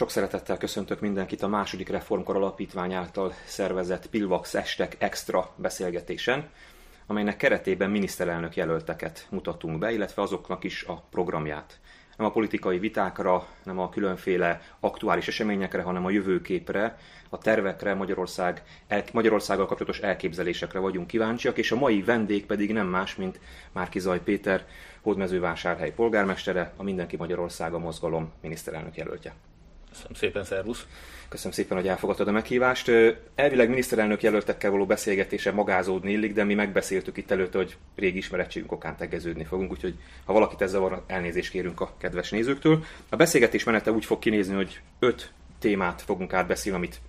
Sok 0.00 0.10
szeretettel 0.10 0.56
köszöntök 0.56 1.00
mindenkit 1.00 1.42
a 1.42 1.48
második 1.48 1.88
reformkor 1.88 2.36
alapítvány 2.36 2.92
által 2.92 3.34
szervezett 3.44 4.06
Pilvax 4.06 4.54
Estek 4.54 4.96
Extra 4.98 5.50
beszélgetésen, 5.56 6.48
amelynek 7.06 7.36
keretében 7.36 7.90
miniszterelnök 7.90 8.56
jelölteket 8.56 9.26
mutatunk 9.30 9.78
be, 9.78 9.92
illetve 9.92 10.22
azoknak 10.22 10.64
is 10.64 10.82
a 10.82 11.04
programját. 11.10 11.80
Nem 12.16 12.26
a 12.26 12.30
politikai 12.30 12.78
vitákra, 12.78 13.46
nem 13.64 13.78
a 13.78 13.88
különféle 13.88 14.60
aktuális 14.80 15.28
eseményekre, 15.28 15.82
hanem 15.82 16.04
a 16.04 16.10
jövőképre, 16.10 16.98
a 17.28 17.38
tervekre, 17.38 17.94
Magyarország, 17.94 18.62
el, 18.88 19.04
Magyarországgal 19.12 19.66
kapcsolatos 19.66 19.98
elképzelésekre 19.98 20.78
vagyunk 20.78 21.06
kíváncsiak, 21.06 21.58
és 21.58 21.72
a 21.72 21.76
mai 21.76 22.02
vendég 22.02 22.46
pedig 22.46 22.72
nem 22.72 22.86
más, 22.86 23.16
mint 23.16 23.40
Márki 23.72 23.98
Zaj 23.98 24.20
Péter, 24.20 24.66
Hódmezővásárhely 25.00 25.92
polgármestere, 25.92 26.72
a 26.76 26.82
Mindenki 26.82 27.16
Magyarországa 27.16 27.78
mozgalom 27.78 28.32
miniszterelnök 28.40 28.96
jelöltje. 28.96 29.34
Köszönöm 29.90 30.14
szépen, 30.14 30.44
szervusz! 30.44 30.86
Köszönöm 31.30 31.52
szépen, 31.52 31.76
hogy 31.76 31.88
elfogadtad 31.88 32.28
a 32.28 32.30
meghívást. 32.30 32.90
Elvileg 33.34 33.68
miniszterelnök 33.68 34.22
jelöltekkel 34.22 34.70
való 34.70 34.86
beszélgetése 34.86 35.52
magázódni 35.52 36.12
illik, 36.12 36.32
de 36.32 36.44
mi 36.44 36.54
megbeszéltük 36.54 37.16
itt 37.16 37.30
előtt, 37.30 37.54
hogy 37.54 37.76
régi 37.96 38.16
ismerettségünk 38.16 38.72
okán 38.72 38.96
tegeződni 38.96 39.44
fogunk, 39.44 39.70
úgyhogy 39.70 39.94
ha 40.24 40.32
valakit 40.32 40.60
ezzel 40.60 40.80
van, 40.80 41.02
elnézést 41.06 41.50
kérünk 41.50 41.80
a 41.80 41.94
kedves 41.98 42.30
nézőktől. 42.30 42.84
A 43.08 43.16
beszélgetés 43.16 43.64
menete 43.64 43.92
úgy 43.92 44.04
fog 44.04 44.18
kinézni, 44.18 44.54
hogy 44.54 44.80
öt 44.98 45.32
témát 45.58 46.02
fogunk 46.02 46.32
átbeszélni, 46.32 46.78
amit 46.78 47.00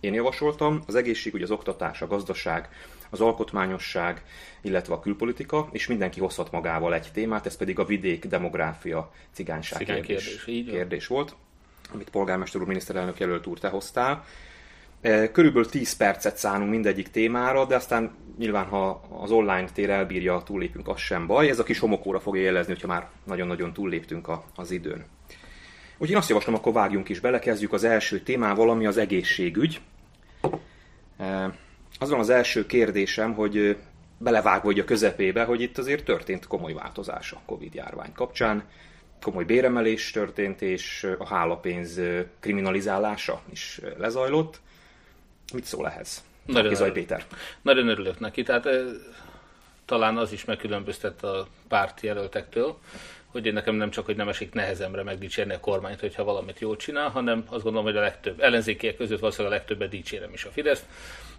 én 0.00 0.14
javasoltam. 0.14 0.82
Az 0.86 0.94
egészségügy, 0.94 1.42
az 1.42 1.50
oktatás, 1.50 2.02
a 2.02 2.06
gazdaság, 2.06 2.68
az 3.10 3.20
alkotmányosság, 3.20 4.22
illetve 4.60 4.94
a 4.94 5.00
külpolitika, 5.00 5.68
és 5.72 5.86
mindenki 5.86 6.20
hozhat 6.20 6.52
magával 6.52 6.94
egy 6.94 7.08
témát, 7.12 7.46
ez 7.46 7.56
pedig 7.56 7.78
a 7.78 7.84
vidék, 7.84 8.24
demográfia, 8.24 9.12
cigányság 9.32 9.84
kérdés, 9.84 10.44
kérdés, 10.44 10.72
kérdés 10.72 11.06
volt 11.06 11.34
amit 11.92 12.10
polgármester 12.10 12.60
úr, 12.60 12.66
miniszterelnök 12.66 13.18
jelölt 13.18 13.46
úr 13.46 13.58
te 13.58 13.68
hoztál. 13.68 14.24
E, 15.00 15.30
körülbelül 15.30 15.68
10 15.68 15.96
percet 15.96 16.36
szánunk 16.36 16.70
mindegyik 16.70 17.08
témára, 17.10 17.64
de 17.64 17.74
aztán 17.74 18.10
nyilván, 18.38 18.64
ha 18.64 19.08
az 19.20 19.30
online 19.30 19.68
tér 19.74 19.90
elbírja, 19.90 20.42
túllépünk, 20.44 20.88
az 20.88 20.98
sem 20.98 21.26
baj. 21.26 21.48
Ez 21.48 21.58
a 21.58 21.62
kis 21.62 21.78
homokóra 21.78 22.20
fogja 22.20 22.42
jelezni, 22.42 22.72
hogyha 22.72 22.88
már 22.88 23.08
nagyon-nagyon 23.24 23.72
túlléptünk 23.72 24.28
az 24.56 24.70
időn. 24.70 25.04
Úgyhogy 25.92 26.10
én 26.10 26.16
azt 26.16 26.28
javaslom, 26.28 26.54
akkor 26.54 26.72
vágjunk 26.72 27.08
is 27.08 27.20
bele, 27.20 27.38
kezdjük 27.38 27.72
az 27.72 27.84
első 27.84 28.20
témával, 28.20 28.70
ami 28.70 28.86
az 28.86 28.96
egészségügy. 28.96 29.80
E, 31.18 31.54
az 31.98 32.10
van 32.10 32.20
az 32.20 32.30
első 32.30 32.66
kérdésem, 32.66 33.34
hogy 33.34 33.76
belevág 34.18 34.62
vagy 34.64 34.78
a 34.78 34.84
közepébe, 34.84 35.44
hogy 35.44 35.60
itt 35.60 35.78
azért 35.78 36.04
történt 36.04 36.46
komoly 36.46 36.72
változás 36.72 37.32
a 37.32 37.40
Covid 37.46 37.74
járvány 37.74 38.12
kapcsán 38.12 38.64
komoly 39.22 39.44
béremelés 39.44 40.10
történt, 40.10 40.62
és 40.62 41.06
a 41.18 41.26
hálapénz 41.26 42.00
kriminalizálása 42.40 43.40
is 43.50 43.80
lezajlott. 43.98 44.60
Mit 45.52 45.64
szól 45.64 45.86
ehhez? 45.88 46.24
Nagyon, 46.46 46.68
Kizaj 46.68 46.92
Péter. 46.92 47.24
Nagyon 47.62 47.88
örülök 47.88 48.20
neki. 48.20 48.42
Tehát 48.42 48.68
talán 49.84 50.16
az 50.16 50.32
is 50.32 50.44
megkülönböztet 50.44 51.22
a 51.24 51.46
párt 51.68 52.00
jelöltektől, 52.00 52.78
hogy 53.32 53.46
én 53.46 53.52
nekem 53.52 53.74
nem 53.74 53.90
csak, 53.90 54.04
hogy 54.04 54.16
nem 54.16 54.28
esik 54.28 54.52
nehezemre 54.52 55.02
megdicsérni 55.02 55.54
a 55.54 55.60
kormányt, 55.60 56.00
hogyha 56.00 56.24
valamit 56.24 56.58
jól 56.58 56.76
csinál, 56.76 57.08
hanem 57.08 57.44
azt 57.46 57.62
gondolom, 57.62 57.86
hogy 57.86 57.96
a 57.96 58.00
legtöbb 58.00 58.40
ellenzékiek 58.40 58.96
között 58.96 59.18
valószínűleg 59.18 59.52
a 59.52 59.56
legtöbbet 59.56 59.88
dicsérem 59.88 60.32
is 60.32 60.44
a 60.44 60.50
Fideszt. 60.50 60.86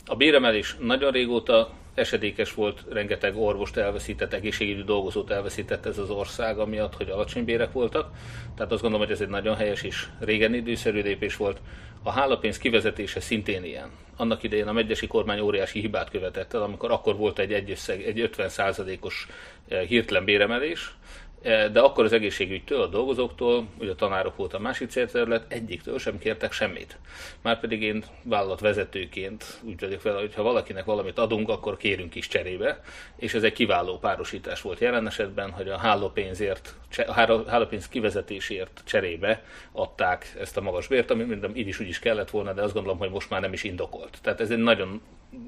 A 0.06 0.16
béremelés 0.16 0.76
nagyon 0.80 1.12
régóta 1.12 1.70
esedékes 1.94 2.54
volt, 2.54 2.84
rengeteg 2.90 3.38
orvost 3.38 3.78
elveszített, 3.78 4.34
egészségügyi 4.34 4.84
dolgozót 4.84 5.32
elveszített 5.32 5.86
ez 5.86 5.98
az 5.98 6.10
ország, 6.10 6.60
amiatt, 6.60 6.95
hogy 6.95 7.10
alacsony 7.10 7.45
bérek 7.45 7.72
voltak. 7.72 8.12
Tehát 8.56 8.72
azt 8.72 8.82
gondolom, 8.82 9.06
hogy 9.06 9.16
ez 9.16 9.22
egy 9.22 9.30
nagyon 9.30 9.56
helyes 9.56 9.82
és 9.84 10.06
régen 10.20 10.54
időszerű 10.54 11.02
lépés 11.02 11.36
volt. 11.36 11.58
A 12.04 12.12
hálapénz 12.12 12.58
kivezetése 12.58 13.20
szintén 13.20 13.64
ilyen. 13.64 13.90
Annak 14.17 14.44
idején 14.44 14.67
a 14.67 14.72
megyesi 14.72 15.08
kormány 15.08 15.40
óriási 15.40 15.80
hibát 15.80 16.10
követett 16.10 16.54
el, 16.54 16.61
amikor 16.61 16.92
akkor 16.92 17.16
volt 17.16 17.39
egy, 17.39 17.54
egy, 17.54 17.72
összeg, 17.72 18.02
egy 18.02 18.30
50%-os 18.38 19.28
eh, 19.67 19.82
hirtelen 19.82 20.26
béremelés, 20.26 20.94
de 21.42 21.80
akkor 21.80 22.04
az 22.04 22.14
egészségügytől, 22.14 22.82
a 22.82 22.88
dolgozóktól, 22.88 23.67
ugye 23.80 23.92
a 23.92 23.95
tanárok 23.95 24.36
volt 24.36 24.54
a 24.54 24.60
másik 24.60 24.89
célterület, 24.89 25.54
egyiktől 25.54 26.00
sem 26.00 26.17
kértek 26.17 26.52
semmit. 26.52 26.98
Márpedig 27.42 27.82
én 27.82 28.04
vállalatvezetőként 28.23 29.60
úgy 29.64 29.80
vagyok 29.80 30.02
vele, 30.02 30.20
hogy 30.20 30.36
ha 30.36 30.44
valakinek 30.44 30.86
valamit 30.86 31.17
adunk, 31.17 31.49
akkor 31.49 31.78
kérünk 31.78 32.16
is 32.16 32.28
cserébe, 32.28 32.82
és 33.16 33.33
ez 33.33 33.44
egy 33.44 33.54
kiváló 33.54 33.98
párosítás 33.98 34.61
volt 34.61 34.80
jelen 34.80 35.08
esetben, 35.08 35.52
hogy 35.52 35.70
a 35.70 35.78
hálópénzért, 35.78 36.76
a 37.08 37.11
hálópénz 37.48 37.88
kivezetésért 37.88 38.82
cserébe 38.86 39.44
adták 39.72 40.36
ezt 40.39 40.58
a 40.58 40.61
magas 40.61 40.88
bért, 40.88 41.11
ami 41.11 41.23
minden 41.23 41.55
így 41.55 41.67
is 41.67 41.80
úgy 41.80 41.88
is 41.88 41.99
kellett 41.99 42.30
volna, 42.30 42.54
de 42.54 42.61
azt 42.61 42.73
gondolom, 42.73 42.98
hogy 42.98 43.10
most 43.10 43.30
már 43.30 43.42
nem 43.42 43.54
is 43.54 43.64
indokolt. 43.64 44.17
Tehát 44.22 44.42
ez 44.42 44.52
egy 44.52 44.58
nagyon 44.58 45.02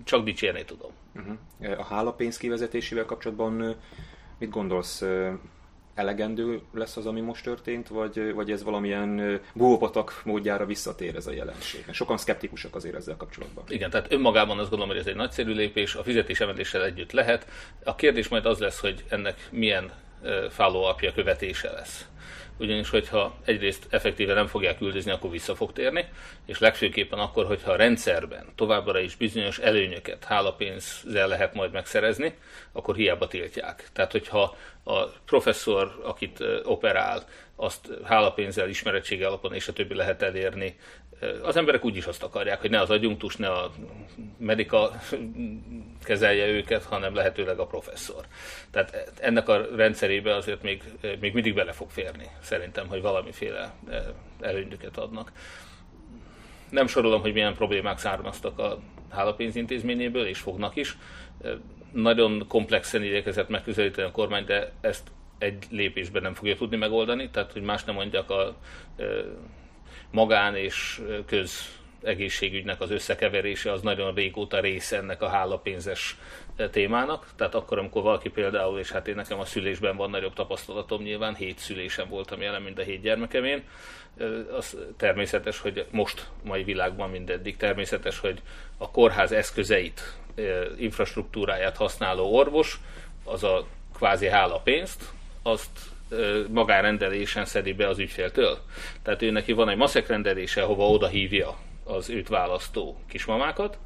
csak 0.04 0.24
dicsérni 0.24 0.66
tudom. 0.66 0.92
Uh-huh. 1.16 1.80
A 1.80 1.84
hálapénz 1.84 2.38
kivezetésével 2.38 3.06
kapcsolatban 3.06 3.76
mit 4.40 4.50
gondolsz? 4.50 5.04
Elegendő 5.96 6.62
lesz 6.74 6.98
az, 6.98 7.06
ami 7.06 7.22
most 7.22 7.44
történt, 7.44 7.88
vagy, 7.88 8.34
vagy 8.34 8.52
ez 8.52 8.64
valamilyen 8.64 9.42
búvópatak 9.54 10.22
módjára 10.26 10.66
visszatér 10.66 11.16
ez 11.16 11.28
a 11.28 11.32
jelenség? 11.32 11.86
Sokan 11.92 12.18
szkeptikusak 12.18 12.76
azért 12.76 12.96
ezzel 12.96 13.18
kapcsolatban. 13.18 13.64
Igen, 13.68 13.90
tehát 13.90 14.12
önmagában 14.12 14.60
azt 14.60 14.70
gondolom, 14.70 14.94
hogy 14.94 15.02
ez 15.02 15.08
egy 15.08 15.16
nagyszerű 15.16 15.54
lépés, 15.54 15.96
a 15.96 16.04
fizetésemeléssel 16.04 16.84
együtt 16.84 17.12
lehet. 17.12 17.48
A 17.84 17.96
kérdés 17.96 18.28
majd 18.28 18.46
az 18.46 18.60
lesz, 18.60 18.80
hogy 18.80 19.04
ennek 19.10 19.48
milyen 19.52 19.92
follow 20.50 20.96
követése 21.16 21.72
lesz 21.72 22.06
ugyanis 22.62 22.90
hogyha 22.90 23.36
egyrészt 23.46 23.88
effektíve 23.90 24.34
nem 24.34 24.48
fogják 24.48 24.82
üldözni, 24.82 25.12
akkor 25.12 25.30
vissza 25.30 25.56
fog 25.56 25.74
térni, 25.74 26.06
és 26.46 26.60
legfőképpen 26.60 27.20
akkor, 27.20 27.46
hogyha 27.46 27.72
a 27.72 27.76
rendszerben 27.76 28.46
továbbra 28.56 29.00
is 29.00 29.16
bizonyos 29.16 29.58
előnyöket 29.58 30.24
hálapénzzel 30.24 31.28
lehet 31.28 31.54
majd 31.54 31.72
megszerezni, 31.72 32.38
akkor 32.72 32.96
hiába 32.96 33.28
tiltják. 33.28 33.90
Tehát, 33.94 34.12
hogyha 34.12 34.56
a 34.84 35.04
professzor, 35.26 36.02
akit 36.04 36.44
operál, 36.64 37.24
azt 37.56 37.90
hálapénzzel, 38.04 38.70
ismeretsége 38.70 39.28
alapon 39.28 39.54
és 39.54 39.68
a 39.68 39.74
többi 39.74 39.96
lehet 39.96 40.22
elérni, 40.22 40.76
az 41.44 41.56
emberek 41.56 41.86
úgyis 41.86 42.06
azt 42.06 42.24
akarják, 42.24 42.62
hogy 42.62 42.70
ne 42.70 42.80
az 42.80 42.90
agyunktus, 42.90 43.36
ne 43.36 43.50
a 43.50 43.72
medika 44.38 44.92
kezelje 46.04 46.48
őket, 46.48 46.84
hanem 46.84 47.16
lehetőleg 47.16 47.60
a 47.60 47.66
professzor. 47.66 48.26
Tehát 48.72 49.12
ennek 49.20 49.50
a 49.50 49.76
rendszerébe 49.76 50.36
azért 50.36 50.62
még, 50.62 50.84
még 51.20 51.34
mindig 51.34 51.54
bele 51.54 51.72
fog 51.72 51.90
férni, 51.90 52.28
szerintem, 52.42 52.88
hogy 52.88 53.02
valamiféle 53.02 53.74
előnyöket 54.40 54.98
adnak. 54.98 55.32
Nem 56.70 56.88
sorolom, 56.88 57.22
hogy 57.22 57.34
milyen 57.34 57.56
problémák 57.56 57.98
származtak 57.98 58.60
a 58.60 58.80
hálapénzintézményéből, 59.10 60.26
és 60.26 60.40
fognak 60.40 60.76
is. 60.76 60.98
Nagyon 61.92 62.46
komplexen 62.48 63.04
igyekezett 63.04 63.50
megközelíteni 63.50 64.08
a 64.08 64.12
kormány, 64.12 64.46
de 64.46 64.72
ezt 64.82 65.12
egy 65.38 65.66
lépésben 65.70 66.22
nem 66.22 66.34
fogja 66.34 66.56
tudni 66.56 66.78
megoldani, 66.78 67.30
tehát 67.30 67.52
hogy 67.52 67.62
más 67.62 67.84
nem 67.84 67.96
mondjak 67.96 68.30
a 68.30 68.56
magán 70.12 70.56
és 70.56 71.02
köz 71.26 71.80
egészségügynek 72.04 72.82
az 72.82 72.92
összekeverése 72.92 73.72
az 73.72 73.82
nagyon 73.82 74.14
régóta 74.14 74.60
része 74.60 74.98
ennek 74.98 75.22
a 75.22 75.28
hálapénzes 75.28 76.18
témának. 76.72 77.28
Tehát 77.36 77.56
akkor, 77.56 77.78
amikor 77.78 78.02
valaki 78.02 78.30
például, 78.30 78.80
és 78.80 78.92
hát 78.92 79.08
én 79.08 79.16
nekem 79.16 79.40
a 79.40 79.46
szülésben 79.46 79.96
van 79.96 80.10
nagyobb 80.10 80.34
tapasztalatom 80.34 81.02
nyilván, 81.02 81.36
hét 81.36 81.58
szülésem 81.58 82.10
voltam 82.10 82.42
jelen, 82.42 82.62
mint 82.62 82.80
a 82.80 82.84
hét 82.84 83.02
gyermekemén, 83.02 83.64
az 84.58 84.78
természetes, 84.98 85.60
hogy 85.60 85.86
most 85.92 86.30
mai 86.44 86.64
világban 86.64 87.10
mindeddig 87.10 87.58
természetes, 87.58 88.20
hogy 88.20 88.42
a 88.78 88.92
kórház 88.92 89.32
eszközeit, 89.32 90.18
infrastruktúráját 90.78 91.78
használó 91.78 92.36
orvos, 92.36 92.80
az 93.24 93.44
a 93.44 93.66
kvázi 93.94 94.28
hálapénzt, 94.28 95.04
azt 95.42 95.80
magánrendelésen 96.50 97.46
szedi 97.46 97.74
be 97.74 97.88
az 97.88 98.00
ügyféltől. 98.00 98.58
Tehát 99.04 99.22
ő 99.22 99.32
neki 99.32 99.52
van 99.52 99.70
egy 99.70 99.78
maszek 99.78 100.08
rendelése, 100.08 100.62
hova 100.62 100.88
oda 100.88 101.08
hívja 101.08 101.58
az 101.84 102.10
őt 102.10 102.28
választó 102.28 103.00
kismamákat, 103.10 103.78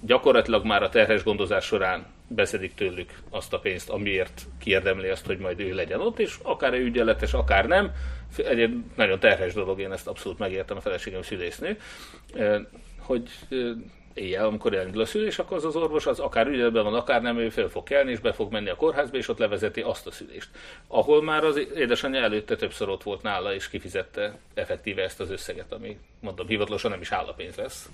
gyakorlatilag 0.00 0.64
már 0.64 0.82
a 0.82 0.88
terhes 0.88 1.22
gondozás 1.22 1.64
során 1.64 2.06
beszedik 2.28 2.74
tőlük 2.74 3.12
azt 3.30 3.52
a 3.52 3.58
pénzt, 3.58 3.90
amiért 3.90 4.42
kiérdemli 4.58 5.08
azt, 5.08 5.26
hogy 5.26 5.38
majd 5.38 5.60
ő 5.60 5.74
legyen 5.74 6.00
ott, 6.00 6.18
és 6.18 6.38
akár 6.42 6.72
ő 6.72 6.84
ügyeletes, 6.84 7.32
akár 7.32 7.66
nem. 7.66 7.90
Egy 8.36 8.84
nagyon 8.96 9.20
terhes 9.20 9.52
dolog, 9.52 9.80
én 9.80 9.92
ezt 9.92 10.06
abszolút 10.06 10.38
megértem, 10.38 10.76
a 10.76 10.80
feleségem 10.80 11.22
szülésznő, 11.22 11.78
hogy 12.98 13.30
éjjel, 14.18 14.46
amikor 14.46 14.74
elindul 14.74 15.02
a 15.02 15.06
szülés, 15.06 15.38
akkor 15.38 15.56
az 15.56 15.64
az 15.64 15.76
orvos 15.76 16.06
az 16.06 16.18
akár 16.18 16.46
ügyletben 16.46 16.84
van, 16.84 16.94
akár 16.94 17.22
nem, 17.22 17.38
ő 17.38 17.48
fel 17.48 17.68
fog 17.68 17.82
kelni, 17.82 18.10
és 18.10 18.18
be 18.18 18.32
fog 18.32 18.52
menni 18.52 18.68
a 18.68 18.76
kórházba, 18.76 19.16
és 19.16 19.28
ott 19.28 19.38
levezeti 19.38 19.80
azt 19.80 20.06
a 20.06 20.10
szülést. 20.10 20.48
Ahol 20.86 21.22
már 21.22 21.44
az 21.44 21.56
édesanyja 21.76 22.20
előtte 22.20 22.56
többször 22.56 22.88
ott 22.88 23.02
volt 23.02 23.22
nála, 23.22 23.54
és 23.54 23.68
kifizette 23.68 24.38
effektíve 24.54 25.02
ezt 25.02 25.20
az 25.20 25.30
összeget, 25.30 25.72
ami 25.72 25.98
mondom, 26.20 26.46
hivatalosan 26.46 26.90
nem 26.90 27.00
is 27.00 27.12
állapénz 27.12 27.56
lesz, 27.56 27.88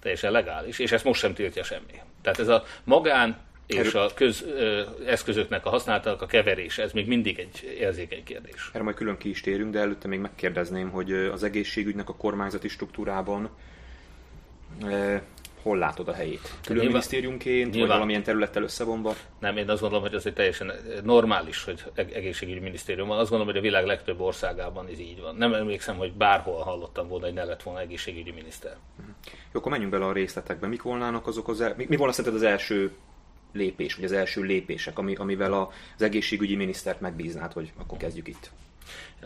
teljesen 0.00 0.32
legális, 0.32 0.78
és 0.78 0.92
ezt 0.92 1.04
most 1.04 1.20
sem 1.20 1.34
tiltja 1.34 1.62
semmi. 1.62 2.00
Tehát 2.22 2.38
ez 2.38 2.48
a 2.48 2.64
magán 2.84 3.44
és 3.66 3.94
a 3.94 4.10
közeszközöknek 4.14 5.66
a 5.66 5.70
használatának 5.70 6.22
a 6.22 6.26
keverése, 6.26 6.82
ez 6.82 6.92
még 6.92 7.06
mindig 7.06 7.38
egy 7.38 7.76
érzékeny 7.78 8.24
kérdés. 8.24 8.70
Erre 8.72 8.84
majd 8.84 8.96
külön 8.96 9.16
ki 9.16 9.28
is 9.28 9.40
térünk, 9.40 9.72
de 9.72 9.78
előtte 9.78 10.08
még 10.08 10.18
megkérdezném, 10.18 10.90
hogy 10.90 11.12
az 11.12 11.42
egészségügynek 11.42 12.08
a 12.08 12.14
kormányzati 12.14 12.68
struktúrában 12.68 13.50
hol 15.66 15.78
látod 15.78 16.08
a 16.08 16.12
helyét? 16.12 16.40
Külön 16.40 16.58
nyilván, 16.62 16.86
minisztériumként, 16.86 17.70
nyilván, 17.70 17.80
vagy 17.80 17.88
valamilyen 17.88 18.22
területtel 18.22 18.62
összevonva? 18.62 19.14
Nem, 19.38 19.56
én 19.56 19.70
azt 19.70 19.80
gondolom, 19.80 20.04
hogy 20.04 20.14
ez 20.14 20.26
egy 20.26 20.32
teljesen 20.32 20.72
normális, 21.02 21.64
hogy 21.64 21.84
egészségügyi 21.94 22.58
minisztérium 22.58 23.08
van. 23.08 23.18
Azt 23.18 23.30
gondolom, 23.30 23.52
hogy 23.52 23.62
a 23.62 23.66
világ 23.66 23.86
legtöbb 23.86 24.20
országában 24.20 24.86
ez 24.92 24.98
így 24.98 25.20
van. 25.20 25.36
Nem 25.36 25.54
emlékszem, 25.54 25.96
hogy 25.96 26.12
bárhol 26.12 26.62
hallottam 26.62 27.08
volna, 27.08 27.24
hogy 27.24 27.34
ne 27.34 27.44
lett 27.44 27.62
volna 27.62 27.80
egészségügyi 27.80 28.30
miniszter. 28.30 28.76
Jó, 29.26 29.60
akkor 29.60 29.70
menjünk 29.70 29.92
bele 29.92 30.04
a 30.04 30.12
részletekbe. 30.12 30.66
Mik 30.66 30.82
volnának 30.82 31.26
azok 31.26 31.48
az, 31.48 31.60
el... 31.60 31.74
mi, 31.76 31.86
mi 31.88 31.96
volna 31.96 32.12
szerinted 32.12 32.40
az 32.40 32.46
első 32.46 32.92
lépés, 33.52 33.94
vagy 33.94 34.04
az 34.04 34.12
első 34.12 34.42
lépések, 34.42 34.98
ami, 34.98 35.14
amivel 35.14 35.52
az 35.52 36.02
egészségügyi 36.02 36.56
minisztert 36.56 37.00
megbíznád, 37.00 37.52
hogy 37.52 37.72
akkor 37.78 37.98
kezdjük 37.98 38.28
itt? 38.28 38.50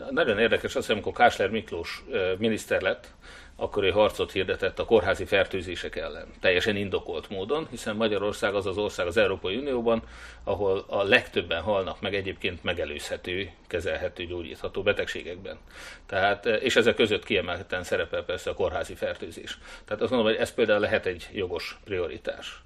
Nagyon 0.09 0.39
érdekes 0.39 0.75
az, 0.75 0.89
amikor 0.89 1.13
Kásler 1.13 1.49
Miklós 1.49 2.03
miniszter 2.37 2.81
lett, 2.81 3.13
akkor 3.61 3.83
ő 3.83 3.89
harcot 3.89 4.31
hirdetett 4.31 4.79
a 4.79 4.85
kórházi 4.85 5.25
fertőzések 5.25 5.95
ellen. 5.95 6.27
Teljesen 6.39 6.75
indokolt 6.75 7.29
módon, 7.29 7.67
hiszen 7.69 7.95
Magyarország 7.95 8.53
az 8.55 8.65
az 8.65 8.77
ország 8.77 9.07
az 9.07 9.17
Európai 9.17 9.55
Unióban, 9.55 10.03
ahol 10.43 10.85
a 10.87 11.03
legtöbben 11.03 11.61
halnak 11.61 12.01
meg 12.01 12.15
egyébként 12.15 12.63
megelőzhető, 12.63 13.51
kezelhető, 13.67 14.25
gyógyítható 14.25 14.83
betegségekben. 14.83 15.57
Tehát, 16.05 16.45
és 16.45 16.75
ezek 16.75 16.95
között 16.95 17.23
kiemelten 17.23 17.83
szerepel 17.83 18.23
persze 18.23 18.49
a 18.49 18.53
kórházi 18.53 18.95
fertőzés. 18.95 19.57
Tehát 19.85 20.01
azt 20.01 20.11
mondom, 20.11 20.31
hogy 20.31 20.39
ez 20.39 20.53
például 20.53 20.79
lehet 20.79 21.05
egy 21.05 21.29
jogos 21.33 21.79
prioritás. 21.83 22.61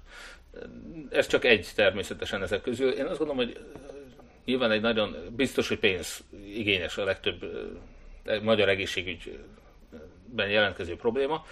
Ez 1.10 1.26
csak 1.26 1.44
egy 1.44 1.68
természetesen 1.74 2.42
ezek 2.42 2.60
közül. 2.60 2.90
Én 2.90 3.04
azt 3.06 3.18
gondolom, 3.18 3.36
hogy 3.36 3.58
nyilván 4.44 4.70
egy 4.70 4.80
nagyon 4.80 5.16
biztos, 5.30 5.68
hogy 5.68 5.78
pénz 5.78 6.24
igényes 6.54 6.98
a 6.98 7.04
legtöbb 7.04 7.44
magyar 8.42 8.68
egészségügy 8.68 9.38
ben 10.36 10.48
jelentkező 10.48 10.96
probléma, 10.96 11.46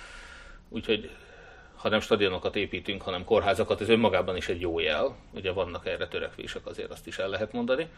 úgyhogy 0.69 1.11
ha 1.77 1.89
nem 1.89 2.01
stadionokat 2.01 2.57
építünk, 2.57 3.03
hanem 3.03 3.25
kórházakat, 3.25 3.81
ez 3.81 3.89
önmagában 3.89 4.37
is 4.37 4.49
egy 4.49 4.61
jó 4.61 4.79
jel. 4.79 5.17
Ugye 5.35 5.53
vannak 5.53 5.87
erre 5.87 6.09
törekvések, 6.09 6.67
azért 6.67 6.91
azt 6.91 7.07
is 7.07 7.19
el 7.19 7.29
lehet 7.29 7.53
mondani. 7.53 7.89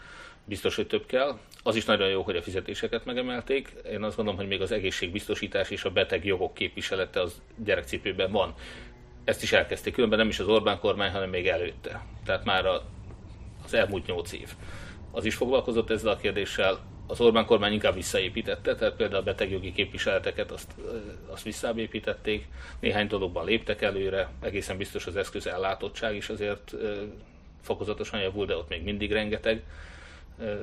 Biztos, 0.44 0.77
hogy 0.77 0.87
több 0.87 1.06
kell. 1.06 1.38
Az 1.62 1.77
is 1.77 1.85
nagyon 1.85 2.09
jó, 2.09 2.23
hogy 2.23 2.37
a 2.37 2.43
fizetéseket 2.43 3.05
megemelték. 3.05 3.75
Én 3.91 4.03
azt 4.03 4.17
gondolom, 4.17 4.41
hogy 4.41 4.49
még 4.49 4.61
az 4.61 4.73
egészségbiztosítás 4.73 5.71
és 5.71 5.85
a 5.85 5.91
beteg 5.91 6.25
jogok 6.25 6.55
képviselete 6.55 7.21
az 7.21 7.43
gyerekcipőben 7.65 8.32
van. 8.32 8.55
Ezt 9.25 9.43
is 9.43 9.53
elkezdték, 9.53 9.94
különben 9.94 10.19
nem 10.19 10.29
is 10.29 10.39
az 10.39 10.49
Orbán 10.49 10.79
kormány, 10.79 11.11
hanem 11.11 11.31
még 11.31 11.49
előtte. 11.49 12.05
Tehát 12.25 12.44
már 12.44 12.67
az 13.65 13.75
elmúlt 13.75 14.06
nyolc 14.06 14.32
év. 14.32 14.49
Az 15.11 15.25
is 15.25 15.35
foglalkozott 15.35 15.91
ezzel 15.91 16.12
a 16.12 16.17
kérdéssel, 16.17 16.81
az 17.06 17.20
Orbán 17.20 17.47
kormány 17.47 17.73
inkább 17.73 17.94
visszaépítette, 17.94 18.75
tehát 18.75 18.94
például 18.94 19.20
a 19.20 19.25
betegjogi 19.25 19.73
képviseleteket 19.73 20.50
azt, 20.50 20.75
azt 21.26 21.43
visszaépítették, 21.43 22.47
néhány 22.81 23.06
dologban 23.06 23.44
léptek 23.44 23.82
előre, 23.82 24.29
egészen 24.41 24.76
biztos 24.76 25.06
az 25.06 25.17
eszköz 25.17 25.47
ellátottság 25.47 26.14
is 26.14 26.29
azért 26.29 26.75
fokozatosan 27.62 28.20
javul, 28.20 28.47
de 28.47 28.56
ott 28.56 28.69
még 28.69 28.82
mindig 28.82 29.12
rengeteg 29.12 29.62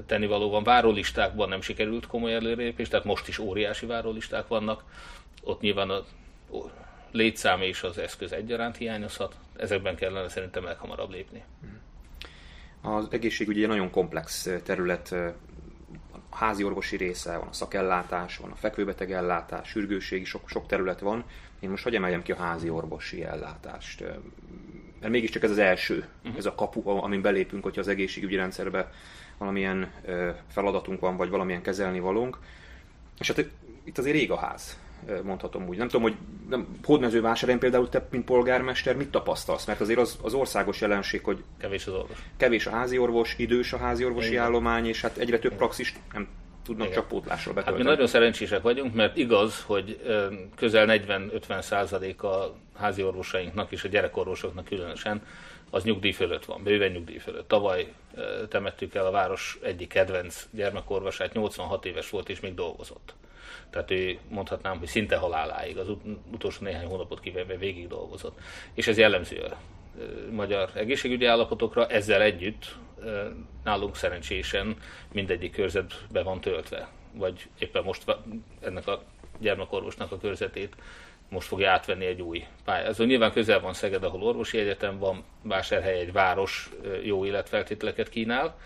tennivaló 0.06 0.50
van. 0.50 0.64
Várólistákban 0.64 1.50
nem 1.50 1.62
sikerült 1.62 2.08
komoly 2.08 2.34
előrelépés, 2.34 2.88
tehát 2.88 3.06
most 3.06 3.28
is 3.28 3.40
óriási 3.40 3.86
várólisták 3.86 4.48
vannak. 4.48 4.84
Ott 5.44 5.62
nyilván 5.62 5.90
a 5.90 6.04
létszám 7.12 7.62
és 7.62 7.84
az 7.84 7.98
eszköz 7.98 8.32
egyaránt 8.32 8.78
hiányozhat. 8.78 9.36
Ezekben 9.56 9.96
kellene 9.96 10.30
szerintem 10.30 10.64
leghamarabb 10.64 11.12
lépni. 11.12 11.44
Az 12.82 13.08
egészségügyi 13.10 13.62
egy 13.62 13.68
nagyon 13.68 13.90
komplex 13.90 14.50
terület, 14.64 15.16
a 16.34 16.36
házi 16.36 16.64
orvosi 16.64 16.98
része, 16.98 17.38
van 17.38 17.48
a 17.48 17.54
szakellátás, 17.54 18.38
van 18.38 18.52
a 18.52 18.56
fekvőbeteg 18.56 19.12
ellátás, 19.12 19.70
sürgőségi, 19.70 20.24
sok, 20.24 20.50
sok 20.50 20.68
terület 20.68 21.00
van. 21.00 21.24
Én 21.60 21.70
most 21.70 21.84
hogy 21.84 21.96
emeljem 21.96 22.22
ki 22.22 22.32
a 22.32 22.36
házi 22.36 22.70
orvosi 22.70 23.24
ellátást? 23.24 24.04
Mert 25.00 25.12
mégiscsak 25.12 25.44
ez 25.44 25.52
az 25.52 25.58
első, 25.58 26.06
uh-huh. 26.24 26.38
ez 26.38 26.46
a 26.46 26.56
kapu, 26.56 26.90
amin 26.90 27.22
belépünk, 27.22 27.64
hogyha 27.64 27.82
az 27.82 27.88
egészségügyi 27.88 28.36
rendszerbe 28.36 28.92
valamilyen 29.38 29.92
feladatunk 30.48 31.00
van, 31.00 31.18
vagy 31.18 31.30
valamilyen 31.30 31.62
kezelni 31.62 32.00
valunk. 32.00 32.38
És 33.20 33.28
hát 33.28 33.46
itt 33.84 33.98
azért 33.98 34.16
rég 34.16 34.32
a 34.32 34.38
ház 34.38 34.80
mondhatom 35.24 35.68
úgy. 35.68 35.78
Nem 35.78 35.88
tudom, 35.88 36.02
hogy 36.02 36.16
nem, 36.50 36.68
Hódmezővásárhelyen 36.84 37.60
például 37.60 37.90
te, 37.90 38.08
mint 38.12 38.26
polgármester, 38.26 38.96
mit 38.96 39.12
tapasztalsz? 39.12 39.66
Mert 39.66 39.82
azért 39.82 40.00
az, 40.00 40.18
az 40.22 40.34
országos 40.34 40.82
jelenség, 40.82 41.24
hogy 41.24 41.44
kevés 41.60 41.88
az 41.88 41.94
orvos. 41.94 42.18
Kevés 42.38 42.66
a 42.66 42.70
házi 42.70 42.98
orvos, 42.98 43.36
idős 43.38 43.74
a 43.74 43.78
házi 43.78 44.06
orvosi 44.06 44.30
Igen. 44.30 44.44
állomány, 44.44 44.86
és 44.86 45.02
hát 45.02 45.18
egyre 45.18 45.40
több 45.40 45.54
praxis 45.54 45.94
nem 46.14 46.28
tudnak 46.66 46.88
Igen. 46.88 47.00
csak 47.00 47.08
pótlásra 47.08 47.54
betölteni. 47.54 47.78
Hát 47.78 47.86
mi 47.86 47.92
nagyon 47.92 48.08
szerencsések 48.08 48.62
vagyunk, 48.62 48.94
mert 48.94 49.18
igaz, 49.18 49.64
hogy 49.66 50.02
közel 50.56 50.86
40-50 50.90 51.62
százalék 51.62 52.24
a 52.24 52.56
házi 52.78 53.04
orvosainknak 53.04 53.72
és 53.72 53.84
a 53.84 53.88
gyerekorvosoknak 53.88 54.66
különösen 54.66 55.22
az 55.70 55.84
nyugdíj 55.84 56.12
fölött 56.12 56.46
van, 56.46 56.64
bőven 56.64 56.92
nyugdíj 56.92 57.18
fölött. 57.18 57.48
Tavaly 57.48 57.94
temettük 58.50 58.96
el 58.96 59.06
a 59.06 59.12
város 59.12 59.60
egyik 59.62 59.88
kedvenc 59.88 60.48
gyermekorvosát, 60.52 61.34
86 61.34 61.86
éves 61.86 62.10
volt 62.10 62.30
és 62.30 62.40
még 62.40 62.56
dolgozott. 62.56 63.14
Tehát 63.70 63.92
ő 63.92 64.20
mondhatnám, 64.30 64.78
hogy 64.78 64.88
szinte 64.88 65.16
haláláig, 65.16 65.78
az 65.78 65.88
utolsó 66.32 66.64
néhány 66.64 66.86
hónapot 66.86 67.20
kivéve 67.20 67.56
végig 67.58 67.88
dolgozott. 67.88 68.40
És 68.74 68.88
ez 68.88 68.98
jellemző 68.98 69.40
a 69.40 69.58
magyar 70.32 70.70
egészségügyi 70.74 71.26
állapotokra, 71.26 71.88
ezzel 71.88 72.22
együtt 72.22 72.76
nálunk 73.64 73.96
szerencsésen 73.96 74.76
mindegyik 75.12 75.52
körzetbe 75.52 76.24
van 76.24 76.42
töltve. 76.42 76.88
Vagy 77.14 77.48
éppen 77.60 77.84
most 77.84 78.04
ennek 78.62 78.88
a 78.88 79.04
gyermekorvosnak 79.40 80.12
a 80.12 80.18
körzetét 80.18 80.76
most 81.30 81.48
fogja 81.48 81.72
átvenni 81.72 82.06
egy 82.06 82.22
új 82.22 82.46
pályázó. 82.66 83.04
Nyilván 83.04 83.32
közel 83.32 83.60
van 83.60 83.74
Szeged, 83.74 84.04
ahol 84.04 84.24
orvosi 84.24 84.58
egyetem 84.58 85.00
van, 85.00 85.24
Vásárhely 85.42 86.00
egy 86.00 86.12
város 86.12 86.70
jó 87.04 87.26
életfeltételeket 87.26 88.10
kínál, 88.10 88.58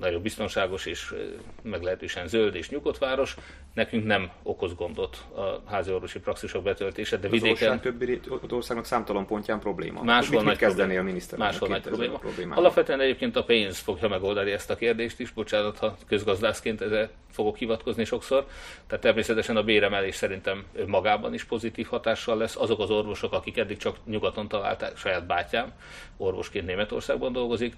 nagyon 0.00 0.22
biztonságos 0.22 0.86
és 0.86 1.14
meglehetősen 1.62 2.28
zöld 2.28 2.54
és 2.54 2.70
nyugodt 2.70 2.98
város. 2.98 3.36
Nekünk 3.74 4.06
nem 4.06 4.30
okoz 4.42 4.74
gondot 4.74 5.16
a 5.34 5.70
házi 5.70 5.92
orvosi 5.92 6.18
praxisok 6.18 6.62
betöltése, 6.62 7.16
de 7.16 7.28
vidéken... 7.28 7.52
Az 7.52 7.62
ország 7.62 7.80
többi 7.80 8.20
országnak 8.50 8.86
számtalan 8.86 9.26
pontján 9.26 9.60
probléma. 9.60 10.02
Máshol 10.02 10.36
mit, 10.36 10.46
nagy 10.46 10.56
kezdeni 10.56 10.96
a 10.96 11.02
miniszter? 11.02 11.38
Máshol 11.38 11.68
nagy 11.68 11.80
probléma. 11.80 12.54
Alapvetően 12.54 13.00
egyébként 13.00 13.36
a 13.36 13.44
pénz 13.44 13.78
fogja 13.78 14.08
megoldani 14.08 14.50
ezt 14.50 14.70
a 14.70 14.76
kérdést 14.76 15.20
is, 15.20 15.30
bocsánat, 15.30 15.78
ha 15.78 15.96
közgazdászként 16.08 16.80
ezzel 16.80 17.10
fogok 17.30 17.56
hivatkozni 17.56 18.04
sokszor. 18.04 18.46
Tehát 18.86 19.04
természetesen 19.04 19.56
a 19.56 19.62
béremelés 19.62 20.14
szerintem 20.14 20.64
magában 20.86 21.34
is 21.34 21.44
pozitív 21.44 21.86
hatással 21.86 22.36
lesz. 22.36 22.56
Azok 22.56 22.80
az 22.80 22.90
orvosok, 22.90 23.32
akik 23.32 23.56
eddig 23.56 23.76
csak 23.76 23.96
nyugaton 24.06 24.48
találták, 24.48 24.96
saját 24.96 25.26
bátyám 25.26 25.72
orvosként 26.16 26.66
Németországban 26.66 27.32
dolgozik, 27.32 27.74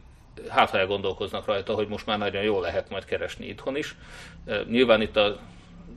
hát 0.48 0.74
elgondolkoznak 0.74 1.46
rajta, 1.46 1.74
hogy 1.74 1.88
most 1.88 2.06
már 2.06 2.18
nagyon 2.18 2.42
jól 2.42 2.60
lehet 2.60 2.90
majd 2.90 3.04
keresni 3.04 3.46
itthon 3.46 3.76
is. 3.76 3.94
Nyilván 4.68 5.00
itt 5.00 5.16
a 5.16 5.38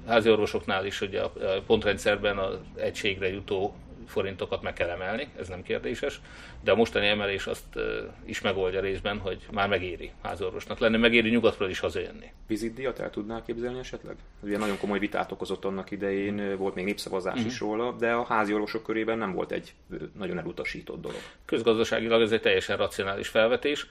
házi 0.07 0.29
orvosoknál 0.29 0.85
is 0.85 1.01
ugye 1.01 1.21
a 1.21 1.31
pontrendszerben 1.65 2.37
az 2.37 2.57
egységre 2.75 3.29
jutó 3.29 3.75
forintokat 4.07 4.61
meg 4.61 4.73
kell 4.73 4.89
emelni, 4.89 5.27
ez 5.39 5.47
nem 5.47 5.63
kérdéses, 5.63 6.21
de 6.63 6.71
a 6.71 6.75
mostani 6.75 7.07
emelés 7.07 7.47
azt 7.47 7.79
is 8.25 8.41
megoldja 8.41 8.79
részben, 8.79 9.19
hogy 9.19 9.45
már 9.51 9.69
megéri 9.69 10.11
házorvosnak 10.23 10.79
lenni, 10.79 10.97
megéri 10.97 11.29
nyugatról 11.29 11.69
is 11.69 11.79
hazajönni. 11.79 12.31
Vizitdíjat 12.47 12.99
el 12.99 13.09
tudnál 13.09 13.43
képzelni 13.43 13.79
esetleg? 13.79 14.15
Ugye 14.39 14.57
nagyon 14.57 14.77
komoly 14.77 14.99
vitát 14.99 15.31
okozott 15.31 15.65
annak 15.65 15.91
idején, 15.91 16.57
volt 16.57 16.75
még 16.75 16.85
népszavazás 16.85 17.33
uh-huh. 17.33 17.51
is 17.51 17.59
róla, 17.59 17.91
de 17.91 18.11
a 18.11 18.23
házi 18.23 18.53
orvosok 18.53 18.83
körében 18.83 19.17
nem 19.17 19.33
volt 19.33 19.51
egy 19.51 19.73
nagyon 20.17 20.37
elutasított 20.37 21.01
dolog. 21.01 21.19
Közgazdaságilag 21.45 22.21
ez 22.21 22.31
egy 22.31 22.41
teljesen 22.41 22.77
racionális 22.77 23.27
felvetés. 23.27 23.87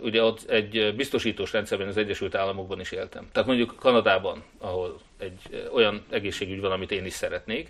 Ugye 0.00 0.22
ott 0.22 0.50
egy 0.50 0.94
biztosítós 0.96 1.52
rendszerben 1.52 1.88
az 1.88 1.96
Egyesült 1.96 2.34
Államokban 2.34 2.80
is 2.80 2.92
éltem. 2.92 3.28
Tehát 3.32 3.48
mondjuk 3.48 3.74
Kanadában, 3.78 4.42
ahol 4.58 5.00
egy 5.18 5.68
olyan 5.72 6.04
egészségügy 6.10 6.60
van, 6.60 6.72
amit 6.72 6.90
én 6.90 7.04
is 7.04 7.12
szeretnék, 7.12 7.68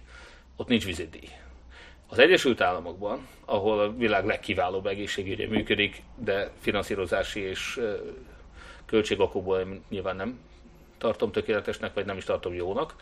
ott 0.57 0.69
nincs 0.69 0.85
vizitdíj 0.85 1.29
az 2.09 2.19
Egyesült 2.19 2.61
Államokban, 2.61 3.29
ahol 3.45 3.81
a 3.81 3.93
világ 3.97 4.27
legkiválóbb 4.27 4.87
egészségügye 4.87 5.49
működik, 5.49 6.03
de 6.17 6.51
finanszírozási 6.61 7.41
és 7.41 7.81
költségokokból 8.87 9.81
nyilván 9.89 10.17
nem 10.17 10.41
tartom 10.99 11.33
tökéletesnek, 11.33 11.95
vagy 11.95 12.05
nem 12.05 12.17
is 12.17 12.25
tartom 12.25 12.55
jónak. 12.55 12.95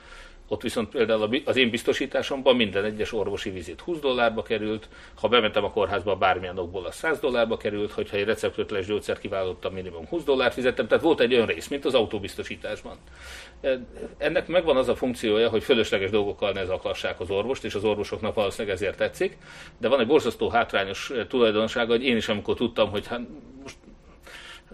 Ott 0.52 0.62
viszont 0.62 0.88
például 0.88 1.42
az 1.44 1.56
én 1.56 1.70
biztosításomban 1.70 2.56
minden 2.56 2.84
egyes 2.84 3.12
orvosi 3.12 3.50
vizit 3.50 3.80
20 3.80 3.98
dollárba 3.98 4.42
került, 4.42 4.88
ha 5.14 5.28
bementem 5.28 5.64
a 5.64 5.70
kórházba 5.70 6.16
bármilyen 6.16 6.58
okból, 6.58 6.84
az 6.84 6.94
100 6.94 7.20
dollárba 7.20 7.56
került, 7.56 7.92
hogyha 7.92 8.16
egy 8.16 8.24
receptköteles 8.24 8.86
gyógyszert 8.86 9.20
kiváltottam, 9.20 9.72
minimum 9.72 10.06
20 10.06 10.24
dollárt 10.24 10.54
fizettem, 10.54 10.86
tehát 10.86 11.04
volt 11.04 11.20
egy 11.20 11.34
önrész, 11.34 11.68
mint 11.68 11.84
az 11.84 11.94
autóbiztosításban. 11.94 12.96
Ennek 14.18 14.46
megvan 14.46 14.76
az 14.76 14.88
a 14.88 14.96
funkciója, 14.96 15.48
hogy 15.48 15.62
fölösleges 15.62 16.10
dolgokkal 16.10 16.52
ne 16.52 16.64
zaklassák 16.64 17.20
az 17.20 17.30
orvost, 17.30 17.64
és 17.64 17.74
az 17.74 17.84
orvosoknak 17.84 18.34
valószínűleg 18.34 18.74
ezért 18.76 18.96
tetszik, 18.96 19.38
de 19.78 19.88
van 19.88 20.00
egy 20.00 20.06
borzasztó 20.06 20.48
hátrányos 20.48 21.12
tulajdonsága, 21.28 21.92
hogy 21.92 22.04
én 22.04 22.16
is 22.16 22.28
amikor 22.28 22.54
tudtam, 22.54 22.90
hogy 22.90 23.06
hát 23.06 23.20
most 23.62 23.76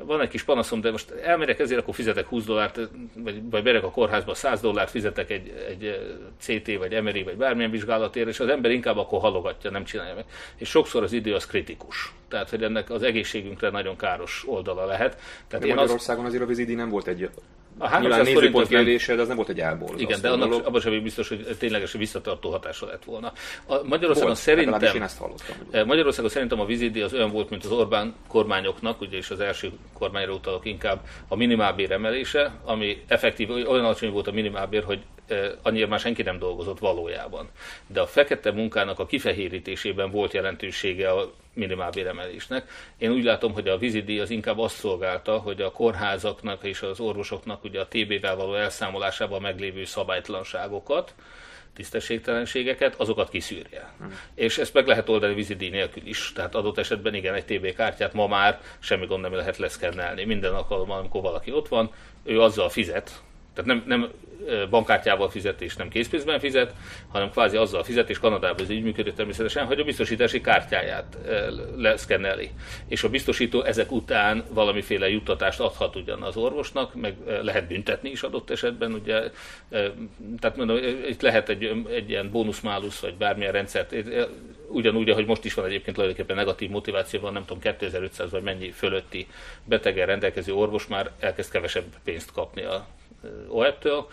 van 0.05 0.21
egy 0.21 0.29
kis 0.29 0.43
panaszom, 0.43 0.81
de 0.81 0.91
most 0.91 1.11
elmegyek 1.11 1.59
ezért, 1.59 1.81
akkor 1.81 1.95
fizetek 1.95 2.27
20 2.27 2.45
dollárt, 2.45 2.81
vagy, 3.15 3.51
vagy 3.51 3.63
berek 3.63 3.85
a 3.85 3.91
kórházba 3.91 4.35
100 4.35 4.61
dollárt, 4.61 4.91
fizetek 4.91 5.31
egy, 5.31 5.53
egy 5.69 5.99
CT, 6.41 6.77
vagy 6.77 7.03
MRI, 7.03 7.23
vagy 7.23 7.37
bármilyen 7.37 7.71
vizsgálatért, 7.71 8.29
és 8.29 8.41
az 8.41 8.49
ember 8.49 8.71
inkább 8.71 8.97
akkor 8.97 9.21
halogatja, 9.21 9.71
nem 9.71 9.85
csinálja 9.85 10.15
meg. 10.15 10.25
És 10.57 10.69
sokszor 10.69 11.03
az 11.03 11.13
idő 11.13 11.35
az 11.35 11.47
kritikus. 11.47 12.13
Tehát, 12.29 12.51
hogy 12.51 12.63
ennek 12.63 12.91
az 12.91 13.03
egészségünkre 13.03 13.71
nagyon 13.71 13.97
káros 13.97 14.45
oldala 14.47 14.85
lehet. 14.85 15.21
Tehát 15.49 15.67
de 15.67 15.75
Magyarországon 15.75 16.23
az... 16.23 16.29
azért 16.29 16.43
a 16.43 16.47
vizidi 16.47 16.75
nem 16.75 16.89
volt 16.89 17.07
egy 17.07 17.31
a 17.79 17.89
300 17.89 18.29
forint 18.29 18.69
kérdése, 18.69 19.15
de 19.15 19.21
az 19.21 19.29
nem 19.29 19.37
volt 19.37 19.49
egy 19.49 19.61
álból. 19.61 19.89
Igen, 19.97 20.21
de 20.21 20.29
annak 20.29 20.67
abban 20.67 20.81
sem 20.81 21.03
biztos, 21.03 21.29
hogy 21.29 21.57
ténylegesen 21.59 22.01
visszatartó 22.01 22.51
hatása 22.51 22.87
lett 22.87 23.05
volna. 23.05 23.33
A 23.67 23.75
Magyarországon 23.85 24.31
volt, 24.31 24.41
szerintem, 24.41 24.95
én 24.95 25.03
ezt 25.03 25.19
hallottam. 25.19 25.57
Eh, 25.71 25.85
Magyarországon 25.85 26.31
szerintem 26.31 26.61
a 26.61 26.65
vizidi 26.65 27.01
az 27.01 27.15
olyan 27.15 27.31
volt, 27.31 27.51
mint 27.51 27.65
az 27.65 27.71
Orbán 27.71 28.15
kormányoknak, 28.29 29.01
ugye 29.01 29.17
és 29.17 29.31
az 29.31 29.41
első 29.41 29.71
kormányra 29.93 30.33
utalok 30.33 30.67
inkább 30.67 31.01
a 31.29 31.37
minimálbér 31.37 31.93
emelése, 31.93 32.61
ami 32.65 33.03
effektív, 33.07 33.51
olyan 33.51 33.85
alacsony 33.85 34.11
volt 34.11 34.27
a 34.27 34.33
minimálbér, 34.33 34.85
hogy 34.85 35.03
eh, 35.27 35.51
annyira 35.63 35.87
már 35.87 35.99
senki 35.99 36.23
nem 36.23 36.39
dolgozott 36.39 36.79
valójában. 36.79 37.49
De 37.87 38.01
a 38.01 38.07
fekete 38.07 38.53
munkának 38.53 38.99
a 38.99 39.07
kifehérítésében 39.07 40.11
volt 40.11 40.33
jelentősége 40.33 41.11
a 41.11 41.33
minimálbéremelésnek. 41.59 42.71
Én 42.99 43.11
úgy 43.11 43.25
látom, 43.25 43.53
hogy 43.53 43.69
a 43.69 43.79
vízidíj 43.79 44.21
az 44.21 44.31
inkább 44.31 44.59
azt 44.59 44.77
szolgálta, 44.77 45.39
hogy 45.39 45.63
a 45.63 45.73
kórházaknak 45.73 46.65
és 46.65 46.83
az 46.83 47.01
orvosoknak 47.01 47.65
ugye 47.65 47.81
a 47.81 47.89
TB-vel 47.89 48.37
való 48.37 48.55
elszámolásában 48.55 49.41
meglévő 49.41 49.85
szabálytlanságokat, 49.85 51.15
tisztességtelenségeket, 51.75 52.95
azokat 52.95 53.29
kiszűrje. 53.29 53.93
Hmm. 53.99 54.19
És 54.35 54.59
ezt 54.59 54.75
meg 54.75 54.87
lehet 54.87 55.09
oldani 55.09 55.35
vízidíj 55.35 55.69
nélkül 55.69 56.07
is. 56.07 56.33
Tehát 56.33 56.55
adott 56.55 56.79
esetben 56.79 57.15
igen, 57.15 57.35
egy 57.35 57.45
TB 57.45 57.75
kártyát 57.75 58.13
ma 58.13 58.27
már 58.27 58.61
semmi 58.79 59.07
gond 59.07 59.23
nem 59.23 59.35
lehet 59.35 59.57
leszkennelni. 59.57 60.25
Minden 60.25 60.55
alkalommal, 60.55 60.99
amikor 60.99 61.23
valaki 61.23 61.53
ott 61.53 61.69
van, 61.69 61.91
ő 62.25 62.41
azzal 62.41 62.69
fizet, 62.69 63.23
tehát 63.59 63.67
nem, 63.67 63.83
nem 63.87 64.11
bankkártyával 64.71 65.31
fizet 65.31 65.61
és 65.61 65.77
nem 65.77 65.89
készpénzben 65.89 66.39
fizet, 66.39 66.75
hanem 67.09 67.31
kvázi 67.31 67.57
azzal 67.57 67.85
fizet, 67.85 68.11
és 68.11 68.19
Kanadában 68.19 68.65
ez 68.65 68.71
így 68.71 68.83
működik 68.83 69.15
természetesen, 69.15 69.67
hogy 69.67 69.81
a 69.81 69.85
biztosítási 69.85 70.41
kártyáját 70.41 71.19
leszkenneli. 71.77 72.51
És 72.89 73.03
a 73.03 73.09
biztosító 73.09 73.63
ezek 73.63 73.93
után 73.93 74.45
valamiféle 74.51 75.09
juttatást 75.09 75.61
adhat 75.61 75.97
ugyan 75.97 76.23
az 76.23 76.37
orvosnak, 76.37 76.95
meg 76.95 77.15
lehet 77.43 77.69
büntetni 77.69 78.11
is 78.11 78.23
adott 78.23 78.51
esetben, 78.51 78.93
ugye, 78.93 79.31
tehát 80.41 80.57
mondom, 80.57 80.77
itt 81.09 81.21
lehet 81.21 81.49
egy, 81.49 81.85
egy 81.91 82.11
ilyen 82.11 82.31
bónuszmálusz, 82.31 83.01
vagy 83.01 83.15
bármilyen 83.15 83.53
rendszert, 83.53 83.95
ugyanúgy, 84.69 85.11
ahogy 85.11 85.27
most 85.27 85.45
is 85.45 85.55
van 85.55 85.65
egyébként 85.65 85.97
tulajdonképpen 85.97 86.37
negatív 86.37 86.71
motiváció 86.71 87.21
van, 87.21 87.33
nem 87.33 87.45
tudom, 87.45 87.77
2500 87.79 88.31
vagy 88.31 88.43
mennyi 88.43 88.71
fölötti 88.71 89.27
betegen 89.65 90.07
rendelkező 90.07 90.55
orvos 90.55 90.87
már 90.87 91.11
elkezd 91.19 91.51
kevesebb 91.51 91.85
pénzt 92.05 92.33
kapni 92.33 92.63
a 92.63 92.87
OEP-től, 93.49 94.07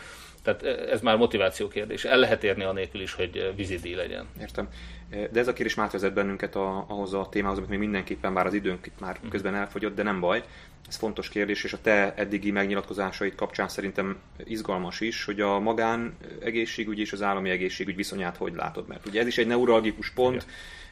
tehát 0.46 0.64
ez 0.64 1.02
már 1.02 1.18
motiváció 1.18 1.68
kérdés. 1.68 2.06
El 2.06 2.18
lehet 2.18 2.44
érni 2.44 2.64
anélkül 2.64 3.02
is, 3.02 3.14
hogy 3.14 3.54
vízidíj 3.56 3.94
legyen. 3.94 4.26
Értem. 4.40 4.68
De 5.10 5.40
ez 5.40 5.48
a 5.48 5.54
kérdés 5.54 5.76
már 5.76 5.90
vezet 5.92 6.14
bennünket 6.14 6.56
a, 6.56 6.86
ahhoz 6.88 7.14
a 7.14 7.28
témához, 7.30 7.58
amit 7.58 7.70
még 7.70 7.80
mindenképpen 7.80 8.32
már 8.32 8.46
az 8.46 8.54
időnk 8.54 8.86
itt 8.86 9.00
már 9.00 9.18
mhm. 9.22 9.30
közben 9.30 9.56
elfogyott, 9.56 9.96
de 9.96 10.04
nem 10.04 10.20
baj. 10.20 10.44
Ez 10.88 10.96
fontos 10.96 11.30
kérdés, 11.30 11.64
és 11.64 11.74
a 11.74 11.82
te 11.82 12.14
eddigi 12.16 12.52
megnyilatkozásait 12.52 13.36
kapcsán 13.36 13.68
szerintem 13.68 14.18
izgalmas 14.44 15.00
is, 15.00 15.24
hogy 15.24 15.42
a 15.42 15.60
magán 15.60 16.18
egészségügy 16.40 17.00
és 17.00 17.12
az 17.12 17.22
állami 17.22 17.50
egészségügy 17.50 17.96
viszonyát 17.96 18.38
hogy 18.38 18.54
látod, 18.56 18.88
mert 18.88 19.08
ugye 19.08 19.20
ez 19.20 19.28
is 19.28 19.38
egy 19.38 19.48
neuralgikus 19.48 20.10
pont. 20.10 20.46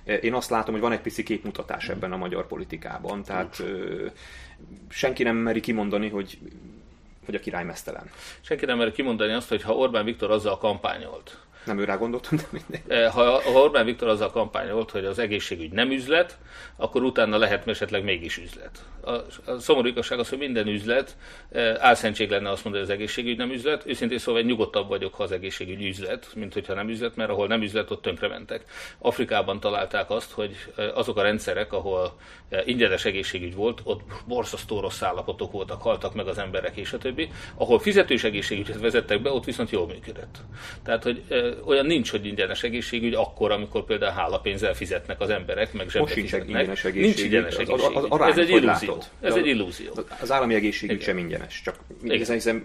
Igen. 0.06 0.20
Én 0.20 0.34
azt 0.34 0.50
látom, 0.50 0.74
hogy 0.74 0.84
van 0.84 0.92
egy 0.92 1.02
pici 1.02 1.24
képmutatás 1.24 1.90
ebben 1.90 2.12
a 2.12 2.18
magyar 2.18 2.48
politikában, 2.48 3.24
tehát 3.24 3.64
senki 4.90 5.24
nem 5.24 5.36
meri 5.36 5.60
kimondani, 5.60 6.10
hogy 6.10 6.38
hogy 7.26 7.36
a 7.36 7.40
király 7.40 7.64
mesztelen. 7.64 8.10
Senki 8.42 8.66
nem 8.66 8.78
mer 8.78 8.92
kimondani 8.92 9.34
azt, 9.34 9.50
hogy 9.50 9.62
ha 9.62 9.76
Orbán 9.76 10.06
Viktor 10.06 10.32
azzal 10.32 10.58
kampányolt, 10.58 11.38
nem 11.66 11.80
őrá 11.80 11.96
gondoltam, 11.96 12.38
de 12.38 12.44
mindegy. 12.50 12.82
Eh, 12.88 13.12
ha, 13.12 13.42
ha 13.42 13.60
Orbán 13.60 13.86
Viktor 13.86 14.08
azzal 14.08 14.32
kampányolt, 14.32 14.92
hogy 14.92 15.06
az 15.06 15.20
egészségügy 15.20 15.72
nem 15.72 15.92
üzlet, 15.92 16.38
akkor 16.76 17.04
utána 17.04 17.38
lehet 17.38 17.68
esetleg 17.68 18.04
mégis 18.04 18.38
üzlet. 18.38 18.80
A, 19.02 19.12
a 19.52 19.60
szomorú 19.60 19.88
igazság 19.88 20.20
az, 20.20 20.30
hogy 20.30 20.38
minden 20.38 20.68
üzlet, 20.68 21.18
eh, 21.52 21.76
álszentség 21.80 22.30
lenne 22.30 22.50
azt 22.50 22.64
mondani, 22.64 22.86
hogy 22.86 22.94
az 22.94 23.00
egészségügy 23.00 23.38
nem 23.38 23.52
üzlet. 23.52 23.84
Őszintén 23.86 24.18
szóval 24.18 24.42
nyugodtabb 24.42 24.88
vagyok, 24.88 25.14
ha 25.14 25.24
az 25.24 25.32
egészségügy 25.32 25.86
üzlet, 25.86 26.28
mint 26.36 26.54
hogyha 26.54 26.74
nem 26.74 26.90
üzlet, 26.90 27.16
mert 27.16 27.30
ahol 27.30 27.48
nem 27.48 27.62
üzlet, 27.62 27.92
ott 27.92 28.02
tönkrementek. 28.02 28.64
Afrikában 28.98 29.60
találták 29.60 30.10
azt, 30.10 30.32
hogy 30.32 30.56
eh, 30.76 30.98
azok 30.98 31.18
a 31.18 31.22
rendszerek, 31.22 31.74
ahol 31.74 32.18
ingyenes 32.66 33.06
egészségügy 33.06 33.56
volt, 33.56 33.82
ott 33.84 34.02
borzasztó 34.28 34.80
rossz 34.80 35.02
állapotok 35.02 35.52
voltak, 35.52 35.82
haltak 35.82 36.14
meg 36.14 36.28
az 36.28 36.38
emberek 36.38 36.78
és 36.78 36.94
a 36.94 36.98
többi. 36.98 37.30
Ahol 37.56 37.80
fizetős 37.80 38.24
egészségügyet 38.24 38.80
vezettek 38.80 39.22
be, 39.22 39.32
ott 39.32 39.46
viszont 39.46 39.70
jól 39.70 39.88
működött. 39.88 40.38
Tehát, 40.84 41.04
hogy 41.04 41.24
olyan 41.66 41.86
nincs, 41.86 42.12
hogy 42.12 42.26
ingyenes 42.26 42.64
egészségügy 42.64 43.14
akkor, 43.14 43.52
amikor 43.52 43.86
például 43.86 44.12
hálapénzzel 44.12 44.74
fizetnek 44.74 45.22
az 45.22 45.30
emberek, 45.30 45.74
meg 45.74 45.90
zsebbe 45.90 46.08
fizetnek. 46.08 46.50
ingyenes 46.50 46.84
egészségügy. 46.86 47.02
Nincs 47.02 47.24
ingyenes 47.24 47.56
egészségügy. 47.56 47.96
Az, 47.96 48.04
az, 48.10 48.20
az 48.20 48.28
Ez 48.30 48.38
egy 48.38 48.50
illúzió. 48.50 49.04
Ez 49.22 49.36
egy 49.36 49.48
illúzió. 49.48 49.92
Az 50.22 50.32
állami 50.32 50.54
egészségügy 50.54 51.02
sem 51.02 51.18
ingyenes, 51.18 51.62
csak 51.62 51.76
hiszen, 52.02 52.36
hiszen 52.36 52.64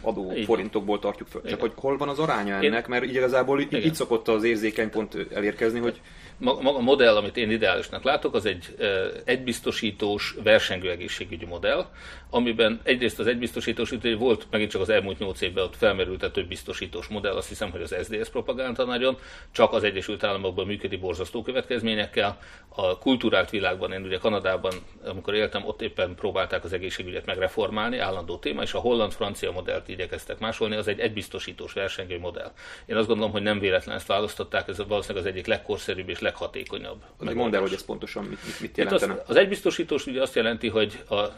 adó 0.00 0.30
Igen. 0.32 0.44
forintokból 0.44 0.98
tartjuk 0.98 1.28
föl. 1.28 1.40
Csak 1.40 1.50
Igen. 1.50 1.60
hogy 1.60 1.72
hol 1.76 1.96
van 1.96 2.08
az 2.08 2.18
aránya 2.18 2.54
ennek, 2.54 2.86
mert 2.86 3.04
igazából 3.04 3.60
Igen. 3.60 3.82
itt 3.82 3.94
szokott 3.94 4.28
az 4.28 4.44
érzékeny 4.44 4.90
pont 4.90 5.16
elérkezni, 5.34 5.78
hogy 5.78 6.00
maga 6.38 6.76
a 6.76 6.80
modell, 6.80 7.16
amit 7.16 7.36
én 7.36 7.50
ideálisnak 7.50 8.02
látok, 8.02 8.34
az 8.34 8.46
egy 8.46 8.76
egybiztosítós 9.24 10.34
versengő 10.42 10.90
egészségügyi 10.90 11.44
modell, 11.44 11.86
amiben 12.30 12.80
egyrészt 12.82 13.18
az 13.18 13.26
egybiztosítós, 13.26 13.90
ugye 13.90 14.16
volt 14.16 14.46
megint 14.50 14.70
csak 14.70 14.80
az 14.80 14.88
elmúlt 14.88 15.18
nyolc 15.18 15.40
évben 15.40 15.64
ott 15.64 15.76
felmerült 15.76 16.22
a 16.22 16.30
több 16.30 16.48
biztosítós 16.48 17.06
modell, 17.06 17.36
azt 17.36 17.48
hiszem, 17.48 17.70
hogy 17.70 17.82
az 17.82 17.96
SDS 18.02 18.28
propaganda 18.28 18.84
nagyon, 18.84 19.18
csak 19.50 19.72
az 19.72 19.84
Egyesült 19.84 20.24
Államokban 20.24 20.66
működik 20.66 21.00
borzasztó 21.00 21.42
következményekkel. 21.42 22.38
A 22.68 22.98
kulturált 22.98 23.50
világban, 23.50 23.92
én 23.92 24.02
ugye 24.02 24.18
Kanadában, 24.18 24.72
amikor 25.04 25.34
éltem, 25.34 25.66
ott 25.66 25.82
éppen 25.82 26.14
próbálták 26.14 26.64
az 26.64 26.72
egészségügyet 26.72 27.26
megreformálni, 27.26 27.98
állandó 27.98 28.36
téma, 28.38 28.62
és 28.62 28.72
a 28.72 28.78
holland-francia 28.78 29.52
modellt 29.52 29.88
igyekeztek 29.88 30.38
másolni, 30.38 30.76
az 30.76 30.88
egy 30.88 31.00
egybiztosítós 31.00 31.72
versengő 31.72 32.18
modell. 32.18 32.52
Én 32.86 32.96
azt 32.96 33.06
gondolom, 33.06 33.32
hogy 33.32 33.42
nem 33.42 33.58
véletlen 33.58 33.96
ezt 33.96 34.06
választották, 34.06 34.68
ez 34.68 34.86
valószínűleg 34.86 35.24
az 35.26 35.30
egyik 35.32 35.46
legkorszerűbb 35.46 36.08
és 36.08 36.20
leghatékonyabb. 36.22 37.02
Mondd 37.18 37.54
el, 37.54 37.60
hogy 37.60 37.72
ez 37.72 37.84
pontosan 37.84 38.24
mit, 38.24 38.44
mit, 38.44 38.60
mit 38.60 38.76
jelentene. 38.76 39.12
Az, 39.12 39.20
az 39.26 39.36
egybiztosítós 39.36 40.06
ugye 40.06 40.22
azt 40.22 40.34
jelenti, 40.34 40.68
hogy 40.68 41.02
a, 41.08 41.14
a, 41.14 41.30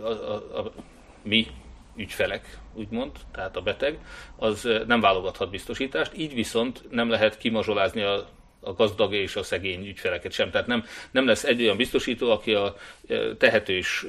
a, 0.00 0.58
a 0.58 0.72
mi 1.22 1.46
ügyfelek, 1.96 2.58
úgymond, 2.74 3.10
tehát 3.32 3.56
a 3.56 3.60
beteg, 3.60 3.98
az 4.36 4.68
nem 4.86 5.00
válogathat 5.00 5.50
biztosítást, 5.50 6.12
így 6.16 6.34
viszont 6.34 6.82
nem 6.90 7.10
lehet 7.10 7.38
kimazsolázni 7.38 8.02
a 8.02 8.26
a 8.66 8.72
gazdag 8.72 9.12
és 9.12 9.36
a 9.36 9.42
szegény 9.42 9.86
ügyfeleket 9.86 10.32
sem. 10.32 10.50
Tehát 10.50 10.66
nem, 10.66 10.84
nem 11.10 11.26
lesz 11.26 11.44
egy 11.44 11.62
olyan 11.62 11.76
biztosító, 11.76 12.30
aki 12.30 12.54
a 12.54 12.76
tehetős, 13.38 14.06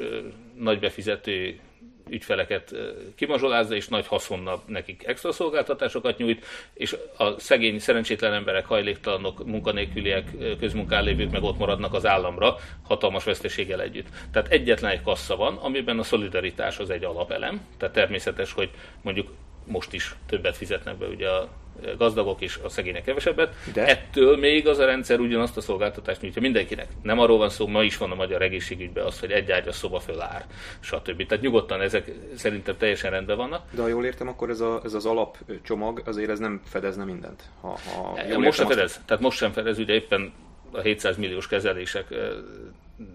nagy 0.55 0.79
befizető 0.79 1.59
ügyfeleket 2.09 2.75
kimazsolázza, 3.15 3.75
és 3.75 3.87
nagy 3.87 4.07
haszonnal 4.07 4.63
nekik 4.65 5.07
extra 5.07 5.31
szolgáltatásokat 5.31 6.17
nyújt, 6.17 6.45
és 6.73 6.95
a 7.17 7.39
szegény, 7.39 7.79
szerencsétlen 7.79 8.33
emberek, 8.33 8.65
hajléktalanok, 8.65 9.45
munkanélküliek, 9.45 10.31
közmunkán 10.59 11.03
lévők 11.03 11.31
meg 11.31 11.43
ott 11.43 11.57
maradnak 11.57 11.93
az 11.93 12.05
államra, 12.05 12.55
hatalmas 12.83 13.23
veszteséggel 13.23 13.81
együtt. 13.81 14.07
Tehát 14.31 14.51
egyetlen 14.51 14.91
egy 14.91 15.01
kassa 15.01 15.35
van, 15.35 15.55
amiben 15.55 15.99
a 15.99 16.03
szolidaritás 16.03 16.79
az 16.79 16.89
egy 16.89 17.03
alapelem, 17.03 17.61
tehát 17.77 17.95
természetes, 17.95 18.53
hogy 18.53 18.69
mondjuk 19.01 19.33
most 19.65 19.93
is 19.93 20.15
többet 20.25 20.57
fizetnek 20.57 20.97
be 20.97 21.05
ugye 21.05 21.29
a 21.29 21.49
gazdagok 21.97 22.41
és 22.41 22.59
a 22.63 22.69
szegények 22.69 23.03
kevesebbet. 23.03 23.53
De? 23.73 23.85
Ettől 23.85 24.37
még 24.37 24.67
az 24.67 24.79
a 24.79 24.85
rendszer 24.85 25.19
ugyanazt 25.19 25.57
a 25.57 25.61
szolgáltatást 25.61 26.21
nyújtja 26.21 26.41
mindenkinek. 26.41 26.87
Nem 27.01 27.19
arról 27.19 27.37
van 27.37 27.49
szó, 27.49 27.67
ma 27.67 27.83
is 27.83 27.97
van 27.97 28.11
a 28.11 28.15
magyar 28.15 28.41
egészségügyben 28.41 29.05
az, 29.05 29.19
hogy 29.19 29.31
egy 29.31 29.51
ágy 29.51 29.67
a 29.67 29.71
szoba 29.71 29.99
föl 29.99 30.21
ár, 30.21 30.45
stb. 30.79 31.25
Tehát 31.25 31.43
nyugodtan 31.43 31.81
ezek 31.81 32.11
szerintem 32.35 32.77
teljesen 32.77 33.11
rendben 33.11 33.37
vannak. 33.37 33.61
De 33.71 33.81
ha 33.81 33.87
jól 33.87 34.05
értem, 34.05 34.27
akkor 34.27 34.49
ez, 34.49 34.59
a, 34.59 34.81
ez 34.83 34.93
az 34.93 35.05
alapcsomag 35.05 36.01
azért 36.05 36.29
ez 36.29 36.39
nem 36.39 36.61
fedezne 36.65 37.03
mindent. 37.03 37.43
Ha, 37.61 37.67
ha 37.67 38.17
jól 38.29 38.39
most 38.39 38.57
sem 38.57 38.67
fedez. 38.67 38.83
Azt... 38.83 39.05
Tehát 39.05 39.23
most 39.23 39.37
sem 39.37 39.51
fedez, 39.51 39.79
ugye 39.79 39.93
éppen 39.93 40.33
a 40.71 40.79
700 40.79 41.17
milliós 41.17 41.47
kezelések 41.47 42.05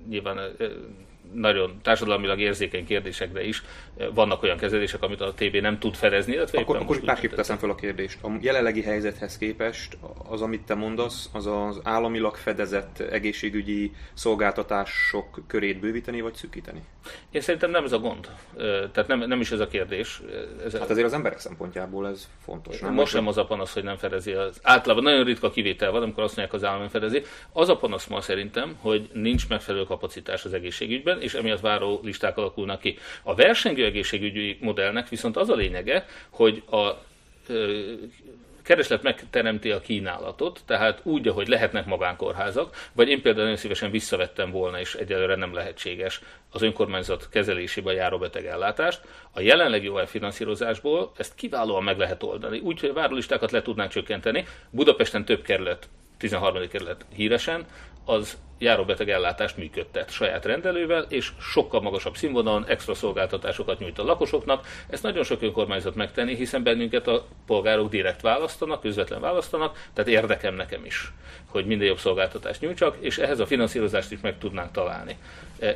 nyilván 0.09 0.39
nagyon 1.35 1.79
társadalmilag 1.83 2.41
érzékeny 2.41 2.87
kérdésekre 2.87 3.45
is 3.45 3.63
vannak 4.15 4.43
olyan 4.43 4.57
kezelések, 4.57 5.03
amit 5.03 5.21
a 5.21 5.33
TB 5.35 5.57
nem 5.57 5.79
tud 5.79 5.95
fedezni. 5.95 6.33
Illetve 6.33 6.59
akkor 6.59 6.77
akkor 6.77 7.01
másképp 7.05 7.33
teszem 7.33 7.57
fel 7.57 7.71
a 7.71 7.75
kérdést. 7.75 8.19
A 8.23 8.29
jelenlegi 8.41 8.83
helyzethez 8.83 9.39
képest 9.39 9.99
az, 10.29 10.43
amit 10.43 10.63
te 10.63 10.75
mondasz, 10.75 11.29
az 11.33 11.47
az 11.47 11.81
államilag 11.83 12.37
fedezett 12.37 12.99
egészségügyi 13.01 13.93
szolgáltatások 14.15 15.41
körét 15.47 15.81
bővíteni 15.81 16.21
vagy 16.21 16.35
szűkíteni? 16.35 16.83
Én 17.31 17.41
szerintem 17.41 17.71
nem 17.71 17.85
ez 17.85 17.93
a 17.93 17.99
gond. 17.99 18.29
Tehát 18.93 19.07
nem, 19.07 19.19
nem 19.19 19.41
is 19.41 19.51
ez 19.51 19.61
a 19.61 19.67
kérdés. 19.67 20.23
Ez 20.65 20.73
hát 20.73 20.91
azért 20.91 21.07
az 21.07 21.13
emberek 21.13 21.39
szempontjából 21.39 22.09
ez 22.09 22.29
fontos. 22.45 22.81
Nem? 22.81 22.95
Most 22.95 23.13
sem 23.13 23.27
az 23.27 23.39
a 23.39 23.45
panasz, 23.45 23.73
hogy 23.73 23.85
nem 23.85 23.97
fedezi. 23.97 24.33
Az. 24.33 24.59
Általában 24.63 25.05
nagyon 25.05 25.25
ritka 25.25 25.51
kivétel 25.51 25.91
van, 25.91 26.03
amikor 26.03 26.23
azt 26.23 26.37
mondják, 26.37 26.57
az 26.57 26.69
állam 26.69 26.89
fedezi. 26.89 27.23
Az 27.53 27.69
a 27.69 27.77
panasz 27.77 28.07
ma 28.07 28.21
szerintem, 28.21 28.77
hogy 28.81 29.11
nincs 29.13 29.49
megfelelő 29.49 29.85
kapacitás 29.85 30.45
az 30.45 30.53
egészségügyben, 30.53 31.22
és 31.23 31.35
emiatt 31.35 31.61
váró 31.61 32.01
listák 32.03 32.37
alakulnak 32.37 32.81
ki. 32.81 32.99
A 33.23 33.35
versengő 33.35 33.85
egészségügyi 33.85 34.59
modellnek 34.61 35.09
viszont 35.09 35.37
az 35.37 35.49
a 35.49 35.55
lényege, 35.55 36.07
hogy 36.31 36.63
a 36.71 36.91
kereslet 38.63 39.03
megteremti 39.03 39.71
a 39.71 39.81
kínálatot, 39.81 40.61
tehát 40.67 41.01
úgy, 41.03 41.29
ahogy 41.29 41.49
lehetnek 41.49 41.87
magánkórházak, 41.87 42.77
vagy 42.93 43.09
én 43.09 43.23
például 43.23 43.43
nagyon 43.43 43.59
szívesen 43.59 43.91
visszavettem 43.91 44.51
volna, 44.51 44.81
és 44.81 44.95
egyelőre 44.95 45.37
nem 45.37 45.55
lehetséges 45.55 46.21
az 46.51 46.63
önkormányzat 46.63 47.29
kezelésébe 47.29 47.93
járó 47.93 48.19
betegellátást. 48.19 49.01
A 49.31 49.41
jelenlegi 49.41 49.89
OL 49.89 50.07
finanszírozásból 50.07 51.13
ezt 51.17 51.35
kiválóan 51.35 51.83
meg 51.83 51.99
lehet 51.99 52.23
oldani, 52.23 52.59
úgyhogy 52.59 52.89
a 52.89 52.93
várólistákat 52.93 53.51
le 53.51 53.63
tudnánk 53.63 53.91
csökkenteni. 53.91 54.45
Budapesten 54.71 55.25
több 55.25 55.43
kerület 55.43 55.89
13. 56.19 56.69
kerület 56.69 57.05
híresen, 57.15 57.65
az 58.05 58.39
járóbeteg 58.63 59.11
ellátást 59.11 59.57
működtet 59.57 60.11
saját 60.11 60.45
rendelővel, 60.45 61.07
és 61.09 61.33
sokkal 61.41 61.81
magasabb 61.81 62.17
színvonalon 62.17 62.65
extra 62.67 62.95
szolgáltatásokat 62.95 63.79
nyújt 63.79 63.99
a 63.99 64.05
lakosoknak. 64.05 64.67
Ezt 64.89 65.03
nagyon 65.03 65.25
sok 65.25 65.43
önkormányzat 65.43 65.95
megtenni, 65.95 66.35
hiszen 66.35 66.63
bennünket 66.63 67.09
a 67.09 67.25
polgárok 67.47 67.91
direkt 67.91 68.21
választanak, 68.21 68.81
közvetlen 68.81 69.21
választanak, 69.21 69.89
tehát 69.93 70.11
érdekem 70.11 70.55
nekem 70.55 70.85
is, 70.85 71.13
hogy 71.47 71.67
minden 71.67 71.87
jobb 71.87 71.99
szolgáltatást 71.99 72.61
nyújtsak, 72.61 72.97
és 73.01 73.19
ehhez 73.19 73.39
a 73.39 73.47
finanszírozást 73.47 74.13
is 74.13 74.21
meg 74.21 74.39
tudnánk 74.39 74.71
találni. 74.71 75.17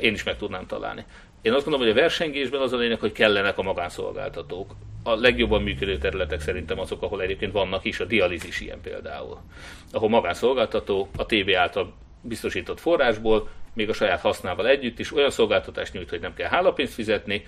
Én 0.01 0.13
is 0.13 0.23
meg 0.23 0.37
tudnám 0.37 0.65
találni. 0.65 1.05
Én 1.41 1.53
azt 1.53 1.63
gondolom, 1.63 1.87
hogy 1.87 1.97
a 1.97 2.01
versengésben 2.01 2.61
az 2.61 2.73
a 2.73 2.77
lényeg, 2.77 2.99
hogy 2.99 3.11
kellenek 3.11 3.57
a 3.57 3.61
magánszolgáltatók. 3.61 4.71
A 5.03 5.15
legjobban 5.15 5.61
működő 5.61 5.97
területek 5.97 6.41
szerintem 6.41 6.79
azok, 6.79 7.01
ahol 7.01 7.21
egyébként 7.21 7.51
vannak 7.51 7.85
is, 7.85 7.99
a 7.99 8.05
dialízis 8.05 8.59
ilyen 8.59 8.81
például. 8.81 9.37
Ahol 9.91 10.09
magánszolgáltató 10.09 11.09
a 11.17 11.25
TB 11.25 11.49
által 11.55 11.93
biztosított 12.27 12.79
forrásból, 12.79 13.49
még 13.73 13.89
a 13.89 13.93
saját 13.93 14.21
hasznával 14.21 14.67
együtt 14.67 14.99
is 14.99 15.13
olyan 15.13 15.29
szolgáltatást 15.29 15.93
nyújt, 15.93 16.09
hogy 16.09 16.19
nem 16.19 16.33
kell 16.33 16.49
hálapénzt 16.49 16.93
fizetni, 16.93 17.45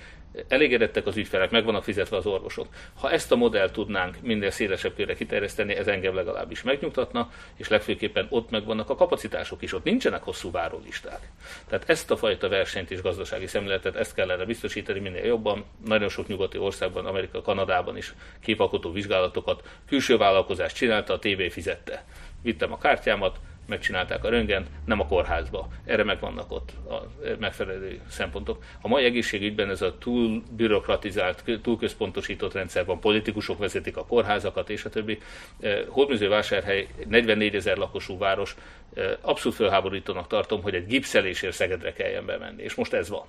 elégedettek 0.47 1.05
az 1.05 1.17
ügyfelek, 1.17 1.51
meg 1.51 1.63
vannak 1.65 1.83
fizetve 1.83 2.17
az 2.17 2.25
orvosok. 2.25 2.67
Ha 2.99 3.11
ezt 3.11 3.31
a 3.31 3.35
modellt 3.35 3.73
tudnánk 3.73 4.17
minél 4.21 4.49
szélesebb 4.49 4.95
körre 4.95 5.13
kiterjeszteni, 5.13 5.75
ez 5.75 5.87
engem 5.87 6.15
legalábbis 6.15 6.63
megnyugtatna, 6.63 7.31
és 7.55 7.67
legfőképpen 7.67 8.27
ott 8.29 8.49
megvannak 8.49 8.89
a 8.89 8.95
kapacitások 8.95 9.61
is, 9.61 9.73
ott 9.73 9.83
nincsenek 9.83 10.23
hosszú 10.23 10.51
várólisták. 10.51 11.29
Tehát 11.67 11.89
ezt 11.89 12.11
a 12.11 12.17
fajta 12.17 12.49
versenyt 12.49 12.91
és 12.91 13.01
gazdasági 13.01 13.47
szemléletet, 13.47 13.95
ezt 13.95 14.13
kellene 14.13 14.45
biztosítani 14.45 14.99
minél 14.99 15.25
jobban. 15.25 15.65
Nagyon 15.85 16.09
sok 16.09 16.27
nyugati 16.27 16.57
országban, 16.57 17.05
Amerika, 17.05 17.41
Kanadában 17.41 17.97
is 17.97 18.13
képalkotó 18.41 18.91
vizsgálatokat 18.91 19.63
külső 19.87 20.17
vállalkozás 20.17 20.73
csinálta, 20.73 21.13
a 21.13 21.19
TV 21.19 21.41
fizette. 21.49 22.05
Vittem 22.41 22.73
a 22.73 22.77
kártyámat, 22.77 23.39
megcsinálták 23.69 24.23
a 24.23 24.29
röntgent, 24.29 24.67
nem 24.85 24.99
a 24.99 25.05
kórházba. 25.05 25.67
Erre 25.85 26.03
megvannak 26.03 26.51
ott 26.51 26.71
a 26.89 27.07
megfelelő 27.39 27.99
szempontok. 28.09 28.63
A 28.81 28.87
mai 28.87 29.03
egészségügyben 29.03 29.69
ez 29.69 29.81
a 29.81 29.97
túl 29.97 30.43
bürokratizált, 30.51 31.43
túl 31.61 31.77
központosított 31.77 32.53
rendszer 32.53 32.85
van, 32.85 32.99
politikusok 32.99 33.57
vezetik 33.57 33.97
a 33.97 34.05
kórházakat 34.05 34.69
és 34.69 34.85
a 34.85 34.89
többi. 34.89 35.19
Eh, 35.59 36.29
vásárhely 36.29 36.87
44 37.07 37.55
ezer 37.55 37.77
lakosú 37.77 38.17
város, 38.17 38.55
eh, 38.93 39.11
abszolút 39.21 39.57
felháborítónak 39.57 40.27
tartom, 40.27 40.61
hogy 40.61 40.75
egy 40.75 40.87
gipszelésért 40.87 41.53
Szegedre 41.53 41.93
kelljen 41.93 42.25
bemenni, 42.25 42.63
és 42.63 42.75
most 42.75 42.93
ez 42.93 43.09
van. 43.09 43.25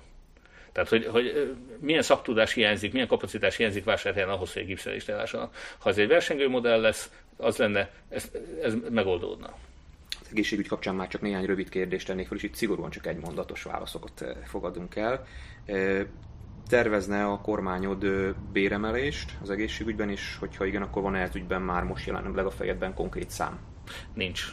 Tehát, 0.71 0.89
hogy, 0.89 1.05
hogy 1.05 1.27
eh, 1.27 1.41
milyen 1.79 2.01
szaktudás 2.01 2.53
hiányzik, 2.53 2.91
milyen 2.91 3.07
kapacitás 3.07 3.55
hiányzik 3.55 3.83
vásárhelyen 3.83 4.29
ahhoz, 4.29 4.53
hogy 4.53 4.61
egy 4.61 4.67
gipszelést 4.67 5.09
elássanak. 5.09 5.55
Ha 5.77 5.89
ez 5.89 5.97
egy 5.97 6.07
versengő 6.07 6.49
modell 6.49 6.81
lesz, 6.81 7.11
az 7.37 7.57
lenne, 7.57 7.89
ez, 8.09 8.31
ez 8.61 8.73
megoldódna 8.89 9.55
egészségügy 10.31 10.67
kapcsán 10.67 10.95
már 10.95 11.07
csak 11.07 11.21
néhány 11.21 11.45
rövid 11.45 11.69
kérdést 11.69 12.07
tennék 12.07 12.27
fel, 12.27 12.37
és 12.37 12.43
itt 12.43 12.55
szigorúan 12.55 12.89
csak 12.89 13.07
egy 13.07 13.17
mondatos 13.17 13.63
válaszokat 13.63 14.21
eh, 14.21 14.35
fogadunk 14.43 14.95
el. 14.95 15.25
Eh, 15.65 16.05
tervezne 16.67 17.25
a 17.25 17.41
kormányod 17.41 18.03
eh, 18.03 18.29
béremelést 18.53 19.37
az 19.41 19.49
egészségügyben, 19.49 20.09
és 20.09 20.37
hogyha 20.39 20.65
igen, 20.65 20.81
akkor 20.81 21.01
van-e 21.01 21.19
ez 21.19 21.35
ügyben 21.35 21.61
már 21.61 21.83
most 21.83 22.05
jelenleg 22.05 22.45
a 22.45 22.51
fejedben 22.51 22.93
konkrét 22.93 23.29
szám? 23.29 23.59
Nincs. 24.13 24.45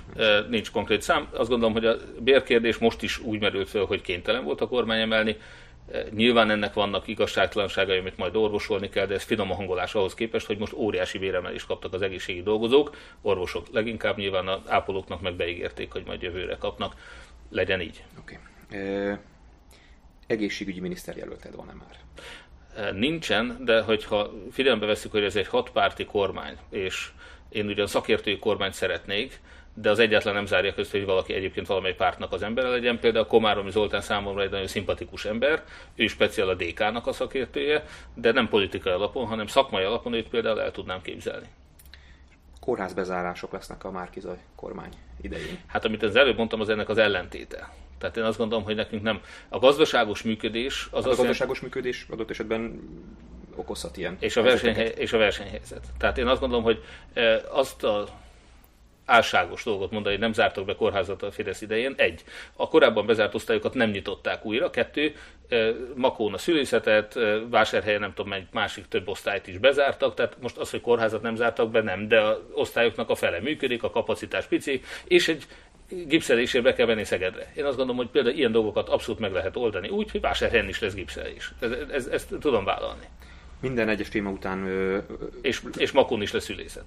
Nincs 0.49 0.71
konkrét 0.71 1.03
szám. 1.03 1.29
Azt 1.33 1.49
gondolom, 1.49 1.73
hogy 1.73 1.87
a 1.87 1.97
bérkérdés 2.21 2.79
most 2.79 3.03
is 3.03 3.19
úgy 3.19 3.41
merült 3.41 3.69
fel, 3.69 3.85
hogy 3.85 4.01
kénytelen 4.01 4.45
volt 4.45 4.61
a 4.61 4.69
kormány 4.69 5.01
emelni. 5.01 5.37
Nyilván 6.11 6.51
ennek 6.51 6.75
vannak 6.75 7.07
igazságtalanságai, 7.07 7.99
amit 7.99 8.17
majd 8.17 8.37
orvosolni 8.37 8.89
kell, 8.89 9.07
de 9.07 9.15
ez 9.15 9.23
finom 9.23 9.51
a 9.51 9.55
hangolás 9.55 9.95
ahhoz 9.95 10.15
képest, 10.15 10.47
hogy 10.47 10.59
most 10.59 10.73
óriási 10.73 11.19
béremelést 11.19 11.67
kaptak 11.67 11.93
az 11.93 12.03
egészségi 12.03 12.43
dolgozók, 12.43 12.97
orvosok 13.23 13.67
leginkább 13.73 14.17
nyilván 14.17 14.49
az 14.49 14.61
ápolóknak 14.67 15.21
meg 15.21 15.35
beígérték, 15.35 15.93
hogy 15.93 16.03
majd 16.07 16.23
jövőre 16.23 16.57
kapnak. 16.57 16.95
Legyen 17.51 17.81
így. 17.81 18.05
Oké. 18.21 18.39
Okay. 18.69 18.81
E, 18.81 19.21
egészségügyi 20.27 20.81
miniszterjelölted 20.81 21.55
van-e 21.55 21.73
már? 21.73 21.97
Nincsen, 22.93 23.57
de 23.65 23.81
hogyha 23.81 24.31
figyelembe 24.51 24.87
veszük, 24.87 25.11
hogy 25.11 25.25
ez 25.25 25.37
egy 25.37 25.47
hatpárti 25.47 26.05
kormány, 26.05 26.57
és 26.71 27.11
én 27.49 27.67
ugyan 27.67 27.87
szakértői 27.87 28.39
kormányt 28.39 28.75
szeretnék, 28.75 29.41
de 29.81 29.91
az 29.91 29.99
egyetlen 29.99 30.35
nem 30.35 30.47
zárja 30.47 30.75
közt, 30.75 30.91
hogy 30.91 31.05
valaki 31.05 31.35
egyébként 31.35 31.67
valamely 31.67 31.95
pártnak 31.95 32.33
az 32.33 32.43
embere 32.43 32.69
legyen. 32.69 32.99
Például 32.99 33.27
Komáromi 33.27 33.71
Zoltán 33.71 34.01
számomra 34.01 34.43
egy 34.43 34.51
nagyon 34.51 34.67
szimpatikus 34.67 35.25
ember, 35.25 35.63
ő 35.95 36.07
speciál 36.07 36.49
a 36.49 36.55
DK-nak 36.55 37.07
a 37.07 37.13
szakértője, 37.13 37.85
de 38.15 38.33
nem 38.33 38.49
politikai 38.49 38.93
alapon, 38.93 39.27
hanem 39.27 39.47
szakmai 39.47 39.85
alapon 39.85 40.13
őt 40.13 40.29
például 40.29 40.61
el 40.61 40.71
tudnám 40.71 41.03
képzelni. 41.03 41.47
Kórházbezárások 42.61 43.53
lesznek 43.53 43.85
a 43.85 43.91
Márkizaj 43.91 44.39
kormány 44.57 44.93
idején. 45.21 45.59
Hát 45.67 45.85
amit 45.85 46.03
az 46.03 46.17
előbb 46.17 46.37
mondtam, 46.37 46.61
az 46.61 46.69
ennek 46.69 46.89
az 46.89 46.99
ellentéte. 46.99 47.73
Tehát 47.99 48.17
én 48.17 48.25
azt 48.25 48.39
gondolom, 48.39 48.65
hogy 48.65 48.75
nekünk 48.75 49.03
nem. 49.03 49.21
A 49.49 49.59
gazdaságos 49.59 50.23
működés 50.23 50.89
az... 50.91 51.05
Hát 51.05 51.13
a 51.13 51.17
gazdaságos 51.17 51.61
működés 51.61 52.07
adott 52.11 52.31
esetben 52.31 52.81
okozhat 53.55 53.97
ilyen. 53.97 54.17
És 54.21 54.37
a, 54.37 54.43
versenyhely, 54.43 54.93
és 54.97 55.13
a 55.13 55.19
versenyhelyzet. 55.19 55.87
Tehát 55.99 56.19
én 56.19 56.27
azt 56.27 56.41
gondolom, 56.41 56.65
hogy 56.65 56.85
eh, 57.13 57.41
azt 57.51 57.85
a 57.85 58.09
álságos 59.09 59.65
dolgot 59.65 59.91
mondani, 59.91 60.15
hogy 60.15 60.23
nem 60.23 60.33
zártak 60.33 60.65
be 60.65 60.75
kórházat 60.75 61.23
a 61.23 61.31
Fidesz 61.31 61.61
idején. 61.61 61.95
Egy, 61.97 62.25
a 62.57 62.69
korábban 62.69 63.07
bezárt 63.07 63.35
osztályokat 63.35 63.75
nem 63.75 63.91
nyitották 63.91 64.45
újra. 64.45 64.71
Kettő, 64.71 65.15
Makón 65.95 66.35
a 66.35 66.39
szülészetet, 66.39 67.19
vásárhelyen 67.51 68.01
nem 68.01 68.15
tudom, 68.15 68.33
egy 68.33 68.47
másik 68.53 68.89
több 68.89 69.09
osztályt 69.09 69.47
is 69.47 69.59
bezártak, 69.59 70.15
tehát 70.15 70.37
most 70.41 70.57
az, 70.57 70.71
hogy 70.71 70.81
kórházat 70.81 71.23
nem 71.23 71.37
zártak 71.37 71.71
be, 71.71 71.83
nem, 71.83 72.09
de 72.09 72.21
az 72.21 72.37
osztályoknak 72.53 73.11
a 73.11 73.15
fele 73.15 73.41
működik, 73.41 73.83
a 73.83 73.91
kapacitás 73.91 74.47
pici, 74.47 74.81
és 75.05 75.29
egy 75.29 75.47
gipszelésért 75.89 76.65
be 76.65 76.73
kell 76.73 76.87
venni 76.87 77.05
Szegedre. 77.05 77.53
Én 77.57 77.65
azt 77.65 77.77
gondolom, 77.77 77.97
hogy 77.97 78.11
például 78.11 78.35
ilyen 78.35 78.53
dolgokat 78.53 78.89
abszolút 78.89 79.21
meg 79.21 79.33
lehet 79.33 79.57
oldani 79.57 79.89
úgy, 79.89 80.11
hogy 80.11 80.21
vásárhelyen 80.21 80.69
is 80.69 80.81
lesz 80.81 80.95
gipszelés. 80.95 81.53
Ez, 81.61 81.71
ez, 81.93 82.07
ezt 82.07 82.35
tudom 82.41 82.65
vállalni. 82.65 83.07
Minden 83.61 83.89
egyes 83.89 84.09
téma 84.09 84.31
után... 84.31 84.67
Ö, 84.67 84.99
és, 85.43 85.63
és 85.77 85.93
Makón 85.93 86.23
is 86.23 86.33
lesz 86.33 86.45
szülészet 86.45 86.85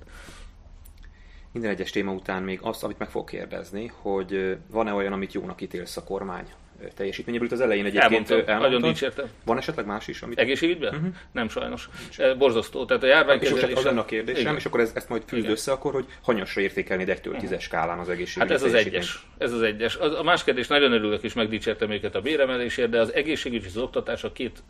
minden 1.51 1.71
egyes 1.71 1.89
téma 1.89 2.11
után 2.11 2.43
még 2.43 2.59
azt, 2.61 2.83
amit 2.83 2.97
meg 2.97 3.09
fog 3.09 3.29
kérdezni, 3.29 3.91
hogy 4.01 4.57
van-e 4.69 4.93
olyan, 4.93 5.13
amit 5.13 5.33
jónak 5.33 5.61
ítélsz 5.61 5.97
a 5.97 6.03
kormány 6.03 6.45
teljesítményéből. 6.95 7.47
Itt 7.47 7.53
az 7.53 7.61
elején 7.61 7.85
egyébként 7.85 8.29
elmondtam, 8.29 8.59
nagyon 8.59 8.81
dicsértem. 8.81 9.25
Van 9.45 9.57
esetleg 9.57 9.85
más 9.85 10.07
is? 10.07 10.21
Amit... 10.21 10.39
Egészségügyben? 10.39 10.93
Uh-huh. 10.93 11.13
Nem 11.31 11.49
sajnos. 11.49 11.89
Nincs. 11.99 12.37
Borzasztó. 12.37 12.85
Tehát 12.85 13.03
a 13.03 13.07
járványkezelés... 13.07 13.63
És 13.63 13.75
az 13.75 13.83
lenne 13.83 13.99
a 13.99 14.05
kérdésem, 14.05 14.41
Igen. 14.41 14.55
és 14.55 14.65
akkor 14.65 14.79
ez, 14.79 14.91
ezt 14.93 15.09
majd 15.09 15.23
fűzd 15.27 15.49
össze 15.49 15.71
akkor, 15.71 15.93
hogy 15.93 16.05
hanyasra 16.21 16.61
értékelni 16.61 17.09
egy 17.09 17.19
1-től 17.23 17.39
10 17.39 17.59
skálán 17.59 17.99
az 17.99 18.09
egészségügy. 18.09 18.49
Hát 18.49 18.57
ez 18.57 18.63
az 18.63 18.73
egyes. 18.73 19.27
Ez 19.37 19.53
az 19.53 19.61
egyes. 19.61 19.95
A 19.95 20.23
másik 20.23 20.45
kérdés, 20.45 20.67
nagyon 20.67 20.91
örülök 20.91 21.23
és 21.23 21.33
megdicsértem 21.33 21.91
őket 21.91 22.15
a 22.15 22.21
béremelésért, 22.21 22.89
de 22.89 22.99
az 22.99 23.13
egészségügy 23.13 23.63
és 23.63 23.67
az 23.67 23.77
oktatás 23.77 24.23
a 24.23 24.31
két 24.31 24.63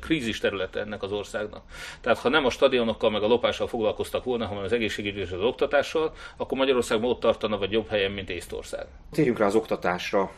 krízis 0.00 0.38
területe 0.38 0.80
ennek 0.80 1.02
az 1.02 1.12
országnak. 1.12 1.62
Tehát 2.00 2.18
ha 2.18 2.28
nem 2.28 2.44
a 2.44 2.50
stadionokkal 2.50 3.10
meg 3.10 3.22
a 3.22 3.26
lopással 3.26 3.66
foglalkoztak 3.66 4.24
volna, 4.24 4.46
hanem 4.46 4.62
az 4.62 4.72
egészségügyi 4.72 5.20
és 5.20 5.30
az 5.30 5.40
oktatással, 5.40 6.12
akkor 6.36 6.58
Magyarországban 6.58 7.10
ott 7.10 7.20
tartana 7.20 7.58
vagy 7.58 7.72
jobb 7.72 7.88
helyen, 7.88 8.10
mint 8.10 8.30
Észtország. 8.30 8.86
Térjünk 9.12 9.38
rá 9.38 9.46
az 9.46 9.54
oktatásra. 9.54 10.30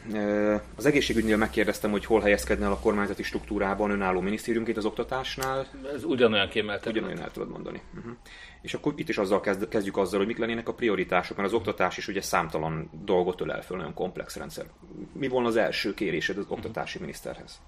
Az 0.76 0.86
egészségügynél 0.86 1.36
megkérdeztem, 1.36 1.90
hogy 1.90 2.04
hol 2.04 2.20
helyezkedne 2.20 2.64
el 2.64 2.72
a 2.72 2.78
kormányzati 2.78 3.22
struktúrában 3.22 3.90
önálló 3.90 4.20
minisztériumként 4.20 4.76
az 4.76 4.84
oktatásnál. 4.84 5.66
Ez 5.94 6.04
ugyanolyan 6.04 6.48
kiemelt. 6.48 6.86
Ugyanolyan 6.86 7.20
el 7.20 7.30
tudod 7.30 7.50
mondani. 7.50 7.82
Uh-huh. 7.96 8.12
És 8.60 8.74
akkor 8.74 8.92
itt 8.96 9.08
is 9.08 9.18
azzal 9.18 9.40
kezd, 9.40 9.68
kezdjük 9.68 9.96
azzal, 9.96 10.18
hogy 10.18 10.26
mik 10.26 10.38
lennének 10.38 10.68
a 10.68 10.74
prioritások, 10.74 11.36
mert 11.36 11.48
az 11.48 11.54
oktatás 11.54 11.96
is 11.96 12.08
ugye 12.08 12.20
számtalan 12.20 12.90
dolgot 13.04 13.40
ölel 13.40 13.62
föl, 13.62 13.76
nagyon 13.76 13.94
komplex 13.94 14.36
rendszer. 14.36 14.64
Mi 15.12 15.28
volna 15.28 15.48
az 15.48 15.56
első 15.56 15.94
kérésed 15.94 16.38
az 16.38 16.46
oktatási 16.48 16.98
miniszterhez? 16.98 17.60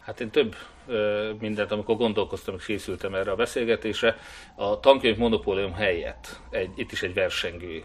Hát 0.00 0.20
én 0.20 0.30
több 0.30 0.56
mindent, 1.40 1.72
amikor 1.72 1.96
gondolkoztam 1.96 2.54
és 2.54 2.64
készültem 2.64 3.14
erre 3.14 3.30
a 3.30 3.36
beszélgetésre, 3.36 4.16
a 4.54 4.80
tankönyv 4.80 5.16
monopólium 5.16 5.72
helyett 5.72 6.40
egy, 6.50 6.70
itt 6.74 6.92
is 6.92 7.02
egy 7.02 7.14
versengő 7.14 7.84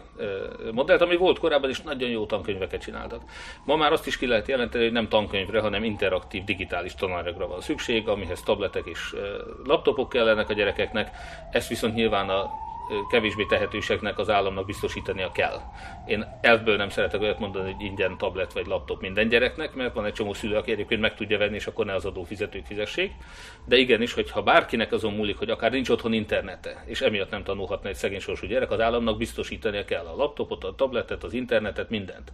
modellt, 0.72 1.00
ami 1.00 1.16
volt 1.16 1.38
korábban 1.38 1.70
is, 1.70 1.80
nagyon 1.80 2.08
jó 2.08 2.26
tankönyveket 2.26 2.80
csináltak. 2.80 3.22
Ma 3.64 3.76
már 3.76 3.92
azt 3.92 4.06
is 4.06 4.18
ki 4.18 4.26
lehet 4.26 4.48
jelenteni, 4.48 4.84
hogy 4.84 4.92
nem 4.92 5.08
tankönyvre, 5.08 5.60
hanem 5.60 5.84
interaktív 5.84 6.44
digitális 6.44 6.94
tanáragra 6.94 7.46
van 7.46 7.60
szükség, 7.60 8.08
amihez 8.08 8.42
tabletek 8.42 8.86
és 8.86 9.14
laptopok 9.64 10.08
kellenek 10.08 10.48
a 10.48 10.52
gyerekeknek. 10.52 11.10
Ezt 11.50 11.68
viszont 11.68 11.94
nyilván 11.94 12.28
a 12.28 12.47
kevésbé 13.10 13.44
tehetőseknek 13.44 14.18
az 14.18 14.30
államnak 14.30 14.66
biztosítania 14.66 15.32
kell. 15.32 15.60
Én 16.06 16.26
elfből 16.40 16.76
nem 16.76 16.88
szeretek 16.88 17.20
olyat 17.20 17.38
mondani, 17.38 17.72
hogy 17.72 17.84
ingyen 17.84 18.18
tablet 18.18 18.52
vagy 18.52 18.66
laptop 18.66 19.00
minden 19.00 19.28
gyereknek, 19.28 19.74
mert 19.74 19.94
van 19.94 20.04
egy 20.04 20.12
csomó 20.12 20.32
szülő, 20.32 20.56
aki 20.56 20.70
egyébként 20.70 21.00
meg 21.00 21.14
tudja 21.14 21.38
venni, 21.38 21.54
és 21.54 21.66
akkor 21.66 21.84
ne 21.84 21.94
az 21.94 22.04
adófizetők 22.04 22.66
fizessék. 22.66 23.12
De 23.64 23.76
igenis, 23.76 24.12
hogyha 24.12 24.42
bárkinek 24.42 24.92
azon 24.92 25.12
múlik, 25.12 25.36
hogy 25.36 25.50
akár 25.50 25.70
nincs 25.70 25.88
otthon 25.88 26.12
internete, 26.12 26.84
és 26.86 27.00
emiatt 27.00 27.30
nem 27.30 27.44
tanulhatna 27.44 27.88
egy 27.88 27.94
szegény 27.94 28.20
sorsú 28.20 28.46
gyerek, 28.46 28.70
az 28.70 28.80
államnak 28.80 29.16
biztosítania 29.16 29.84
kell 29.84 30.06
a 30.06 30.16
laptopot, 30.16 30.64
a 30.64 30.74
tabletet, 30.74 31.24
az 31.24 31.32
internetet, 31.32 31.90
mindent. 31.90 32.32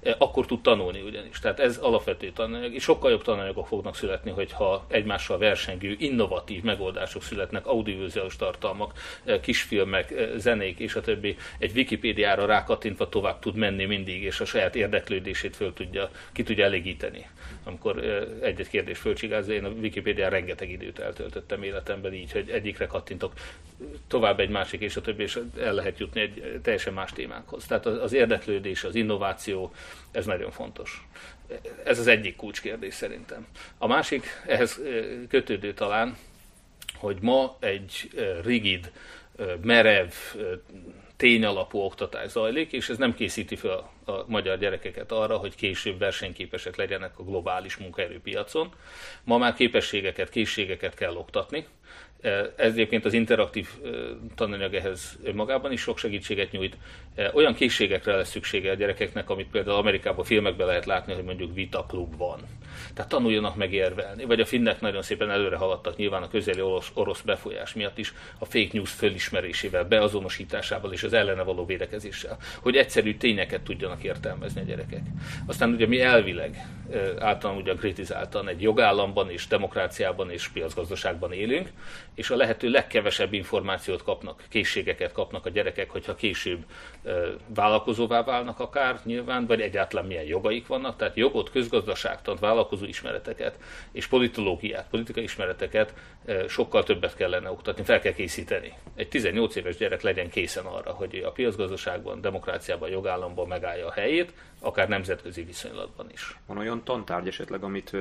Eh, 0.00 0.14
akkor 0.18 0.46
tud 0.46 0.60
tanulni 0.60 1.00
ugyanis. 1.00 1.38
Tehát 1.38 1.60
ez 1.60 1.76
alapvető 1.76 2.30
tananyag, 2.30 2.74
és 2.74 2.82
sokkal 2.82 3.10
jobb 3.10 3.22
tananyagok 3.22 3.66
fognak 3.66 3.96
születni, 3.96 4.30
hogyha 4.30 4.84
egymással 4.88 5.38
versengő, 5.38 5.96
innovatív 5.98 6.62
megoldások 6.62 7.22
születnek, 7.22 7.66
audiovizuális 7.66 8.36
tartalmak, 8.36 8.92
eh, 9.24 9.40
kisfilmek, 9.40 10.10
eh, 10.10 10.28
zenék 10.36 10.78
és 10.78 10.94
a 10.94 11.00
többi. 11.00 11.36
Egy 11.58 11.72
Wikipédiára 11.74 12.46
rákattintva 12.46 13.08
tovább 13.08 13.38
tud 13.38 13.54
menni 13.54 13.84
mindig, 13.84 14.22
és 14.22 14.40
a 14.40 14.44
saját 14.44 14.74
érdeklődését 14.74 15.56
föl 15.56 15.72
tudja, 15.72 16.10
ki 16.32 16.42
tudja 16.42 16.64
elégíteni. 16.64 17.26
Amikor 17.64 17.98
egy-egy 18.42 18.68
kérdés 18.68 18.98
fölcsigázza, 18.98 19.52
én 19.52 19.64
a 19.64 19.68
Wikipédián 19.68 20.30
rengeteg 20.30 20.70
időt 20.70 20.98
eltöltöttem 20.98 21.62
életemben 21.62 22.14
így, 22.14 22.32
hogy 22.32 22.50
egyikre 22.50 22.86
kattintok, 22.86 23.32
tovább 24.08 24.40
egy 24.40 24.48
másik, 24.48 24.80
és 24.80 24.96
a 24.96 25.00
többi, 25.00 25.22
és 25.22 25.38
el 25.58 25.72
lehet 25.72 25.98
jutni 25.98 26.20
egy 26.20 26.60
teljesen 26.62 26.92
más 26.92 27.12
témákhoz. 27.12 27.66
Tehát 27.66 27.86
az 27.86 28.12
érdeklődés, 28.12 28.84
az 28.84 28.94
innováció, 28.94 29.72
ez 30.10 30.26
nagyon 30.26 30.50
fontos. 30.50 31.06
Ez 31.84 31.98
az 31.98 32.06
egyik 32.06 32.36
kulcskérdés 32.36 32.94
szerintem. 32.94 33.46
A 33.78 33.86
másik, 33.86 34.26
ehhez 34.46 34.80
kötődő 35.28 35.74
talán, 35.74 36.16
hogy 36.94 37.16
ma 37.20 37.56
egy 37.60 38.10
rigid, 38.44 38.92
merev, 39.62 40.12
tényalapú 41.20 41.78
oktatás 41.78 42.30
zajlik, 42.30 42.72
és 42.72 42.88
ez 42.88 42.96
nem 42.96 43.14
készíti 43.14 43.56
fel 43.56 43.90
a 44.06 44.24
magyar 44.26 44.58
gyerekeket 44.58 45.12
arra, 45.12 45.36
hogy 45.36 45.54
később 45.54 45.98
versenyképesek 45.98 46.76
legyenek 46.76 47.18
a 47.18 47.22
globális 47.22 47.76
munkaerőpiacon. 47.76 48.72
Ma 49.24 49.38
már 49.38 49.54
képességeket, 49.54 50.30
készségeket 50.30 50.94
kell 50.94 51.16
oktatni, 51.16 51.66
ez 52.56 52.72
egyébként 52.72 53.04
az 53.04 53.12
interaktív 53.12 53.68
tananyag 54.34 54.74
ehhez 54.74 55.18
önmagában 55.22 55.72
is 55.72 55.80
sok 55.80 55.98
segítséget 55.98 56.52
nyújt. 56.52 56.76
Olyan 57.32 57.54
készségekre 57.54 58.16
lesz 58.16 58.30
szüksége 58.30 58.70
a 58.70 58.74
gyerekeknek, 58.74 59.30
amit 59.30 59.50
például 59.50 59.76
Amerikában 59.76 60.24
filmekben 60.24 60.66
lehet 60.66 60.86
látni, 60.86 61.12
hogy 61.12 61.24
mondjuk 61.24 61.54
vita 61.54 61.84
klub 61.88 62.16
van. 62.16 62.40
Tehát 62.94 63.10
tanuljanak 63.10 63.56
megérvelni. 63.56 64.24
Vagy 64.24 64.40
a 64.40 64.44
finnek 64.44 64.80
nagyon 64.80 65.02
szépen 65.02 65.30
előre 65.30 65.56
haladtak 65.56 65.96
nyilván 65.96 66.22
a 66.22 66.28
közeli 66.28 66.60
orosz, 66.60 66.90
orosz 66.94 67.20
befolyás 67.20 67.74
miatt 67.74 67.98
is 67.98 68.14
a 68.38 68.44
fake 68.44 68.68
news 68.72 68.90
fölismerésével, 68.90 69.84
beazonosításával 69.84 70.92
és 70.92 71.02
az 71.02 71.12
ellene 71.12 71.42
való 71.42 71.64
védekezéssel. 71.64 72.38
Hogy 72.60 72.76
egyszerű 72.76 73.16
tényeket 73.16 73.62
tudjanak 73.62 74.02
értelmezni 74.02 74.60
a 74.60 74.64
gyerekek. 74.64 75.02
Aztán 75.46 75.72
ugye 75.72 75.86
mi 75.86 76.00
elvileg 76.00 76.66
általán 77.18 77.56
ugye 77.56 77.74
kritizáltan 77.74 78.48
egy 78.48 78.62
jogállamban 78.62 79.30
és 79.30 79.46
demokráciában 79.46 80.30
és 80.30 80.48
piacgazdaságban 80.48 81.32
élünk, 81.32 81.68
és 82.20 82.30
a 82.30 82.36
lehető 82.36 82.70
legkevesebb 82.70 83.32
információt 83.32 84.02
kapnak, 84.02 84.42
készségeket 84.48 85.12
kapnak 85.12 85.46
a 85.46 85.50
gyerekek, 85.50 85.90
hogyha 85.90 86.14
később 86.14 86.64
vállalkozóvá 87.54 88.22
válnak 88.22 88.60
akár 88.60 89.00
nyilván, 89.04 89.46
vagy 89.46 89.60
egyáltalán 89.60 90.06
milyen 90.06 90.24
jogaik 90.24 90.66
vannak, 90.66 90.96
tehát 90.96 91.16
jogot, 91.16 91.50
közgazdaságtant, 91.50 92.38
vállalkozó 92.38 92.84
ismereteket 92.84 93.58
és 93.92 94.06
politológiát, 94.06 94.86
politikai 94.90 95.22
ismereteket 95.22 95.94
sokkal 96.48 96.82
többet 96.82 97.16
kellene 97.16 97.50
oktatni, 97.50 97.84
fel 97.84 98.00
kell 98.00 98.12
készíteni. 98.12 98.72
Egy 98.94 99.08
18 99.08 99.56
éves 99.56 99.76
gyerek 99.76 100.02
legyen 100.02 100.30
készen 100.30 100.64
arra, 100.64 100.90
hogy 100.90 101.22
a 101.24 101.30
piacgazdaságban, 101.30 102.20
demokráciában, 102.20 102.88
jogállamban 102.90 103.48
megállja 103.48 103.86
a 103.86 103.92
helyét, 103.92 104.32
akár 104.60 104.88
nemzetközi 104.88 105.42
viszonylatban 105.42 106.10
is. 106.12 106.38
Van 106.46 106.58
olyan 106.58 106.84
tantárgy 106.84 107.26
esetleg, 107.26 107.62
amit 107.62 107.92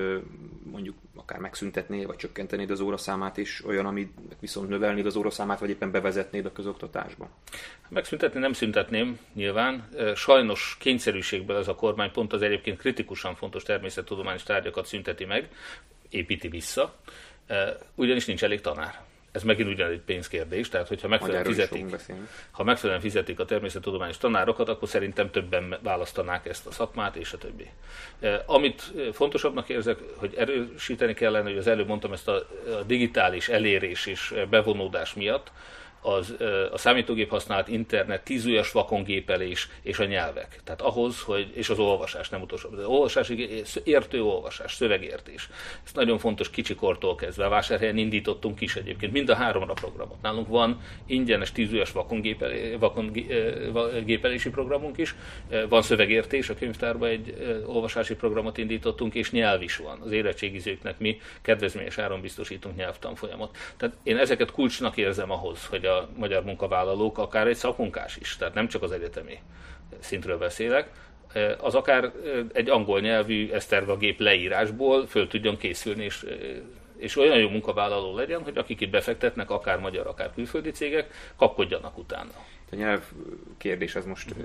mondjuk 0.64 0.96
akár 1.16 1.40
megszüntetné, 1.40 2.06
vagy 2.06 2.16
csökkentenéd 2.16 2.72
az 2.72 2.80
óraszámát, 2.80 3.38
és 3.38 3.66
olyan, 3.66 3.86
amit 3.86 4.14
viszont 4.40 4.70
növelnéd 4.70 5.06
az 5.06 5.16
óraszámát, 5.16 5.60
vagy 5.60 5.70
éppen 5.70 5.92
bevezetnéd 5.92 6.46
a 6.46 6.52
közoktatásba? 6.52 7.30
Megszüntetni 7.88 8.40
nem 8.40 8.54
szüntetném, 8.54 9.20
nyilván. 9.34 9.90
Sajnos 10.16 10.78
kényszerűségből 10.80 11.58
ez 11.58 11.68
a 11.68 11.76
kormány 11.76 12.12
pont 12.12 12.34
az 12.34 12.42
egyébként 12.42 12.78
kritikusan 12.78 13.36
fontos 13.36 13.64
természettudományos 13.64 14.44
tárgyakat 14.44 14.86
szünteti 14.86 15.26
meg, 15.26 15.50
építi 16.10 16.48
vissza, 16.48 16.96
ugyanis 17.96 18.26
nincs 18.26 18.44
elég 18.44 18.62
tanár 18.62 19.08
ez 19.32 19.44
megint 19.44 19.70
ugyan 19.70 19.90
egy 19.90 20.00
pénzkérdés, 20.00 20.70
tehát 20.70 20.88
hogyha 20.88 21.08
megfelelően 21.08 21.44
fizetik, 21.44 21.96
ha 22.52 22.64
megfelelően 22.64 23.02
fizetik 23.02 23.40
a 23.40 23.46
természettudományos 23.46 24.18
tanárokat, 24.18 24.70
akkor 24.70 24.88
szerintem 24.88 25.32
többen 25.32 25.78
választanák 25.82 26.46
ezt 26.46 26.66
a 26.66 26.72
szakmát, 26.72 27.16
és 27.16 27.34
a 27.34 27.38
többi. 27.38 27.70
Amit 28.46 28.94
fontosabbnak 29.14 29.70
érzek, 29.70 29.98
hogy 30.16 30.34
erősíteni 30.38 31.14
kellene, 31.14 31.50
hogy 31.50 31.58
az 31.58 31.68
előbb 31.68 31.88
mondtam 31.88 32.14
ezt 32.14 32.28
a, 32.28 32.36
a 32.80 32.84
digitális 32.86 33.50
elérés 33.50 34.06
és 34.06 34.34
bevonódás 34.50 35.14
miatt, 35.14 35.52
az, 36.02 36.36
a 36.72 36.78
számítógép 36.78 37.30
használat, 37.30 37.68
internet, 37.68 38.24
tízújas 38.24 38.72
vakongépelés 38.72 39.70
és 39.82 40.00
a 40.00 40.06
nyelvek. 40.06 40.60
Tehát 40.64 40.82
ahhoz, 40.82 41.22
hogy, 41.22 41.52
és 41.54 41.70
az 41.70 41.80
olvasás 41.80 42.30
nem 42.30 42.42
utolsó, 42.42 42.70
de 42.70 42.88
olvasás, 42.88 43.32
értő 43.84 44.24
olvasás, 44.24 44.74
szövegértés. 44.74 45.50
Ez 45.86 45.92
nagyon 45.94 46.18
fontos 46.18 46.50
kicsikortól 46.50 47.16
kezdve. 47.16 47.46
A 47.46 47.50
vásárhelyen 47.50 47.98
indítottunk 47.98 48.62
is 48.62 48.76
egyébként, 48.76 49.12
mind 49.12 49.30
a 49.30 49.36
háromra 49.36 49.74
programot. 49.74 50.22
Nálunk 50.22 50.48
van 50.48 50.82
ingyenes 51.06 51.52
tízújas 51.52 51.92
vakongépelési 51.92 54.50
programunk 54.50 54.98
is, 54.98 55.16
van 55.70 55.82
szövegértés, 55.82 56.50
a 56.50 56.56
könyvtárban 56.56 57.10
egy 57.10 57.36
olvasási 57.66 58.16
programot 58.16 58.58
indítottunk, 58.58 59.14
és 59.14 59.32
nyelv 59.32 59.62
is 59.62 59.78
van. 59.78 60.02
Az 60.02 60.12
érettségizőknek 60.12 61.00
mi 61.00 61.22
kedvezményes 61.42 61.98
áron 61.98 62.22
biztosítunk 62.22 62.76
nyelvtanfolyamot. 62.76 63.58
Tehát 63.78 63.96
én 64.04 64.18
ezeket 64.18 64.52
kulcsnak 64.52 64.98
érzem 64.98 65.32
ahhoz, 65.32 65.66
hogy 65.66 65.86
a 65.90 66.10
magyar 66.16 66.44
munkavállalók, 66.44 67.18
akár 67.18 67.48
egy 67.48 67.56
szakmunkás 67.56 68.18
is, 68.18 68.36
tehát 68.38 68.54
nem 68.54 68.68
csak 68.68 68.84
az 68.84 68.92
egyetemi 68.92 69.40
szintről 70.00 70.38
beszélek, 70.38 70.90
az 71.58 71.76
akár 71.76 72.12
egy 72.54 72.70
angol 72.70 73.00
nyelvű 73.00 73.52
esztervagép 73.52 74.20
leírásból 74.20 75.08
föl 75.08 75.28
tudjon 75.28 75.58
készülni, 75.58 76.04
és, 76.04 76.26
és 76.98 77.18
olyan 77.18 77.38
jó 77.38 77.50
munkavállaló 77.50 78.16
legyen, 78.16 78.44
hogy 78.44 78.58
akik 78.58 78.82
itt 78.82 78.90
befektetnek, 78.90 79.50
akár 79.50 79.80
magyar, 79.80 80.08
akár 80.08 80.34
külföldi 80.34 80.72
cégek, 80.72 81.34
kapkodjanak 81.36 81.98
utána. 81.98 82.32
A 82.72 82.76
nyelv 82.76 83.02
kérdés 83.58 83.96
az 83.96 84.06
most 84.06 84.36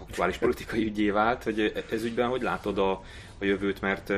aktuális 0.00 0.36
politikai 0.36 0.84
ügyé 0.84 1.10
vált, 1.10 1.42
hogy 1.42 1.84
ez 1.90 2.04
ügyben 2.04 2.28
hogy 2.28 2.42
látod 2.42 2.78
a, 2.78 2.90
a 3.38 3.44
jövőt, 3.44 3.80
mert 3.80 4.12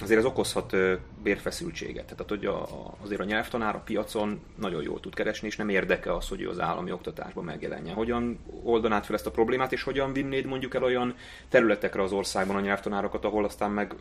azért 0.00 0.18
ez 0.18 0.24
okozhat 0.24 0.76
bérfeszültséget. 1.22 2.04
Tehát 2.04 2.28
hogy 2.28 2.46
a, 2.46 2.66
azért 3.02 3.20
a 3.20 3.24
nyelvtanár 3.24 3.74
a 3.74 3.82
piacon 3.84 4.40
nagyon 4.54 4.82
jól 4.82 5.00
tud 5.00 5.14
keresni, 5.14 5.46
és 5.46 5.56
nem 5.56 5.68
érdeke 5.68 6.14
az, 6.14 6.28
hogy 6.28 6.40
ő 6.40 6.48
az 6.48 6.60
állami 6.60 6.92
oktatásban 6.92 7.44
megjelenjen. 7.44 7.94
Hogyan 7.94 8.38
oldanád 8.62 9.04
fel 9.04 9.14
ezt 9.14 9.26
a 9.26 9.30
problémát, 9.30 9.72
és 9.72 9.82
hogyan 9.82 10.12
vinnéd 10.12 10.46
mondjuk 10.46 10.74
el 10.74 10.82
olyan 10.82 11.14
területekre 11.48 12.02
az 12.02 12.12
országban 12.12 12.56
a 12.56 12.60
nyelvtanárokat, 12.60 13.24
ahol 13.24 13.44
aztán 13.44 13.70
meg 13.70 13.94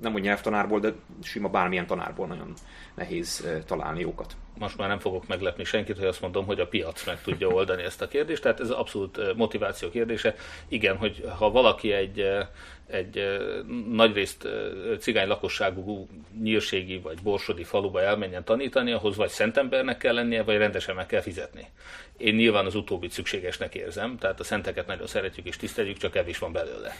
nem 0.00 0.14
úgy 0.14 0.22
nyelvtanárból, 0.22 0.80
de 0.80 0.92
sima 1.22 1.48
bármilyen 1.48 1.86
tanárból 1.86 2.26
nagyon 2.26 2.52
nehéz 2.94 3.48
találni 3.66 4.00
jókat. 4.00 4.36
Most 4.58 4.76
már 4.76 4.88
nem 4.88 4.98
fogok 4.98 5.26
meglepni 5.26 5.64
senkit, 5.64 5.96
hogy 5.96 6.06
azt 6.06 6.20
mondom, 6.20 6.46
hogy 6.46 6.60
a 6.60 6.66
piac 6.66 7.06
meg 7.06 7.22
tudja 7.22 7.48
oldani 7.48 7.82
ezt 7.82 8.02
a 8.02 8.08
kérdést, 8.08 8.42
tehát 8.42 8.60
ez 8.60 8.70
abszolút 8.70 9.34
motiváció 9.36 9.90
kérdése. 9.90 10.34
Igen, 10.68 10.96
hogy 10.96 11.24
ha 11.38 11.50
valaki 11.50 11.92
egy 11.92 12.24
egy 12.88 13.38
nagyrészt 13.90 14.48
cigány 14.98 15.28
lakosságú 15.28 16.08
nyírségi 16.42 16.98
vagy 16.98 17.18
borsodi 17.22 17.64
faluba 17.64 18.02
elmenjen 18.02 18.44
tanítani, 18.44 18.92
ahhoz 18.92 19.16
vagy 19.16 19.28
szentembernek 19.28 19.98
kell 19.98 20.14
lennie, 20.14 20.42
vagy 20.42 20.56
rendesen 20.56 20.94
meg 20.94 21.06
kell 21.06 21.20
fizetni. 21.20 21.66
Én 22.16 22.34
nyilván 22.34 22.66
az 22.66 22.74
utóbbit 22.74 23.10
szükségesnek 23.10 23.74
érzem, 23.74 24.18
tehát 24.18 24.40
a 24.40 24.44
szenteket 24.44 24.86
nagyon 24.86 25.06
szeretjük 25.06 25.46
és 25.46 25.56
tiszteljük, 25.56 25.96
csak 25.96 26.10
kevés 26.10 26.38
van 26.38 26.52
belőle. 26.52 26.92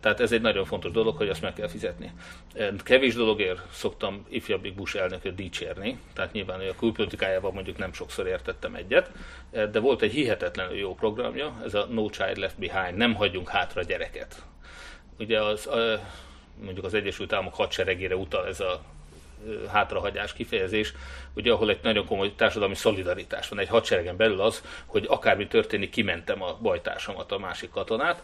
Tehát 0.00 0.20
ez 0.20 0.32
egy 0.32 0.40
nagyon 0.40 0.64
fontos 0.64 0.90
dolog, 0.90 1.16
hogy 1.16 1.28
azt 1.28 1.42
meg 1.42 1.52
kell 1.52 1.68
fizetni. 1.68 2.12
Kevés 2.78 3.14
dologért 3.14 3.60
szoktam 3.72 4.26
ifjabbik 4.28 4.74
Bush 4.74 4.96
elnököt 4.96 5.34
dicsérni, 5.34 5.98
tehát 6.14 6.32
nyilván 6.32 6.60
a 6.60 6.76
külpolitikájával 6.78 7.52
mondjuk 7.52 7.76
nem 7.76 7.92
sokszor 7.92 8.26
értettem 8.26 8.74
egyet, 8.74 9.10
de 9.50 9.78
volt 9.78 10.02
egy 10.02 10.12
hihetetlenül 10.12 10.76
jó 10.76 10.94
programja, 10.94 11.60
ez 11.64 11.74
a 11.74 11.86
No 11.90 12.10
Child 12.10 12.36
Left 12.36 12.58
Behind, 12.58 12.96
nem 12.96 13.14
hagyjunk 13.14 13.48
hátra 13.48 13.82
gyereket. 13.82 14.42
Ugye 15.18 15.42
az, 15.42 15.68
mondjuk 16.64 16.84
az 16.84 16.94
Egyesült 16.94 17.32
Államok 17.32 17.54
hadseregére 17.54 18.16
utal 18.16 18.46
ez 18.46 18.60
a 18.60 18.82
hátrahagyás 19.72 20.32
kifejezés, 20.32 20.92
ugye 21.34 21.52
ahol 21.52 21.70
egy 21.70 21.78
nagyon 21.82 22.06
komoly 22.06 22.34
társadalmi 22.34 22.74
szolidaritás 22.74 23.48
van. 23.48 23.58
Egy 23.58 23.68
hadseregen 23.68 24.16
belül 24.16 24.40
az, 24.40 24.62
hogy 24.86 25.06
akármi 25.08 25.46
történik, 25.46 25.90
kimentem 25.90 26.42
a 26.42 26.58
bajtársamat, 26.62 27.32
a 27.32 27.38
másik 27.38 27.70
katonát 27.70 28.22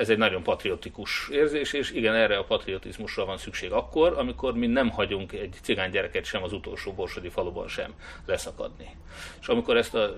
ez 0.00 0.08
egy 0.08 0.18
nagyon 0.18 0.42
patriotikus 0.42 1.28
érzés, 1.28 1.72
és 1.72 1.90
igen, 1.90 2.14
erre 2.14 2.38
a 2.38 2.44
patriotizmusra 2.44 3.24
van 3.24 3.38
szükség 3.38 3.72
akkor, 3.72 4.18
amikor 4.18 4.54
mi 4.54 4.66
nem 4.66 4.90
hagyunk 4.90 5.32
egy 5.32 5.56
cigány 5.62 5.90
gyereket 5.90 6.24
sem 6.24 6.42
az 6.42 6.52
utolsó 6.52 6.92
borsodi 6.92 7.28
faluban 7.28 7.68
sem 7.68 7.94
leszakadni. 8.26 8.96
És 9.40 9.48
amikor 9.48 9.76
ezt 9.76 9.94
a 9.94 10.14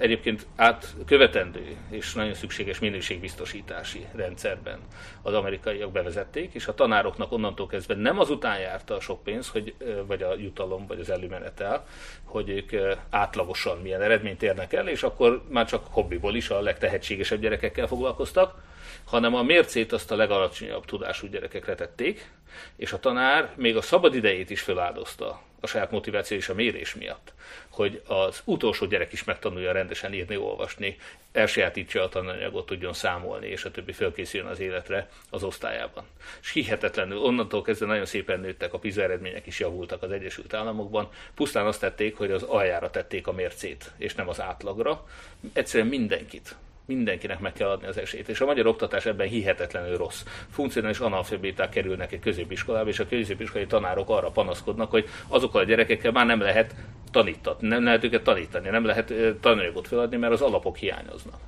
egyébként 0.00 0.46
átkövetendő 0.56 1.76
és 1.90 2.12
nagyon 2.12 2.34
szükséges 2.34 2.78
minőségbiztosítási 2.78 4.06
rendszerben 4.14 4.78
az 5.22 5.34
amerikaiak 5.34 5.92
bevezették, 5.92 6.54
és 6.54 6.66
a 6.66 6.74
tanároknak 6.74 7.32
onnantól 7.32 7.66
kezdve 7.66 7.94
nem 7.94 8.18
azután 8.18 8.58
járta 8.58 8.94
a 8.94 9.00
sok 9.00 9.22
pénz, 9.22 9.48
hogy, 9.48 9.74
vagy 10.06 10.22
a 10.22 10.34
jutalom, 10.34 10.86
vagy 10.86 11.00
az 11.00 11.10
előmenetel, 11.10 11.86
hogy 12.24 12.48
ők 12.48 12.96
átlagosan 13.10 13.78
milyen 13.78 14.02
eredményt 14.02 14.42
érnek 14.42 14.72
el, 14.72 14.88
és 14.88 15.02
akkor 15.02 15.42
már 15.48 15.66
csak 15.66 15.86
hobbiból 15.90 16.34
is 16.34 16.50
a 16.50 16.60
legtehetségesebb 16.60 17.40
gyerekekkel 17.40 17.86
foglalkoztak, 17.86 18.62
hanem 19.04 19.34
a 19.34 19.42
mércét 19.42 19.92
azt 19.92 20.10
a 20.10 20.16
legalacsonyabb 20.16 20.84
tudású 20.84 21.26
gyerekekre 21.26 21.74
tették, 21.74 22.30
és 22.76 22.92
a 22.92 22.98
tanár 22.98 23.52
még 23.56 23.76
a 23.76 23.82
szabad 23.82 24.14
idejét 24.14 24.50
is 24.50 24.60
feláldozta 24.60 25.40
a 25.60 25.66
saját 25.66 25.90
motiváció 25.90 26.36
és 26.36 26.48
a 26.48 26.54
mérés 26.54 26.94
miatt, 26.94 27.32
hogy 27.80 28.02
az 28.06 28.42
utolsó 28.44 28.86
gyerek 28.86 29.12
is 29.12 29.24
megtanulja 29.24 29.72
rendesen 29.72 30.12
írni, 30.12 30.36
olvasni, 30.36 30.96
elsajátítsa 31.32 32.02
a 32.02 32.08
tananyagot, 32.08 32.66
tudjon 32.66 32.92
számolni, 32.92 33.46
és 33.46 33.64
a 33.64 33.70
többi 33.70 33.92
fölkészüljön 33.92 34.48
az 34.48 34.60
életre 34.60 35.08
az 35.30 35.42
osztályában. 35.42 36.04
És 36.42 36.50
hihetetlenül 36.50 37.18
onnantól 37.18 37.62
kezdve 37.62 37.86
nagyon 37.86 38.06
szépen 38.06 38.40
nőttek, 38.40 38.72
a 38.72 38.78
PISA 38.78 39.02
eredmények 39.02 39.46
is 39.46 39.60
javultak 39.60 40.02
az 40.02 40.10
Egyesült 40.10 40.54
Államokban, 40.54 41.08
pusztán 41.34 41.66
azt 41.66 41.80
tették, 41.80 42.16
hogy 42.16 42.30
az 42.30 42.42
aljára 42.42 42.90
tették 42.90 43.26
a 43.26 43.32
mércét, 43.32 43.90
és 43.96 44.14
nem 44.14 44.28
az 44.28 44.40
átlagra. 44.40 45.06
Egyszerűen 45.52 45.88
mindenkit 45.88 46.56
mindenkinek 46.96 47.40
meg 47.40 47.52
kell 47.52 47.68
adni 47.68 47.86
az 47.86 47.98
esélyt. 47.98 48.28
És 48.28 48.40
a 48.40 48.44
magyar 48.44 48.66
oktatás 48.66 49.06
ebben 49.06 49.28
hihetetlenül 49.28 49.96
rossz. 49.96 50.24
Funkcionális 50.50 50.98
analfabéták 50.98 51.68
kerülnek 51.68 52.12
egy 52.12 52.20
középiskolába, 52.20 52.88
és 52.88 52.98
a 52.98 53.06
középiskolai 53.06 53.66
tanárok 53.66 54.08
arra 54.08 54.30
panaszkodnak, 54.30 54.90
hogy 54.90 55.08
azokkal 55.28 55.60
a 55.60 55.64
gyerekekkel 55.64 56.12
már 56.12 56.26
nem 56.26 56.40
lehet 56.40 56.74
tanítatni, 57.10 57.68
nem 57.68 57.84
lehet 57.84 58.04
őket 58.04 58.22
tanítani, 58.22 58.68
nem 58.68 58.84
lehet 58.84 59.14
tananyagot 59.40 59.88
feladni, 59.88 60.16
mert 60.16 60.32
az 60.32 60.40
alapok 60.40 60.76
hiányoznak. 60.76 61.40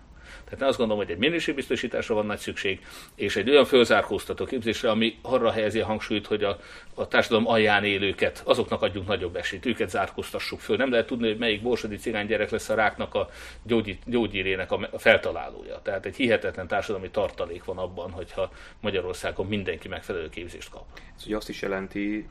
Tehát 0.55 0.69
azt 0.69 0.79
gondolom, 0.79 1.03
hogy 1.03 1.12
egy 1.12 1.19
minőségbiztosításra 1.19 2.15
van 2.15 2.27
nagy 2.27 2.38
szükség, 2.38 2.81
és 3.15 3.37
egy 3.37 3.51
olyan 3.51 3.65
fölzárkóztató 3.65 4.45
képzésre, 4.45 4.91
ami 4.91 5.19
arra 5.23 5.51
helyezi 5.51 5.81
a 5.81 5.85
hangsúlyt, 5.85 6.27
hogy 6.27 6.45
a, 6.45 6.59
a 6.95 7.09
társadalom 7.09 7.49
alján 7.49 7.85
élőket, 7.85 8.43
azoknak 8.45 8.83
adjunk 8.83 9.07
nagyobb 9.07 9.37
esélyt, 9.37 9.67
őket 9.67 9.91
zárkóztassuk 9.91 10.61
föl. 10.61 10.77
Nem 10.77 10.91
lehet 10.91 11.07
tudni, 11.07 11.29
hogy 11.29 11.38
melyik 11.38 11.62
borsodi 11.62 11.97
cigány 11.97 12.27
gyerek 12.27 12.51
lesz 12.51 12.69
a 12.69 12.75
ráknak 12.75 13.15
a 13.15 13.29
gyógy, 13.62 13.99
gyógyírének 14.07 14.73
a 14.73 14.99
feltalálója. 14.99 15.81
Tehát 15.83 16.07
egy 16.07 16.17
hihetetlen 16.17 16.67
társadalmi 16.67 17.11
tartalék 17.11 17.65
van 17.65 17.79
abban, 17.79 18.11
hogyha 18.11 18.53
Magyarországon 18.81 19.47
mindenki 19.47 19.88
megfelelő 19.88 20.29
képzést 20.29 20.71
kap. 20.71 20.85
Ez 21.17 21.27
ugye 21.27 21.37
azt 21.37 21.49
is 21.49 21.62
jelenti, 21.62 22.27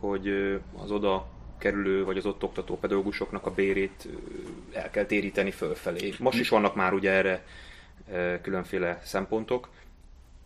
hogy 0.00 0.28
az 0.82 0.90
oda 0.90 1.26
kerülő, 1.58 2.04
vagy 2.04 2.16
az 2.16 2.26
ott 2.26 2.42
oktató 2.42 2.78
pedagógusoknak 2.78 3.46
a 3.46 3.50
bérét 3.50 4.08
el 4.72 4.90
kell 4.90 5.04
téríteni 5.04 5.50
fölfelé. 5.50 6.12
Most 6.18 6.38
is 6.38 6.48
vannak 6.48 6.74
már 6.74 6.92
ugye 6.92 7.10
erre 7.10 7.44
különféle 8.42 9.00
szempontok. 9.04 9.68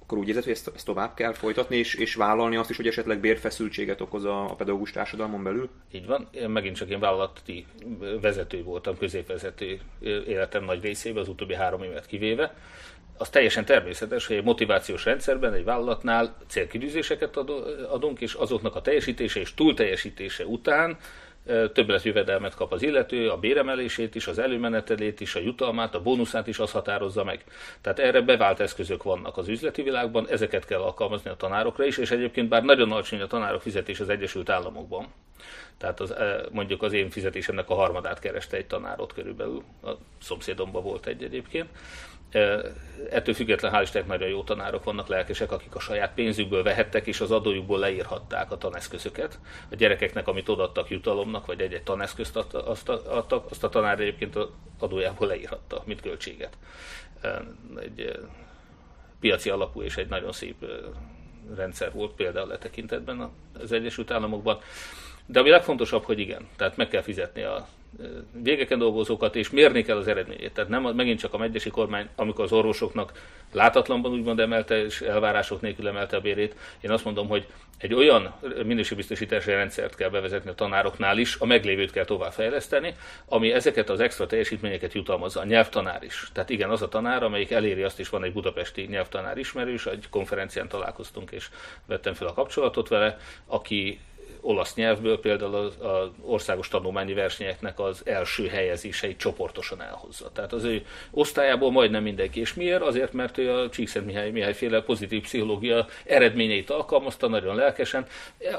Akkor 0.03 0.19
úgy 0.19 0.29
érzed, 0.29 0.43
hogy 0.43 0.53
ezt, 0.53 0.71
ezt 0.75 0.85
tovább 0.85 1.15
kell 1.15 1.33
folytatni, 1.33 1.77
és, 1.77 1.95
és 1.95 2.15
vállalni 2.15 2.57
azt 2.57 2.71
is, 2.71 2.77
hogy 2.77 2.87
esetleg 2.87 3.19
bérfeszültséget 3.21 4.01
okoz 4.01 4.25
a, 4.25 4.51
a 4.51 4.55
pedagógus 4.55 4.91
társadalmon 4.91 5.43
belül? 5.43 5.69
Így 5.91 6.07
van. 6.07 6.29
Én 6.31 6.51
megint 6.51 6.77
csak 6.77 6.89
én 6.89 7.01
vállalati 7.01 7.67
vezető 8.21 8.63
voltam, 8.63 8.99
középvezető 8.99 9.81
életem 10.27 10.65
nagy 10.65 10.83
részében, 10.83 11.23
az 11.23 11.29
utóbbi 11.29 11.55
három 11.55 11.83
évet 11.83 12.07
kivéve 12.07 12.55
az 13.19 13.29
teljesen 13.29 13.65
természetes, 13.65 14.27
hogy 14.27 14.37
egy 14.37 14.45
motivációs 14.45 15.05
rendszerben, 15.05 15.53
egy 15.53 15.65
vállalatnál 15.65 16.37
célkidűzéseket 16.47 17.37
adunk, 17.91 18.21
és 18.21 18.35
azoknak 18.35 18.75
a 18.77 18.81
teljesítése 18.81 19.41
és 19.41 19.55
túlteljesítése 19.55 20.45
után 20.45 20.99
többlet 21.73 22.03
jövedelmet 22.03 22.55
kap 22.55 22.73
az 22.73 22.83
illető, 22.83 23.31
a 23.31 23.37
béremelését 23.37 24.15
is, 24.15 24.27
az 24.27 24.39
előmenetelét 24.39 25.21
is, 25.21 25.35
a 25.35 25.41
jutalmát, 25.41 25.95
a 25.95 26.03
bónuszát 26.03 26.47
is 26.47 26.59
az 26.59 26.71
határozza 26.71 27.25
meg. 27.25 27.45
Tehát 27.81 27.99
erre 27.99 28.21
bevált 28.21 28.61
eszközök 28.61 29.03
vannak 29.03 29.37
az 29.37 29.49
üzleti 29.49 29.83
világban, 29.83 30.29
ezeket 30.29 30.67
kell 30.67 30.81
alkalmazni 30.81 31.31
a 31.31 31.37
tanárokra 31.37 31.85
is, 31.85 31.99
és 31.99 32.11
egyébként 32.11 32.49
bár 32.49 32.63
nagyon 32.63 32.93
alacsony 32.93 33.21
a 33.21 33.27
tanárok 33.27 33.63
fizetés 33.63 34.01
az 34.01 34.09
Egyesült 34.09 34.49
Államokban, 34.49 35.07
tehát 35.79 36.01
az, 36.01 36.15
mondjuk 36.51 36.83
az 36.83 36.93
én 36.93 37.11
fizetésemnek 37.11 37.71
a 37.71 37.75
harmadát 37.75 38.19
kereste 38.19 38.57
egy 38.57 38.67
tanárot 38.67 39.13
körülbelül, 39.13 39.63
a 39.83 39.91
szomszédomban 40.21 40.83
volt 40.83 41.07
egy 41.07 41.23
egyébként, 41.23 41.69
Ettől 43.11 43.35
független 43.35 43.73
hál' 43.75 43.83
Istennek 43.83 44.09
nagyon 44.09 44.29
jó 44.29 44.43
tanárok 44.43 44.85
vannak, 44.85 45.09
lelkesek, 45.09 45.53
akik 45.53 45.75
a 45.75 45.81
saját 45.81 46.15
pénzükből 46.15 46.63
vehettek, 46.63 47.07
és 47.07 47.21
az 47.21 47.31
adójukból 47.31 47.79
leírhatták 47.79 48.51
a 48.51 48.59
taneszközöket. 48.59 49.39
A 49.71 49.75
gyerekeknek, 49.75 50.29
amit 50.29 50.49
odaadtak 50.49 50.91
jutalomnak, 50.91 51.47
vagy 51.47 51.61
egy-egy 51.61 51.83
taneszközt 51.83 52.37
adtak, 52.37 53.47
azt 53.51 53.65
a 53.65 53.69
tanár 53.69 54.01
egyébként 54.01 54.37
az 54.37 54.49
adójából 54.79 55.27
leírhatta, 55.27 55.83
mint 55.87 56.01
költséget. 56.01 56.57
Egy 57.81 58.19
piaci 59.21 59.51
alapú 59.51 59.83
és 59.83 59.97
egy 59.97 60.09
nagyon 60.09 60.33
szép 60.33 60.67
rendszer 61.57 61.93
volt 61.93 62.13
például 62.13 62.49
letekintetben 62.49 63.31
az 63.61 63.73
Egyesült 63.73 64.11
Államokban. 64.11 64.59
De 65.27 65.41
ami 65.41 65.51
legfontosabb, 65.51 66.05
hogy 66.05 66.19
igen, 66.19 66.49
tehát 66.57 66.77
meg 66.77 66.89
kell 66.89 67.03
fizetni 67.03 67.43
a 67.43 67.69
végeken 68.43 68.79
dolgozókat, 68.79 69.37
és 69.37 69.51
mérni 69.51 69.83
kell 69.83 69.97
az 69.97 70.09
eredményét. 70.09 70.53
Tehát 70.53 70.71
nem 70.71 70.83
megint 70.83 71.19
csak 71.19 71.35
a 71.35 71.39
megyesi 71.39 71.71
kormány, 71.71 72.09
amikor 72.17 72.45
az 72.45 72.53
orvosoknak 72.53 73.13
látatlanban 73.53 74.13
úgymond 74.13 74.41
emelte, 74.41 74.85
és 74.85 75.01
elvárások 75.01 75.61
nélkül 75.61 75.89
emelte 75.89 76.17
a 76.17 76.21
bérét. 76.21 76.57
Én 76.81 76.91
azt 76.91 77.05
mondom, 77.05 77.29
hogy 77.29 77.47
egy 77.79 77.95
olyan 77.95 78.35
minőségbiztosítási 78.65 79.51
rendszert 79.51 79.95
kell 79.95 80.09
bevezetni 80.09 80.51
a 80.51 80.55
tanároknál 80.55 81.19
is, 81.19 81.37
a 81.39 81.47
meglévőt 81.47 81.91
kell 81.91 82.05
továbbfejleszteni, 82.05 82.95
ami 83.27 83.53
ezeket 83.53 83.91
az 83.91 84.01
extra 84.01 84.27
teljesítményeket 84.27 84.93
jutalmazza. 84.93 85.41
A 85.41 85.45
nyelvtanár 85.45 86.03
is. 86.03 86.31
Tehát 86.33 86.51
igen, 86.51 86.71
az 86.71 86.83
a 86.83 86.89
tanár, 86.89 87.23
amelyik 87.23 87.51
eléri 87.51 87.83
azt 87.83 87.99
is, 87.99 88.09
van 88.09 88.25
egy 88.25 88.33
budapesti 88.33 88.83
nyelvtanár 88.83 89.39
ismerős, 89.39 89.87
egy 89.87 90.09
konferencián 90.11 90.69
találkoztunk, 90.69 91.31
és 91.31 91.49
vettem 91.87 92.15
fel 92.15 92.27
a 92.27 92.33
kapcsolatot 92.33 92.89
vele, 92.89 93.17
aki 93.47 94.01
olasz 94.41 94.75
nyelvből 94.75 95.21
például 95.21 95.55
az, 95.55 95.77
az 95.81 96.09
országos 96.23 96.69
tanulmányi 96.69 97.13
versenyeknek 97.15 97.79
az 97.81 98.03
első 98.05 98.47
helyezéseit 98.47 99.19
csoportosan 99.19 99.83
elhozza. 99.83 100.31
Tehát 100.33 100.53
az 100.53 100.65
ő 100.65 100.85
osztályából 101.11 101.71
majdnem 101.71 102.03
mindenki. 102.03 102.41
És 102.41 102.55
miért? 102.55 102.83
Azért, 102.83 103.13
mert 103.13 103.39
ő 103.39 103.53
a 103.53 103.69
Csíkszent 103.69 104.07
Mihály, 104.07 104.31
Mihály 104.31 104.55
féle 104.55 104.83
pozitív 104.83 105.23
pszichológia 105.23 105.87
eredményeit 106.05 106.71
alkalmazta 106.71 107.29
nagyon 107.29 107.55
lelkesen. 107.55 108.07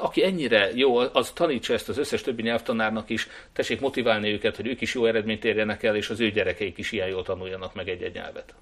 Aki 0.00 0.24
ennyire 0.24 0.70
jó, 0.74 0.96
az 0.96 1.30
tanítsa 1.30 1.72
ezt 1.72 1.88
az 1.88 1.98
összes 1.98 2.22
többi 2.22 2.42
nyelvtanárnak 2.42 3.10
is, 3.10 3.28
tessék 3.52 3.80
motiválni 3.80 4.32
őket, 4.32 4.56
hogy 4.56 4.66
ők 4.66 4.80
is 4.80 4.94
jó 4.94 5.04
eredményt 5.04 5.44
érjenek 5.44 5.82
el, 5.82 5.96
és 5.96 6.10
az 6.10 6.20
ő 6.20 6.30
gyerekeik 6.30 6.78
is 6.78 6.92
ilyen 6.92 7.08
jól 7.08 7.22
tanuljanak 7.22 7.74
meg 7.74 7.88
egy-egy 7.88 8.14
nyelvet. 8.14 8.54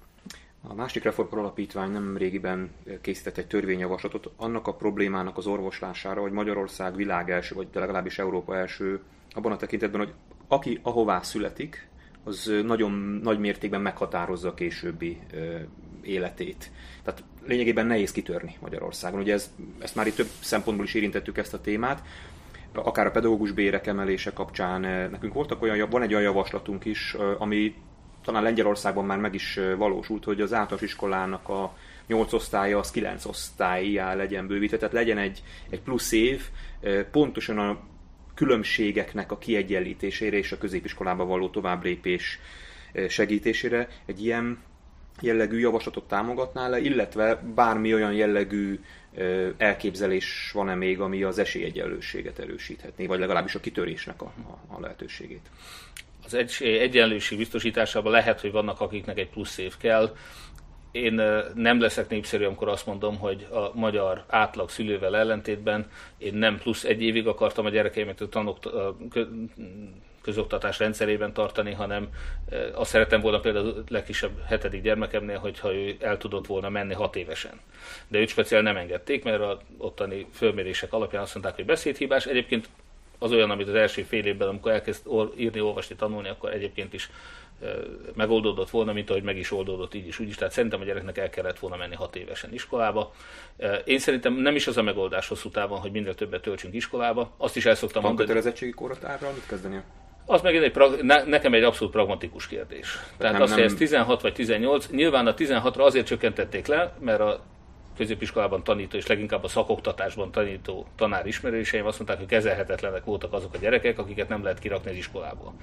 A 0.61 0.73
másik 0.73 1.03
reformkor 1.03 1.37
alapítvány 1.37 1.91
nem 1.91 2.17
régiben 2.17 2.69
készített 3.01 3.37
egy 3.37 3.47
törvényjavaslatot 3.47 4.31
annak 4.35 4.67
a 4.67 4.73
problémának 4.73 5.37
az 5.37 5.47
orvoslására, 5.47 6.21
hogy 6.21 6.31
Magyarország 6.31 6.95
világ 6.95 7.29
első, 7.29 7.55
vagy 7.55 7.67
legalábbis 7.73 8.19
Európa 8.19 8.55
első 8.55 9.01
abban 9.31 9.51
a 9.51 9.57
tekintetben, 9.57 10.01
hogy 10.01 10.13
aki 10.47 10.79
ahová 10.81 11.21
születik, 11.21 11.87
az 12.23 12.53
nagyon 12.63 12.91
nagy 13.23 13.39
mértékben 13.39 13.81
meghatározza 13.81 14.47
a 14.47 14.53
későbbi 14.53 15.19
életét. 16.01 16.71
Tehát 17.03 17.23
lényegében 17.45 17.85
nehéz 17.85 18.11
kitörni 18.11 18.55
Magyarországon. 18.61 19.19
Ugye 19.19 19.33
ez, 19.33 19.53
ezt 19.79 19.95
már 19.95 20.07
itt 20.07 20.15
több 20.15 20.29
szempontból 20.39 20.85
is 20.85 20.93
érintettük 20.93 21.37
ezt 21.37 21.53
a 21.53 21.61
témát, 21.61 22.03
akár 22.73 23.05
a 23.05 23.11
pedagógus 23.11 23.51
bérek 23.51 23.87
emelése 23.87 24.33
kapcsán. 24.33 24.81
Nekünk 25.11 25.33
voltak 25.33 25.61
olyan, 25.61 25.89
van 25.89 26.01
egy 26.01 26.11
olyan 26.11 26.23
javaslatunk 26.23 26.85
is, 26.85 27.15
ami 27.37 27.75
talán 28.23 28.43
Lengyelországban 28.43 29.05
már 29.05 29.17
meg 29.17 29.33
is 29.33 29.59
valósult, 29.77 30.23
hogy 30.23 30.41
az 30.41 30.53
általános 30.53 30.81
iskolának 30.81 31.49
a 31.49 31.77
8 32.07 32.33
osztálya 32.33 32.79
az 32.79 32.91
9 32.91 33.25
osztályjá 33.25 34.13
legyen 34.13 34.47
bővítve, 34.47 34.77
tehát 34.77 34.93
legyen 34.93 35.17
egy, 35.17 35.43
egy 35.69 35.81
plusz 35.81 36.11
év, 36.11 36.49
pontosan 37.11 37.59
a 37.59 37.79
különbségeknek 38.33 39.31
a 39.31 39.37
kiegyenlítésére 39.37 40.37
és 40.37 40.51
a 40.51 40.57
középiskolába 40.57 41.25
való 41.25 41.49
továbblépés 41.49 42.39
segítésére 43.07 43.87
egy 44.05 44.23
ilyen 44.23 44.59
jellegű 45.21 45.59
javaslatot 45.59 46.07
támogatnál 46.07 46.69
le, 46.69 46.79
illetve 46.79 47.35
bármi 47.35 47.93
olyan 47.93 48.13
jellegű 48.13 48.79
elképzelés 49.57 50.51
van-e 50.53 50.75
még, 50.75 50.99
ami 50.99 51.23
az 51.23 51.39
esélyegyenlőséget 51.39 52.39
erősíthetné, 52.39 53.05
vagy 53.05 53.19
legalábbis 53.19 53.55
a 53.55 53.59
kitörésnek 53.59 54.21
a, 54.21 54.25
a, 54.25 54.75
a 54.75 54.79
lehetőségét? 54.79 55.49
Az 56.31 56.61
egyenlőség 56.61 57.37
biztosításában 57.37 58.11
lehet, 58.11 58.41
hogy 58.41 58.51
vannak 58.51 58.81
akiknek 58.81 59.17
egy 59.17 59.29
plusz 59.29 59.57
év 59.57 59.77
kell, 59.77 60.15
én 60.91 61.21
nem 61.53 61.79
leszek 61.79 62.09
népszerű, 62.09 62.45
amikor 62.45 62.67
azt 62.67 62.85
mondom, 62.85 63.17
hogy 63.17 63.47
a 63.51 63.71
magyar 63.73 64.23
átlag 64.27 64.69
szülővel 64.69 65.17
ellentétben 65.17 65.89
én 66.17 66.33
nem 66.33 66.57
plusz 66.57 66.83
egy 66.83 67.01
évig 67.01 67.27
akartam 67.27 67.65
a 67.65 67.69
gyerekeimet 67.69 68.21
a 68.21 68.29
tanok, 68.29 68.57
közoktatás 70.21 70.79
rendszerében 70.79 71.33
tartani, 71.33 71.73
hanem 71.73 72.09
azt 72.73 72.89
szerettem 72.89 73.21
volna 73.21 73.39
például 73.39 73.67
a 73.67 73.83
legkisebb 73.87 74.31
hetedik 74.47 74.81
gyermekemnél, 74.81 75.37
hogyha 75.37 75.73
ő 75.73 75.95
el 75.99 76.17
tudott 76.17 76.47
volna 76.47 76.69
menni 76.69 76.93
hat 76.93 77.15
évesen. 77.15 77.59
De 78.07 78.19
őt 78.19 78.29
speciál 78.29 78.61
nem 78.61 78.77
engedték, 78.77 79.23
mert 79.23 79.41
a 79.41 79.59
ottani 79.77 80.27
fölmérések 80.33 80.93
alapján 80.93 81.21
azt 81.21 81.33
mondták, 81.33 81.55
hogy 81.55 81.65
beszédhibás. 81.65 82.25
Egyébként 82.25 82.69
az 83.19 83.31
olyan, 83.31 83.49
amit 83.49 83.67
az 83.67 83.75
első 83.75 84.03
fél 84.03 84.25
évben, 84.25 84.47
amikor 84.47 84.71
elkezd 84.71 85.07
írni, 85.37 85.61
olvasni, 85.61 85.95
tanulni, 85.95 86.29
akkor 86.29 86.53
egyébként 86.53 86.93
is 86.93 87.09
megoldódott 88.15 88.69
volna, 88.69 88.93
mint 88.93 89.09
ahogy 89.09 89.23
meg 89.23 89.37
is 89.37 89.51
oldódott 89.51 89.93
így 89.93 90.07
is, 90.07 90.19
úgy 90.19 90.27
is. 90.27 90.35
Tehát 90.35 90.53
szerintem 90.53 90.81
a 90.81 90.83
gyereknek 90.83 91.17
el 91.17 91.29
kellett 91.29 91.59
volna 91.59 91.75
menni 91.75 91.95
hat 91.95 92.15
évesen 92.15 92.53
iskolába. 92.53 93.13
Én 93.85 93.99
szerintem 93.99 94.33
nem 94.33 94.55
is 94.55 94.67
az 94.67 94.77
a 94.77 94.81
megoldás 94.81 95.27
hosszú 95.27 95.49
távon, 95.49 95.79
hogy 95.79 95.91
minél 95.91 96.15
többet 96.15 96.41
töltsünk 96.41 96.73
iskolába. 96.73 97.33
Azt 97.37 97.55
is 97.55 97.65
el 97.65 97.75
szoktam 97.75 98.01
Van 98.01 98.11
mondani. 98.11 98.27
kötelezettségi 98.29 98.71
korhatárra, 98.71 99.31
mit 99.33 99.45
kezdeni? 99.47 99.81
Az 100.25 100.41
meg 100.41 100.55
egy, 100.55 100.75
nekem 101.25 101.53
egy 101.53 101.63
abszolút 101.63 101.93
pragmatikus 101.93 102.47
kérdés. 102.47 102.97
Tehát 103.17 103.33
nem, 103.33 103.41
azt, 103.41 103.53
hogy 103.53 103.63
ez 103.63 103.73
16 103.73 104.21
vagy 104.21 104.33
18, 104.33 104.87
nyilván 104.89 105.27
a 105.27 105.33
16-ra 105.33 105.79
azért 105.79 106.05
csökkentették 106.05 106.67
le, 106.67 106.93
mert 106.99 107.19
a 107.19 107.43
középiskolában 107.99 108.63
tanító, 108.63 108.97
és 108.97 109.07
leginkább 109.07 109.43
a 109.43 109.47
szakoktatásban 109.47 110.31
tanító 110.31 110.87
tanár 110.95 111.25
ismerőseim 111.25 111.85
azt 111.85 111.97
mondták, 111.97 112.17
hogy 112.17 112.27
kezelhetetlenek 112.27 113.03
voltak 113.03 113.33
azok 113.33 113.53
a 113.53 113.57
gyerekek, 113.57 113.99
akiket 113.99 114.29
nem 114.29 114.43
lehet 114.43 114.59
kirakni 114.59 114.91
az 114.91 114.97
iskolából. 114.97 115.53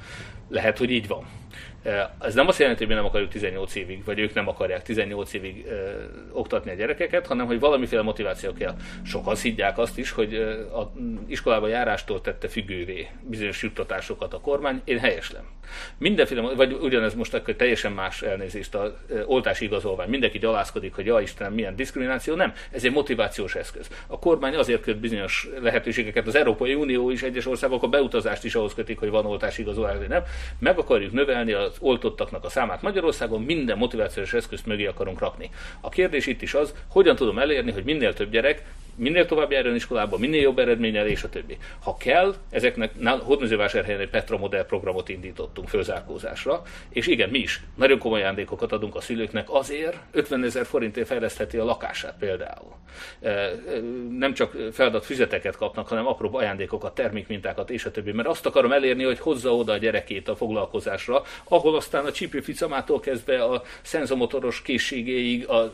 Lehet, 0.48 0.78
hogy 0.78 0.90
így 0.90 1.06
van. 1.06 1.24
Ez 2.20 2.34
nem 2.34 2.48
azt 2.48 2.58
jelenti, 2.58 2.78
hogy 2.78 2.88
mi 2.88 2.94
nem 2.94 3.04
akarjuk 3.04 3.30
18 3.30 3.74
évig, 3.74 4.04
vagy 4.04 4.18
ők 4.18 4.34
nem 4.34 4.48
akarják 4.48 4.82
18 4.82 5.32
évig 5.32 5.66
ö, 5.66 6.04
oktatni 6.32 6.70
a 6.70 6.74
gyerekeket, 6.74 7.26
hanem 7.26 7.46
hogy 7.46 7.60
valamiféle 7.60 8.02
motiváció 8.02 8.52
kell. 8.52 8.74
Sokan 9.02 9.36
higgyák 9.36 9.78
azt 9.78 9.98
is, 9.98 10.10
hogy 10.10 10.34
a 10.74 10.92
iskolába 11.26 11.68
járástól 11.68 12.20
tette 12.20 12.48
függővé 12.48 13.08
bizonyos 13.20 13.62
juttatásokat 13.62 14.34
a 14.34 14.40
kormány. 14.40 14.80
Én 14.84 14.98
helyeslem. 14.98 15.44
Mindenféle, 15.98 16.54
vagy 16.54 16.72
ugyanez 16.72 17.14
most 17.14 17.34
akkor 17.34 17.54
teljesen 17.54 17.92
más 17.92 18.22
elnézést 18.22 18.74
a 18.74 18.96
oltási 19.26 19.64
igazolvány. 19.64 20.08
Mindenki 20.08 20.38
gyalázkodik, 20.38 20.94
hogy 20.94 21.06
ja 21.06 21.20
Istenem, 21.20 21.52
milyen 21.52 21.76
diszkrimináció. 21.76 22.25
Nem, 22.34 22.52
ez 22.70 22.84
egy 22.84 22.92
motivációs 22.92 23.54
eszköz. 23.54 23.88
A 24.06 24.18
kormány 24.18 24.54
azért 24.54 24.82
köt 24.82 25.00
bizonyos 25.00 25.48
lehetőségeket, 25.60 26.26
az 26.26 26.34
Európai 26.34 26.74
Unió 26.74 27.10
is 27.10 27.22
egyes 27.22 27.46
országok 27.46 27.82
a 27.82 27.88
beutazást 27.88 28.44
is 28.44 28.54
ahhoz 28.54 28.74
kötik, 28.74 28.98
hogy 28.98 29.10
van 29.10 29.26
oltási 29.26 29.62
igazolvány, 29.62 30.08
nem. 30.08 30.22
Meg 30.58 30.78
akarjuk 30.78 31.12
növelni 31.12 31.52
az 31.52 31.76
oltottaknak 31.80 32.44
a 32.44 32.48
számát 32.48 32.82
Magyarországon, 32.82 33.42
minden 33.42 33.78
motivációs 33.78 34.32
eszközt 34.32 34.66
mögé 34.66 34.86
akarunk 34.86 35.18
rakni. 35.18 35.50
A 35.80 35.88
kérdés 35.88 36.26
itt 36.26 36.42
is 36.42 36.54
az, 36.54 36.74
hogyan 36.88 37.16
tudom 37.16 37.38
elérni, 37.38 37.72
hogy 37.72 37.84
minél 37.84 38.14
több 38.14 38.30
gyerek 38.30 38.62
minél 38.96 39.26
tovább 39.26 39.50
járjon 39.50 39.74
iskolába, 39.74 40.18
minél 40.18 40.40
jobb 40.40 40.58
eredménnyel, 40.58 41.06
és 41.06 41.22
a 41.22 41.28
többi. 41.28 41.56
Ha 41.82 41.96
kell, 41.96 42.34
ezeknek 42.50 42.92
Hódmezővásárhelyen 43.20 44.00
egy 44.00 44.10
Petra 44.10 44.38
modell 44.38 44.64
programot 44.66 45.08
indítottunk 45.08 45.68
fölzárkózásra, 45.68 46.62
és 46.88 47.06
igen, 47.06 47.28
mi 47.28 47.38
is 47.38 47.60
nagyon 47.74 47.98
komoly 47.98 48.20
ajándékokat 48.20 48.72
adunk 48.72 48.94
a 48.94 49.00
szülőknek 49.00 49.46
azért, 49.50 49.98
50 50.10 50.44
ezer 50.44 50.66
forintért 50.66 51.06
fejlesztheti 51.06 51.56
a 51.56 51.64
lakását 51.64 52.14
például. 52.18 52.74
E, 53.20 53.28
e, 53.30 53.52
nem 54.18 54.34
csak 54.34 54.56
feladat 54.72 55.04
füzeteket 55.04 55.56
kapnak, 55.56 55.88
hanem 55.88 56.06
apró 56.06 56.36
ajándékokat, 56.36 56.94
termékmintákat 56.94 57.70
és 57.70 57.84
a 57.84 57.90
többi, 57.90 58.12
mert 58.12 58.28
azt 58.28 58.46
akarom 58.46 58.72
elérni, 58.72 59.04
hogy 59.04 59.18
hozza 59.18 59.56
oda 59.56 59.72
a 59.72 59.76
gyerekét 59.76 60.28
a 60.28 60.36
foglalkozásra, 60.36 61.22
ahol 61.44 61.76
aztán 61.76 62.04
a 62.04 62.12
csípőficamától 62.12 63.00
kezdve 63.00 63.44
a 63.44 63.62
szenzomotoros 63.82 64.62
készségéig, 64.62 65.48
a 65.48 65.72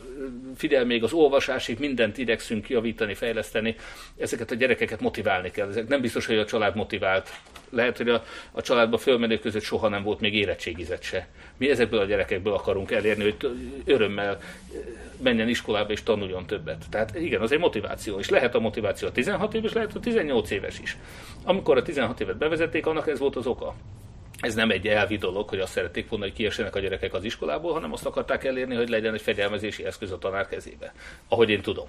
figyelméig, 0.55 1.03
az 1.03 1.13
olvasásig 1.13 1.79
mindent 1.79 2.17
idegszünk 2.17 2.69
javítani, 2.69 3.12
fejleszteni, 3.13 3.75
ezeket 4.17 4.51
a 4.51 4.55
gyerekeket 4.55 4.99
motiválni 5.01 5.51
kell. 5.51 5.67
Ezek 5.67 5.87
nem 5.87 6.01
biztos, 6.01 6.25
hogy 6.25 6.37
a 6.37 6.45
család 6.45 6.75
motivált. 6.75 7.29
Lehet, 7.69 7.97
hogy 7.97 8.09
a, 8.09 8.23
a 8.51 8.61
családban 8.61 8.99
fölmenők 8.99 9.41
között 9.41 9.61
soha 9.61 9.87
nem 9.87 10.03
volt 10.03 10.19
még 10.19 10.35
érettségizett 10.35 11.01
se. 11.01 11.27
Mi 11.57 11.69
ezekből 11.69 11.99
a 11.99 12.05
gyerekekből 12.05 12.53
akarunk 12.53 12.91
elérni, 12.91 13.23
hogy 13.23 13.35
örömmel 13.85 14.37
menjen 15.23 15.49
iskolába 15.49 15.91
és 15.91 16.03
tanuljon 16.03 16.45
többet. 16.45 16.85
Tehát 16.89 17.15
igen, 17.19 17.41
az 17.41 17.51
egy 17.51 17.59
motiváció, 17.59 18.19
és 18.19 18.29
lehet 18.29 18.55
a 18.55 18.59
motiváció 18.59 19.07
a 19.07 19.11
16 19.11 19.53
éves, 19.53 19.73
lehet 19.73 19.95
a 19.95 19.99
18 19.99 20.51
éves 20.51 20.79
is. 20.79 20.97
Amikor 21.43 21.77
a 21.77 21.81
16 21.81 22.19
évet 22.19 22.37
bevezették, 22.37 22.85
annak 22.85 23.07
ez 23.07 23.19
volt 23.19 23.35
az 23.35 23.47
oka 23.47 23.75
ez 24.43 24.53
nem 24.53 24.71
egy 24.71 24.87
elvi 24.87 25.17
dolog, 25.17 25.49
hogy 25.49 25.59
azt 25.59 25.71
szerették 25.71 26.09
volna, 26.09 26.25
hogy 26.25 26.33
kiessenek 26.33 26.75
a 26.75 26.79
gyerekek 26.79 27.13
az 27.13 27.23
iskolából, 27.23 27.73
hanem 27.73 27.93
azt 27.93 28.05
akarták 28.05 28.43
elérni, 28.43 28.75
hogy 28.75 28.89
legyen 28.89 29.13
egy 29.13 29.21
fegyelmezési 29.21 29.85
eszköz 29.85 30.11
a 30.11 30.17
tanár 30.17 30.47
kezébe. 30.47 30.93
Ahogy 31.27 31.49
én 31.49 31.61
tudom. 31.61 31.87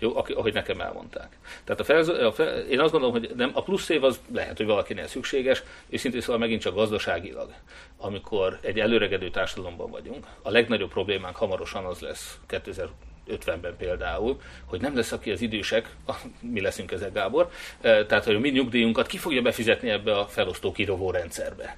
Jó, 0.00 0.16
ahogy 0.16 0.52
nekem 0.52 0.80
elmondták. 0.80 1.38
Tehát 1.64 1.80
a 1.80 1.84
felz, 1.84 2.08
a 2.08 2.32
fel, 2.32 2.58
én 2.58 2.80
azt 2.80 2.92
gondolom, 2.92 3.14
hogy 3.14 3.30
nem, 3.36 3.50
a 3.54 3.62
plusz 3.62 3.88
év 3.88 4.04
az 4.04 4.20
lehet, 4.32 4.56
hogy 4.56 4.66
valakinél 4.66 5.06
szükséges, 5.06 5.62
és 5.88 6.00
szintén 6.00 6.20
szóval 6.20 6.38
megint 6.38 6.60
csak 6.60 6.74
gazdaságilag, 6.74 7.52
amikor 7.96 8.58
egy 8.62 8.80
előregedő 8.80 9.30
társadalomban 9.30 9.90
vagyunk, 9.90 10.26
a 10.42 10.50
legnagyobb 10.50 10.90
problémánk 10.90 11.36
hamarosan 11.36 11.84
az 11.84 12.00
lesz 12.00 12.38
2050-ben 12.48 13.76
például, 13.78 14.40
hogy 14.64 14.80
nem 14.80 14.96
lesz, 14.96 15.12
aki 15.12 15.30
az 15.30 15.40
idősek, 15.40 15.96
mi 16.40 16.60
leszünk 16.60 16.92
ezek 16.92 17.12
Gábor, 17.12 17.50
e, 17.80 18.06
tehát 18.06 18.24
hogy 18.24 18.34
a 18.34 18.38
mi 18.38 18.48
nyugdíjunkat 18.48 19.06
ki 19.06 19.18
fogja 19.18 19.42
befizetni 19.42 19.90
ebbe 19.90 20.18
a 20.18 20.26
felosztó 20.26 20.72
kirovó 20.72 21.10
rendszerbe 21.10 21.76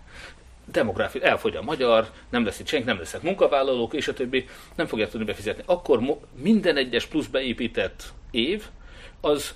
demográfia, 0.65 1.23
elfogy 1.23 1.57
a 1.57 1.63
magyar, 1.63 2.11
nem 2.31 2.45
lesz 2.45 2.59
itt 2.59 2.67
senki, 2.67 2.87
nem 2.87 2.99
lesznek 2.99 3.23
munkavállalók, 3.23 3.95
és 3.95 4.09
a 4.09 4.13
többi, 4.13 4.45
nem 4.75 4.87
fogják 4.87 5.11
tudni 5.11 5.27
befizetni. 5.27 5.63
Akkor 5.67 6.19
minden 6.43 6.77
egyes 6.77 7.07
plusz 7.07 7.27
beépített 7.27 8.13
év, 8.31 8.65
az 9.21 9.55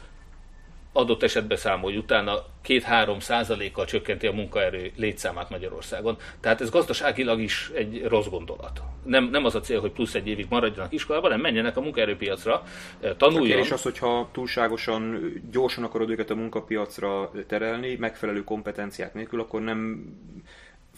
adott 0.96 1.22
esetben 1.22 1.56
számolj 1.56 1.96
utána 1.96 2.44
2-3 2.64 3.20
százalékkal 3.20 3.84
csökkenti 3.84 4.26
a 4.26 4.32
munkaerő 4.32 4.92
létszámát 4.96 5.50
Magyarországon. 5.50 6.16
Tehát 6.40 6.60
ez 6.60 6.70
gazdaságilag 6.70 7.40
is 7.40 7.70
egy 7.74 8.04
rossz 8.04 8.26
gondolat. 8.26 8.82
Nem, 9.04 9.24
nem 9.30 9.44
az 9.44 9.54
a 9.54 9.60
cél, 9.60 9.80
hogy 9.80 9.90
plusz 9.90 10.14
egy 10.14 10.28
évig 10.28 10.46
maradjanak 10.48 10.92
iskolában, 10.92 11.30
hanem 11.30 11.44
menjenek 11.44 11.76
a 11.76 11.80
munkaerőpiacra, 11.80 12.62
eh, 13.00 13.12
tanuljon. 13.16 13.58
És 13.58 13.70
az, 13.70 13.82
hogyha 13.82 14.28
túlságosan 14.32 15.32
gyorsan 15.50 15.84
akarod 15.84 16.10
őket 16.10 16.30
a 16.30 16.34
munkapiacra 16.34 17.30
terelni, 17.46 17.94
megfelelő 17.94 18.44
kompetenciák 18.44 19.14
nélkül, 19.14 19.40
akkor 19.40 19.60
nem 19.60 20.04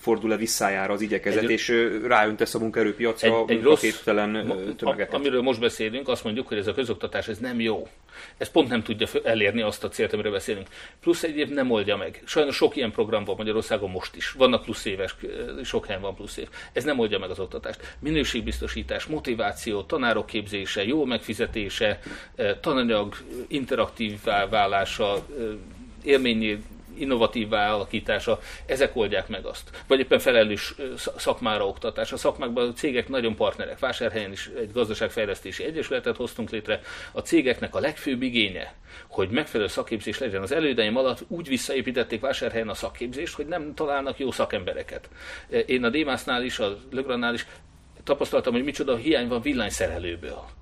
fordul-e 0.09 0.37
visszájára 0.37 0.93
az 0.93 1.01
igyekezet, 1.01 1.43
egy, 1.43 1.51
és 1.51 1.73
ráöntesz 2.07 2.55
a 2.55 2.59
munkaerőpiacra 2.59 3.45
egy, 3.47 3.57
egy 3.57 3.63
rossz, 3.63 3.81
képtelen 3.81 4.53
tömegeket. 4.77 5.15
Amiről 5.15 5.43
most 5.43 5.61
beszélünk, 5.61 6.09
azt 6.09 6.25
mondjuk, 6.25 6.49
hogy 6.49 6.59
ez 6.59 6.67
a 6.67 6.75
közoktatás 6.75 7.29
ez 7.29 7.39
nem 7.39 7.61
jó. 7.61 7.89
Ez 8.37 8.51
pont 8.51 8.69
nem 8.69 8.83
tudja 8.83 9.07
elérni 9.25 9.63
azt 9.63 9.85
a 9.85 9.89
célt, 9.89 10.13
amiről 10.13 10.33
beszélünk. 10.33 10.67
Plusz 11.01 11.23
egy 11.23 11.37
év 11.37 11.49
nem 11.49 11.71
oldja 11.71 11.97
meg. 11.97 12.23
Sajnos 12.25 12.57
sok 12.57 12.77
ilyen 12.77 12.91
program 12.91 13.25
van 13.25 13.35
Magyarországon 13.37 13.91
most 13.91 14.17
is. 14.17 14.31
Vannak 14.31 14.63
plusz 14.63 14.85
éves, 14.85 15.17
sok 15.65 15.87
helyen 15.87 16.03
van 16.03 16.15
plusz 16.15 16.37
év. 16.37 16.49
Ez 16.73 16.85
nem 16.85 16.99
oldja 16.99 17.19
meg 17.19 17.31
az 17.31 17.39
oktatást. 17.39 17.97
Minőségbiztosítás, 17.99 19.07
motiváció, 19.07 19.83
tanárok 19.83 20.27
képzése, 20.27 20.85
jó 20.85 21.05
megfizetése, 21.05 22.01
tananyag 22.61 23.17
interaktív 23.49 24.19
válása, 24.51 25.27
élményé 26.03 26.59
innovatív 27.01 27.53
alakítása, 27.53 28.41
ezek 28.67 28.97
oldják 28.97 29.29
meg 29.29 29.47
azt. 29.47 29.71
Vagy 29.87 29.99
éppen 29.99 30.19
felelős 30.19 30.75
szakmára 31.17 31.67
oktatás. 31.67 32.13
A 32.13 32.17
szakmákban 32.17 32.69
a 32.69 32.73
cégek 32.73 33.09
nagyon 33.09 33.37
partnerek. 33.37 33.79
Vásárhelyen 33.79 34.33
is 34.33 34.51
egy 34.59 34.73
gazdaságfejlesztési 34.73 35.65
egyesületet 35.65 36.17
hoztunk 36.17 36.51
létre. 36.51 36.81
A 37.13 37.21
cégeknek 37.21 37.75
a 37.75 37.81
legfőbb 37.81 38.23
igénye, 38.23 38.75
hogy 39.09 39.29
megfelelő 39.31 39.69
szakképzés 39.69 40.19
legyen. 40.19 40.43
Az 40.43 40.53
elődeim 40.53 40.97
alatt 40.97 41.25
úgy 41.29 41.49
visszaépítették 41.49 42.21
vásárhelyen 42.21 42.69
a 42.69 42.75
szakképzést, 42.75 43.35
hogy 43.35 43.47
nem 43.47 43.75
találnak 43.75 44.19
jó 44.19 44.31
szakembereket. 44.31 45.09
Én 45.67 45.85
a 45.85 45.89
Démásznál 45.89 46.43
is, 46.43 46.59
a 46.59 46.79
Lögrannál 46.91 47.35
is 47.35 47.47
tapasztaltam, 48.05 48.53
hogy 48.53 48.65
micsoda 48.65 48.97
hiány 48.97 49.29
van 49.29 49.41
villanyszerelőből. 49.41 50.58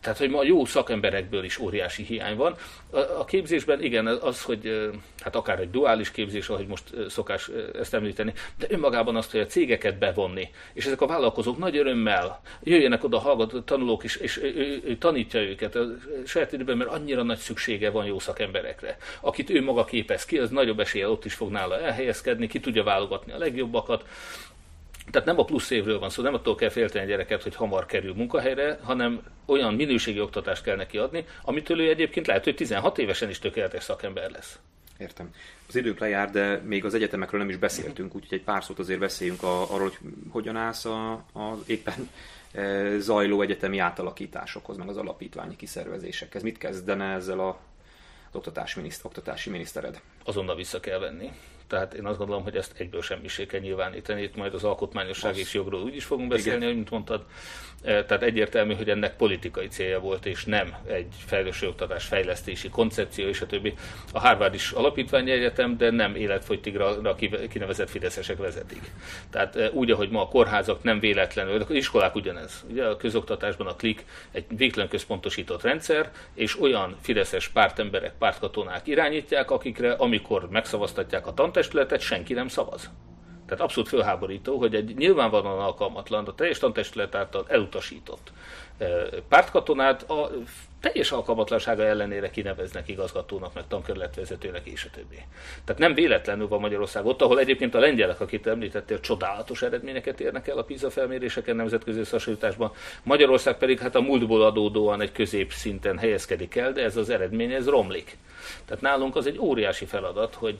Tehát, 0.00 0.18
hogy 0.18 0.30
ma 0.30 0.42
jó 0.42 0.64
szakemberekből 0.64 1.44
is 1.44 1.58
óriási 1.58 2.02
hiány 2.02 2.36
van. 2.36 2.54
A, 2.90 3.24
képzésben 3.24 3.82
igen, 3.82 4.06
az, 4.06 4.42
hogy 4.42 4.90
hát 5.18 5.36
akár 5.36 5.60
egy 5.60 5.70
duális 5.70 6.10
képzés, 6.10 6.48
ahogy 6.48 6.66
most 6.66 6.84
szokás 7.08 7.50
ezt 7.78 7.94
említeni, 7.94 8.32
de 8.58 8.66
önmagában 8.68 9.16
azt, 9.16 9.30
hogy 9.30 9.40
a 9.40 9.46
cégeket 9.46 9.98
bevonni, 9.98 10.50
és 10.72 10.86
ezek 10.86 11.00
a 11.00 11.06
vállalkozók 11.06 11.58
nagy 11.58 11.76
örömmel 11.76 12.40
jöjjenek 12.62 13.04
oda 13.04 13.18
hallgató 13.18 13.60
tanulók, 13.60 14.04
és, 14.04 14.16
és 14.16 14.36
ő, 14.36 14.80
ő 14.84 14.96
tanítja 14.96 15.40
őket 15.40 15.74
a 15.74 15.86
saját 16.26 16.52
időben, 16.52 16.76
mert 16.76 16.90
annyira 16.90 17.22
nagy 17.22 17.38
szüksége 17.38 17.90
van 17.90 18.06
jó 18.06 18.18
szakemberekre. 18.18 18.96
Akit 19.20 19.50
ő 19.50 19.62
maga 19.62 19.84
képez 19.84 20.24
ki, 20.24 20.38
az 20.38 20.50
nagyobb 20.50 20.80
eséllyel 20.80 21.10
ott 21.10 21.24
is 21.24 21.34
fog 21.34 21.50
nála 21.50 21.80
elhelyezkedni, 21.80 22.46
ki 22.46 22.60
tudja 22.60 22.82
válogatni 22.82 23.32
a 23.32 23.38
legjobbakat, 23.38 24.04
tehát 25.10 25.26
nem 25.26 25.38
a 25.38 25.44
plusz 25.44 25.70
évről 25.70 25.98
van 25.98 26.10
szó, 26.10 26.22
nem 26.22 26.34
attól 26.34 26.54
kell 26.54 26.68
félteni 26.68 27.04
a 27.04 27.08
gyereket, 27.08 27.42
hogy 27.42 27.54
hamar 27.54 27.86
kerül 27.86 28.14
munkahelyre, 28.14 28.78
hanem 28.82 29.22
olyan 29.44 29.74
minőségi 29.74 30.20
oktatást 30.20 30.62
kell 30.62 30.76
neki 30.76 30.98
adni, 30.98 31.24
amitől 31.42 31.80
ő 31.80 31.88
egyébként 31.88 32.26
lehet, 32.26 32.44
hogy 32.44 32.54
16 32.54 32.98
évesen 32.98 33.28
is 33.28 33.38
tökéletes 33.38 33.82
szakember 33.82 34.30
lesz. 34.30 34.58
Értem. 34.98 35.34
Az 35.68 35.76
időnk 35.76 35.98
lejár, 35.98 36.30
de 36.30 36.56
még 36.56 36.84
az 36.84 36.94
egyetemekről 36.94 37.40
nem 37.40 37.48
is 37.48 37.56
beszéltünk, 37.56 38.14
úgyhogy 38.14 38.38
egy 38.38 38.44
pár 38.44 38.64
szót 38.64 38.78
azért 38.78 38.98
beszéljünk 38.98 39.42
a, 39.42 39.74
arról, 39.74 39.88
hogy 39.88 39.98
hogyan 40.30 40.56
állsz 40.56 40.84
az 41.32 41.58
éppen 41.66 42.10
e, 42.52 42.98
zajló 42.98 43.42
egyetemi 43.42 43.78
átalakításokhoz, 43.78 44.76
meg 44.76 44.88
az 44.88 44.96
alapítványi 44.96 45.56
kiszervezésekhez. 45.56 46.42
Mit 46.42 46.58
kezdene 46.58 47.04
ezzel 47.04 47.40
a, 47.40 47.58
az 48.32 48.74
miniszter, 48.76 49.06
oktatási 49.06 49.50
minisztered? 49.50 50.00
Azonnal 50.24 50.56
vissza 50.56 50.80
kell 50.80 50.98
venni. 50.98 51.30
Tehát 51.70 51.94
én 51.94 52.06
azt 52.06 52.18
gondolom, 52.18 52.42
hogy 52.42 52.56
ezt 52.56 52.74
egyből 52.78 53.02
semmisé 53.02 53.46
kell 53.46 53.60
nyilvánítani. 53.60 54.22
Itt 54.22 54.36
majd 54.36 54.54
az 54.54 54.64
alkotmányosság 54.64 55.36
és 55.36 55.54
jogról 55.54 55.82
úgy 55.82 55.96
is 55.96 56.04
fogunk 56.04 56.28
beszélni, 56.28 56.64
Igen. 56.64 56.74
mint 56.74 56.90
mondtad. 56.90 57.24
Tehát 57.82 58.22
egyértelmű, 58.22 58.74
hogy 58.74 58.90
ennek 58.90 59.16
politikai 59.16 59.66
célja 59.66 60.00
volt, 60.00 60.26
és 60.26 60.44
nem 60.44 60.74
egy 60.86 61.06
oktatás 61.66 62.04
fejlesztési 62.04 62.68
koncepció, 62.68 63.26
és 63.26 63.40
a 63.40 63.46
többi. 63.46 63.74
A 64.12 64.18
Harvard 64.20 64.54
is 64.54 64.70
alapítványi 64.70 65.30
egyetem, 65.30 65.76
de 65.76 65.90
nem 65.90 66.14
életfogytigra 66.14 67.14
kinevezett 67.50 67.90
fideszesek 67.90 68.36
vezetik. 68.36 68.90
Tehát 69.30 69.70
úgy, 69.72 69.90
ahogy 69.90 70.10
ma 70.10 70.22
a 70.22 70.28
kórházak 70.28 70.82
nem 70.82 71.00
véletlenül, 71.00 71.62
az 71.62 71.70
iskolák 71.70 72.14
ugyanez. 72.14 72.64
Ugye 72.70 72.84
a 72.84 72.96
közoktatásban 72.96 73.66
a 73.66 73.76
klik 73.76 74.04
egy 74.32 74.44
végtelen 74.48 74.88
központosított 74.88 75.62
rendszer, 75.62 76.10
és 76.34 76.60
olyan 76.60 76.96
fideszes 77.00 77.48
pártemberek, 77.48 78.12
pártkatonák 78.18 78.86
irányítják, 78.86 79.50
akikre 79.50 79.92
amikor 79.92 80.48
megszavaztatják 80.50 81.26
a 81.26 81.34
tantestületet, 81.34 82.00
senki 82.00 82.32
nem 82.32 82.48
szavaz. 82.48 82.90
Tehát 83.50 83.64
abszolút 83.64 83.88
fölháborító, 83.88 84.58
hogy 84.58 84.74
egy 84.74 84.94
nyilvánvalóan 84.96 85.58
alkalmatlan, 85.58 86.26
a 86.26 86.34
teljes 86.34 86.58
tantestület 86.58 87.14
által 87.14 87.44
elutasított 87.48 88.32
pártkatonát 89.28 90.10
a 90.10 90.30
teljes 90.80 91.12
alkalmatlansága 91.12 91.84
ellenére 91.84 92.30
kineveznek 92.30 92.88
igazgatónak, 92.88 93.54
meg 93.54 93.64
tankerületvezetőnek 93.68 94.66
és 94.66 94.84
a 94.84 94.90
többi. 94.90 95.18
Tehát 95.64 95.80
nem 95.80 95.94
véletlenül 95.94 96.48
van 96.48 96.60
Magyarország 96.60 97.06
ott, 97.06 97.22
ahol 97.22 97.38
egyébként 97.38 97.74
a 97.74 97.78
lengyelek, 97.78 98.20
akit 98.20 98.46
említettél, 98.46 99.00
csodálatos 99.00 99.62
eredményeket 99.62 100.20
érnek 100.20 100.48
el 100.48 100.58
a 100.58 100.62
PISA 100.62 100.90
felméréseken 100.90 101.56
nemzetközi 101.56 101.98
összehasonlításban. 101.98 102.72
Magyarország 103.02 103.58
pedig 103.58 103.78
hát 103.78 103.94
a 103.94 104.00
múltból 104.00 104.42
adódóan 104.42 105.00
egy 105.00 105.12
középszinten 105.12 105.98
helyezkedik 105.98 106.56
el, 106.56 106.72
de 106.72 106.82
ez 106.82 106.96
az 106.96 107.10
eredmény 107.10 107.52
ez 107.52 107.68
romlik. 107.68 108.18
Tehát 108.64 108.82
nálunk 108.82 109.16
az 109.16 109.26
egy 109.26 109.38
óriási 109.38 109.84
feladat, 109.84 110.34
hogy 110.34 110.56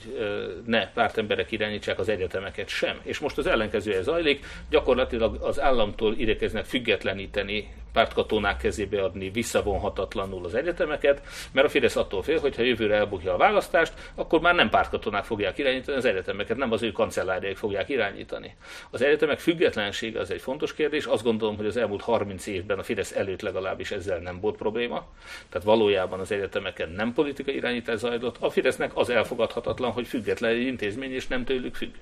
ne 0.67 0.89
pártemberek 0.89 1.53
irányítsák 1.53 1.99
az 1.99 2.09
egyetemeket 2.09 2.69
sem. 2.69 3.01
És 3.03 3.19
most 3.19 3.39
az 3.39 3.47
ellenkezője 3.47 4.03
zajlik, 4.03 4.47
gyakorlatilag 4.71 5.43
az 5.43 5.61
államtól 5.61 6.15
idekeznek 6.17 6.65
függetleníteni, 6.65 7.69
pártkatonák 7.93 8.57
kezébe 8.57 9.03
adni 9.03 9.31
visszavonhatatlanul 9.31 10.45
az 10.45 10.55
egyetemeket, 10.55 11.23
mert 11.53 11.67
a 11.67 11.71
Fidesz 11.71 11.97
attól 11.97 12.23
fél, 12.23 12.41
hogy 12.41 12.57
ha 12.57 12.63
jövőre 12.63 12.95
elbukja 12.95 13.35
a 13.35 13.37
választást, 13.37 13.93
akkor 14.15 14.41
már 14.41 14.55
nem 14.55 14.71
pártkatonák 14.71 15.25
fogják 15.25 15.59
irányítani 15.59 15.97
az 15.97 16.05
egyetemeket, 16.05 16.57
nem 16.57 16.73
az 16.73 16.83
ő 16.83 16.93
kancellárjaik 16.93 17.57
fogják 17.57 17.89
irányítani. 17.89 18.57
Az 18.91 19.03
egyetemek 19.03 19.39
függetlensége 19.39 20.21
az 20.21 20.31
egy 20.31 20.41
fontos 20.41 20.75
kérdés, 20.75 21.05
azt 21.05 21.23
gondolom, 21.23 21.57
hogy 21.57 21.67
az 21.67 21.77
elmúlt 21.77 22.03
30 22.03 22.47
évben 22.47 22.79
a 22.79 22.83
Fidesz 22.83 23.13
előtt 23.13 23.41
legalábbis 23.41 23.91
ezzel 23.91 24.19
nem 24.19 24.41
volt 24.41 24.57
probléma, 24.57 25.07
tehát 25.49 25.67
valójában 25.67 26.21
az 26.21 26.33
egyetemeken 26.33 26.91
nem 26.91 27.13
politikai 27.13 27.55
irányítás 27.55 27.99
zajlott. 27.99 28.37
A 28.41 28.51
Fidesznek 28.51 28.91
az 28.95 29.09
elfogadhatatlan, 29.09 29.91
hogy 29.91 30.07
független 30.07 30.51
egy 30.51 30.61
intézmény, 30.61 31.13
és 31.13 31.27
nem 31.27 31.45
tőlük 31.45 31.75
függ. 31.75 31.95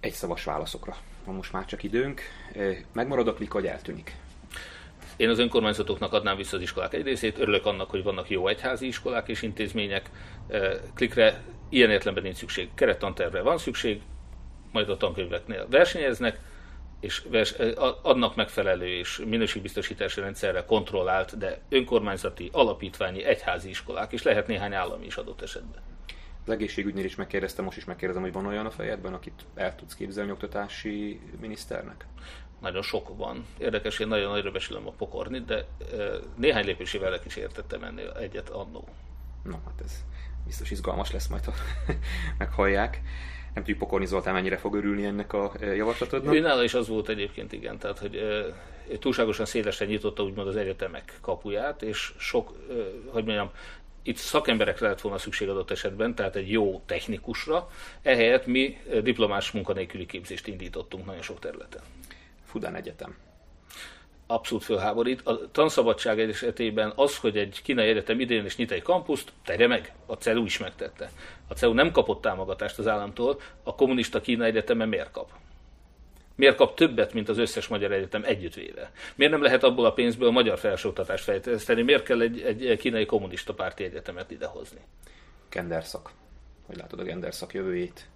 Egy 0.00 0.12
szavas 0.12 0.44
válaszokra 0.44 0.96
van 1.24 1.34
most 1.34 1.52
már 1.52 1.64
csak 1.64 1.82
időnk. 1.82 2.20
Megmarad 2.92 3.28
a 3.28 3.34
klik, 3.34 3.54
eltűnik? 3.64 4.16
Én 5.16 5.28
az 5.28 5.38
önkormányzatoknak 5.38 6.12
adnám 6.12 6.36
vissza 6.36 6.56
az 6.56 6.62
iskolák 6.62 6.94
egy 6.94 7.02
részét, 7.02 7.38
örülök 7.38 7.66
annak, 7.66 7.90
hogy 7.90 8.02
vannak 8.02 8.30
jó 8.30 8.48
egyházi 8.48 8.86
iskolák 8.86 9.28
és 9.28 9.42
intézmények. 9.42 10.10
Klikre 10.94 11.42
ilyen 11.68 11.90
értelemben 11.90 12.22
nincs 12.22 12.36
szükség. 12.36 12.68
Kerettantervre 12.74 13.42
van 13.42 13.58
szükség, 13.58 14.02
majd 14.72 14.88
a 14.88 14.96
tankönyveknél 14.96 15.66
versenyeznek, 15.70 16.40
és 17.00 17.54
adnak 18.02 18.34
megfelelő 18.34 18.86
és 18.86 19.22
minőségbiztosítási 19.26 20.20
rendszerre 20.20 20.64
kontrollált, 20.64 21.38
de 21.38 21.60
önkormányzati, 21.68 22.48
alapítványi, 22.52 23.24
egyházi 23.24 23.68
iskolák, 23.68 24.12
és 24.12 24.22
lehet 24.22 24.46
néhány 24.46 24.74
állami 24.74 25.06
is 25.06 25.16
adott 25.16 25.42
esetben. 25.42 25.82
Az 26.46 26.52
egészségügynél 26.52 27.04
is 27.04 27.14
megkérdeztem, 27.14 27.64
most 27.64 27.76
is 27.76 27.84
megkérdezem, 27.84 28.22
hogy 28.22 28.32
van 28.32 28.46
olyan 28.46 28.66
a 28.66 28.70
fejedben, 28.70 29.14
akit 29.14 29.44
el 29.54 29.74
tudsz 29.74 29.94
képzelni 29.94 30.30
oktatási 30.30 31.20
miniszternek? 31.40 32.06
Nagyon 32.64 32.82
sok 32.82 33.16
van. 33.16 33.46
Érdekes, 33.58 33.98
én 33.98 34.08
nagyon 34.08 34.30
nagyra 34.30 34.50
besülöm 34.50 34.86
a 34.86 34.90
pokorni, 34.90 35.40
de 35.40 35.66
néhány 36.36 36.64
lépésével 36.64 37.12
el 37.12 37.20
is 37.26 37.36
értettem 37.36 37.82
ennél 37.82 38.10
egyet 38.10 38.48
annó. 38.48 38.88
Na 39.42 39.60
hát 39.64 39.80
ez 39.84 40.04
biztos 40.46 40.70
izgalmas 40.70 41.12
lesz 41.12 41.26
majd, 41.26 41.44
ha 41.44 41.52
meghallják 42.38 43.00
nem 43.54 43.62
tudjuk 43.62 43.78
Pokorni 43.78 44.06
Zoltán 44.06 44.34
mennyire 44.34 44.56
fog 44.56 44.74
örülni 44.74 45.04
ennek 45.04 45.32
a 45.32 45.52
javaslatodnak. 45.60 46.34
Ő 46.34 46.40
nála 46.40 46.62
is 46.62 46.74
az 46.74 46.88
volt 46.88 47.08
egyébként, 47.08 47.52
igen, 47.52 47.78
tehát 47.78 47.98
hogy 47.98 48.16
e, 48.16 48.98
túlságosan 48.98 49.46
szélesen 49.46 49.86
nyitotta 49.86 50.22
úgymond 50.22 50.48
az 50.48 50.56
egyetemek 50.56 51.18
kapuját, 51.20 51.82
és 51.82 52.12
sok, 52.18 52.52
hogy 53.06 53.24
mondjam, 53.24 53.50
itt 54.02 54.16
szakemberekre 54.16 54.88
lett 54.88 55.00
volna 55.00 55.18
szükség 55.18 55.48
adott 55.48 55.70
esetben, 55.70 56.14
tehát 56.14 56.36
egy 56.36 56.50
jó 56.50 56.82
technikusra, 56.86 57.70
ehelyett 58.02 58.46
mi 58.46 58.76
diplomás 59.02 59.50
munkanélküli 59.50 60.06
képzést 60.06 60.46
indítottunk 60.46 61.06
nagyon 61.06 61.22
sok 61.22 61.38
területen. 61.38 61.82
Fudán 62.54 62.74
Egyetem 62.74 63.16
abszolút 64.26 64.64
fölháborít. 64.64 65.26
A 65.26 65.50
tanszabadság 65.50 66.20
esetében 66.20 66.92
az, 66.96 67.16
hogy 67.18 67.36
egy 67.36 67.60
kínai 67.62 67.88
egyetem 67.88 68.20
idén 68.20 68.44
is 68.44 68.56
nyit 68.56 68.70
egy 68.70 68.82
kampuszt, 68.82 69.32
tegye 69.44 69.66
meg. 69.66 69.92
A 70.06 70.14
CEU 70.14 70.44
is 70.44 70.58
megtette. 70.58 71.10
A 71.48 71.54
CEU 71.54 71.72
nem 71.72 71.90
kapott 71.90 72.20
támogatást 72.20 72.78
az 72.78 72.86
államtól, 72.86 73.40
a 73.62 73.74
kommunista 73.74 74.20
kínai 74.20 74.48
egyeteme 74.48 74.84
miért 74.84 75.10
kap? 75.10 75.30
Miért 76.34 76.56
kap 76.56 76.76
többet, 76.76 77.12
mint 77.12 77.28
az 77.28 77.38
összes 77.38 77.68
magyar 77.68 77.92
egyetem 77.92 78.22
együttvéve? 78.24 78.90
Miért 79.14 79.32
nem 79.32 79.42
lehet 79.42 79.62
abból 79.62 79.84
a 79.84 79.92
pénzből 79.92 80.30
magyar 80.30 80.58
felsőoktatást 80.58 81.24
fejleszteni? 81.24 81.82
Miért 81.82 82.02
kell 82.02 82.20
egy, 82.20 82.40
egy 82.42 82.78
kínai 82.78 83.06
kommunista 83.06 83.54
párti 83.54 83.84
egyetemet 83.84 84.30
idehozni? 84.30 84.80
Genderszak. 85.50 86.10
Hogy 86.66 86.76
látod 86.76 87.00
a 87.00 87.02
genderszak 87.02 87.54
jövőjét? 87.54 88.08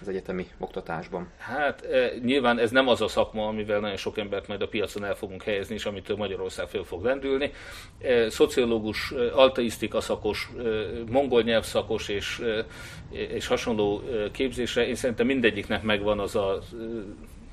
Az 0.00 0.08
egyetemi 0.08 0.46
oktatásban? 0.58 1.28
Hát 1.38 1.84
e, 1.84 2.12
nyilván 2.24 2.58
ez 2.58 2.70
nem 2.70 2.88
az 2.88 3.00
a 3.00 3.08
szakma, 3.08 3.46
amivel 3.46 3.80
nagyon 3.80 3.96
sok 3.96 4.18
embert 4.18 4.48
majd 4.48 4.62
a 4.62 4.68
piacon 4.68 5.04
el 5.04 5.14
fogunk 5.14 5.42
helyezni, 5.42 5.74
és 5.74 5.84
amitől 5.84 6.16
Magyarország 6.16 6.68
föl 6.68 6.84
fog 6.84 7.04
lendülni. 7.04 7.52
E, 8.00 8.30
szociológus, 8.30 9.12
e, 9.12 9.34
altaisztika 9.34 10.00
szakos, 10.00 10.50
mongol 11.10 11.42
nyelvszakos 11.42 12.08
és, 12.08 12.42
és 13.10 13.46
hasonló 13.46 14.02
képzésre 14.32 14.86
én 14.86 14.94
szerintem 14.94 15.26
mindegyiknek 15.26 15.82
megvan 15.82 16.18
az 16.18 16.36
a 16.36 16.58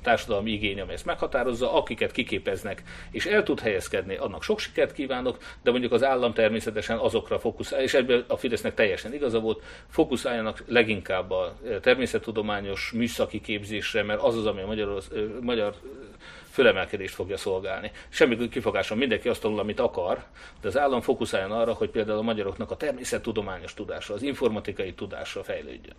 társadalmi 0.02 0.50
igény, 0.50 0.80
ami 0.80 0.92
ezt 0.92 1.04
meghatározza, 1.04 1.74
akiket 1.74 2.12
kiképeznek, 2.12 2.82
és 3.10 3.26
el 3.26 3.42
tud 3.42 3.60
helyezkedni, 3.60 4.16
annak 4.16 4.42
sok 4.42 4.58
sikert 4.58 4.92
kívánok, 4.92 5.38
de 5.62 5.70
mondjuk 5.70 5.92
az 5.92 6.04
állam 6.04 6.32
természetesen 6.32 6.98
azokra 6.98 7.38
fókuszál, 7.38 7.80
és 7.80 7.94
ebből 7.94 8.24
a 8.28 8.36
Fidesznek 8.36 8.74
teljesen 8.74 9.14
igaza 9.14 9.40
volt, 9.40 9.62
fókuszáljanak 9.88 10.64
leginkább 10.66 11.30
a 11.30 11.56
természettudományos 11.80 12.92
műszaki 12.94 13.40
képzésre, 13.40 14.02
mert 14.02 14.22
az 14.22 14.36
az, 14.36 14.46
ami 14.46 14.60
a 14.60 14.66
magyar, 14.66 15.02
magyar 15.40 15.74
fölemelkedést 16.52 17.14
fogja 17.14 17.36
szolgálni. 17.36 17.90
Semmi 18.08 18.48
kifogáson 18.48 18.98
mindenki 18.98 19.28
azt 19.28 19.40
tanul, 19.40 19.58
amit 19.58 19.80
akar, 19.80 20.24
de 20.60 20.68
az 20.68 20.78
állam 20.78 21.00
fókuszáljon 21.00 21.52
arra, 21.52 21.72
hogy 21.72 21.90
például 21.90 22.18
a 22.18 22.22
magyaroknak 22.22 22.70
a 22.70 22.76
természettudományos 22.76 23.74
tudása, 23.74 24.14
az 24.14 24.22
informatikai 24.22 24.94
tudása 24.94 25.44
fejlődjön. 25.44 25.94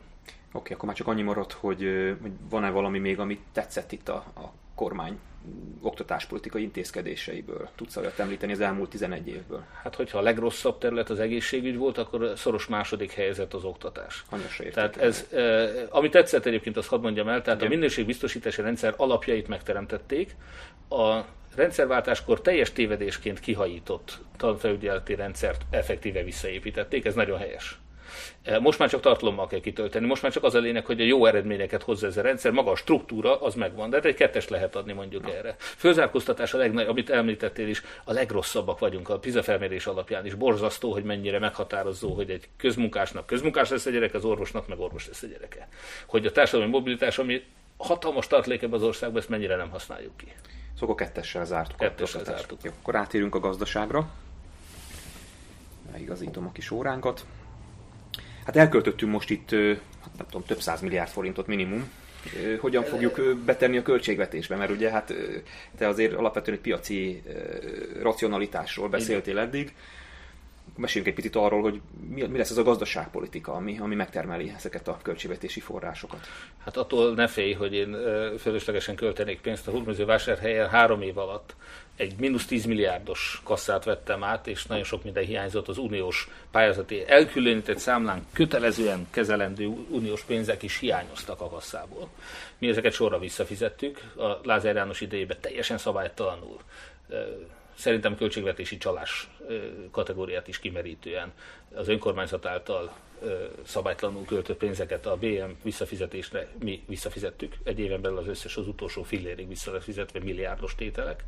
Oké, 0.52 0.74
akkor 0.74 0.86
már 0.86 0.96
csak 0.96 1.08
annyi 1.08 1.22
maradt, 1.22 1.52
hogy, 1.52 1.90
hogy 2.22 2.32
van-e 2.50 2.70
valami 2.70 3.00
még, 3.00 3.20
amit 3.20 3.42
tetszett 3.52 3.92
itt 3.92 4.10
a, 4.10 4.16
a 4.16 4.52
kormány 4.76 5.20
oktatáspolitikai 5.82 6.62
intézkedéseiből? 6.62 7.70
Tudsz 7.76 7.96
olyat 7.98 8.20
említeni 8.20 8.52
az 8.52 8.60
elmúlt 8.60 8.90
11 8.90 9.28
évből? 9.28 9.64
Hát, 9.84 9.96
hogyha 9.96 10.18
a 10.18 10.22
legrosszabb 10.22 10.78
terület 10.78 11.10
az 11.10 11.20
egészségügy 11.20 11.78
volt, 11.78 11.98
akkor 11.98 12.32
szoros 12.36 12.68
második 12.68 13.12
helyzet 13.12 13.54
az 13.54 13.64
oktatás. 13.64 14.24
Tehát 14.74 14.98
ez, 14.98 15.28
eh, 15.32 15.70
ami 15.90 16.10
tetszett 16.10 16.46
egyébként, 16.46 16.78
azt 16.78 16.88
hadd 16.88 17.02
mondjam 17.02 17.28
el, 17.28 17.42
tehát 17.42 17.60
Igen. 17.60 17.72
a 17.72 17.76
minőségbiztosítási 17.76 18.62
rendszer 18.62 18.94
alapjait 18.98 19.48
megteremtették, 19.48 20.36
a 20.90 21.22
rendszerváltáskor 21.56 22.42
teljes 22.42 22.72
tévedésként 22.72 23.40
kihajított 23.40 24.18
tanfelügyeleti 24.38 25.16
rendszert 25.16 25.62
effektíve 25.70 26.24
visszaépítették, 26.24 27.06
ez 27.06 27.14
nagyon 27.14 27.38
helyes. 27.38 27.78
E, 28.44 28.60
most 28.60 28.80
már 28.80 28.90
csak 28.90 29.02
tartalommal 29.02 29.48
kell 29.48 29.60
kitölteni, 29.60 30.06
most 30.06 30.22
már 30.22 30.32
csak 30.32 30.44
az 30.44 30.56
a 30.56 30.60
lényeg, 30.60 30.86
hogy 30.86 31.02
a 31.02 31.04
jó 31.04 31.26
eredményeket 31.26 31.84
hozza 31.84 32.08
ez 32.08 32.18
a 32.18 32.22
rendszer, 32.22 32.52
maga 32.52 32.72
a 32.72 32.76
struktúra 32.76 33.42
az 33.42 33.56
megvan, 33.56 33.90
de 33.90 33.96
hát 33.96 34.06
egy 34.06 34.16
kettest 34.16 34.50
lehet 34.50 34.76
adni 34.76 34.94
mondjuk 34.94 35.26
Na. 35.26 35.34
erre. 35.34 35.56
Főzárkóztatás 35.58 36.54
a 36.54 36.58
legnagyobb, 36.58 36.90
amit 36.90 37.10
említettél 37.10 37.68
is, 37.68 37.82
a 38.04 38.14
legrosszabbak 38.14 38.80
vagyunk 38.80 39.10
a 39.10 39.20
PISA 39.20 39.44
felmérés 39.44 39.86
alapján 39.86 40.26
is. 40.26 40.34
Borzasztó, 40.34 40.92
hogy 40.92 41.04
mennyire 41.04 41.40
meghatározó, 41.40 42.14
hogy 42.14 42.30
egy 42.30 42.50
közmunkásnak 42.58 43.26
közmunkás 43.26 43.70
lesz 43.70 43.86
a 43.86 43.90
gyerek, 43.90 44.14
az 44.14 44.26
orvosnak 44.26 44.68
meg 44.68 44.80
orvos 44.80 45.08
lesz 45.08 45.24
a 45.24 45.28
gyereke. 45.28 45.68
Hogy 46.06 46.26
a 46.26 46.32
társadalmi 46.32 46.72
mobilitás, 46.72 47.18
ami 47.18 47.44
hatalmas 47.78 48.28
tartlék 48.28 48.62
ebben 48.62 48.80
az 48.80 48.84
országban, 48.86 49.20
ezt 49.20 49.30
mennyire 49.30 49.56
nem 49.56 49.70
használjuk 49.70 50.18
ki. 50.18 50.34
Szóval 50.80 50.96
kettessel 50.96 51.46
zártuk. 51.46 51.78
Kettessel 51.78 52.24
zártuk. 52.24 52.60
Jó, 52.64 52.72
akkor 52.82 52.96
átérünk 52.96 53.36
a 53.36 53.40
gazdaságra. 53.40 54.10
Igazítom 55.98 56.46
a 56.46 56.52
kis 56.52 56.72
óránkat. 56.72 57.26
Hát 58.46 58.56
elköltöttünk 58.56 59.12
most 59.12 59.30
itt, 59.30 59.50
hát 60.02 60.18
nem 60.18 60.26
tudom, 60.26 60.46
több 60.46 60.62
száz 60.62 60.82
milliárd 60.82 61.10
forintot 61.10 61.48
minimum. 61.48 61.90
Hogyan 62.60 62.84
fogjuk 62.84 63.38
betenni 63.46 63.78
a 63.78 63.82
költségvetésbe? 63.82 64.56
Mert 64.56 64.72
ugye 64.72 64.90
hát 64.90 65.14
te 65.78 65.88
azért 65.88 66.14
alapvetően 66.14 66.58
egy 66.58 66.64
piaci 66.64 67.24
racionalitásról 68.02 68.90
beszéltél 68.90 69.38
eddig. 69.40 69.74
Meséljünk 70.76 71.18
egy 71.18 71.24
picit 71.24 71.36
arról, 71.36 71.62
hogy 71.62 71.82
mi, 72.10 72.22
mi 72.22 72.38
lesz 72.38 72.50
ez 72.50 72.58
a 72.58 72.64
gazdaságpolitika, 72.64 73.54
ami, 73.54 73.80
ami 73.80 73.96
megtermeli 73.96 74.54
ezeket 74.56 74.88
a 74.88 75.00
költségvetési 75.02 75.60
forrásokat. 75.60 76.28
Hát 76.64 76.78
attól 76.78 77.14
ne 77.14 77.28
félj, 77.28 77.54
hogy 77.54 77.74
én 77.74 77.98
fölöslegesen 78.38 78.96
költenék 78.96 79.42
pénzt 79.42 79.68
a 79.68 80.06
vásárhelyen 80.06 80.70
három 80.70 81.02
év 81.02 81.18
alatt 81.18 81.56
egy 81.96 82.16
mínusz 82.20 82.46
10 82.46 82.66
milliárdos 82.66 83.42
kasszát 83.44 83.84
vettem 83.84 84.24
át, 84.24 84.48
és 84.48 84.66
nagyon 84.66 84.84
sok 84.84 85.04
minden 85.04 85.24
hiányzott 85.24 85.68
az 85.68 85.78
uniós 85.78 86.30
pályázati 86.52 87.08
elkülönített 87.08 87.78
számlán 87.78 88.26
kötelezően 88.34 89.08
kezelendő 89.12 89.68
uniós 89.90 90.24
pénzek 90.24 90.64
is 90.64 90.80
hiányoztak 90.80 91.42
a 91.42 91.50
kasszából. 91.50 92.10
Mi 92.58 92.68
ezeket 92.68 92.94
sorra 92.94 93.20
visszafizettük, 93.20 94.00
a 94.16 94.40
Lázár 94.44 94.76
János 94.76 95.02
idejében 95.02 95.38
teljesen 95.42 95.78
szabálytalanul 95.78 96.60
szerintem 97.76 98.16
költségvetési 98.16 98.78
csalás 98.78 99.30
kategóriát 99.92 100.48
is 100.48 100.60
kimerítően 100.60 101.32
az 101.76 101.88
önkormányzat 101.88 102.46
által 102.46 102.94
szabálytlanul 103.66 104.26
költött 104.26 104.58
pénzeket 104.58 105.06
a 105.06 105.16
BM 105.16 105.50
visszafizetésre 105.64 106.48
mi 106.60 106.84
visszafizettük. 106.88 107.56
Egy 107.64 107.80
éven 107.80 108.02
belül 108.02 108.18
az 108.18 108.28
összes 108.28 108.58
az 108.58 108.68
utolsó 108.68 109.04
fillérig 109.04 109.48
visszafizetve 109.48 110.20
milliárdos 110.20 110.76
tételek. 110.76 111.24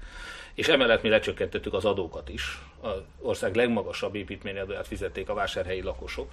És 0.53 0.67
emellett 0.67 1.01
mi 1.01 1.09
lecsökkentettük 1.09 1.73
az 1.73 1.85
adókat 1.85 2.29
is. 2.29 2.61
Az 2.81 2.97
ország 3.21 3.55
legmagasabb 3.55 4.15
építményadóját 4.15 4.87
fizették 4.87 5.29
a 5.29 5.33
vásárhelyi 5.33 5.81
lakosok. 5.81 6.31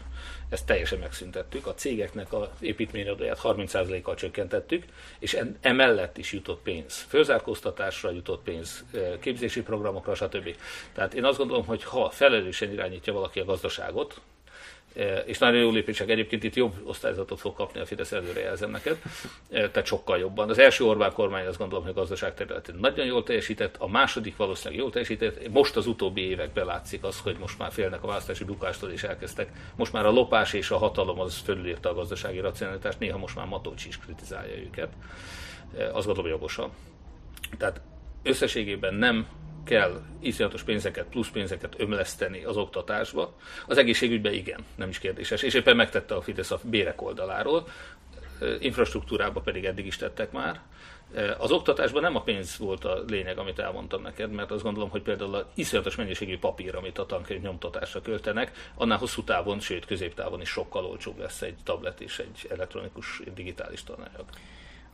Ezt 0.49 0.67
teljesen 0.67 0.99
megszüntettük. 0.99 1.67
A 1.67 1.75
cégeknek 1.75 2.33
az 2.33 2.49
építményadóját 2.61 3.41
30%-kal 3.43 4.15
csökkentettük, 4.15 4.85
és 5.19 5.39
emellett 5.61 6.19
is 6.19 6.33
jutott 6.33 6.63
pénz. 6.63 7.07
Főzárkóztatásra 7.09 8.11
jutott 8.11 8.43
pénz, 8.43 8.85
képzési 9.21 9.63
programokra, 9.63 10.15
stb. 10.15 10.57
Tehát 10.93 11.15
én 11.15 11.25
azt 11.25 11.39
gondolom, 11.39 11.67
hogy 11.67 11.85
ha 11.85 12.11
felelősen 12.11 12.73
irányítja 12.73 13.13
valaki 13.13 13.41
a 13.41 13.45
gazdaságot, 13.45 14.21
és 15.25 15.39
nagyon 15.39 15.61
jó 15.61 15.71
lépések. 15.71 16.09
Egyébként 16.09 16.45
itt 16.45 16.55
jobb 16.55 16.75
osztályzatot 16.85 17.41
fog 17.41 17.55
kapni 17.55 17.81
a 17.81 17.87
Fidesz 17.87 18.13
előrejelzem 18.13 18.71
neked, 18.71 18.99
e, 19.51 19.71
tehát 19.71 19.87
sokkal 19.87 20.19
jobban. 20.19 20.49
Az 20.49 20.59
első 20.59 20.85
Orbán 20.85 21.13
kormány 21.13 21.47
azt 21.47 21.59
gondolom, 21.59 21.85
hogy 21.85 21.93
a 21.93 22.01
gazdaság 22.01 22.35
területén 22.35 22.75
nagyon 22.81 23.07
jól 23.07 23.23
teljesített, 23.23 23.77
a 23.79 23.89
második 23.89 24.37
valószínűleg 24.37 24.81
jól 24.81 24.91
teljesített. 24.91 25.49
Most 25.49 25.77
az 25.77 25.87
utóbbi 25.87 26.21
években 26.21 26.67
látszik 26.67 27.05
az, 27.05 27.21
hogy 27.21 27.37
most 27.39 27.59
már 27.59 27.73
félnek 27.73 28.03
a 28.03 28.07
választási 28.07 28.45
bukástól 28.45 28.91
és 28.91 29.03
elkezdtek. 29.03 29.51
Most 29.77 29.93
már 29.93 30.07
a 30.07 30.11
lopás 30.11 30.53
és 30.53 30.71
a 30.71 30.79
hatalom 30.79 31.21
az 31.21 31.39
fölülírta 31.39 31.91
a 31.91 31.95
gazdasági 31.95 32.41
racionalitást, 32.41 32.99
néha 32.99 33.19
most 33.19 33.37
már 33.37 33.47
Matócsi 33.47 33.89
is 33.89 33.99
kritizálja 33.99 34.57
őket. 34.57 34.93
E, 35.79 35.91
azt 35.93 36.07
gondolom 36.07 36.31
jogosan. 36.31 36.71
Tehát 37.59 37.81
összességében 38.23 38.95
nem 38.95 39.27
kell 39.65 40.03
iszonyatos 40.21 40.63
pénzeket, 40.63 41.07
plusz 41.07 41.29
pénzeket 41.29 41.75
ömleszteni 41.77 42.45
az 42.45 42.57
oktatásba. 42.57 43.35
Az 43.67 43.79
egészségügyben 43.79 44.33
igen, 44.33 44.65
nem 44.75 44.89
is 44.89 44.99
kérdéses. 44.99 45.43
És 45.43 45.55
éppen 45.55 45.77
megtette 45.77 46.15
a 46.15 46.23
Fidesz 46.23 46.51
a 46.51 46.61
bérek 46.63 47.03
oldaláról, 47.03 47.67
infrastruktúrába 48.59 49.41
pedig 49.41 49.65
eddig 49.65 49.87
is 49.87 49.97
tettek 49.97 50.33
már. 50.33 50.61
Az 51.39 51.51
oktatásban 51.51 52.03
nem 52.03 52.17
a 52.17 52.23
pénz 52.23 52.59
volt 52.59 52.85
a 52.85 53.03
lényeg, 53.07 53.39
amit 53.39 53.59
elmondtam 53.59 54.03
neked, 54.03 54.31
mert 54.31 54.51
azt 54.51 54.63
gondolom, 54.63 54.91
hogy 54.91 55.03
például 55.03 55.35
a 55.35 55.51
iszonyatos 55.55 55.97
mennyiségű 55.97 56.39
papír, 56.39 56.75
amit 56.75 56.99
a 56.99 57.07
tankönyv 57.07 57.41
nyomtatásra 57.41 58.01
költenek, 58.01 58.71
annál 58.75 58.99
hosszú 58.99 59.23
távon, 59.23 59.61
sőt 59.61 59.85
középtávon 59.85 60.41
is 60.41 60.49
sokkal 60.49 60.85
olcsóbb 60.85 61.19
lesz 61.19 61.43
egy 61.43 61.57
tablet 61.65 62.01
és 62.01 62.19
egy 62.19 62.47
elektronikus 62.51 63.23
digitális 63.35 63.85
tananyag. 63.85 64.25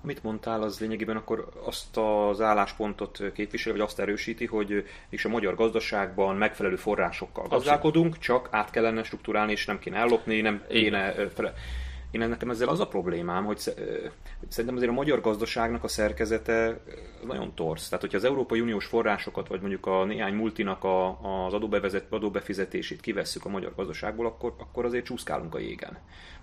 Amit 0.02 0.22
mondtál, 0.22 0.62
az 0.62 0.80
lényegében 0.80 1.16
akkor 1.16 1.48
azt 1.64 1.96
az 1.96 2.40
álláspontot 2.40 3.22
képvisel, 3.34 3.72
vagy 3.72 3.80
azt 3.80 4.00
erősíti, 4.00 4.46
hogy 4.46 4.84
és 5.08 5.24
a 5.24 5.28
magyar 5.28 5.54
gazdaságban 5.54 6.36
megfelelő 6.36 6.76
forrásokkal 6.76 7.48
gazdálkodunk, 7.48 8.18
csak 8.18 8.48
át 8.50 8.70
kellene 8.70 9.02
struktúrálni, 9.02 9.52
és 9.52 9.66
nem 9.66 9.78
kéne 9.78 9.96
ellopni, 9.96 10.40
nem 10.40 10.62
kéne 10.68 11.28
fele... 11.28 11.54
Én 12.10 12.28
nekem 12.28 12.50
ezzel 12.50 12.68
az 12.68 12.80
a 12.80 12.86
problémám, 12.86 13.44
hogy 13.44 13.58
szerintem 14.48 14.76
azért 14.76 14.90
a 14.90 14.94
magyar 14.94 15.20
gazdaságnak 15.20 15.84
a 15.84 15.88
szerkezete 15.88 16.80
nagyon 17.26 17.54
torsz. 17.54 17.84
Tehát, 17.88 18.00
hogyha 18.00 18.16
az 18.16 18.24
Európai 18.24 18.60
Uniós 18.60 18.86
forrásokat, 18.86 19.48
vagy 19.48 19.60
mondjuk 19.60 19.86
a 19.86 20.04
néhány 20.04 20.34
multinak 20.34 20.84
a, 20.84 21.08
az 21.46 21.52
adóbevezet, 21.52 22.12
adóbefizetését 22.12 23.00
kivesszük 23.00 23.44
a 23.44 23.48
magyar 23.48 23.72
gazdaságból, 23.76 24.26
akkor, 24.26 24.54
akkor 24.58 24.84
azért 24.84 25.04
csúszkálunk 25.04 25.54
a 25.54 25.58
jégen. 25.58 25.98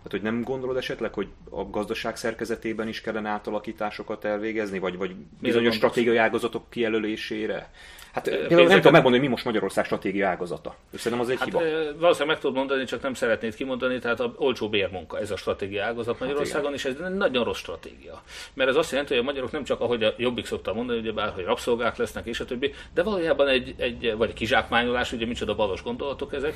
Tehát, 0.08 0.24
hogy 0.24 0.32
nem 0.32 0.44
gondolod 0.44 0.78
esetleg, 0.78 1.14
hogy 1.14 1.28
a 1.50 1.70
gazdaság 1.70 2.18
szerkezetében 2.18 2.88
is 2.88 3.02
kellene 3.02 3.30
átalakításokat 3.30 4.26
elvégezni, 4.26 4.80
vagy, 4.80 4.98
vagy 4.98 5.16
bizonyos 5.42 5.76
stratégiai 5.76 6.18
ágazatok 6.18 6.70
kijelölésére? 6.70 7.70
Hát 8.14 8.24
például 8.30 8.68
nem 8.68 8.78
tudom 8.78 8.92
megmondani, 8.92 9.18
hogy 9.18 9.22
mi 9.22 9.28
most 9.28 9.46
Magyarország 9.46 9.86
stratégiai 9.86 10.22
ágazata. 10.22 10.76
És 10.92 11.00
szerintem 11.00 11.28
az 11.28 11.32
egy 11.32 11.38
hát, 11.40 11.46
hiba. 11.46 11.60
Valószínűleg 12.00 12.28
meg 12.28 12.40
tudod 12.40 12.56
mondani, 12.56 12.84
csak 12.84 13.02
nem 13.02 13.14
szeretnéd 13.14 13.56
kimondani, 13.56 14.00
tehát 14.00 14.20
a 14.20 14.34
olcsó 14.36 14.70
bérmunka, 14.70 15.20
ez 15.20 15.32
a 15.32 15.38
stratégiai 15.38 15.84
ágazat 15.84 16.18
hát 16.18 16.28
Magyarországon, 16.28 16.66
hát 16.66 16.76
és 16.76 16.86
ez 16.86 16.96
egy 17.06 17.14
nagyon 17.14 17.44
rossz 17.44 17.58
stratégia. 17.58 18.22
Mert 18.54 18.70
ez 18.70 18.76
azt 18.76 18.92
jelenti, 18.92 19.14
hogy 19.14 19.22
a 19.22 19.26
magyarok 19.26 19.52
nem 19.52 19.64
csak 19.64 19.82
ahogy 19.82 20.04
a 20.04 20.14
jobbik 20.18 20.46
szokta 20.46 20.74
mondani, 20.74 21.00
ugye 21.00 21.12
bár, 21.12 21.32
hogy 21.34 21.44
rabszolgák 21.44 21.98
lesznek, 21.98 22.26
és 22.26 22.40
a 22.40 22.46
többi, 22.46 22.74
de 22.94 23.04
valójában 23.04 23.48
egy, 23.48 23.76
egy 23.78 24.14
vagy 24.18 24.34
kizsákmányolás, 24.34 25.12
ugye 25.12 25.26
micsoda 25.26 25.56
balos 25.56 25.84
gondolatok 25.84 26.34
ezek, 26.34 26.56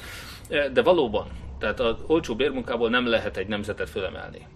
de 0.74 0.82
valóban, 0.82 1.28
tehát 1.60 1.80
az 1.80 1.96
olcsó 2.08 2.36
bérmunkából 2.36 2.90
nem 2.90 3.08
lehet 3.08 3.38
egy 3.38 3.48
nemzetet 3.48 3.90
fölemelni. 3.90 4.48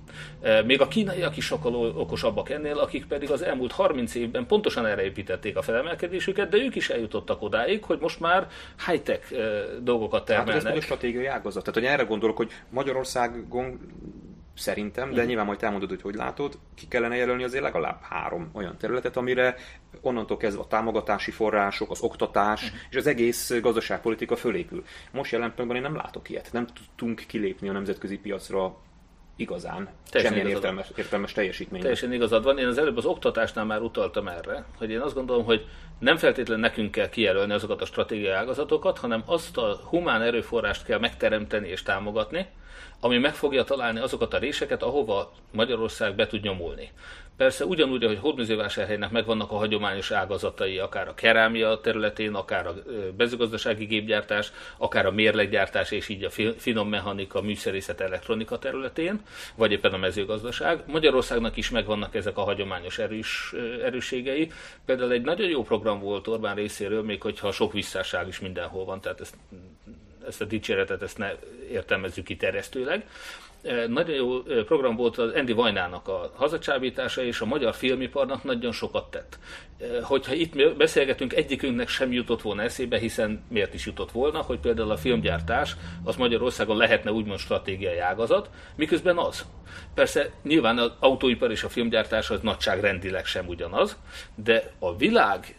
Még 0.65 0.81
a 0.81 0.87
kínaiak 0.87 1.37
is 1.37 1.45
sokkal 1.45 1.75
okosabbak 1.75 2.49
ennél, 2.49 2.77
akik 2.77 3.05
pedig 3.05 3.31
az 3.31 3.41
elmúlt 3.41 3.71
30 3.71 4.15
évben 4.15 4.47
pontosan 4.47 4.85
erre 4.85 5.03
építették 5.03 5.57
a 5.57 5.61
felemelkedésüket, 5.61 6.49
de 6.49 6.57
ők 6.57 6.75
is 6.75 6.89
eljutottak 6.89 7.41
odáig, 7.41 7.83
hogy 7.83 7.99
most 7.99 8.19
már 8.19 8.47
high-tech 8.87 9.33
dolgokat 9.81 10.25
termelnek. 10.25 10.63
Hát 10.63 10.71
ez 10.71 10.77
a 10.77 10.81
stratégiai 10.81 11.25
ágazat. 11.25 11.63
Tehát, 11.63 11.79
hogy 11.79 11.89
erre 11.89 12.03
gondolok, 12.03 12.37
hogy 12.37 12.51
Magyarországon 12.69 13.79
szerintem, 14.55 15.11
de 15.11 15.23
mm. 15.23 15.25
nyilván 15.25 15.45
majd 15.45 15.63
elmondod, 15.63 15.89
hogy 15.89 16.01
hogy 16.01 16.15
látod, 16.15 16.57
ki 16.75 16.87
kellene 16.87 17.15
jelölni 17.15 17.43
azért 17.43 17.63
legalább 17.63 18.01
három 18.01 18.49
olyan 18.53 18.77
területet, 18.77 19.17
amire 19.17 19.55
onnantól 20.01 20.37
kezdve 20.37 20.61
a 20.61 20.67
támogatási 20.67 21.31
források, 21.31 21.91
az 21.91 22.01
oktatás 22.01 22.71
mm. 22.71 22.75
és 22.89 22.95
az 22.95 23.07
egész 23.07 23.59
gazdaságpolitika 23.61 24.35
fölépül. 24.35 24.83
Most 25.11 25.31
jelen 25.31 25.53
pillanatban 25.53 25.83
én 25.83 25.91
nem 25.91 26.01
látok 26.01 26.29
ilyet. 26.29 26.49
Nem 26.51 26.65
tudtunk 26.65 27.23
kilépni 27.27 27.69
a 27.69 27.71
nemzetközi 27.71 28.17
piacra 28.17 28.75
igazán 29.35 29.89
Teljesen 30.09 30.35
semmilyen 30.35 30.57
értelmes, 30.57 30.91
értelmes 30.95 31.31
teljesítmény. 31.31 31.81
Teljesen 31.81 32.13
igazad 32.13 32.43
van. 32.43 32.57
Én 32.57 32.67
az 32.67 32.77
előbb 32.77 32.97
az 32.97 33.05
oktatásnál 33.05 33.65
már 33.65 33.81
utaltam 33.81 34.27
erre, 34.27 34.65
hogy 34.77 34.89
én 34.89 34.99
azt 34.99 35.15
gondolom, 35.15 35.45
hogy 35.45 35.65
nem 35.99 36.17
feltétlenül 36.17 36.63
nekünk 36.63 36.91
kell 36.91 37.09
kijelölni 37.09 37.53
azokat 37.53 37.81
a 37.81 37.85
stratégiai 37.85 38.31
ágazatokat, 38.31 38.97
hanem 38.97 39.23
azt 39.25 39.57
a 39.57 39.79
humán 39.89 40.21
erőforrást 40.21 40.85
kell 40.85 40.99
megteremteni 40.99 41.67
és 41.67 41.83
támogatni, 41.83 42.47
ami 43.03 43.17
meg 43.17 43.33
fogja 43.33 43.63
találni 43.63 43.99
azokat 43.99 44.33
a 44.33 44.37
réseket, 44.37 44.83
ahova 44.83 45.33
Magyarország 45.51 46.15
be 46.15 46.27
tud 46.27 46.41
nyomulni. 46.41 46.91
Persze 47.37 47.65
ugyanúgy, 47.65 48.03
hogy 48.03 48.17
Hódműzővásárhelynek 48.17 49.11
megvannak 49.11 49.51
a 49.51 49.55
hagyományos 49.55 50.11
ágazatai, 50.11 50.77
akár 50.77 51.07
a 51.07 51.13
kerámia 51.13 51.79
területén, 51.81 52.33
akár 52.33 52.67
a 52.67 52.73
mezőgazdasági 53.17 53.85
gépgyártás, 53.85 54.51
akár 54.77 55.05
a 55.05 55.11
mérleggyártás, 55.11 55.91
és 55.91 56.09
így 56.09 56.23
a 56.23 56.29
finom 56.57 56.89
mechanika, 56.89 57.41
műszerészet, 57.41 58.01
elektronika 58.01 58.59
területén, 58.59 59.21
vagy 59.55 59.71
éppen 59.71 59.93
a 59.93 59.97
mezőgazdaság. 59.97 60.83
Magyarországnak 60.87 61.57
is 61.57 61.69
megvannak 61.69 62.15
ezek 62.15 62.37
a 62.37 62.41
hagyományos 62.41 62.99
erős, 62.99 63.53
erősségei. 63.83 64.51
Például 64.85 65.11
egy 65.11 65.21
nagyon 65.21 65.49
jó 65.49 65.63
program 65.63 65.99
volt 65.99 66.27
Orbán 66.27 66.55
részéről, 66.55 67.03
még 67.03 67.21
hogyha 67.21 67.51
sok 67.51 67.73
visszásság 67.73 68.27
is 68.27 68.39
mindenhol 68.39 68.85
van, 68.85 69.01
tehát 69.01 69.21
ezt 69.21 69.35
ezt 70.27 70.41
a 70.41 70.45
dicséretet 70.45 71.01
ezt 71.01 71.17
ne 71.17 71.31
értelmezzük 71.71 72.25
kiterjesztőleg. 72.25 73.07
Nagyon 73.87 74.15
jó 74.15 74.41
program 74.41 74.95
volt 74.95 75.17
az 75.17 75.33
Andy 75.33 75.53
Vajnának 75.53 76.07
a 76.07 76.31
hazacsábítása, 76.35 77.23
és 77.23 77.41
a 77.41 77.45
magyar 77.45 77.73
filmiparnak 77.75 78.43
nagyon 78.43 78.71
sokat 78.71 79.11
tett. 79.11 79.39
Hogyha 80.01 80.33
itt 80.33 80.75
beszélgetünk, 80.77 81.33
egyikünknek 81.33 81.87
sem 81.87 82.11
jutott 82.11 82.41
volna 82.41 82.61
eszébe, 82.61 82.97
hiszen 82.97 83.43
miért 83.49 83.73
is 83.73 83.85
jutott 83.85 84.11
volna, 84.11 84.41
hogy 84.41 84.59
például 84.59 84.91
a 84.91 84.97
filmgyártás 84.97 85.75
az 86.03 86.15
Magyarországon 86.15 86.77
lehetne 86.77 87.11
úgymond 87.11 87.39
stratégiai 87.39 87.97
ágazat, 87.97 88.49
miközben 88.75 89.17
az. 89.17 89.45
Persze 89.93 90.31
nyilván 90.41 90.77
az 90.77 90.91
autóipar 90.99 91.51
és 91.51 91.63
a 91.63 91.69
filmgyártás 91.69 92.29
az 92.29 92.39
nagyságrendileg 92.41 93.25
sem 93.25 93.47
ugyanaz, 93.47 93.97
de 94.35 94.71
a 94.79 94.95
világ 94.95 95.55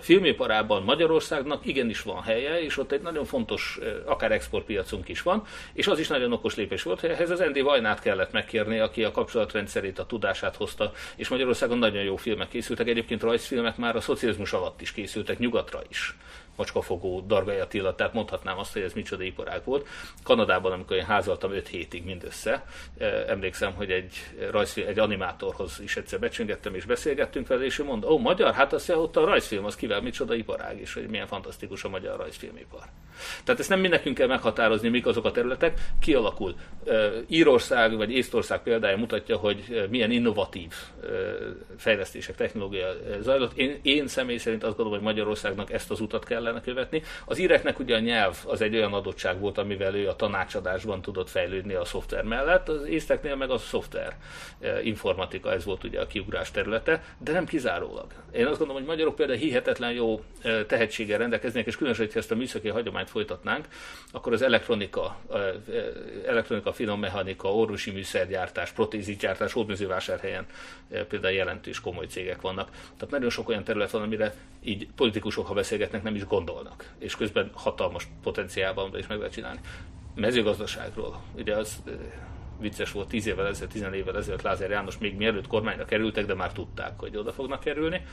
filmiparában 0.00 0.82
Magyarországnak 0.82 1.66
igenis 1.66 2.02
van 2.02 2.22
helye, 2.22 2.62
és 2.62 2.78
ott 2.78 2.92
egy 2.92 3.00
nagyon 3.00 3.24
fontos, 3.24 3.78
akár 4.04 4.32
exportpiacunk 4.32 5.08
is 5.08 5.22
van, 5.22 5.44
és 5.72 5.86
az 5.86 5.98
is 5.98 6.08
nagyon 6.08 6.32
okos 6.32 6.54
lépés 6.54 6.82
volt, 6.82 7.00
hogy 7.00 7.10
ehhez 7.10 7.30
az 7.30 7.40
Andy 7.40 7.60
Vajnát 7.60 8.00
kellett 8.00 8.32
megkérni, 8.32 8.78
aki 8.78 9.04
a 9.04 9.10
kapcsolatrendszerét, 9.10 9.98
a 9.98 10.06
tudását 10.06 10.56
hozta, 10.56 10.92
és 11.16 11.28
Magyarországon 11.28 11.78
nagyon 11.78 12.02
jó 12.02 12.16
filmek 12.16 12.48
készültek, 12.48 12.88
egyébként 12.88 13.22
rajzfilmek 13.22 13.76
már 13.76 13.96
a 13.96 14.00
szocializmus 14.00 14.52
alatt 14.52 14.80
is 14.80 14.92
készültek, 14.92 15.38
nyugatra 15.38 15.82
is 15.88 16.16
macskafogó 16.58 17.20
Dargai 17.20 17.58
Attila, 17.58 17.94
tehát 17.94 18.12
mondhatnám 18.12 18.58
azt, 18.58 18.72
hogy 18.72 18.82
ez 18.82 18.92
micsoda 18.92 19.22
iparág 19.22 19.64
volt. 19.64 19.86
Kanadában, 20.22 20.72
amikor 20.72 20.96
én 20.96 21.04
házaltam 21.04 21.52
5 21.52 21.68
hétig 21.68 22.04
mindössze, 22.04 22.64
emlékszem, 23.26 23.72
hogy 23.74 23.90
egy, 23.90 24.14
rajzfilm, 24.50 24.88
egy 24.88 24.98
animátorhoz 24.98 25.80
is 25.82 25.96
egyszer 25.96 26.18
becsöngettem 26.18 26.74
és 26.74 26.84
beszélgettünk 26.84 27.46
vele, 27.46 27.64
és 27.64 27.78
ő 27.78 27.84
mondta, 27.84 28.08
ó, 28.08 28.18
magyar, 28.18 28.54
hát 28.54 28.72
az 28.72 28.90
ott 28.90 29.16
a 29.16 29.24
rajzfilm, 29.24 29.64
az 29.64 29.76
kivel 29.76 30.00
micsoda 30.00 30.34
iparág, 30.34 30.80
és 30.80 30.94
hogy 30.94 31.08
milyen 31.08 31.26
fantasztikus 31.26 31.84
a 31.84 31.88
magyar 31.88 32.16
rajzfilmipar. 32.16 32.84
Tehát 33.44 33.60
ezt 33.60 33.68
nem 33.68 33.80
mi 33.80 33.88
nekünk 33.88 34.16
kell 34.16 34.26
meghatározni, 34.26 34.88
mik 34.88 35.06
azok 35.06 35.24
a 35.24 35.30
területek, 35.30 35.80
kialakul. 36.00 36.54
Írország 37.26 37.96
vagy 37.96 38.12
Észtország 38.12 38.62
példája 38.62 38.96
mutatja, 38.96 39.36
hogy 39.36 39.86
milyen 39.90 40.10
innovatív 40.10 40.72
fejlesztések, 41.76 42.36
technológia 42.36 42.88
zajlott. 43.20 43.56
Én, 43.56 43.78
én 43.82 44.06
személy 44.06 44.36
szerint 44.36 44.64
azt 44.64 44.76
gondolom, 44.76 44.98
hogy 44.98 45.14
Magyarországnak 45.14 45.72
ezt 45.72 45.90
az 45.90 46.00
utat 46.00 46.24
kellene 46.48 46.60
követni. 46.60 47.02
Az 47.24 47.38
íreknek 47.38 47.78
ugye 47.78 47.94
a 47.96 47.98
nyelv 47.98 48.36
az 48.46 48.60
egy 48.60 48.74
olyan 48.74 48.92
adottság 48.92 49.38
volt, 49.38 49.58
amivel 49.58 49.94
ő 49.94 50.08
a 50.08 50.16
tanácsadásban 50.16 51.02
tudott 51.02 51.28
fejlődni 51.28 51.74
a 51.74 51.84
szoftver 51.84 52.24
mellett. 52.24 52.68
Az 52.68 52.86
észteknél 52.86 53.36
meg 53.36 53.50
a 53.50 53.58
szoftver 53.58 54.16
informatika, 54.82 55.52
ez 55.52 55.64
volt 55.64 55.84
ugye 55.84 56.00
a 56.00 56.06
kiugrás 56.06 56.50
területe, 56.50 57.02
de 57.18 57.32
nem 57.32 57.44
kizárólag. 57.44 58.06
Én 58.32 58.46
azt 58.46 58.58
gondolom, 58.58 58.82
hogy 58.82 58.90
magyarok 58.90 59.14
például 59.14 59.38
hihetetlen 59.38 59.92
jó 59.92 60.22
tehetséggel 60.66 61.18
rendelkeznek, 61.18 61.66
és 61.66 61.76
különösen, 61.76 62.06
hogy 62.06 62.16
ezt 62.16 62.30
a 62.30 62.34
műszaki 62.34 62.68
hagyományt 62.68 63.10
folytatnánk, 63.10 63.68
akkor 64.12 64.32
az 64.32 64.42
elektronika, 64.42 65.16
elektronika, 66.26 66.72
finom 66.72 67.00
mechanika, 67.00 67.54
orvosi 67.54 67.90
műszergyártás, 67.90 68.70
protézisgyártás, 68.70 69.52
hódműzővásárhelyen 69.52 70.46
például 71.08 71.34
jelentős 71.34 71.80
komoly 71.80 72.06
cégek 72.06 72.40
vannak. 72.40 72.70
Tehát 72.70 73.10
nagyon 73.10 73.30
sok 73.30 73.48
olyan 73.48 73.64
terület 73.64 73.90
van, 73.90 74.02
amire 74.02 74.34
így 74.64 74.88
politikusok, 74.96 75.46
ha 75.46 75.54
beszélgetnek, 75.54 76.02
nem 76.02 76.14
is 76.14 76.24
gondolnak, 76.24 76.37
és 76.98 77.16
közben 77.16 77.50
hatalmas 77.54 78.08
potenciálban 78.22 78.98
is 78.98 79.06
meg 79.06 79.18
lehet 79.18 79.32
csinálni. 79.32 79.60
Mezőgazdaságról, 80.14 81.22
ugye 81.36 81.56
az 81.56 81.82
vicces 82.60 82.92
volt 82.92 83.08
10 83.08 83.26
évvel 83.26 83.46
ezelőtt, 83.46 83.72
10 83.72 83.82
évvel 83.92 84.16
ezelőtt 84.16 84.42
Lázár 84.42 84.70
János 84.70 84.98
még 84.98 85.16
mielőtt 85.16 85.46
kormányra 85.46 85.84
kerültek, 85.84 86.26
de 86.26 86.34
már 86.34 86.52
tudták, 86.52 86.98
hogy 86.98 87.16
oda 87.16 87.32
fognak 87.32 87.60
kerülni, 87.60 88.06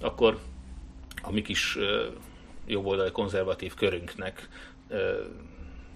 akkor 0.00 0.38
a 1.22 1.32
mi 1.32 1.42
kis 1.42 1.78
jobboldali 2.66 3.10
konzervatív 3.10 3.74
körünknek 3.74 4.48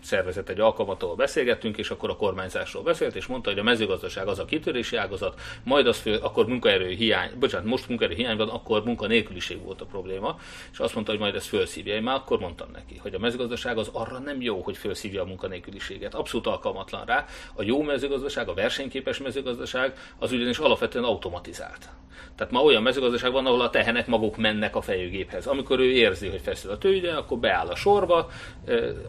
szervezett 0.03 0.49
egy 0.49 0.61
alkalmat, 0.61 1.03
ahol 1.03 1.15
beszélgettünk, 1.15 1.79
és 1.79 1.91
akkor 1.91 2.11
a 2.11 2.17
kormányzásról 2.17 2.83
beszélt, 2.83 3.15
és 3.15 3.27
mondta, 3.27 3.51
hogy 3.51 3.59
a 3.59 3.63
mezőgazdaság 3.63 4.27
az 4.27 4.39
a 4.39 4.45
kitörési 4.45 4.97
ágazat, 4.97 5.41
majd 5.63 5.87
az 5.87 5.99
föl, 5.99 6.15
akkor 6.15 6.47
munkaerő 6.47 6.89
hiány, 6.89 7.31
bocsánat, 7.39 7.67
most 7.67 7.89
munkaerő 7.89 8.15
hiány 8.15 8.37
van, 8.37 8.49
akkor 8.49 8.85
munkanélküliség 8.85 9.63
volt 9.63 9.81
a 9.81 9.85
probléma, 9.85 10.39
és 10.73 10.79
azt 10.79 10.95
mondta, 10.95 11.13
hogy 11.13 11.21
majd 11.21 11.35
ezt 11.35 11.47
felszívja. 11.47 11.95
Én 11.95 12.03
már 12.03 12.17
akkor 12.17 12.39
mondtam 12.39 12.69
neki, 12.73 12.97
hogy 13.03 13.15
a 13.15 13.19
mezőgazdaság 13.19 13.79
az 13.79 13.91
arra 13.93 14.19
nem 14.19 14.41
jó, 14.41 14.61
hogy 14.61 14.77
felszívja 14.77 15.23
a 15.23 15.27
munkanélküliséget. 15.27 16.15
Abszolút 16.15 16.47
alkalmatlan 16.47 17.05
rá. 17.05 17.27
A 17.55 17.63
jó 17.63 17.83
mezőgazdaság, 17.83 18.49
a 18.49 18.55
versenyképes 18.55 19.19
mezőgazdaság 19.19 19.95
az 20.19 20.33
ugyanis 20.33 20.59
alapvetően 20.59 21.05
automatizált. 21.05 21.89
Tehát 22.37 22.53
ma 22.53 22.63
olyan 22.63 22.83
mezőgazdaság 22.83 23.33
van, 23.33 23.47
ahol 23.47 23.61
a 23.61 23.71
tehenek 23.71 24.07
maguk 24.07 24.37
mennek 24.37 24.77
a 24.77 24.81
fejőgéphez. 24.81 25.47
Amikor 25.47 25.79
ő 25.79 25.93
érzi, 25.93 26.29
hogy 26.29 26.41
feszül 26.41 26.71
a 26.71 26.79
tőgye, 26.79 27.13
akkor 27.13 27.39
beáll 27.39 27.67
a 27.67 27.75
sorba, 27.75 28.29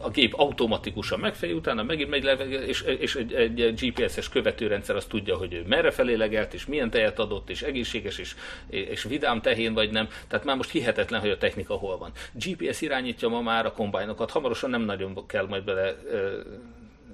a 0.00 0.10
gép 0.10 0.34
automatikusan 0.36 0.81
megfejű, 1.20 1.54
utána 1.54 1.82
megint 1.82 2.10
megy 2.10 2.24
le, 2.24 2.32
és, 2.32 2.82
és 2.82 3.14
egy, 3.14 3.34
egy 3.34 3.74
GPS-es 3.80 4.28
követőrendszer 4.28 4.96
azt 4.96 5.08
tudja, 5.08 5.36
hogy 5.36 5.52
ő 5.54 5.64
merre 5.66 5.90
felé 5.90 6.14
legelt, 6.14 6.54
és 6.54 6.66
milyen 6.66 6.90
tejet 6.90 7.18
adott, 7.18 7.50
és 7.50 7.62
egészséges, 7.62 8.18
és, 8.18 8.34
és 8.66 9.02
vidám 9.02 9.40
tehén 9.40 9.74
vagy 9.74 9.90
nem. 9.90 10.08
Tehát 10.28 10.44
már 10.44 10.56
most 10.56 10.70
hihetetlen, 10.70 11.20
hogy 11.20 11.30
a 11.30 11.38
technika 11.38 11.74
hol 11.74 11.98
van. 11.98 12.12
GPS 12.32 12.80
irányítja 12.80 13.28
ma 13.28 13.40
már 13.40 13.66
a 13.66 13.72
kombájnokat, 13.72 14.30
hamarosan 14.30 14.70
nem 14.70 14.82
nagyon 14.82 15.26
kell 15.26 15.46
majd 15.46 15.64
bele 15.64 15.96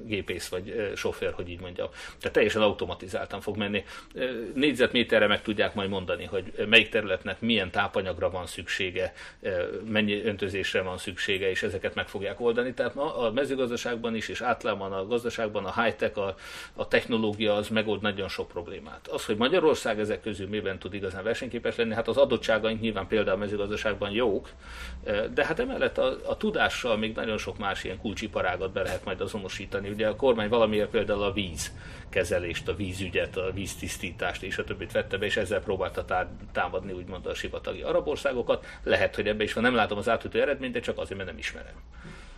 gépész 0.05 0.49
vagy 0.49 0.93
sofőr, 0.97 1.33
hogy 1.33 1.49
így 1.49 1.61
mondjam. 1.61 1.89
Tehát 2.19 2.33
teljesen 2.33 2.63
automatizáltan 2.63 3.41
fog 3.41 3.57
menni. 3.57 3.85
Négyzetméterre 4.55 5.27
meg 5.27 5.43
tudják 5.43 5.75
majd 5.75 5.89
mondani, 5.89 6.25
hogy 6.25 6.53
melyik 6.69 6.89
területnek 6.89 7.41
milyen 7.41 7.71
tápanyagra 7.71 8.31
van 8.31 8.47
szüksége, 8.47 9.13
mennyi 9.85 10.23
öntözésre 10.23 10.83
van 10.83 10.99
szüksége, 10.99 11.51
és 11.51 11.63
ezeket 11.63 11.95
meg 11.95 12.09
fogják 12.09 12.41
oldani. 12.41 12.75
Tehát 12.75 12.95
ma 12.95 13.17
a 13.17 13.33
mezőgazdaságban 13.33 14.15
is, 14.15 14.29
és 14.29 14.41
általában 14.41 14.93
a 14.93 15.07
gazdaságban 15.07 15.65
a 15.65 15.83
high-tech, 15.83 16.19
a, 16.19 16.35
a 16.75 16.89
technológia 16.89 17.55
az 17.55 17.69
megold 17.69 18.03
nagyon 18.03 18.29
sok 18.29 18.49
problémát. 18.49 19.09
Az, 19.09 19.25
hogy 19.25 19.37
Magyarország 19.37 20.01
ezek 20.01 20.21
közül 20.21 20.49
miben 20.49 20.79
tud 20.79 20.95
igazán 20.95 21.25
versenyképes 21.25 21.77
lenni, 21.77 21.95
hát 21.95 22.09
az 22.09 22.17
adottságaink 22.17 22.81
nyilván 22.81 23.07
például 23.07 23.37
a 23.37 23.39
mezőgazdaságban 23.39 24.11
jók, 24.11 24.51
de 25.35 25.45
hát 25.45 25.59
emellett 25.59 25.99
a, 25.99 26.19
a 26.27 26.37
tudással 26.37 26.97
még 26.97 27.15
nagyon 27.15 27.39
sok 27.39 27.59
más 27.59 27.85
ilyen 27.85 27.99
kulcsiparágat 27.99 28.73
be 28.73 28.83
lehet 28.83 29.05
majd 29.05 29.21
azonosítani, 29.21 29.88
Ugye 29.89 30.09
a 30.09 30.17
kormány 30.17 30.49
valamiért 30.49 30.91
például 30.91 31.23
a 31.23 31.33
víz 31.33 31.73
kezelést, 32.09 32.69
a 32.69 32.75
vízügyet, 32.75 33.37
a 33.37 33.51
víztisztítást 33.53 34.43
és 34.43 34.59
a 34.59 34.65
többit 34.65 34.93
vette 34.93 35.17
be, 35.17 35.27
és 35.27 35.37
ezzel 35.37 35.61
próbálta 35.61 36.29
támadni 36.53 36.93
úgymond 36.93 37.27
a 37.27 37.35
sivatagi 37.35 37.83
arab 37.83 38.09
országokat. 38.09 38.67
Lehet, 38.83 39.15
hogy 39.15 39.29
ebbe 39.29 39.45
is 39.45 39.53
van, 39.53 39.63
nem 39.63 39.75
látom 39.75 39.99
az 39.99 40.09
átütő 40.09 40.41
eredményt, 40.41 40.73
de 40.73 40.81
csak 40.81 40.99
azért, 40.99 41.17
mert 41.17 41.31
nem 41.31 41.39
ismerem. 41.39 41.75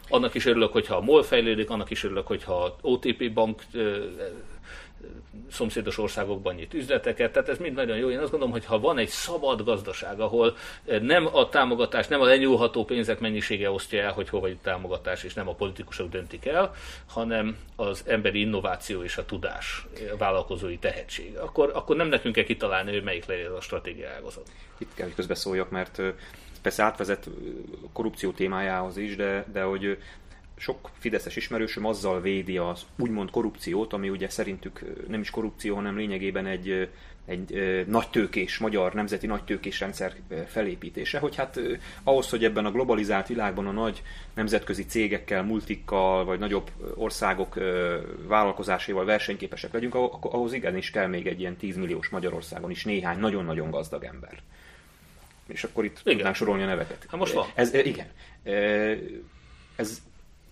Annak 0.08 0.34
is 0.34 0.46
örülök, 0.46 0.72
hogyha 0.72 0.96
a 0.96 1.00
MOL 1.00 1.22
fejlődik, 1.22 1.70
annak 1.70 1.90
is 1.90 2.04
örülök, 2.04 2.26
hogyha 2.26 2.64
a 2.64 2.76
OTP 2.80 3.32
bank 3.32 3.62
szomszédos 5.50 5.98
országokban 5.98 6.54
nyit 6.54 6.74
üzleteket, 6.74 7.32
tehát 7.32 7.48
ez 7.48 7.58
mind 7.58 7.74
nagyon 7.74 7.96
jó. 7.96 8.10
Én 8.10 8.18
azt 8.18 8.30
gondolom, 8.30 8.52
hogy 8.54 8.64
ha 8.64 8.80
van 8.80 8.98
egy 8.98 9.08
szabad 9.08 9.64
gazdaság, 9.64 10.20
ahol 10.20 10.56
nem 11.00 11.28
a 11.32 11.48
támogatás, 11.48 12.06
nem 12.06 12.20
a 12.20 12.24
lenyúlható 12.24 12.84
pénzek 12.84 13.20
mennyisége 13.20 13.70
osztja 13.70 14.02
el, 14.02 14.12
hogy 14.12 14.28
hova 14.28 14.46
jut 14.46 14.62
támogatás, 14.62 15.22
és 15.22 15.34
nem 15.34 15.48
a 15.48 15.54
politikusok 15.54 16.08
döntik 16.08 16.46
el, 16.46 16.74
hanem 17.06 17.56
az 17.76 18.04
emberi 18.06 18.40
innováció 18.40 19.02
és 19.02 19.16
a 19.16 19.24
tudás, 19.24 19.86
a 20.12 20.16
vállalkozói 20.16 20.78
tehetség, 20.78 21.36
akkor, 21.36 21.70
akkor 21.74 21.96
nem 21.96 22.08
nekünk 22.08 22.34
kell 22.34 22.44
kitalálni, 22.44 22.92
hogy 22.92 23.02
melyik 23.02 23.26
legyen 23.26 23.52
a 23.52 23.60
stratégia 23.60 24.08
ágazat. 24.08 24.48
Itt 24.78 24.94
kell, 24.94 25.06
hogy 25.06 25.14
közbeszóljak, 25.14 25.70
mert 25.70 26.02
persze 26.62 26.82
átvezet 26.82 27.28
korrupció 27.92 28.30
témájához 28.30 28.96
is, 28.96 29.16
de, 29.16 29.44
de 29.52 29.62
hogy 29.62 29.98
sok 30.60 30.90
fideszes 30.98 31.36
ismerősöm 31.36 31.84
azzal 31.84 32.20
védi 32.20 32.58
az 32.58 32.86
úgymond 32.98 33.30
korrupciót, 33.30 33.92
ami 33.92 34.08
ugye 34.08 34.28
szerintük 34.28 34.82
nem 35.08 35.20
is 35.20 35.30
korrupció, 35.30 35.74
hanem 35.74 35.96
lényegében 35.96 36.46
egy, 36.46 36.88
egy 37.26 37.84
nagytőkés, 37.86 38.58
magyar 38.58 38.92
nemzeti 38.92 39.26
nagytőkés 39.26 39.80
rendszer 39.80 40.14
felépítése, 40.46 41.18
hogy 41.18 41.36
hát 41.36 41.60
ahhoz, 42.02 42.30
hogy 42.30 42.44
ebben 42.44 42.64
a 42.64 42.70
globalizált 42.70 43.26
világban 43.26 43.66
a 43.66 43.70
nagy 43.70 44.02
nemzetközi 44.34 44.84
cégekkel, 44.84 45.42
multikkal, 45.42 46.24
vagy 46.24 46.38
nagyobb 46.38 46.70
országok 46.94 47.58
vállalkozásaival 48.26 49.04
versenyképesek 49.04 49.72
legyünk, 49.72 49.94
ahhoz 50.20 50.52
igenis 50.52 50.90
kell 50.90 51.06
még 51.06 51.26
egy 51.26 51.40
ilyen 51.40 51.56
10 51.56 51.76
milliós 51.76 52.08
Magyarországon 52.08 52.70
is 52.70 52.84
néhány 52.84 53.18
nagyon-nagyon 53.18 53.70
gazdag 53.70 54.04
ember. 54.04 54.38
És 55.46 55.64
akkor 55.64 55.84
itt 55.84 56.00
igen. 56.02 56.14
tudnánk 56.14 56.36
sorolni 56.36 56.62
a 56.62 56.66
neveket. 56.66 57.06
Hát 57.08 57.20
most 57.20 57.32
van. 57.32 57.46
Ez, 57.54 57.74
igen. 57.74 58.06
Ez 59.76 60.02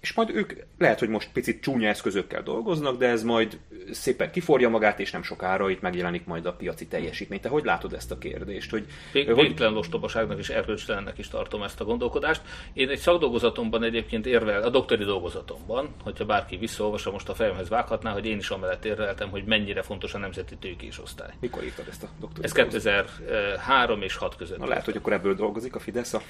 és 0.00 0.12
majd 0.12 0.30
ők 0.34 0.52
lehet, 0.78 0.98
hogy 0.98 1.08
most 1.08 1.28
picit 1.32 1.62
csúnya 1.62 1.88
eszközökkel 1.88 2.42
dolgoznak, 2.42 2.96
de 2.96 3.06
ez 3.06 3.22
majd 3.22 3.58
szépen 3.90 4.30
kiforja 4.30 4.68
magát, 4.68 5.00
és 5.00 5.10
nem 5.10 5.22
sokára 5.22 5.70
itt 5.70 5.80
megjelenik 5.80 6.24
majd 6.24 6.46
a 6.46 6.52
piaci 6.52 6.86
teljesítmény. 6.86 7.40
Te 7.40 7.48
hogy 7.48 7.64
látod 7.64 7.92
ezt 7.92 8.10
a 8.10 8.18
kérdést? 8.18 8.70
Hogy, 8.70 8.86
Vég, 9.12 9.26
hogy... 9.26 9.46
Végtelen 9.46 9.76
ostobaságnak 9.76 10.38
és 10.38 10.48
erkölcstelennek 10.48 11.18
is 11.18 11.28
tartom 11.28 11.62
ezt 11.62 11.80
a 11.80 11.84
gondolkodást. 11.84 12.42
Én 12.72 12.88
egy 12.88 12.98
szakdolgozatomban 12.98 13.82
egyébként 13.82 14.26
érvel, 14.26 14.62
a 14.62 14.70
doktori 14.70 15.04
dolgozatomban, 15.04 15.94
hogyha 16.02 16.24
bárki 16.24 16.56
visszaolvassa, 16.56 17.10
most 17.10 17.28
a 17.28 17.34
fejemhez 17.34 17.68
vághatná, 17.68 18.12
hogy 18.12 18.26
én 18.26 18.38
is 18.38 18.50
amellett 18.50 18.84
érveltem, 18.84 19.30
hogy 19.30 19.44
mennyire 19.44 19.82
fontos 19.82 20.14
a 20.14 20.18
nemzeti 20.18 20.56
tőkés 20.56 21.00
osztály. 21.00 21.30
Mikor 21.40 21.64
írtad 21.64 21.86
ezt 21.88 22.02
a 22.02 22.08
doktori 22.20 22.44
Ez 22.44 22.52
2003 22.52 24.02
és 24.02 24.16
6 24.16 24.36
között. 24.36 24.58
Na, 24.58 24.66
lehet, 24.66 24.84
hogy 24.84 24.96
akkor 24.96 25.12
ebből 25.12 25.34
dolgozik 25.34 25.74
a 25.74 25.78
Fidesz? 25.78 26.14
A... 26.14 26.22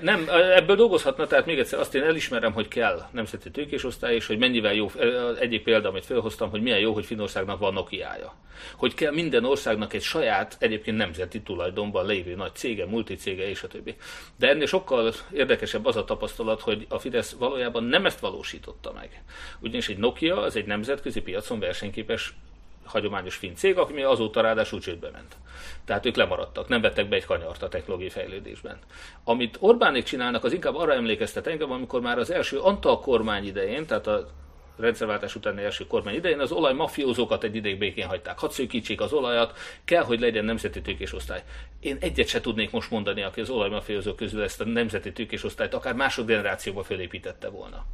nem, 0.00 0.26
ebből 0.54 0.76
dolgozhatna, 0.76 1.26
tehát 1.26 1.46
még 1.46 1.58
egyszer 1.58 1.78
azt 1.78 1.94
én 1.94 2.02
elismerem, 2.02 2.52
hogy 2.52 2.68
kell 2.76 3.06
nemzeti 3.10 3.50
tőkés 3.50 3.84
osztály, 3.84 4.14
és 4.14 4.26
hogy 4.26 4.38
mennyivel 4.38 4.74
jó, 4.74 4.90
egyik 5.40 5.62
példa, 5.62 5.88
amit 5.88 6.04
felhoztam, 6.04 6.50
hogy 6.50 6.62
milyen 6.62 6.78
jó, 6.78 6.92
hogy 6.92 7.06
Finországnak 7.06 7.58
van 7.58 7.72
Nokia-ja. 7.72 8.34
Hogy 8.76 8.94
kell 8.94 9.12
minden 9.12 9.44
országnak 9.44 9.92
egy 9.92 10.02
saját, 10.02 10.56
egyébként 10.58 10.96
nemzeti 10.96 11.40
tulajdonban 11.42 12.06
lévő 12.06 12.34
nagy 12.34 12.54
cége, 12.54 12.86
multicége 12.86 13.48
és 13.48 13.62
a 13.62 13.68
többi. 13.68 13.96
De 14.38 14.48
ennél 14.48 14.66
sokkal 14.66 15.12
érdekesebb 15.32 15.86
az 15.86 15.96
a 15.96 16.04
tapasztalat, 16.04 16.60
hogy 16.60 16.86
a 16.88 16.98
Fidesz 16.98 17.32
valójában 17.32 17.84
nem 17.84 18.06
ezt 18.06 18.20
valósította 18.20 18.92
meg. 18.92 19.22
Ugyanis 19.60 19.88
egy 19.88 19.98
Nokia 19.98 20.40
az 20.40 20.56
egy 20.56 20.66
nemzetközi 20.66 21.20
piacon 21.20 21.58
versenyképes 21.58 22.34
hagyományos 22.86 23.36
finn 23.36 23.54
cég, 23.54 23.78
ami 23.78 24.02
azóta 24.02 24.40
ráadásul 24.40 24.80
csődbe 24.80 25.10
ment. 25.10 25.36
Tehát 25.84 26.06
ők 26.06 26.16
lemaradtak, 26.16 26.68
nem 26.68 26.80
vettek 26.80 27.08
be 27.08 27.16
egy 27.16 27.24
kanyart 27.24 27.62
a 27.62 27.68
technológiai 27.68 28.10
fejlődésben. 28.10 28.78
Amit 29.24 29.56
Orbánék 29.60 30.04
csinálnak, 30.04 30.44
az 30.44 30.52
inkább 30.52 30.74
arra 30.74 30.94
emlékeztet 30.94 31.46
engem, 31.46 31.70
amikor 31.70 32.00
már 32.00 32.18
az 32.18 32.30
első 32.30 32.58
Antal 32.58 33.00
kormány 33.00 33.46
idején, 33.46 33.86
tehát 33.86 34.06
a 34.06 34.28
rendszerváltás 34.76 35.34
utáni 35.34 35.62
első 35.62 35.86
kormány 35.86 36.14
idején 36.14 36.40
az 36.40 36.52
olajmafiózókat 36.52 37.44
egy 37.44 37.54
ideig 37.54 37.78
békén 37.78 38.06
hagyták. 38.06 38.38
Hadd 38.38 38.50
szűkítsék 38.50 39.00
az 39.00 39.12
olajat, 39.12 39.58
kell, 39.84 40.02
hogy 40.02 40.20
legyen 40.20 40.44
nemzeti 40.44 40.82
tőkésosztály. 40.82 41.42
Én 41.80 41.96
egyet 42.00 42.28
se 42.28 42.40
tudnék 42.40 42.70
most 42.70 42.90
mondani, 42.90 43.22
aki 43.22 43.40
az 43.40 43.50
olajmafiózók 43.50 44.16
közül 44.16 44.42
ezt 44.42 44.60
a 44.60 44.64
nemzeti 44.64 45.12
tőkésosztályt 45.12 45.74
akár 45.74 45.94
másodgenerációba 45.94 46.82
fölépítette 46.82 47.48
volna. 47.48 47.84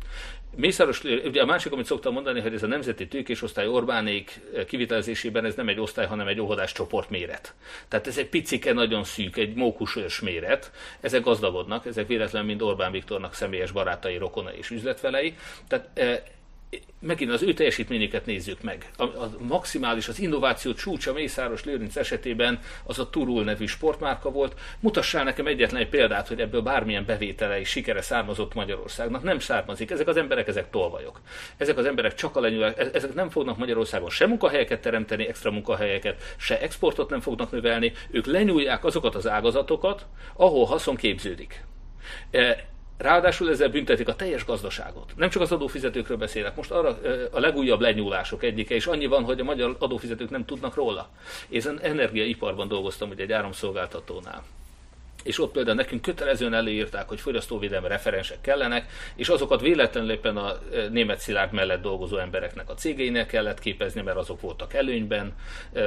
Mészáros, 0.56 1.02
ugye 1.02 1.42
a 1.42 1.46
másik, 1.46 1.72
amit 1.72 1.86
szoktam 1.86 2.12
mondani, 2.12 2.40
hogy 2.40 2.54
ez 2.54 2.62
a 2.62 2.66
nemzeti 2.66 3.08
tőkésosztály 3.08 3.66
Orbánék 3.66 4.40
kivitelezésében 4.66 5.44
ez 5.44 5.54
nem 5.54 5.68
egy 5.68 5.80
osztály, 5.80 6.06
hanem 6.06 6.26
egy 6.26 6.40
óvodás 6.40 6.72
csoport 6.72 7.10
méret. 7.10 7.54
Tehát 7.88 8.06
ez 8.06 8.18
egy 8.18 8.28
picike, 8.28 8.72
nagyon 8.72 9.04
szűk, 9.04 9.36
egy 9.36 9.54
mókus 9.54 10.20
méret. 10.20 10.70
Ezek 11.00 11.22
gazdagodnak, 11.22 11.86
ezek 11.86 12.06
véletlen 12.06 12.44
mind 12.44 12.62
Orbán 12.62 12.92
Viktornak 12.92 13.34
személyes 13.34 13.70
barátai, 13.70 14.16
rokonai 14.16 14.56
és 14.56 14.70
üzletfelei. 14.70 15.36
Tehát 15.68 15.88
eh, 15.94 16.20
megint 17.00 17.30
az 17.30 17.42
ő 17.42 17.54
teljesítményeket 17.54 18.26
nézzük 18.26 18.62
meg. 18.62 18.90
A, 18.96 19.02
a 19.02 19.30
maximális, 19.38 20.08
az 20.08 20.20
innováció 20.20 20.74
csúcsa 20.74 21.12
Mészáros 21.12 21.64
Lőrinc 21.64 21.96
esetében 21.96 22.60
az 22.84 22.98
a 22.98 23.10
Turul 23.10 23.44
nevű 23.44 23.66
sportmárka 23.66 24.30
volt. 24.30 24.60
Mutassál 24.80 25.24
nekem 25.24 25.46
egyetlen 25.46 25.80
egy 25.80 25.88
példát, 25.88 26.28
hogy 26.28 26.40
ebből 26.40 26.60
bármilyen 26.60 27.04
bevétele 27.06 27.60
és 27.60 27.68
sikere 27.68 28.00
származott 28.00 28.54
Magyarországnak. 28.54 29.22
Nem 29.22 29.38
származik. 29.38 29.90
Ezek 29.90 30.08
az 30.08 30.16
emberek, 30.16 30.48
ezek 30.48 30.70
tolvajok. 30.70 31.20
Ezek 31.56 31.76
az 31.78 31.84
emberek 31.84 32.14
csak 32.14 32.36
a 32.36 32.40
lenyúlás, 32.40 32.72
e- 32.76 32.90
ezek 32.92 33.14
nem 33.14 33.30
fognak 33.30 33.58
Magyarországon 33.58 34.10
se 34.10 34.26
munkahelyeket 34.26 34.80
teremteni, 34.80 35.26
extra 35.26 35.50
munkahelyeket, 35.50 36.22
se 36.36 36.60
exportot 36.60 37.10
nem 37.10 37.20
fognak 37.20 37.50
növelni. 37.50 37.92
Ők 38.10 38.26
lenyúlják 38.26 38.84
azokat 38.84 39.14
az 39.14 39.28
ágazatokat, 39.28 40.06
ahol 40.36 40.64
haszon 40.64 40.96
képződik. 40.96 41.64
Ráadásul 42.98 43.50
ezzel 43.50 43.68
büntetik 43.68 44.08
a 44.08 44.16
teljes 44.16 44.44
gazdaságot. 44.44 45.12
Nem 45.16 45.28
csak 45.28 45.42
az 45.42 45.52
adófizetőkről 45.52 46.16
beszélek, 46.16 46.56
most 46.56 46.70
arra 46.70 46.98
a 47.30 47.40
legújabb 47.40 47.80
lenyúlások 47.80 48.42
egyike, 48.42 48.74
és 48.74 48.86
annyi 48.86 49.06
van, 49.06 49.24
hogy 49.24 49.40
a 49.40 49.44
magyar 49.44 49.76
adófizetők 49.78 50.30
nem 50.30 50.44
tudnak 50.44 50.74
róla. 50.74 51.08
Én 51.48 51.78
energiaiparban 51.82 52.68
dolgoztam 52.68 53.10
ugye 53.10 53.22
egy 53.22 53.32
áramszolgáltatónál 53.32 54.42
és 55.22 55.40
ott 55.40 55.52
például 55.52 55.76
nekünk 55.76 56.02
kötelezően 56.02 56.54
előírták, 56.54 57.08
hogy 57.08 57.20
fogyasztóvédelmi 57.20 57.88
referensek 57.88 58.40
kellenek, 58.40 58.90
és 59.16 59.28
azokat 59.28 59.60
véletlenül 59.60 60.10
éppen 60.10 60.36
a 60.36 60.50
e, 60.74 60.88
német 60.88 61.18
szilárd 61.18 61.52
mellett 61.52 61.82
dolgozó 61.82 62.16
embereknek 62.16 62.70
a 62.70 62.74
cégeinek 62.74 63.26
kellett 63.26 63.58
képezni, 63.58 64.00
mert 64.00 64.16
azok 64.16 64.40
voltak 64.40 64.74
előnyben, 64.74 65.32
e, 65.72 65.80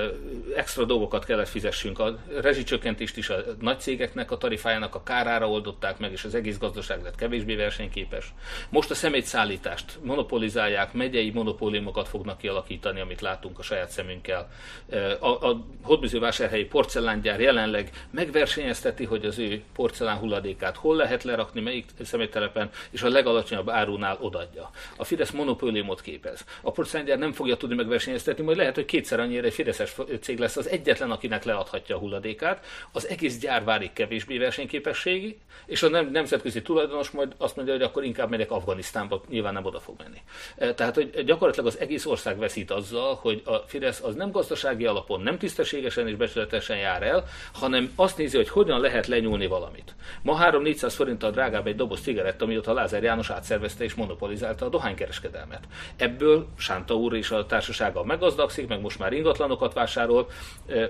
extra 0.56 0.84
dolgokat 0.84 1.26
kellett 1.26 1.48
fizessünk, 1.48 2.00
a 2.00 2.18
rezsicsökkentést 2.42 3.18
is 3.18 3.30
a 3.30 3.44
nagy 3.60 3.80
cégeknek 3.80 4.32
a 4.32 4.38
tarifájának 4.38 4.96
a 4.96 5.04
kárára 5.04 5.50
oldották 5.50 5.98
meg, 5.98 6.12
és 6.12 6.24
az 6.24 6.36
egész 6.36 6.58
gazdaság 6.58 7.04
lett 7.04 7.16
kevésbé 7.16 7.56
versenyképes. 7.56 8.34
Most 8.70 8.92
a 8.92 8.96
szemétszállítást 8.96 10.00
monopolizálják, 10.04 10.94
megyei 10.94 11.30
monopóliumokat 11.30 12.08
fognak 12.08 12.38
kialakítani, 12.38 13.00
amit 13.00 13.22
látunk 13.22 13.60
a 13.60 13.64
saját 13.64 13.90
szemünkkel. 13.90 14.50
E, 14.90 15.18
a, 15.20 15.50
a 15.50 15.66
hódműzővásárhelyi 15.82 16.66
porcelángyár 16.66 17.40
jelenleg 17.40 17.90
megversenyezteti, 18.12 19.04
hogy 19.06 19.25
hogy 19.26 19.34
az 19.34 19.52
ő 19.52 19.62
porcelán 19.74 20.18
hulladékát 20.18 20.76
hol 20.76 20.96
lehet 20.96 21.24
lerakni, 21.24 21.62
melyik 21.62 21.86
személytelepen, 22.04 22.70
és 22.90 23.02
a 23.02 23.10
legalacsonyabb 23.10 23.70
árunál 23.70 24.18
odadja. 24.22 24.70
A 24.98 25.04
Fidesz 25.04 25.32
monopóliumot 25.32 26.02
képez. 26.02 26.46
A 26.62 26.72
porcelángyár 26.72 27.18
nem 27.18 27.32
fogja 27.32 27.58
tudni 27.58 27.76
megversenyeztetni, 27.76 28.44
majd 28.44 28.58
lehet, 28.58 28.76
hogy 28.76 28.86
kétszer 28.86 29.20
annyira 29.20 29.46
egy 29.46 29.54
Fideszes 29.54 29.96
cég 30.22 30.40
lesz 30.40 30.58
az 30.58 30.70
egyetlen, 30.70 31.12
akinek 31.12 31.44
leadhatja 31.44 31.96
a 31.96 32.00
hulladékát. 32.00 32.66
Az 32.92 33.08
egész 33.08 33.38
gyár 33.38 33.64
várik 33.64 33.94
kevésbé 33.94 34.38
versenyképességi, 34.38 35.38
és 35.66 35.84
a 35.84 35.90
nem, 35.90 36.12
nemzetközi 36.12 36.62
tulajdonos 36.62 37.10
majd 37.10 37.34
azt 37.38 37.56
mondja, 37.56 37.74
hogy 37.74 37.84
akkor 37.84 38.04
inkább 38.04 38.30
megyek 38.30 38.52
Afganisztánba, 38.52 39.24
nyilván 39.30 39.54
nem 39.54 39.66
oda 39.66 39.80
fog 39.80 39.96
menni. 39.98 40.22
E, 40.58 40.74
tehát, 40.74 40.96
hogy 40.96 41.24
gyakorlatilag 41.26 41.68
az 41.68 41.80
egész 41.80 42.06
ország 42.06 42.38
veszít 42.38 42.72
azzal, 42.72 43.20
hogy 43.22 43.42
a 43.46 43.56
Fidesz 43.56 44.02
az 44.04 44.16
nem 44.16 44.32
gazdasági 44.32 44.86
alapon, 44.86 45.22
nem 45.22 45.38
tisztességesen 45.38 46.08
és 46.08 46.16
becsületesen 46.16 46.78
jár 46.78 47.04
el, 47.04 47.26
hanem 47.54 47.92
azt 47.96 48.18
nézi, 48.18 48.38
hogy 48.38 48.50
hogyan 48.50 48.80
lehet 48.80 49.08
lenyúlni 49.16 49.48
valamit. 49.48 49.96
Ma 50.22 50.40
3-400 50.42 50.94
forinttal 50.96 51.32
drágább 51.32 51.68
egy 51.68 51.76
doboz 51.76 52.02
cigaretta, 52.02 52.46
mióta 52.46 52.74
Lázár 52.74 53.04
János 53.04 53.30
átszervezte 53.30 53.84
és 53.84 53.94
monopolizálta 53.94 54.66
a 54.66 54.70
dohánykereskedelmet. 54.70 55.64
Ebből 55.96 56.48
Sánta 56.58 56.96
úr 56.96 57.14
és 57.14 57.32
a 57.32 57.46
társasága 57.46 58.04
meggazdagszik, 58.04 58.68
meg 58.68 58.82
most 58.82 59.00
már 59.00 59.14
ingatlanokat 59.14 59.74
vásárol, 59.74 60.28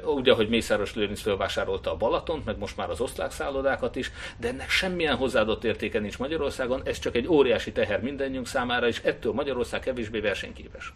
ugye, 0.05 0.33
hogy 0.33 0.49
Mészáros 0.49 0.95
Lőrinc 0.95 1.21
felvásárolta 1.21 1.91
a 1.91 1.97
Balatont, 1.97 2.45
meg 2.45 2.57
most 2.57 2.77
már 2.77 2.89
az 2.89 3.01
osztrák 3.01 3.31
szállodákat 3.31 3.95
is, 3.95 4.11
de 4.37 4.47
ennek 4.47 4.69
semmilyen 4.69 5.15
hozzáadott 5.15 5.63
értéke 5.63 5.99
nincs 5.99 6.17
Magyarországon, 6.19 6.81
ez 6.85 6.99
csak 6.99 7.15
egy 7.15 7.27
óriási 7.27 7.71
teher 7.71 8.01
mindannyiunk 8.01 8.47
számára, 8.47 8.87
és 8.87 9.01
ettől 9.03 9.33
Magyarország 9.33 9.79
kevésbé 9.79 10.19
versenyképes. 10.19 10.93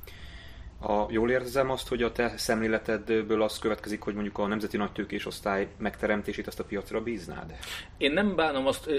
A, 0.81 1.05
jól 1.09 1.29
érzem 1.31 1.69
azt, 1.69 1.87
hogy 1.87 2.03
a 2.03 2.11
te 2.11 2.33
szemléletedből 2.37 3.41
az 3.41 3.59
következik, 3.59 4.01
hogy 4.01 4.13
mondjuk 4.13 4.37
a 4.37 4.47
nemzeti 4.47 4.77
nagytőkés 4.77 5.25
osztály 5.25 5.67
megteremtését 5.77 6.47
azt 6.47 6.59
a 6.59 6.63
piacra 6.63 7.01
bíznád? 7.01 7.55
Én 7.97 8.11
nem 8.11 8.35
bánom 8.35 8.67
azt, 8.67 8.89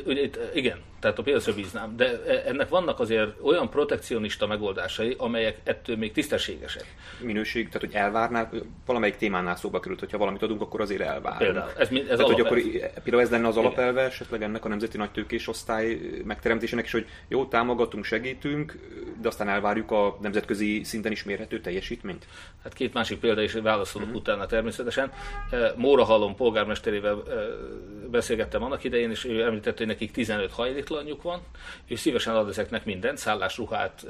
igen, 0.55 0.79
tehát 1.01 1.19
a 1.19 1.23
piacra 1.23 1.55
bíznám, 1.55 1.97
de 1.97 2.23
ennek 2.47 2.69
vannak 2.69 3.01
azért 3.01 3.41
olyan 3.43 3.71
protekcionista 3.71 4.47
megoldásai, 4.47 5.15
amelyek 5.19 5.59
ettől 5.65 5.97
még 5.97 6.13
tisztességesek. 6.13 6.85
Minőség, 7.21 7.67
tehát 7.67 7.81
hogy 7.81 7.95
elvárnál, 7.95 8.51
valamelyik 8.87 9.17
témánál 9.17 9.57
szóba 9.57 9.81
került, 9.81 10.01
hogyha 10.01 10.19
valamit 10.19 10.43
adunk, 10.43 10.61
akkor 10.61 10.81
azért 10.81 11.01
elvárunk. 11.01 11.39
Például, 11.39 11.71
ez, 11.79 11.89
ez 11.91 12.17
tehát, 12.17 12.21
hogy 12.21 12.41
akkor 12.41 12.61
például 13.03 13.23
ez 13.23 13.31
lenne 13.31 13.49
az 13.49 13.57
alapelve 13.57 14.01
esetleg 14.01 14.43
ennek 14.43 14.65
a 14.65 14.69
nemzeti 14.69 14.97
nagytőkés 14.97 15.49
osztály 15.49 16.01
megteremtésének, 16.25 16.85
és 16.85 16.93
hogy 16.93 17.07
jó, 17.29 17.47
támogatunk, 17.47 18.05
segítünk, 18.05 18.79
de 19.21 19.29
aztán 19.29 19.49
elvárjuk 19.49 19.91
a 19.91 20.19
nemzetközi 20.21 20.85
szinten 20.85 21.13
is 21.13 21.25
mérhető 21.25 21.61
teljesítményt? 21.71 22.27
Hát 22.63 22.73
két 22.73 22.95
másik 22.95 23.19
példa 23.19 23.43
is 23.43 23.53
válaszolok 23.53 24.07
uh-huh. 24.07 24.23
utána 24.23 24.47
természetesen. 24.47 25.13
Móra 25.77 26.05
Halom 26.05 26.35
polgármesterével 26.35 27.23
beszélgettem 28.11 28.63
annak 28.63 28.85
idején, 28.85 29.11
és 29.11 29.25
ő 29.25 29.43
említette, 29.43 29.79
hogy 29.79 29.87
nekik 29.87 30.11
15 30.11 30.53
hajléktalanjuk 30.53 31.23
van. 31.23 31.41
Ő 31.87 31.95
szívesen 31.95 32.35
ad 32.35 32.49
ezeknek 32.49 32.85
mindent, 32.85 33.19
szállás, 33.19 33.57
ruhát, 33.57 34.07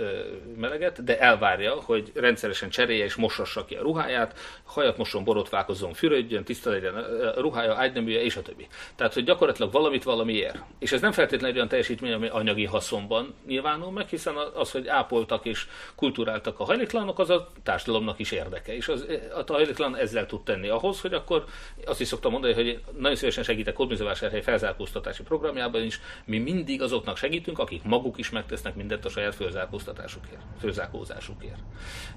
meleget, 0.57 1.05
de 1.05 1.19
elvárja, 1.19 1.75
hogy 1.75 2.13
rendszeresen 2.15 2.71
cserélje 2.71 3.05
és 3.05 3.15
mosassa 3.15 3.65
ki 3.65 3.75
a 3.75 3.83
ruháját, 3.83 4.39
hajat 4.65 4.97
moson, 4.97 5.25
borotválkozzon, 5.25 5.93
fürödjön, 5.93 6.45
tiszta 6.45 6.71
legyen 6.71 6.95
a 6.95 7.41
ruhája, 7.41 7.75
ágyneműje, 7.75 8.23
és 8.23 8.37
a 8.37 8.43
többi. 8.43 8.67
Tehát, 8.95 9.15
hogy 9.15 9.25
gyakorlatilag 9.25 9.73
valamit 9.73 10.03
valami 10.03 10.33
ér. 10.33 10.61
És 10.79 10.93
ez 10.93 11.01
nem 11.01 11.13
feltétlenül 11.13 11.57
olyan 11.57 11.69
teljesítmény, 11.69 12.13
ami 12.13 12.29
anyagi 12.29 12.65
haszonban 12.65 13.35
nyilvánul 13.47 13.91
meg, 13.91 14.09
hiszen 14.09 14.35
az, 14.55 14.71
hogy 14.71 14.89
ápoltak 14.89 15.45
és 15.45 15.67
kulturáltak 15.95 16.61
a 16.61 16.65
hajléktalanok, 16.65 17.19
az 17.19 17.31
a 17.31 17.50
társadalomnak 17.63 18.19
is 18.19 18.31
érdeke. 18.31 18.77
És 18.77 18.89
az, 18.89 19.07
a 19.47 19.53
hajléktalan 19.53 19.97
ezzel 19.97 20.27
tud 20.27 20.43
tenni 20.43 20.69
ahhoz, 20.69 21.01
hogy 21.01 21.15
akkor 21.15 21.45
azt 21.87 22.01
is 22.01 22.07
szoktam 22.07 22.33
mondani, 22.33 22.53
hogy 22.53 22.81
nagyon 22.99 23.17
szívesen 23.17 23.43
segítek 23.43 23.77
Hódműzővásárhely 23.77 24.43
felzárkóztatási 24.43 25.23
programjában 25.23 25.83
is, 25.83 26.01
mi 26.25 26.39
mindig 26.39 26.83
azoknak 26.83 27.17
segítünk, 27.17 27.59
akik 27.59 27.83
maguk 27.83 28.19
is 28.19 28.31
megtesznek 28.31 28.75
mindent 28.75 29.05
a 29.05 29.09
saját 29.09 29.35
fölzárkóztatásukért, 29.35 30.43
fölzárkózásukért. 30.61 31.59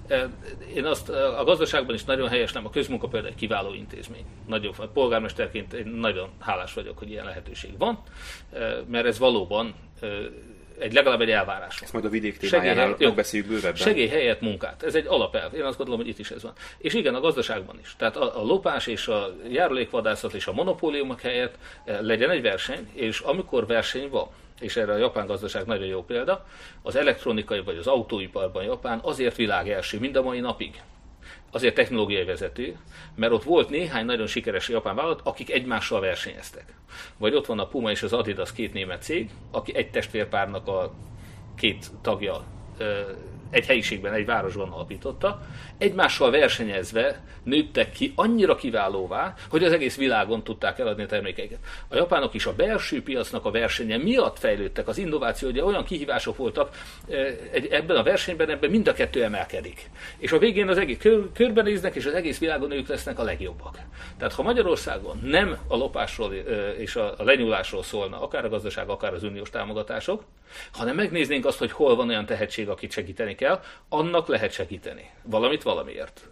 E, 0.06 0.28
én 0.74 0.84
azt 0.84 1.08
a 1.08 1.44
gazdaságban 1.44 1.94
is 1.94 2.04
nagyon 2.04 2.28
helyes, 2.28 2.52
nem 2.52 2.66
a 2.66 2.70
közmunka 2.70 3.08
például 3.08 3.32
egy 3.32 3.38
kiváló 3.38 3.74
intézmény. 3.74 4.24
Nagyon, 4.46 4.74
polgármesterként 4.92 5.72
én 5.72 5.86
nagyon 5.86 6.30
hálás 6.38 6.74
vagyok, 6.74 6.98
hogy 6.98 7.10
ilyen 7.10 7.24
lehetőség 7.24 7.78
van, 7.78 8.02
e, 8.52 8.82
mert 8.86 9.06
ez 9.06 9.18
valóban 9.18 9.74
e, 10.00 10.06
egy 10.78 10.92
legalább 10.92 11.20
egy 11.20 11.30
elvárás. 11.30 11.82
Ezt 11.82 11.92
majd 11.92 12.04
a 12.04 12.08
vidék 12.08 12.36
témájánál 12.36 12.96
megbeszéljük 12.98 13.48
bővebben. 13.48 13.74
Segély 13.74 14.08
helyett 14.08 14.40
munkát. 14.40 14.82
Ez 14.82 14.94
egy 14.94 15.06
alapelv. 15.06 15.54
Én 15.54 15.62
azt 15.62 15.76
gondolom, 15.76 16.00
hogy 16.00 16.10
itt 16.10 16.18
is 16.18 16.30
ez 16.30 16.42
van. 16.42 16.52
És 16.78 16.94
igen, 16.94 17.14
a 17.14 17.20
gazdaságban 17.20 17.78
is. 17.80 17.94
Tehát 17.98 18.16
a, 18.16 18.40
a 18.40 18.44
lopás 18.44 18.86
és 18.86 19.08
a 19.08 19.34
járulékvadászat 19.48 20.34
és 20.34 20.46
a 20.46 20.52
monopóliumok 20.52 21.20
helyett 21.20 21.54
eh, 21.84 21.98
legyen 22.00 22.30
egy 22.30 22.42
verseny, 22.42 22.88
és 22.92 23.20
amikor 23.20 23.66
verseny 23.66 24.08
van, 24.08 24.28
és 24.60 24.76
erre 24.76 24.92
a 24.92 24.96
japán 24.96 25.26
gazdaság 25.26 25.66
nagyon 25.66 25.86
jó 25.86 26.04
példa, 26.04 26.46
az 26.82 26.96
elektronikai 26.96 27.60
vagy 27.60 27.76
az 27.76 27.86
autóiparban 27.86 28.64
Japán 28.64 28.98
azért 29.02 29.36
világ 29.36 29.70
első, 29.70 29.98
mind 29.98 30.16
a 30.16 30.22
mai 30.22 30.40
napig 30.40 30.82
azért 31.54 31.74
technológiai 31.74 32.24
vezető, 32.24 32.76
mert 33.14 33.32
ott 33.32 33.42
volt 33.42 33.70
néhány 33.70 34.04
nagyon 34.04 34.26
sikeres 34.26 34.68
japán 34.68 34.94
vállalat, 34.94 35.20
akik 35.24 35.50
egymással 35.50 36.00
versenyeztek. 36.00 36.74
Vagy 37.16 37.34
ott 37.34 37.46
van 37.46 37.58
a 37.58 37.66
Puma 37.66 37.90
és 37.90 38.02
az 38.02 38.12
Adidas 38.12 38.52
két 38.52 38.72
német 38.72 39.02
cég, 39.02 39.30
aki 39.50 39.76
egy 39.76 39.90
testvérpárnak 39.90 40.68
a 40.68 40.94
két 41.56 41.86
tagja 42.02 42.44
egy 43.50 43.66
helyiségben, 43.66 44.12
egy 44.12 44.26
városban 44.26 44.72
alapította, 44.72 45.40
egymással 45.78 46.30
versenyezve 46.30 47.22
nőttek 47.42 47.92
ki 47.92 48.12
annyira 48.16 48.54
kiválóvá, 48.54 49.34
hogy 49.48 49.64
az 49.64 49.72
egész 49.72 49.96
világon 49.96 50.44
tudták 50.44 50.78
eladni 50.78 51.02
a 51.02 51.06
termékeiket. 51.06 51.58
A 51.88 51.96
japánok 51.96 52.34
is 52.34 52.46
a 52.46 52.54
belső 52.54 53.02
piacnak 53.02 53.44
a 53.44 53.50
versenye 53.50 53.96
miatt 53.96 54.38
fejlődtek, 54.38 54.88
az 54.88 54.98
innováció, 54.98 55.48
ugye 55.48 55.64
olyan 55.64 55.84
kihívások 55.84 56.36
voltak, 56.36 56.76
eh, 57.08 57.36
ebben 57.70 57.96
a 57.96 58.02
versenyben 58.02 58.50
ebben 58.50 58.70
mind 58.70 58.88
a 58.88 58.92
kettő 58.92 59.22
emelkedik. 59.22 59.90
És 60.18 60.32
a 60.32 60.38
végén 60.38 60.68
az 60.68 60.78
egész 60.78 60.98
kör, 60.98 61.32
körbenéznek, 61.32 61.94
és 61.94 62.06
az 62.06 62.14
egész 62.14 62.38
világon 62.38 62.70
ők 62.70 62.88
lesznek 62.88 63.18
a 63.18 63.22
legjobbak. 63.22 63.78
Tehát 64.18 64.34
ha 64.34 64.42
Magyarországon 64.42 65.20
nem 65.24 65.56
a 65.68 65.76
lopásról 65.76 66.34
eh, 66.34 66.74
és 66.78 66.96
a 66.96 67.14
lenyúlásról 67.18 67.82
szólna, 67.82 68.22
akár 68.22 68.44
a 68.44 68.48
gazdaság, 68.48 68.88
akár 68.88 69.14
az 69.14 69.22
uniós 69.22 69.50
támogatások, 69.50 70.24
hanem 70.72 70.94
megnéznénk 70.94 71.46
azt, 71.46 71.58
hogy 71.58 71.72
hol 71.72 71.96
van 71.96 72.08
olyan 72.08 72.26
tehetség, 72.26 72.68
akit 72.68 72.92
segíteni 72.92 73.34
kell, 73.34 73.43
annak 73.88 74.26
lehet 74.26 74.52
segíteni. 74.52 75.10
Valamit 75.22 75.62
valamiért. 75.62 76.28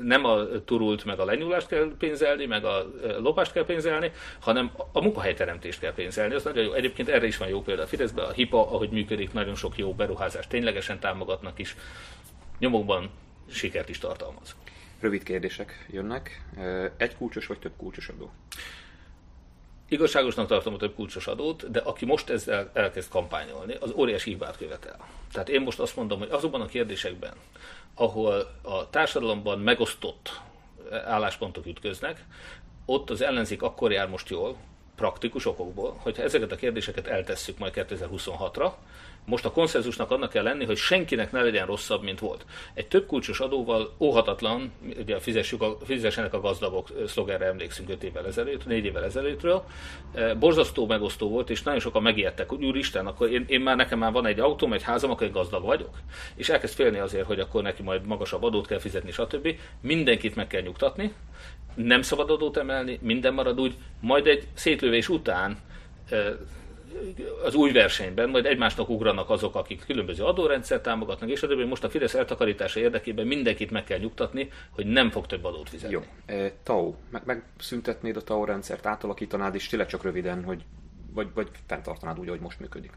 Nem 0.00 0.24
a 0.24 0.64
turult 0.64 1.04
meg 1.04 1.18
a 1.18 1.24
lenyúlást 1.24 1.66
kell 1.66 1.94
pénzelni, 1.98 2.46
meg 2.46 2.64
a 2.64 2.86
lopást 3.18 3.52
kell 3.52 3.64
pénzelni, 3.64 4.12
hanem 4.40 4.70
a 4.92 5.00
munkahelyteremtést 5.00 5.80
kell 5.80 5.94
pénzelni. 5.94 6.34
Az 6.34 6.44
nagyon 6.44 6.64
jó. 6.64 6.72
Egyébként 6.72 7.08
erre 7.08 7.26
is 7.26 7.36
van 7.36 7.48
jó 7.48 7.62
példa 7.62 7.82
a 7.82 7.86
Fideszben. 7.86 8.24
A 8.24 8.32
HIPA, 8.32 8.72
ahogy 8.72 8.90
működik, 8.90 9.32
nagyon 9.32 9.54
sok 9.54 9.76
jó 9.78 9.94
beruházást 9.94 10.48
ténylegesen 10.48 10.98
támogatnak 10.98 11.58
is. 11.58 11.76
Nyomokban 12.58 13.10
sikert 13.50 13.88
is 13.88 13.98
tartalmaz. 13.98 14.56
Rövid 15.00 15.22
kérdések 15.22 15.86
jönnek. 15.90 16.42
Egy 16.96 17.16
kulcsos 17.16 17.46
vagy 17.46 17.58
több 17.58 17.72
kulcsos 17.76 18.08
adó? 18.08 18.30
Igazságosnak 19.88 20.46
tartom 20.46 20.74
a 20.74 20.76
több 20.76 20.94
kulcsos 20.94 21.26
adót, 21.26 21.70
de 21.70 21.80
aki 21.80 22.04
most 22.04 22.30
ezzel 22.30 22.70
elkezd 22.72 23.08
kampányolni, 23.08 23.74
az 23.80 23.92
óriási 23.96 24.30
hibát 24.30 24.56
követel. 24.56 24.96
Tehát 25.32 25.48
én 25.48 25.60
most 25.60 25.78
azt 25.78 25.96
mondom, 25.96 26.18
hogy 26.18 26.30
azokban 26.30 26.60
a 26.60 26.66
kérdésekben, 26.66 27.32
ahol 27.94 28.58
a 28.62 28.90
társadalomban 28.90 29.58
megosztott 29.58 30.40
álláspontok 30.90 31.66
ütköznek, 31.66 32.24
ott 32.86 33.10
az 33.10 33.20
ellenzék 33.20 33.62
akkor 33.62 33.92
jár 33.92 34.08
most 34.08 34.28
jól, 34.28 34.56
praktikus 34.96 35.46
okokból, 35.46 35.96
hogyha 36.02 36.22
ezeket 36.22 36.52
a 36.52 36.56
kérdéseket 36.56 37.06
eltesszük 37.06 37.58
majd 37.58 37.72
2026-ra, 37.76 38.72
most 39.26 39.44
a 39.44 39.50
konszenzusnak 39.50 40.10
annak 40.10 40.30
kell 40.30 40.42
lenni, 40.42 40.64
hogy 40.64 40.76
senkinek 40.76 41.32
ne 41.32 41.42
legyen 41.42 41.66
rosszabb, 41.66 42.02
mint 42.02 42.18
volt. 42.18 42.44
Egy 42.74 42.86
több 42.86 43.06
kulcsos 43.06 43.40
adóval 43.40 43.94
óhatatlan, 43.98 44.72
ugye 44.98 45.18
fizessük 45.18 45.62
a, 45.62 45.76
fizessenek 45.84 46.34
a 46.34 46.40
gazdagok 46.40 46.88
szlogerre 47.06 47.46
emlékszünk 47.46 47.88
5 47.88 48.02
évvel 48.02 48.26
ezelőtt, 48.26 48.66
4 48.66 48.84
évvel 48.84 49.04
ezelőttről, 49.04 49.64
borzasztó 50.38 50.86
megosztó 50.86 51.28
volt, 51.28 51.50
és 51.50 51.62
nagyon 51.62 51.80
sokan 51.80 52.02
megijedtek, 52.02 52.48
hogy 52.48 52.64
úristen, 52.64 53.06
akkor 53.06 53.30
én, 53.30 53.44
én, 53.48 53.60
már 53.60 53.76
nekem 53.76 53.98
már 53.98 54.12
van 54.12 54.26
egy 54.26 54.40
autóm, 54.40 54.72
egy 54.72 54.82
házam, 54.82 55.10
akkor 55.10 55.26
egy 55.26 55.32
gazdag 55.32 55.64
vagyok. 55.64 55.98
És 56.34 56.48
elkezd 56.48 56.74
félni 56.74 56.98
azért, 56.98 57.26
hogy 57.26 57.40
akkor 57.40 57.62
neki 57.62 57.82
majd 57.82 58.06
magasabb 58.06 58.42
adót 58.42 58.66
kell 58.66 58.78
fizetni, 58.78 59.10
stb. 59.10 59.58
Mindenkit 59.80 60.36
meg 60.36 60.46
kell 60.46 60.62
nyugtatni, 60.62 61.12
nem 61.74 62.02
szabad 62.02 62.30
adót 62.30 62.56
emelni, 62.56 62.98
minden 63.02 63.34
marad 63.34 63.60
úgy, 63.60 63.74
majd 64.00 64.26
egy 64.26 64.46
szétlövés 64.54 65.08
után 65.08 65.58
az 67.44 67.54
új 67.54 67.72
versenyben, 67.72 68.28
majd 68.28 68.46
egymásnak 68.46 68.88
ugranak 68.88 69.30
azok, 69.30 69.54
akik 69.54 69.84
különböző 69.86 70.24
adórendszert 70.24 70.82
támogatnak, 70.82 71.30
és 71.30 71.40
többi 71.40 71.64
most 71.64 71.84
a 71.84 71.90
Fidesz 71.90 72.14
eltakarítása 72.14 72.80
érdekében 72.80 73.26
mindenkit 73.26 73.70
meg 73.70 73.84
kell 73.84 73.98
nyugtatni, 73.98 74.48
hogy 74.70 74.86
nem 74.86 75.10
fog 75.10 75.26
több 75.26 75.44
adót 75.44 75.68
fizetni. 75.68 75.94
Jó. 75.94 76.02
E, 76.36 76.52
TAO, 76.62 76.94
meg, 77.10 77.22
megszüntetnéd 77.24 78.16
a 78.16 78.22
TAO 78.22 78.44
rendszert, 78.44 78.86
átalakítanád, 78.86 79.54
és 79.54 79.68
tényleg 79.68 79.88
csak 79.88 80.02
röviden, 80.02 80.44
hogy 80.44 80.64
vagy, 81.16 81.28
vagy 81.34 81.48
fenntartanád 81.66 82.18
úgy, 82.18 82.28
ahogy 82.28 82.40
most 82.40 82.60
működik? 82.60 82.92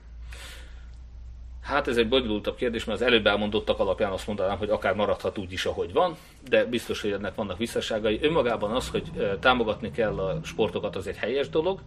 Hát 1.70 1.88
ez 1.88 1.97
egy 1.97 2.07
bonyolultabb 2.07 2.55
kérdés, 2.55 2.86
mert 2.86 2.99
az 2.99 3.05
előbb 3.07 3.28
elmondottak 3.28 3.80
alapján 3.80 4.11
azt 4.11 4.28
mondanám, 4.28 4.57
hogy 4.57 4.70
akár 4.70 4.95
maradhat 4.95 5.38
úgy 5.38 5.51
is, 5.51 5.65
ahogy 5.65 5.93
van, 5.93 6.15
de 6.49 6.65
biztos, 6.65 7.01
hogy 7.01 7.11
ennek 7.11 7.36
vannak 7.36 7.57
visszaságai. 7.57 8.20
Önmagában 8.22 8.72
az, 8.72 8.89
hogy 8.89 9.11
támogatni 9.39 9.91
kell 9.91 10.20
a 10.20 10.39
sportokat, 10.43 10.95
az 10.95 11.07
egy 11.07 11.17
helyes 11.17 11.49
dolog. 11.49 11.80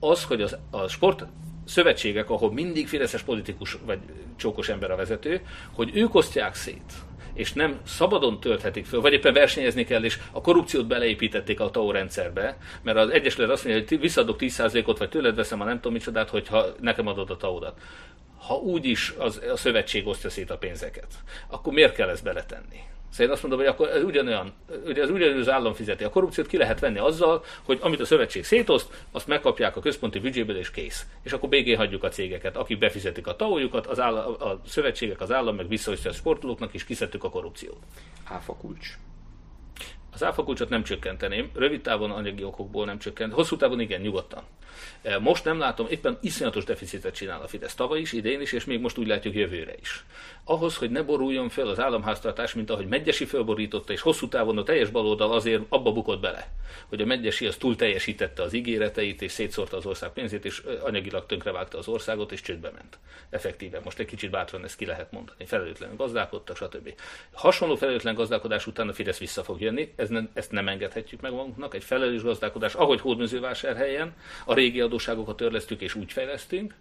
Az, 0.00 0.24
hogy 0.24 0.42
az, 0.42 0.56
a 0.70 0.88
sport 0.88 1.26
szövetségek, 1.64 2.30
ahol 2.30 2.52
mindig 2.52 2.88
fideszes 2.88 3.22
politikus 3.22 3.78
vagy 3.86 3.98
csókos 4.36 4.68
ember 4.68 4.90
a 4.90 4.96
vezető, 4.96 5.40
hogy 5.72 5.90
ők 5.94 6.14
osztják 6.14 6.54
szét 6.54 6.92
és 7.34 7.52
nem 7.52 7.80
szabadon 7.84 8.40
tölthetik 8.40 8.86
föl, 8.86 9.00
vagy 9.00 9.12
éppen 9.12 9.32
versenyezni 9.32 9.84
kell, 9.84 10.04
és 10.04 10.18
a 10.32 10.40
korrupciót 10.40 10.86
beleépítették 10.86 11.60
a 11.60 11.70
TAO 11.70 11.90
rendszerbe, 11.90 12.56
mert 12.82 12.98
az 12.98 13.10
Egyesület 13.10 13.50
azt 13.50 13.64
mondja, 13.64 13.84
hogy 13.88 14.00
visszadok 14.00 14.36
10%-ot, 14.40 14.98
vagy 14.98 15.08
tőled 15.08 15.34
veszem 15.34 15.60
a 15.60 15.64
nem 15.64 15.74
tudom 15.74 15.92
micsodát, 15.92 16.30
hogyha 16.30 16.66
nekem 16.80 17.06
adod 17.06 17.30
a 17.30 17.36
TAO-dat 17.36 17.80
ha 18.46 18.54
úgyis 18.54 19.14
az, 19.18 19.40
a 19.52 19.56
szövetség 19.56 20.06
osztja 20.06 20.30
szét 20.30 20.50
a 20.50 20.58
pénzeket, 20.58 21.14
akkor 21.48 21.72
miért 21.72 21.94
kell 21.94 22.08
ezt 22.08 22.22
beletenni? 22.22 22.80
Szóval 23.10 23.26
én 23.26 23.32
azt 23.32 23.42
mondom, 23.42 23.60
hogy 23.60 23.68
akkor 23.68 23.88
ez 23.88 24.02
ugyanolyan, 24.02 24.52
ugye 24.86 25.02
ez 25.02 25.10
ugyanúgy 25.10 25.48
állam 25.48 25.74
fizeti. 25.74 26.04
A 26.04 26.10
korrupciót 26.10 26.46
ki 26.46 26.56
lehet 26.56 26.80
venni 26.80 26.98
azzal, 26.98 27.44
hogy 27.62 27.78
amit 27.82 28.00
a 28.00 28.04
szövetség 28.04 28.44
szétoszt, 28.44 29.04
azt 29.10 29.26
megkapják 29.26 29.76
a 29.76 29.80
központi 29.80 30.18
büdzséből 30.18 30.56
és 30.56 30.70
kész. 30.70 31.06
És 31.22 31.32
akkor 31.32 31.48
békén 31.48 31.76
hagyjuk 31.76 32.02
a 32.02 32.08
cégeket, 32.08 32.56
akik 32.56 32.78
befizetik 32.78 33.26
a 33.26 33.36
taójukat, 33.36 33.86
az 33.86 34.00
állam, 34.00 34.34
a 34.38 34.60
szövetségek, 34.66 35.20
az 35.20 35.32
állam 35.32 35.56
meg 35.56 35.68
visszaosztja 35.68 36.10
a 36.10 36.14
sportolóknak, 36.14 36.74
és 36.74 36.84
kiszedtük 36.84 37.24
a 37.24 37.30
korrupciót. 37.30 37.78
Áfa 38.24 38.56
kulcs. 38.56 38.88
Az 40.12 40.24
áfa 40.24 40.44
kulcsot 40.44 40.68
nem 40.68 40.82
csökkenteném, 40.82 41.50
rövid 41.54 41.80
távon 41.80 42.10
anyagi 42.10 42.44
okokból 42.44 42.84
nem 42.84 42.98
csökkent, 42.98 43.32
hosszú 43.32 43.56
távon 43.56 43.80
igen, 43.80 44.00
nyugodtan. 44.00 44.42
E, 45.02 45.18
most 45.18 45.44
nem 45.44 45.58
látom, 45.58 45.86
éppen 45.90 46.18
iszonyatos 46.20 46.64
deficitet 46.64 47.14
csinál 47.14 47.42
a 47.42 47.48
Fidesz 47.48 47.74
tavaly 47.74 48.00
is, 48.00 48.12
idén 48.12 48.40
is, 48.40 48.52
és 48.52 48.64
még 48.64 48.80
most 48.80 48.98
úgy 48.98 49.06
látjuk 49.06 49.34
jövőre 49.34 49.74
is. 49.80 50.04
Ahhoz, 50.44 50.76
hogy 50.76 50.90
ne 50.90 51.02
boruljon 51.02 51.48
fel 51.48 51.68
az 51.68 51.80
államháztartás, 51.80 52.54
mint 52.54 52.70
ahogy 52.70 52.86
Megyesi 52.86 53.24
fölborította, 53.24 53.92
és 53.92 54.00
hosszú 54.00 54.28
távon 54.28 54.58
a 54.58 54.62
teljes 54.62 54.90
baloldal 54.90 55.32
azért 55.32 55.62
abba 55.68 55.92
bukott 55.92 56.20
bele, 56.20 56.48
hogy 56.88 57.00
a 57.00 57.06
Megyesi 57.06 57.46
az 57.46 57.56
túl 57.56 57.76
teljesítette 57.76 58.42
az 58.42 58.52
ígéreteit, 58.52 59.22
és 59.22 59.32
szétszórta 59.32 59.76
az 59.76 59.86
ország 59.86 60.10
pénzét, 60.12 60.44
és 60.44 60.62
anyagilag 60.82 61.26
tönkrevágta 61.26 61.78
az 61.78 61.88
országot, 61.88 62.32
és 62.32 62.40
csődbe 62.40 62.70
ment. 62.70 62.98
Effektíven. 63.30 63.80
Most 63.84 63.98
egy 63.98 64.06
kicsit 64.06 64.30
bátran 64.30 64.64
ezt 64.64 64.76
ki 64.76 64.86
lehet 64.86 65.12
mondani. 65.12 65.46
Felelőtlen 65.46 65.96
gazdálkodtak, 65.96 66.56
stb. 66.56 66.94
Hasonló 67.32 67.76
felelőtlen 67.76 68.14
gazdálkodás 68.14 68.66
után 68.66 68.88
a 68.88 68.92
Fidesz 68.92 69.18
vissza 69.18 69.44
fog 69.44 69.60
jönni, 69.60 69.92
ez 69.96 70.08
nem, 70.08 70.30
ezt 70.32 70.50
nem 70.50 70.68
engedhetjük 70.68 71.20
meg 71.20 71.32
magunknak. 71.32 71.74
Egy 71.74 71.84
felelős 71.84 72.22
gazdálkodás, 72.22 72.74
ahogy 72.74 73.00
Hódműzővásárhelyen, 73.00 74.14
a 74.44 74.54
régi 74.66 74.80
adóságokat 74.80 75.36
törlesztük 75.36 75.80
és 75.80 75.94
úgy 75.94 76.12
fejlesztünk, 76.12 76.74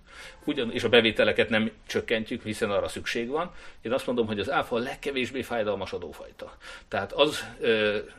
ugyan, 0.43 0.71
és 0.71 0.83
a 0.83 0.89
bevételeket 0.89 1.49
nem 1.49 1.71
csökkentjük, 1.87 2.43
hiszen 2.43 2.71
arra 2.71 2.87
szükség 2.87 3.29
van. 3.29 3.51
Én 3.81 3.91
azt 3.91 4.05
mondom, 4.05 4.27
hogy 4.27 4.39
az 4.39 4.51
áfa 4.51 4.75
a 4.75 4.79
legkevésbé 4.79 5.41
fájdalmas 5.41 5.93
adófajta. 5.93 6.57
Tehát 6.87 7.11
az 7.11 7.43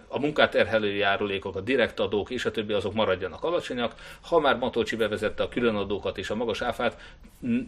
a 0.08 0.18
munkát 0.18 0.50
terhelő 0.50 0.94
járulékok, 0.94 1.56
a 1.56 1.60
direkt 1.60 2.00
adók 2.00 2.30
és 2.30 2.44
a 2.44 2.50
többi 2.50 2.72
azok 2.72 2.94
maradjanak 2.94 3.44
alacsonyak. 3.44 3.94
Ha 4.20 4.38
már 4.38 4.56
Matolcsi 4.56 4.96
bevezette 4.96 5.42
a 5.42 5.48
különadókat 5.48 6.18
és 6.18 6.30
a 6.30 6.34
magas 6.34 6.60
áfát, 6.62 7.00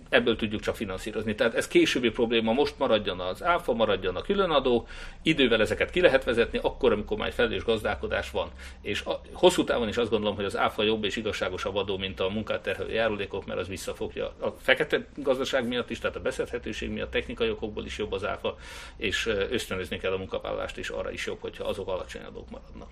ebből 0.09 0.37
tudjuk 0.37 0.61
csak 0.61 0.77
finanszírozni. 0.77 1.35
Tehát 1.35 1.55
ez 1.55 1.69
későbbi 1.69 2.11
probléma, 2.11 2.53
most 2.53 2.79
maradjon 2.79 3.21
az 3.21 3.43
áfa, 3.43 3.73
maradjon 3.73 4.17
a 4.17 4.23
különadó, 4.23 4.87
idővel 5.23 5.61
ezeket 5.61 5.91
ki 5.91 6.01
lehet 6.01 6.25
vezetni, 6.25 6.59
akkor, 6.63 6.93
amikor 6.93 7.17
már 7.17 7.29
egy 7.29 7.35
felelős 7.35 7.65
gazdálkodás 7.65 8.31
van. 8.31 8.49
És 8.83 9.03
a, 9.03 9.21
hosszú 9.33 9.65
távon 9.65 9.89
is 9.89 9.97
azt 9.97 10.11
gondolom, 10.11 10.37
hogy 10.37 10.45
az 10.45 10.57
áfa 10.57 10.83
jobb 10.83 11.05
és 11.05 11.17
igazságosabb 11.17 11.75
adó, 11.89 11.99
mint 11.99 12.21
a 12.21 12.29
munkát 12.29 12.63
terhelő 12.63 12.93
járulékok, 12.93 13.47
mert 13.47 13.61
az 13.61 13.69
visszafogja 13.69 14.35
a 14.39 14.51
fekete 14.51 15.07
gazdaság 15.17 15.69
miatt 15.69 15.91
is, 15.91 15.99
tehát 15.99 16.17
a 16.17 16.21
beszedhetőség 16.21 16.91
miatt, 16.91 17.11
technikai 17.11 17.51
okokból 17.51 17.85
is 17.85 17.99
jobb 17.99 18.13
az 18.13 18.25
áfa, 18.25 18.57
és 18.97 19.27
ösztönözni 19.27 19.99
kell 19.99 20.13
a 20.13 20.17
munkavállalást 20.17 20.79
is 20.79 20.89
arra 20.89 21.11
is 21.11 21.27
jobb, 21.27 21.41
hogyha 21.41 21.65
azok 21.65 21.89
alacsony 21.89 22.23
adók 22.23 22.51
maradnak. 22.51 22.89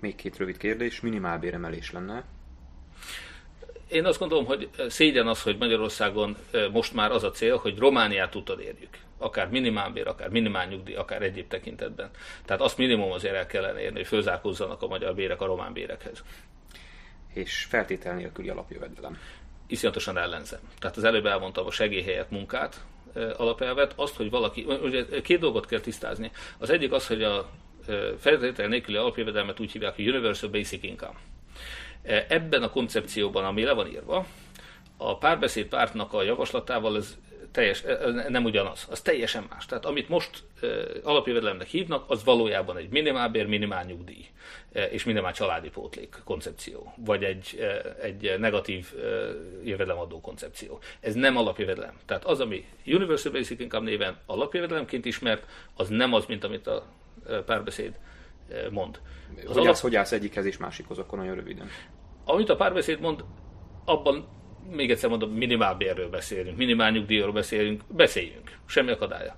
Még 0.00 0.14
két 0.14 0.36
rövid 0.36 0.56
kérdés, 0.56 1.00
minimálbéremelés 1.00 1.92
lenne? 1.92 2.24
Én 3.88 4.04
azt 4.04 4.18
gondolom, 4.18 4.44
hogy 4.44 4.68
szégyen 4.88 5.26
az, 5.26 5.42
hogy 5.42 5.56
Magyarországon 5.58 6.36
most 6.72 6.94
már 6.94 7.10
az 7.10 7.24
a 7.24 7.30
cél, 7.30 7.56
hogy 7.56 7.78
Romániát 7.78 8.34
utad 8.34 8.60
érjük. 8.60 8.98
Akár 9.18 9.48
minimálbér, 9.48 10.06
akár 10.06 10.28
minimálnyugdíj, 10.28 10.94
akár 10.94 11.22
egyéb 11.22 11.48
tekintetben. 11.48 12.10
Tehát 12.44 12.62
azt 12.62 12.78
minimum 12.78 13.12
azért 13.12 13.34
el 13.34 13.46
kellene 13.46 13.80
érni, 13.80 13.96
hogy 13.96 14.06
fölzárkózzanak 14.06 14.82
a 14.82 14.86
magyar 14.86 15.14
bérek 15.14 15.40
a 15.40 15.46
román 15.46 15.72
bérekhez. 15.72 16.22
És 17.32 17.64
feltétel 17.68 18.14
nélküli 18.14 18.48
alapjövedelem 18.48 19.18
iszonyatosan 19.66 20.18
ellenzem. 20.18 20.60
Tehát 20.78 20.96
az 20.96 21.04
előbb 21.04 21.26
elmondtam 21.26 21.66
a 21.66 21.70
segélyhelyet, 21.70 22.30
munkát, 22.30 22.84
alapelvet, 23.36 23.92
azt, 23.96 24.16
hogy 24.16 24.30
valaki, 24.30 24.66
ugye 24.82 25.04
két 25.22 25.40
dolgot 25.40 25.66
kell 25.66 25.80
tisztázni. 25.80 26.30
Az 26.58 26.70
egyik 26.70 26.92
az, 26.92 27.06
hogy 27.06 27.22
a 27.22 27.50
feltétel 28.18 28.68
nélküli 28.68 28.96
alapjövedelmet 28.96 29.60
úgy 29.60 29.72
hívják, 29.72 29.94
hogy 29.94 30.08
Universal 30.08 30.50
Basic 30.50 30.82
Income. 30.82 31.18
Ebben 32.28 32.62
a 32.62 32.70
koncepcióban, 32.70 33.44
ami 33.44 33.62
le 33.62 33.72
van 33.72 33.86
írva, 33.86 34.26
a 34.96 35.18
párbeszéd 35.18 35.66
pártnak 35.66 36.12
a 36.12 36.22
javaslatával 36.22 36.96
ez 36.96 37.18
teljes, 37.52 37.84
nem 38.28 38.44
ugyanaz, 38.44 38.86
az 38.90 39.00
teljesen 39.00 39.46
más. 39.50 39.66
Tehát 39.66 39.84
amit 39.84 40.08
most 40.08 40.44
alapjövedelemnek 41.02 41.66
hívnak, 41.66 42.10
az 42.10 42.24
valójában 42.24 42.76
egy 42.76 42.88
minimálbér, 42.88 43.46
minimál 43.46 43.84
nyugdíj 43.84 44.26
és 44.90 45.04
minimál 45.04 45.32
családi 45.32 45.68
pótlék 45.68 46.16
koncepció, 46.24 46.92
vagy 46.96 47.24
egy, 47.24 47.60
egy 48.02 48.34
negatív 48.38 48.92
jövedelemadó 49.64 50.20
koncepció. 50.20 50.78
Ez 51.00 51.14
nem 51.14 51.36
alapjövedelem. 51.36 51.94
Tehát 52.06 52.24
az, 52.24 52.40
ami 52.40 52.64
Universal 52.86 53.32
Basic 53.32 53.60
Income 53.60 53.90
néven 53.90 54.16
alapjövedelemként 54.26 55.04
ismert, 55.04 55.46
az 55.76 55.88
nem 55.88 56.14
az, 56.14 56.26
mint 56.26 56.44
amit 56.44 56.66
a 56.66 56.86
párbeszéd 57.46 57.98
mond. 58.70 59.00
Az 59.36 59.42
hogy, 59.44 59.56
alap... 59.56 59.66
állsz, 59.66 59.80
hogy 59.80 59.96
állsz 59.96 60.12
egyikhez 60.12 60.44
és 60.44 60.56
másikhoz, 60.56 60.98
akkor 60.98 61.18
nagyon 61.18 61.34
röviden. 61.34 61.68
Amit 62.24 62.48
a 62.48 62.56
párbeszéd 62.56 63.00
mond, 63.00 63.24
abban 63.84 64.28
még 64.70 64.90
egyszer 64.90 65.08
mondom, 65.08 65.30
minimálbérről 65.30 66.08
beszélünk, 66.08 66.56
minimál 66.56 66.90
nyugdíjról 66.90 67.32
beszélünk, 67.32 67.82
beszéljünk, 67.88 68.58
semmi 68.66 68.90
akadálya. 68.90 69.36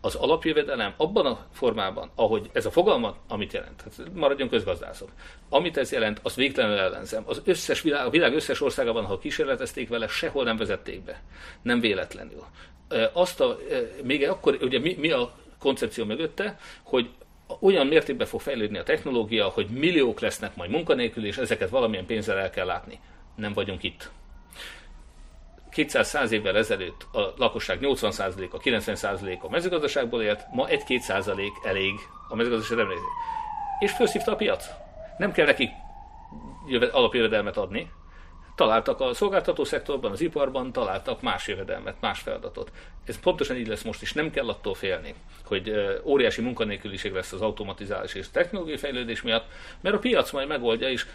Az 0.00 0.14
alapjövedelem 0.14 0.94
abban 0.96 1.26
a 1.26 1.46
formában, 1.52 2.10
ahogy 2.14 2.50
ez 2.52 2.66
a 2.66 2.70
fogalma, 2.70 3.16
amit 3.28 3.52
jelent, 3.52 3.82
hát 3.82 4.14
maradjon 4.14 4.48
közgazdászok, 4.48 5.08
amit 5.48 5.76
ez 5.76 5.92
jelent, 5.92 6.20
azt 6.22 6.36
végtelenül 6.36 6.78
ellenzem. 6.78 7.22
Az 7.26 7.42
összes 7.44 7.82
világ, 7.82 8.06
a 8.06 8.10
világ 8.10 8.34
összes 8.34 8.60
országában, 8.60 9.04
ha 9.04 9.18
kísérletezték 9.18 9.88
vele, 9.88 10.06
sehol 10.06 10.44
nem 10.44 10.56
vezették 10.56 11.02
be. 11.02 11.22
Nem 11.62 11.80
véletlenül. 11.80 12.44
Azt 13.12 13.40
a, 13.40 13.58
még 14.02 14.28
akkor, 14.28 14.58
ugye 14.60 14.78
mi, 14.78 14.96
mi 14.98 15.10
a 15.10 15.34
koncepció 15.58 16.04
mögötte, 16.04 16.58
hogy 16.82 17.10
olyan 17.60 17.86
mértékben 17.86 18.26
fog 18.26 18.40
fejlődni 18.40 18.78
a 18.78 18.82
technológia, 18.82 19.48
hogy 19.48 19.66
milliók 19.68 20.20
lesznek 20.20 20.56
majd 20.56 20.70
munkanélkül, 20.70 21.26
és 21.26 21.36
ezeket 21.36 21.70
valamilyen 21.70 22.06
pénzzel 22.06 22.38
el 22.38 22.50
kell 22.50 22.66
látni. 22.66 23.00
Nem 23.36 23.52
vagyunk 23.52 23.82
itt. 23.82 24.10
200 25.84 26.32
évvel 26.32 26.56
ezelőtt 26.56 27.06
a 27.12 27.32
lakosság 27.36 27.78
80%-a, 27.82 28.58
90%-a 28.58 29.50
mezőgazdaságból 29.50 30.22
élt, 30.22 30.46
ma 30.52 30.66
1-2% 30.68 31.50
elég 31.64 31.94
a 32.28 32.34
mezőgazdaság 32.34 32.78
remlézés. 32.78 33.04
És 33.78 33.92
felszívta 33.92 34.32
a 34.32 34.36
piac. 34.36 34.66
Nem 35.18 35.32
kell 35.32 35.46
nekik 35.46 35.70
alapjövedelmet 36.92 37.56
adni, 37.56 37.90
találtak 38.54 39.00
a 39.00 39.14
szolgáltató 39.14 39.64
szektorban, 39.64 40.12
az 40.12 40.20
iparban, 40.20 40.72
találtak 40.72 41.22
más 41.22 41.48
jövedelmet, 41.48 42.00
más 42.00 42.20
feladatot. 42.20 42.72
Ez 43.04 43.20
pontosan 43.20 43.56
így 43.56 43.66
lesz 43.66 43.82
most 43.82 44.02
is, 44.02 44.12
nem 44.12 44.30
kell 44.30 44.48
attól 44.48 44.74
félni, 44.74 45.14
hogy 45.44 45.72
óriási 46.04 46.42
munkanélküliség 46.42 47.12
lesz 47.12 47.32
az 47.32 47.40
automatizálás 47.40 48.14
és 48.14 48.30
technológiai 48.30 48.76
fejlődés 48.76 49.22
miatt, 49.22 49.46
mert 49.80 49.96
a 49.96 49.98
piac 49.98 50.32
majd 50.32 50.48
megoldja 50.48 50.88
is, 50.88 51.06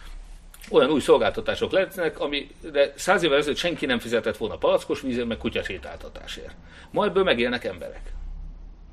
olyan 0.70 0.90
új 0.90 1.00
szolgáltatások 1.00 1.72
lesznek, 1.72 2.20
amire 2.20 2.94
száz 2.96 3.24
évvel 3.24 3.38
ezelőtt 3.38 3.58
senki 3.58 3.86
nem 3.86 4.00
fizetett 4.00 4.38
volna 4.38 4.58
palackos 4.58 5.02
vízért, 5.02 5.28
meg 5.28 5.38
kutyasétáltatásért. 5.38 6.56
Ma 6.92 7.06
ebből 7.06 7.24
megélnek 7.24 7.64
emberek. 7.64 8.14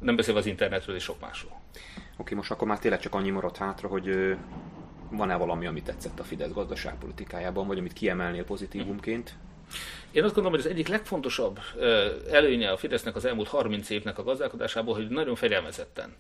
Nem 0.01 0.17
beszélve 0.17 0.41
az 0.41 0.47
internetről 0.47 0.97
és 0.97 1.03
sok 1.03 1.21
másról. 1.21 1.61
Oké, 2.17 2.35
most 2.35 2.51
akkor 2.51 2.69
már 2.69 2.79
tényleg 2.79 3.01
csak 3.01 3.15
annyi 3.15 3.31
maradt 3.31 3.57
hátra, 3.57 3.89
hogy 3.89 4.37
van-e 5.11 5.37
valami, 5.37 5.67
amit 5.67 5.85
tetszett 5.85 6.21
a 6.21 6.25
Fidesz 6.25 6.53
gazdaságpolitikájában, 6.53 7.67
vagy 7.67 7.79
amit 7.79 7.93
kiemelnél 7.93 8.45
pozitívumként? 8.45 9.37
Én 10.11 10.25
azt 10.25 10.35
gondolom, 10.35 10.59
hogy 10.59 10.67
az 10.67 10.73
egyik 10.73 10.89
legfontosabb 10.89 11.61
előnye 12.31 12.71
a 12.71 12.77
Fidesznek 12.77 13.17
az 13.17 13.25
elmúlt 13.25 13.49
30 13.49 13.91
évnek 13.91 14.19
a 14.19 14.23
gazdálkodásából, 14.23 14.95
hogy 14.95 15.09
nagyon 15.09 15.35
fegyelmezetten 15.35 16.15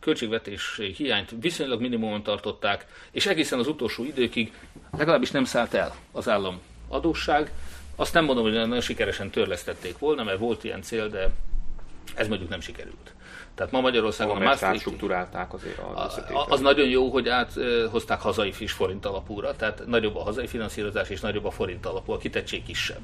költségvetés 0.00 0.80
hiányt 0.96 1.34
viszonylag 1.40 1.80
minimumon 1.80 2.22
tartották, 2.22 2.86
és 3.10 3.26
egészen 3.26 3.58
az 3.58 3.66
utolsó 3.66 4.04
időkig 4.04 4.52
legalábbis 4.96 5.30
nem 5.30 5.44
szállt 5.44 5.74
el 5.74 5.94
az 6.12 6.28
állam 6.28 6.60
adósság. 6.88 7.52
Azt 7.96 8.14
nem 8.14 8.24
mondom, 8.24 8.44
hogy 8.44 8.52
nagyon 8.52 8.80
sikeresen 8.80 9.30
törlesztették 9.30 9.98
volna, 9.98 10.24
mert 10.24 10.38
volt 10.38 10.64
ilyen 10.64 10.82
cél, 10.82 11.08
de 11.08 11.30
ez 12.14 12.28
mondjuk 12.28 12.50
nem 12.50 12.60
sikerült. 12.60 13.12
Tehát 13.54 13.72
ma 13.72 13.80
Magyarországon 13.80 14.36
a 14.36 14.44
Maastricht... 14.44 14.80
struktúrálták 14.80 15.52
azért 15.52 15.78
a 15.78 16.46
Az 16.48 16.60
nagyon 16.60 16.88
jó, 16.88 17.08
hogy 17.08 17.28
áthozták 17.28 18.20
hazai 18.20 18.52
friss 18.52 18.72
forint 18.72 19.06
alapúra, 19.06 19.56
tehát 19.56 19.82
nagyobb 19.86 20.16
a 20.16 20.22
hazai 20.22 20.46
finanszírozás 20.46 21.08
és 21.08 21.20
nagyobb 21.20 21.44
a 21.44 21.50
forint 21.50 21.86
alapú, 21.86 22.12
a 22.12 22.16
kitettség 22.16 22.62
kisebb. 22.62 23.02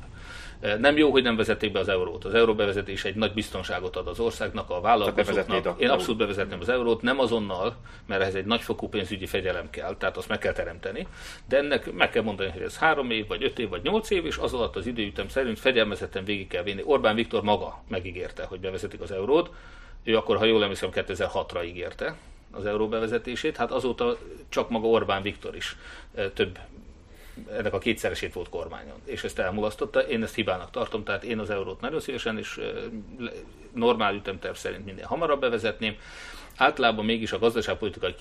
Nem 0.79 0.97
jó, 0.97 1.11
hogy 1.11 1.23
nem 1.23 1.37
vezették 1.37 1.73
be 1.73 1.79
az 1.79 1.89
eurót. 1.89 2.25
Az 2.25 2.35
euró 2.35 2.55
bevezetése 2.55 3.09
egy 3.09 3.15
nagy 3.15 3.33
biztonságot 3.33 3.97
ad 3.97 4.07
az 4.07 4.21
országnak, 4.21 4.71
a 4.71 4.81
vállalkozóknak. 4.81 5.81
Én 5.81 5.89
abszolút 5.89 6.19
bevezetném 6.19 6.61
az 6.61 6.69
eurót, 6.69 7.03
nem 7.03 7.19
azonnal, 7.19 7.77
mert 8.07 8.23
ez 8.23 8.35
egy 8.35 8.45
nagyfokú 8.45 8.89
pénzügyi 8.89 9.27
fegyelem 9.27 9.71
kell, 9.71 9.97
tehát 9.97 10.17
azt 10.17 10.29
meg 10.29 10.39
kell 10.39 10.53
teremteni. 10.53 11.07
De 11.49 11.57
ennek 11.57 11.93
meg 11.93 12.11
kell 12.11 12.23
mondani, 12.23 12.51
hogy 12.51 12.63
ez 12.63 12.79
három 12.79 13.11
év, 13.11 13.27
vagy 13.27 13.45
öt 13.45 13.59
év, 13.59 13.69
vagy 13.69 13.83
nyolc 13.83 14.11
év, 14.11 14.27
és 14.27 14.37
az 14.37 14.53
alatt 14.55 14.77
az 14.77 14.87
időütem 14.87 15.29
szerint 15.29 15.59
fegyelmezetten 15.59 16.25
végig 16.25 16.49
kell 16.49 16.63
vinni. 16.63 16.83
Orbán 16.85 17.15
Viktor 17.15 17.43
maga 17.43 17.83
megígérte, 17.89 18.45
hogy 18.45 18.61
bevezetik 18.61 19.01
az 19.01 19.11
eurót. 19.11 19.51
Ő 20.05 20.17
akkor, 20.17 20.37
ha 20.37 20.45
jól 20.45 20.63
emlékszem, 20.63 20.91
2006-ra 20.93 21.65
ígérte 21.65 22.17
az 22.51 22.67
euró 22.67 22.89
bevezetését, 22.89 23.57
hát 23.57 23.71
azóta 23.71 24.19
csak 24.49 24.71
maga 24.71 24.87
Orbán 24.87 25.23
Viktor 25.23 25.57
is 25.57 25.77
több 26.35 26.59
ennek 27.51 27.73
a 27.73 27.79
kétszeresét 27.79 28.33
volt 28.33 28.49
kormányon, 28.49 29.01
és 29.05 29.25
ezt 29.25 29.39
elmulasztotta. 29.39 30.01
Én 30.01 30.23
ezt 30.23 30.35
hibának 30.35 30.71
tartom, 30.71 31.05
tehát 31.05 31.25
én 31.25 31.39
az 31.39 31.51
eurót 31.51 31.81
nagyon 31.81 32.01
szívesen 32.01 32.39
és 32.39 32.61
normál 33.75 34.15
ütemterv 34.15 34.55
szerint 34.55 34.85
minél 34.85 35.07
hamarabb 35.07 35.41
bevezetném. 35.41 35.97
Általában 36.57 37.05
mégis 37.05 37.33
a 37.33 37.39
gazdaságpolitikai 37.39 38.15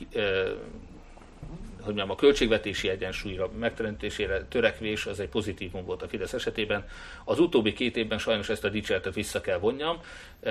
hogy 1.82 1.98
mondjam, 1.98 2.18
a 2.18 2.20
költségvetési 2.20 2.90
egyensúlyra 2.90 3.50
megteremtésére 3.60 4.44
törekvés 4.44 5.06
az 5.06 5.20
egy 5.20 5.30
pozitívum 5.30 5.86
volt 5.86 6.02
a 6.02 6.08
Fidesz 6.08 6.34
esetében. 6.34 6.88
Az 7.26 7.40
utóbbi 7.40 7.74
két 7.74 7.98
évben 7.98 8.18
sajnos 8.18 8.50
ezt 8.50 8.64
a 8.64 8.70
dicséretet 8.70 9.14
vissza 9.14 9.42
kell 9.42 9.58
vonjam. 9.58 10.00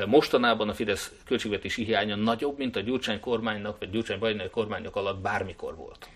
Mostanában 0.06 0.68
a 0.68 0.74
Fidesz 0.74 1.12
költségvetési 1.24 1.84
hiánya 1.84 2.16
nagyobb, 2.16 2.59
mint 2.59 2.76
a 2.76 2.80
Gyurcsány 2.80 3.20
kormánynak, 3.20 3.78
vagy 3.78 3.90
Gyurcsány 3.90 4.18
bajnai 4.18 4.48
kormányok 4.48 4.96
alatt 4.96 5.20
bármikor 5.20 5.76
volt. 5.76 6.09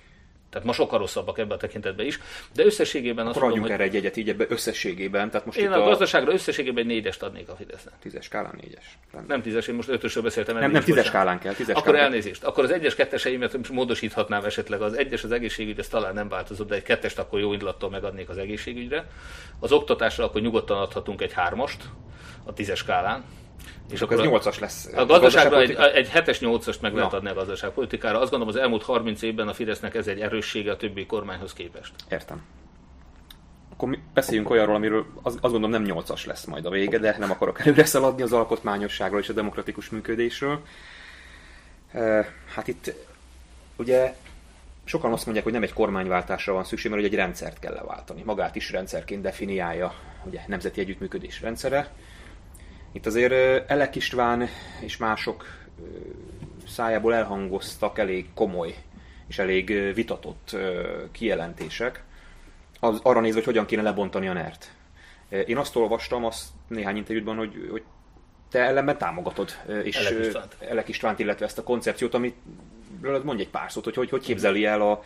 Tehát 0.53 0.67
ma 0.67 0.73
sokkal 0.73 0.99
rosszabbak 0.99 1.39
ebben 1.39 1.57
a 1.57 1.61
tekintetben 1.61 2.07
is, 2.07 2.21
de 2.55 2.65
összességében 2.65 3.27
azt 3.27 3.41
mondom, 3.41 3.61
hogy... 3.61 3.71
erre 3.71 3.83
egy 3.83 3.97
egyet 3.97 4.17
így 4.17 4.29
ebbe 4.29 4.47
összességében. 4.49 5.31
Tehát 5.31 5.47
most 5.47 5.59
én 5.59 5.71
a, 5.71 5.83
a 5.83 5.85
gazdaságra 5.85 6.33
összességében 6.33 6.83
egy 6.83 6.87
négyest 6.87 7.23
adnék 7.23 7.49
a 7.49 7.57
Fidesznek. 7.57 7.95
Tízes 8.01 8.25
skálán 8.25 8.59
négyes. 8.61 8.99
Nem, 9.13 9.25
nem 9.29 9.43
tízes, 9.43 9.67
én 9.67 9.75
most 9.75 9.89
ötösről 9.89 10.23
beszéltem. 10.23 10.57
Nem, 10.59 10.71
nem 10.71 10.83
tízes 10.83 11.07
skálán 11.07 11.39
kell. 11.39 11.53
Tízes 11.53 11.75
Akkor 11.75 11.93
skálán. 11.93 12.05
elnézést. 12.05 12.45
Akkor 12.45 12.65
az 12.65 12.71
egyes 12.71 12.95
ketteseimet 12.95 13.71
módosíthatnám 13.71 14.45
esetleg. 14.45 14.83
Az 14.83 14.99
egyes 14.99 15.25
az 15.25 15.33
egészségügy, 15.33 15.79
ez 15.79 15.89
talán 15.89 16.15
nem 16.15 16.29
változott, 16.29 16.69
de 16.69 16.75
egy 16.75 16.83
kettest 16.83 17.19
akkor 17.19 17.41
jó 17.41 17.53
indulattal 17.53 17.91
megadnék 17.91 18.29
az 18.29 18.39
egészségügyre. 18.39 19.07
Az 19.61 19.73
oktatásra 19.73 20.25
akkor 20.25 20.41
nyugodtan 20.41 20.79
adhatunk 20.79 21.21
egy 21.21 21.33
hármast 21.33 21.83
a 22.45 22.53
tízes 22.53 22.79
skálán 22.79 23.25
és 23.91 24.03
akkor 24.03 24.21
ez 24.21 24.29
8-as 24.29 24.61
lesz. 24.61 24.91
A 24.95 25.07
gazdaságra 25.07 25.61
egy, 25.61 25.71
egy 25.95 26.11
7-es 26.15 26.39
8-ast 26.41 26.81
meg 26.81 26.95
lehet 26.95 27.13
adni 27.13 27.29
a 27.29 27.35
gazdaságpolitikára. 27.35 28.21
Azt 28.21 28.31
gondolom, 28.31 28.55
az 28.55 28.61
elmúlt 28.61 28.83
30 28.83 29.23
évben 29.23 29.49
a 29.49 29.53
Fidesznek 29.53 29.95
ez 29.95 30.07
egy 30.07 30.21
erőssége 30.21 30.71
a 30.71 30.77
többi 30.77 31.07
kormányhoz 31.07 31.53
képest. 31.53 31.93
Értem. 32.11 32.43
Akkor 33.73 33.89
mi 33.89 33.99
beszéljünk 34.15 34.51
olyanról, 34.51 34.75
amiről 34.75 35.07
az, 35.23 35.39
azt 35.41 35.53
gondolom 35.53 35.71
nem 35.71 35.85
8-as 35.87 36.27
lesz 36.27 36.45
majd 36.45 36.67
a 36.67 36.71
vége, 36.71 36.99
de 36.99 37.17
nem 37.19 37.31
akarok 37.31 37.61
előre 37.61 37.85
szaladni 37.85 38.23
az 38.23 38.33
alkotmányosságról 38.33 39.21
és 39.21 39.29
a 39.29 39.33
demokratikus 39.33 39.91
működésről. 39.91 40.63
Hát 42.55 42.69
itt 42.69 42.95
ugye 43.77 44.15
sokan 44.85 45.13
azt 45.13 45.25
mondják, 45.25 45.45
hogy 45.45 45.55
nem 45.55 45.63
egy 45.63 45.73
kormányváltásra 45.73 46.53
van 46.53 46.65
szükség, 46.65 46.91
mert 46.91 47.03
hogy 47.03 47.13
egy 47.13 47.19
rendszert 47.19 47.59
kell 47.59 47.73
leváltani. 47.73 48.23
Magát 48.23 48.57
is 48.57 48.71
rendszerként 48.71 49.23
definiálja 49.23 49.95
ugye 50.25 50.41
nemzeti 50.47 50.81
együttműködés 50.81 51.41
rendszere 51.41 51.91
itt 52.93 53.07
azért 53.07 53.33
Elek 53.71 53.95
István 53.95 54.49
és 54.81 54.97
mások 54.97 55.45
szájából 56.69 57.15
elhangoztak 57.15 57.99
elég 57.99 58.27
komoly 58.35 58.75
és 59.27 59.39
elég 59.39 59.95
vitatott 59.95 60.57
kijelentések, 61.13 62.03
az, 62.81 63.01
arra 63.03 63.21
nézve, 63.21 63.35
hogy 63.35 63.45
hogyan 63.45 63.67
kéne 63.67 63.83
lebontani 63.83 64.29
a 64.29 64.33
NERT. 64.33 64.73
Én 65.47 65.57
azt 65.57 65.77
olvastam 65.77 66.25
azt 66.25 66.49
néhány 66.69 66.97
interjútban, 66.97 67.37
hogy, 67.37 67.69
hogy 67.71 67.83
te 68.51 68.61
ellenben 68.61 68.99
támogatod 68.99 69.51
és 69.83 69.97
Elek 69.97 70.27
Istvánt. 70.27 70.57
Elek 70.59 70.89
Istvánt, 70.89 71.19
illetve 71.19 71.45
ezt 71.45 71.59
a 71.59 71.63
koncepciót, 71.63 72.15
amit 72.15 72.37
mondj 73.23 73.43
egy 73.43 73.49
pár 73.49 73.73
szót, 73.73 73.85
hogy 73.85 73.95
hogy, 73.95 74.11
hogy 74.11 74.23
képzeli 74.23 74.65
el 74.65 74.81
a, 74.81 75.03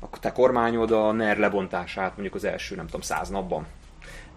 a 0.00 0.18
te 0.20 0.32
kormányod 0.32 0.90
a 0.90 1.12
NER 1.12 1.38
lebontását 1.38 2.10
mondjuk 2.10 2.34
az 2.34 2.44
első, 2.44 2.74
nem 2.74 2.86
tudom, 2.86 3.00
száz 3.00 3.28
napban 3.28 3.66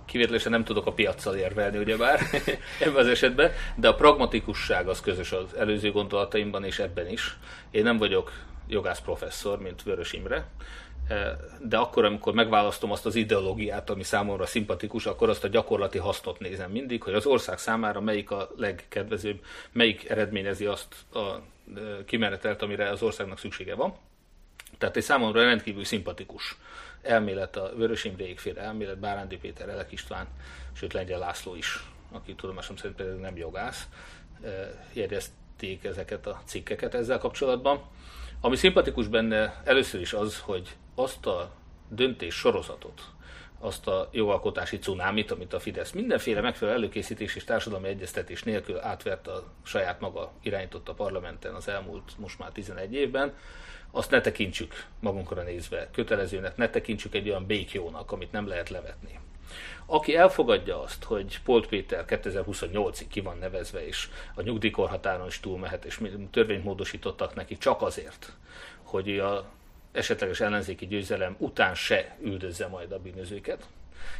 kivételesen 0.05 0.51
nem 0.51 0.63
tudok 0.63 0.85
a 0.85 0.91
piaccal 0.91 1.35
érvelni, 1.35 1.77
ugyebár 1.77 2.19
ebben 2.79 2.95
az 2.95 3.07
esetben, 3.07 3.51
de 3.75 3.87
a 3.87 3.95
pragmatikusság 3.95 4.87
az 4.87 5.01
közös 5.01 5.31
az 5.31 5.55
előző 5.55 5.91
gondolataimban 5.91 6.63
és 6.63 6.79
ebben 6.79 7.09
is. 7.09 7.37
Én 7.71 7.83
nem 7.83 7.97
vagyok 7.97 8.31
jogász 8.67 8.99
professzor, 8.99 9.59
mint 9.59 9.83
Vörös 9.83 10.13
Imre, 10.13 10.47
de 11.59 11.77
akkor, 11.77 12.05
amikor 12.05 12.33
megválasztom 12.33 12.91
azt 12.91 13.05
az 13.05 13.15
ideológiát, 13.15 13.89
ami 13.89 14.03
számomra 14.03 14.45
szimpatikus, 14.45 15.05
akkor 15.05 15.29
azt 15.29 15.43
a 15.43 15.47
gyakorlati 15.47 15.97
hasznot 15.97 16.39
nézem 16.39 16.71
mindig, 16.71 17.03
hogy 17.03 17.13
az 17.13 17.25
ország 17.25 17.57
számára 17.57 18.01
melyik 18.01 18.31
a 18.31 18.49
legkedvezőbb, 18.57 19.39
melyik 19.71 20.09
eredményezi 20.09 20.65
azt 20.65 20.95
a 21.13 21.41
kimenetelt, 22.05 22.61
amire 22.61 22.89
az 22.89 23.01
országnak 23.01 23.39
szüksége 23.39 23.75
van. 23.75 23.95
Tehát 24.77 24.95
egy 24.95 25.03
számomra 25.03 25.43
rendkívül 25.43 25.83
szimpatikus 25.83 26.57
elmélet 27.05 27.55
a 27.55 27.71
Vörös 27.75 28.03
Imréig 28.03 28.39
fél 28.39 28.59
elmélet, 28.59 28.99
Bárándi 28.99 29.37
Péter, 29.37 29.69
Elek 29.69 29.91
István, 29.91 30.27
sőt 30.73 30.93
Lengyel 30.93 31.19
László 31.19 31.55
is, 31.55 31.83
aki 32.11 32.35
tudomásom 32.35 32.75
szerint 32.75 32.95
például 32.95 33.19
nem 33.19 33.37
jogász, 33.37 33.87
jegyezték 34.93 35.83
ezeket 35.83 36.27
a 36.27 36.41
cikkeket 36.45 36.93
ezzel 36.93 37.17
kapcsolatban. 37.17 37.81
Ami 38.41 38.55
szimpatikus 38.55 39.07
benne 39.07 39.61
először 39.63 40.01
is 40.01 40.13
az, 40.13 40.39
hogy 40.39 40.75
azt 40.95 41.25
a 41.25 41.51
döntés 41.89 42.35
sorozatot, 42.35 43.01
azt 43.65 43.87
a 43.87 44.09
jogalkotási 44.11 44.77
cunámit, 44.77 45.31
amit 45.31 45.53
a 45.53 45.59
Fidesz 45.59 45.91
mindenféle 45.91 46.41
megfelelő 46.41 46.77
előkészítés 46.77 47.35
és 47.35 47.43
társadalmi 47.43 47.87
egyeztetés 47.87 48.43
nélkül 48.43 48.79
átvert 48.79 49.27
a 49.27 49.43
saját 49.63 49.99
maga 49.99 50.31
irányította 50.41 50.93
parlamenten 50.93 51.53
az 51.53 51.67
elmúlt 51.67 52.11
most 52.17 52.39
már 52.39 52.51
11 52.51 52.93
évben, 52.93 53.33
azt 53.91 54.11
ne 54.11 54.21
tekintsük 54.21 54.85
magunkra 54.99 55.41
nézve 55.41 55.89
kötelezőnek, 55.91 56.57
ne 56.57 56.69
tekintsük 56.69 57.15
egy 57.15 57.29
olyan 57.29 57.45
békjónak, 57.45 58.11
amit 58.11 58.31
nem 58.31 58.47
lehet 58.47 58.69
levetni. 58.69 59.19
Aki 59.85 60.15
elfogadja 60.15 60.81
azt, 60.81 61.03
hogy 61.03 61.39
Polt 61.43 61.67
Péter 61.67 62.05
2028-ig 62.07 63.05
ki 63.09 63.19
van 63.19 63.37
nevezve, 63.37 63.87
és 63.87 64.09
a 64.35 64.41
nyugdíjkorhatáron 64.41 65.27
is 65.27 65.39
túlmehet, 65.39 65.85
és 65.85 66.01
törvényt 66.31 66.63
módosítottak 66.63 67.35
neki 67.35 67.57
csak 67.57 67.81
azért, 67.81 68.31
hogy 68.83 69.19
a 69.19 69.45
esetleges 69.95 70.39
ellenzéki 70.39 70.87
győzelem 70.87 71.35
után 71.37 71.75
se 71.75 72.17
üldözze 72.21 72.67
majd 72.67 72.91
a 72.91 72.99
bűnözőket, 72.99 73.67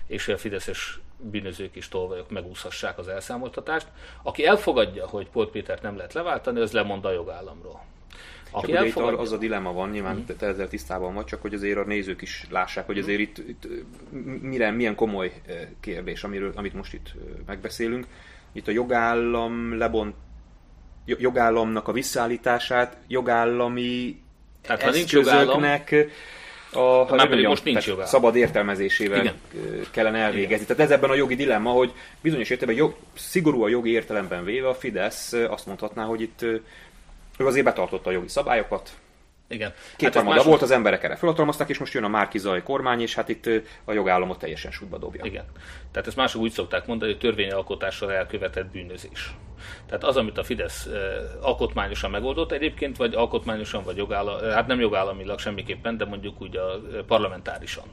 és 0.08 0.28
a 0.28 0.38
fideszes 0.38 1.00
bűnözők 1.18 1.76
is 1.76 1.88
tolvajok 1.88 2.30
megúszhassák 2.30 2.98
az 2.98 3.08
elszámoltatást. 3.08 3.88
Aki 4.24 4.46
elfogadja, 4.46 5.08
hogy 5.08 5.30
Polt 5.30 5.52
Pétert 5.52 5.82
nem 5.82 5.96
lehet 5.96 6.14
leváltani, 6.14 6.60
az 6.60 6.72
lemond 6.72 7.06
a 7.06 7.12
jogállamról. 7.12 7.84
Aki 8.52 8.72
csak 8.72 8.86
elfogadja... 8.86 9.16
itt 9.16 9.20
az 9.26 9.32
a 9.32 9.38
dilemma 9.38 9.74
van, 9.74 9.90
nyilván 9.90 10.16
mm. 10.16 10.36
te 10.38 10.46
ezzel 10.46 10.68
tisztában 10.68 11.14
vagy, 11.14 11.26
csak 11.26 11.42
hogy 11.42 11.54
azért 11.54 11.78
a 11.78 11.84
nézők 11.84 12.22
is 12.22 12.48
lássák, 12.50 12.86
hogy 12.86 12.98
azért 12.98 13.20
itt, 13.20 13.38
itt 13.38 13.68
mire, 14.42 14.72
milyen 14.72 14.96
komoly 14.96 15.34
kérdés, 15.80 16.24
amiről, 16.24 16.52
amit 16.56 16.74
most 16.74 16.94
itt 16.94 17.14
megbeszélünk. 17.46 18.08
Itt 18.52 18.68
a 18.68 18.72
jogállam 18.72 19.78
lebont 19.78 20.16
jogállamnak 21.06 21.88
a 21.88 21.92
visszaállítását 21.92 22.98
jogállami 23.08 24.24
tehát, 24.66 24.82
ha 24.82 24.90
nincs 24.90 25.12
jogállam, 25.12 25.64
a, 26.72 26.80
ha 26.80 27.16
nem 27.16 27.28
mondjam, 27.28 27.50
most 27.50 27.64
nincs 27.64 27.86
jogállam. 27.86 28.10
szabad 28.10 28.36
értelmezésével 28.36 29.20
Igen. 29.20 29.34
kellene 29.92 30.18
elvégezni. 30.18 30.64
Igen. 30.64 30.66
Tehát 30.66 30.92
ez 30.92 30.98
ebben 30.98 31.10
a 31.10 31.16
jogi 31.16 31.36
dilemma, 31.36 31.70
hogy 31.70 31.92
bizonyos 32.22 32.50
értelemben 32.50 32.86
jog, 32.86 32.96
szigorú 33.16 33.64
a 33.64 33.68
jogi 33.68 33.92
értelemben 33.92 34.44
véve 34.44 34.68
a 34.68 34.76
Fidesz 34.76 35.34
azt 35.34 35.66
mondhatná, 35.66 36.04
hogy 36.04 36.22
itt 36.22 36.42
ő 37.38 37.46
azért 37.46 37.66
betartotta 37.66 38.10
a 38.10 38.14
jogi 38.14 38.28
szabályokat, 38.28 38.92
igen. 39.48 39.74
Két 39.96 40.14
hát 40.14 40.24
más... 40.24 40.44
volt, 40.44 40.62
az 40.62 40.72
emberek 40.72 41.04
erre 41.04 41.16
felhatalmazták, 41.16 41.70
és 41.70 41.78
most 41.78 41.94
jön 41.94 42.04
a 42.04 42.08
Márkizai 42.08 42.62
kormány, 42.62 43.02
és 43.02 43.16
hát 43.16 43.30
itt 43.30 43.50
a 43.86 43.94
jogállamot 43.94 44.40
teljesen 44.40 44.72
sútba 44.72 44.98
dobja. 44.98 45.26
Igen. 45.26 45.46
Tehát 45.92 46.08
ezt 46.08 46.18
mások 46.18 46.42
úgy 46.42 46.52
szokták 46.52 46.86
mondani, 46.86 47.12
hogy 47.12 47.20
törvényalkotással 47.20 48.12
elkövetett 48.12 48.72
bűnözés. 48.72 49.34
Tehát 49.86 50.04
az, 50.04 50.18
amit 50.18 50.38
a 50.38 50.44
Fidesz 50.44 50.88
alkotmányosan 51.42 52.12
megoldott 52.12 52.52
egyébként, 52.52 52.98
vagy 52.98 53.14
alkotmányosan, 53.14 53.84
vagy 53.84 53.98
jogállam, 53.98 54.40
hát 54.52 54.68
nem 54.68 54.80
jogállamilag 54.80 55.40
semmiképpen, 55.40 55.98
de 55.98 56.06
mondjuk 56.06 56.42
úgy 56.42 56.58
a 56.58 56.80
parlamentárisan 57.08 57.86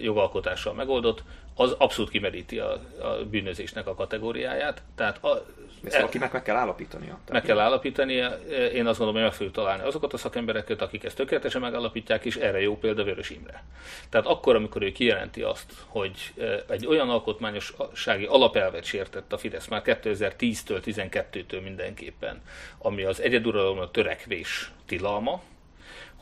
jogalkotással 0.00 0.74
megoldott, 0.74 1.22
az 1.54 1.74
abszolút 1.78 2.10
kimeríti 2.10 2.58
a, 2.58 2.72
a 3.02 3.24
bűnözésnek 3.30 3.86
a 3.86 3.94
kategóriáját. 3.94 4.82
Tehát 4.94 5.24
a, 5.24 5.44
ezt 5.84 5.96
valakinek 5.96 6.32
meg 6.32 6.42
kell 6.42 6.56
állapítania. 6.56 7.18
Meg 7.30 7.42
kell 7.42 7.58
állapítania. 7.58 8.28
Én 8.72 8.86
azt 8.86 8.98
gondolom, 8.98 9.12
hogy 9.14 9.22
meg 9.22 9.32
fogjuk 9.32 9.54
találni 9.54 9.82
azokat 9.82 10.12
a 10.12 10.16
szakembereket, 10.16 10.82
akik 10.82 11.04
ezt 11.04 11.16
tökéletesen 11.16 11.60
megállapítják, 11.60 12.24
és 12.24 12.36
erre 12.36 12.60
jó 12.60 12.78
példa 12.78 13.04
Vörös 13.04 13.30
Imre. 13.30 13.64
Tehát 14.08 14.26
akkor, 14.26 14.54
amikor 14.54 14.82
ő 14.82 14.92
kijelenti 14.92 15.42
azt, 15.42 15.72
hogy 15.86 16.32
egy 16.68 16.86
olyan 16.86 17.10
alkotmányossági 17.10 18.24
alapelvet 18.24 18.84
sértett 18.84 19.32
a 19.32 19.38
Fidesz 19.38 19.66
már 19.66 19.82
2010-től, 19.84 20.80
12-től 20.84 21.62
mindenképpen, 21.62 22.42
ami 22.78 23.02
az 23.02 23.20
egyeduralomra 23.20 23.90
törekvés 23.90 24.70
tilalma, 24.86 25.42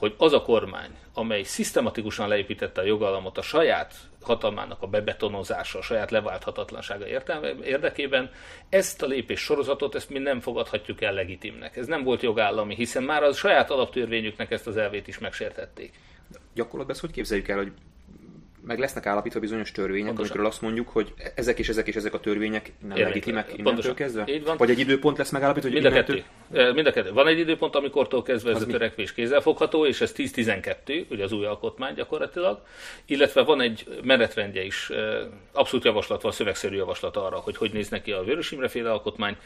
hogy 0.03 0.15
az 0.19 0.33
a 0.33 0.43
kormány, 0.43 0.91
amely 1.15 1.43
szisztematikusan 1.43 2.29
leépítette 2.29 2.81
a 2.81 2.85
jogallamot 2.85 3.39
a 3.39 3.43
saját 3.43 3.95
hatalmának 4.21 4.83
a 4.83 4.87
bebetonozása, 4.87 5.79
a 5.79 5.83
saját 5.83 6.11
leválthatatlansága 6.11 7.07
érdekében, 7.65 8.31
ezt 8.69 9.03
a 9.03 9.07
lépés 9.07 9.41
sorozatot, 9.41 9.95
ezt 9.95 10.11
mi 10.11 10.19
nem 10.19 10.41
fogadhatjuk 10.41 11.03
el 11.03 11.13
legitimnek. 11.13 11.77
Ez 11.77 11.87
nem 11.87 12.03
volt 12.03 12.23
jogállami, 12.23 12.75
hiszen 12.75 13.03
már 13.03 13.23
a 13.23 13.33
saját 13.33 13.71
alaptörvényüknek 13.71 14.51
ezt 14.51 14.67
az 14.67 14.77
elvét 14.77 15.09
is 15.09 15.19
megsértették. 15.19 15.95
Gyakorlatban 16.55 16.91
ezt 16.91 17.01
hogy 17.01 17.11
képzeljük 17.11 17.49
el, 17.49 17.57
hogy 17.57 17.73
meg 18.67 18.79
lesznek 18.79 19.07
állapítva 19.07 19.41
bizonyos 19.41 19.73
törvények, 19.73 20.07
Pontosan. 20.07 20.31
amikről 20.31 20.47
azt 20.47 20.63
mondjuk, 20.63 20.89
hogy 20.89 21.15
ezek 21.35 21.59
és 21.59 21.69
ezek 21.69 21.87
és 21.87 21.95
ezek 21.97 22.15
a 22.15 22.21
törvények 22.21 22.73
nem 22.81 22.91
Érnek. 22.91 23.07
legitimek 23.07 23.45
innentől 23.45 23.65
Pontosan. 23.65 23.95
kezdve? 23.95 24.25
Így 24.27 24.45
van. 24.45 24.57
Vagy 24.57 24.71
egy 24.71 24.79
időpont 24.79 25.19
lesz 25.19 25.31
megállapítva, 25.31 25.71
hogy 25.71 25.81
mind 25.83 25.93
a, 25.93 25.97
kettő. 25.97 26.25
Innentől... 26.53 26.75
mind 26.75 26.87
a 26.87 26.93
kettő. 26.93 27.13
Van 27.13 27.27
egy 27.27 27.39
időpont, 27.39 27.75
amikortól 27.75 28.23
kezdve 28.23 28.51
ez 28.51 28.63
a 28.63 28.67
törekvés 28.67 29.13
kézzelfogható, 29.13 29.87
és 29.87 30.01
ez 30.01 30.13
10-12, 30.17 31.09
ugye 31.11 31.25
az 31.25 31.33
új 31.33 31.45
alkotmány 31.45 31.95
gyakorlatilag, 31.95 32.63
illetve 33.07 33.43
van 33.43 33.61
egy 33.61 34.01
menetrendje 34.03 34.65
is, 34.65 34.91
abszolút 35.53 35.85
javaslat 35.85 36.23
van, 36.23 36.33
szövegszerű 36.33 36.77
javaslat 36.77 37.17
arra, 37.17 37.37
hogy 37.37 37.57
hogy 37.57 37.73
néz 37.73 37.89
neki 37.89 38.13
a 38.13 38.25
Vörös 38.25 38.51
Imre 38.53 38.69
féle 38.69 38.91
alkotmány, 38.91 39.37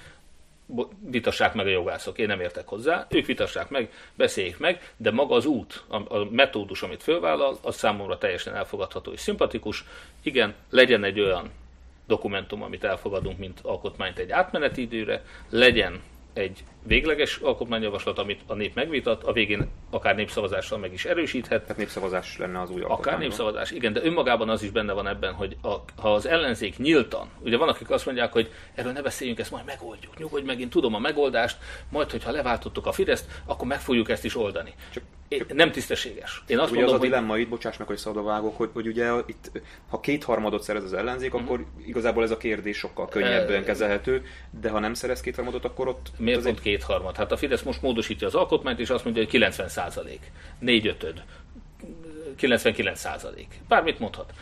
vitassák 1.10 1.54
meg 1.54 1.66
a 1.66 1.70
jogászok, 1.70 2.18
én 2.18 2.26
nem 2.26 2.40
értek 2.40 2.68
hozzá, 2.68 3.06
ők 3.10 3.26
vitassák 3.26 3.68
meg, 3.68 3.92
beszéljék 4.14 4.58
meg, 4.58 4.92
de 4.96 5.10
maga 5.10 5.34
az 5.34 5.46
út, 5.46 5.84
a, 5.88 6.16
a 6.16 6.28
metódus, 6.30 6.82
amit 6.82 7.02
fölvállal, 7.02 7.58
az 7.62 7.76
számomra 7.76 8.18
teljesen 8.18 8.54
elfogadható 8.54 9.12
és 9.12 9.20
szimpatikus. 9.20 9.84
Igen, 10.22 10.54
legyen 10.70 11.04
egy 11.04 11.20
olyan 11.20 11.50
dokumentum, 12.06 12.62
amit 12.62 12.84
elfogadunk, 12.84 13.38
mint 13.38 13.60
alkotmányt 13.62 14.18
egy 14.18 14.30
átmeneti 14.30 14.80
időre, 14.80 15.24
legyen 15.50 16.02
egy 16.36 16.64
végleges 16.82 17.36
alkotmányjavaslat, 17.36 18.18
amit 18.18 18.40
a 18.46 18.54
nép 18.54 18.74
megvitat, 18.74 19.24
a 19.24 19.32
végén 19.32 19.68
akár 19.90 20.16
népszavazással 20.16 20.78
meg 20.78 20.92
is 20.92 21.04
erősíthet. 21.04 21.62
Tehát 21.62 21.76
népszavazás 21.76 22.38
lenne 22.38 22.60
az 22.60 22.70
új 22.70 22.80
alkotmány. 22.80 22.98
Akár 23.14 23.18
népszavazás, 23.18 23.70
igen, 23.70 23.92
de 23.92 24.04
önmagában 24.04 24.48
az 24.48 24.62
is 24.62 24.70
benne 24.70 24.92
van 24.92 25.06
ebben, 25.06 25.32
hogy 25.32 25.56
a, 25.62 25.74
ha 25.96 26.14
az 26.14 26.26
ellenzék 26.26 26.78
nyíltan, 26.78 27.28
ugye 27.40 27.56
van, 27.56 27.68
akik 27.68 27.90
azt 27.90 28.06
mondják, 28.06 28.32
hogy 28.32 28.50
erről 28.74 28.92
ne 28.92 29.02
beszéljünk, 29.02 29.38
ezt 29.38 29.50
majd 29.50 29.64
megoldjuk, 29.64 30.18
nyugodj 30.18 30.44
meg, 30.46 30.60
én 30.60 30.68
tudom 30.68 30.94
a 30.94 30.98
megoldást, 30.98 31.56
majd, 31.90 32.10
hogyha 32.10 32.30
leváltottuk 32.30 32.86
a 32.86 32.92
Fideszt, 32.92 33.42
akkor 33.44 33.66
meg 33.66 33.80
fogjuk 33.80 34.08
ezt 34.08 34.24
is 34.24 34.36
oldani. 34.36 34.74
Csak 34.90 35.02
nem 35.54 35.70
tisztességes. 35.70 36.42
Én 36.46 36.58
azt 36.58 36.70
ugye 36.70 36.80
mondom, 36.80 36.94
az 36.94 37.00
a 37.00 37.04
dilemma 37.04 37.30
hogy... 37.30 37.40
itt, 37.40 37.48
bocsáss 37.48 37.76
meg, 37.76 37.86
hogy 37.86 37.96
szabadvágok, 37.96 38.56
hogy, 38.56 38.70
hogy 38.72 38.86
ugye 38.86 39.10
itt, 39.26 39.50
ha 39.88 40.00
kétharmadot 40.00 40.62
szerez 40.62 40.84
az 40.84 40.92
ellenzék, 40.92 41.34
uh-huh. 41.34 41.48
akkor 41.48 41.64
igazából 41.86 42.22
ez 42.22 42.30
a 42.30 42.36
kérdés 42.36 42.76
sokkal 42.76 43.08
könnyebben 43.08 43.64
kezelhető, 43.64 44.22
de 44.60 44.70
ha 44.70 44.78
nem 44.78 44.94
szerez 44.94 45.20
kétharmadot, 45.20 45.64
akkor 45.64 45.88
ott... 45.88 46.10
Miért 46.18 46.42
pont 46.42 46.60
kétharmad? 46.60 47.16
Hát 47.16 47.32
a 47.32 47.36
Fidesz 47.36 47.62
most 47.62 47.82
módosítja 47.82 48.26
az 48.26 48.34
alkotmányt, 48.34 48.78
és 48.78 48.90
azt 48.90 49.04
mondja, 49.04 49.22
hogy 49.22 49.30
90 49.30 49.68
százalék, 49.68 50.32
négy 50.58 50.86
ötöd. 50.86 51.22
99 52.36 52.98
százalék. 52.98 53.60
Bármit 53.68 53.98
mondhat. 53.98 54.32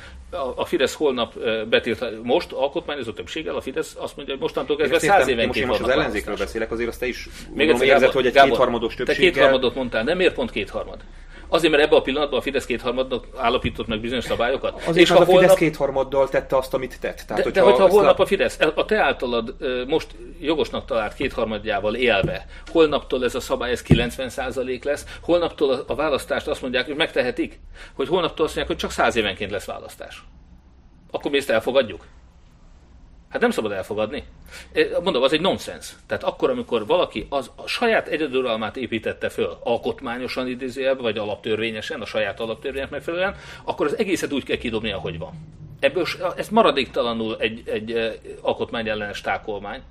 A, 0.55 0.64
Fidesz 0.64 0.95
holnap 0.95 1.39
betilt, 1.68 2.22
most 2.22 2.53
alkotmányozó 2.53 3.12
többséggel, 3.12 3.55
a 3.55 3.61
Fidesz 3.61 3.97
azt 3.99 4.16
mondja, 4.16 4.35
hogy 4.35 4.43
mostantól 4.43 4.76
kezdve 4.76 4.99
száz 4.99 5.28
évenként 5.28 5.66
Most 5.66 5.80
az 5.80 5.89
ellenzékről 5.89 6.37
beszélek, 6.37 6.70
azért 6.70 6.89
azt 6.89 7.01
te 7.01 7.07
is 7.07 7.28
Még 7.55 7.68
egyszer, 7.68 7.87
érzed, 7.87 8.11
hogy 8.11 8.26
egy 8.26 8.32
kétharmados 8.32 8.95
többséggel... 8.95 9.30
Te 9.30 9.30
kétharmadot 9.30 9.74
mondtál, 9.74 10.03
nem 10.03 10.16
miért 10.16 10.35
pont 10.35 10.51
kétharmad? 10.51 11.01
Azért, 11.49 11.73
mert 11.73 11.85
ebben 11.85 11.99
a 11.99 12.03
pillanatban 12.03 12.39
a 12.39 12.43
Fidesz 12.43 12.65
kétharmadnak 12.65 13.27
állapított 13.37 13.87
meg 13.87 14.01
bizonyos 14.01 14.25
szabályokat. 14.25 14.83
Azért, 14.87 14.97
és 14.97 15.11
ha 15.11 15.19
a 15.19 15.25
holnap... 15.25 15.41
Fidesz 15.41 15.57
kétharmaddal 15.57 16.29
tette 16.29 16.57
azt, 16.57 16.75
amit 16.75 17.01
tett. 17.01 17.23
Tehát, 17.27 17.37
de, 17.37 17.43
hogyha 17.43 17.65
de 17.65 17.71
hogyha 17.71 17.89
holnap 17.89 18.21
a 18.21 18.27
Fidesz 18.27 18.59
a 18.75 18.85
te 18.85 19.03
általad 19.03 19.55
most 19.87 20.07
jogosnak 20.41 20.85
talált 20.85 21.15
kétharmadjával 21.15 21.95
élve, 21.95 22.47
holnaptól 22.67 23.25
ez 23.25 23.35
a 23.35 23.41
szabály 23.41 23.71
ez 23.71 23.83
90% 23.89 24.85
lesz, 24.85 25.07
holnaptól 25.23 25.85
a 25.87 25.95
választást 25.95 26.47
azt 26.47 26.63
mondják, 26.63 26.87
hogy 26.87 26.97
megtehetik, 26.97 27.61
hogy 27.95 28.09
holnaptól 28.09 28.45
azt 28.47 28.57
mondják, 28.57 28.67
hogy 28.67 28.77
csak 28.77 28.91
100 28.91 29.17
évenként 29.17 29.51
lesz 29.51 29.65
választás. 29.65 30.25
Akkor 31.11 31.31
mi 31.31 31.37
ezt 31.37 31.51
elfogadjuk? 31.51 32.07
Hát 33.35 33.43
nem 33.43 33.53
szabad 33.53 33.72
elfogadni. 33.72 34.24
Mondom, 35.03 35.22
az 35.22 35.32
egy 35.32 35.41
nonsens. 35.41 35.95
Tehát 36.07 36.22
akkor, 36.22 36.51
amikor 36.51 36.87
valaki 36.87 37.26
az 37.28 37.51
a 37.57 37.66
saját 37.66 38.09
egyeduralmát 38.09 38.76
építette 38.76 39.28
föl, 39.28 39.59
alkotmányosan 39.62 40.49
idézőjelben, 40.49 41.03
vagy 41.03 41.18
alaptörvényesen, 41.18 42.01
a 42.01 42.05
saját 42.05 42.41
alaptörvények 42.41 42.91
megfelelően, 42.91 43.37
akkor 43.64 43.87
az 43.87 43.99
egészet 43.99 44.32
úgy 44.32 44.45
kell 44.45 44.57
kidobni, 44.57 44.93
ahogy 44.93 45.18
van. 45.18 45.32
Ebből 45.80 46.07
ez 46.37 46.49
maradéktalanul 46.49 47.37
egy, 47.39 47.62
egy 47.64 48.18
alkotmányellenes 48.41 49.20
tákolmány. 49.20 49.82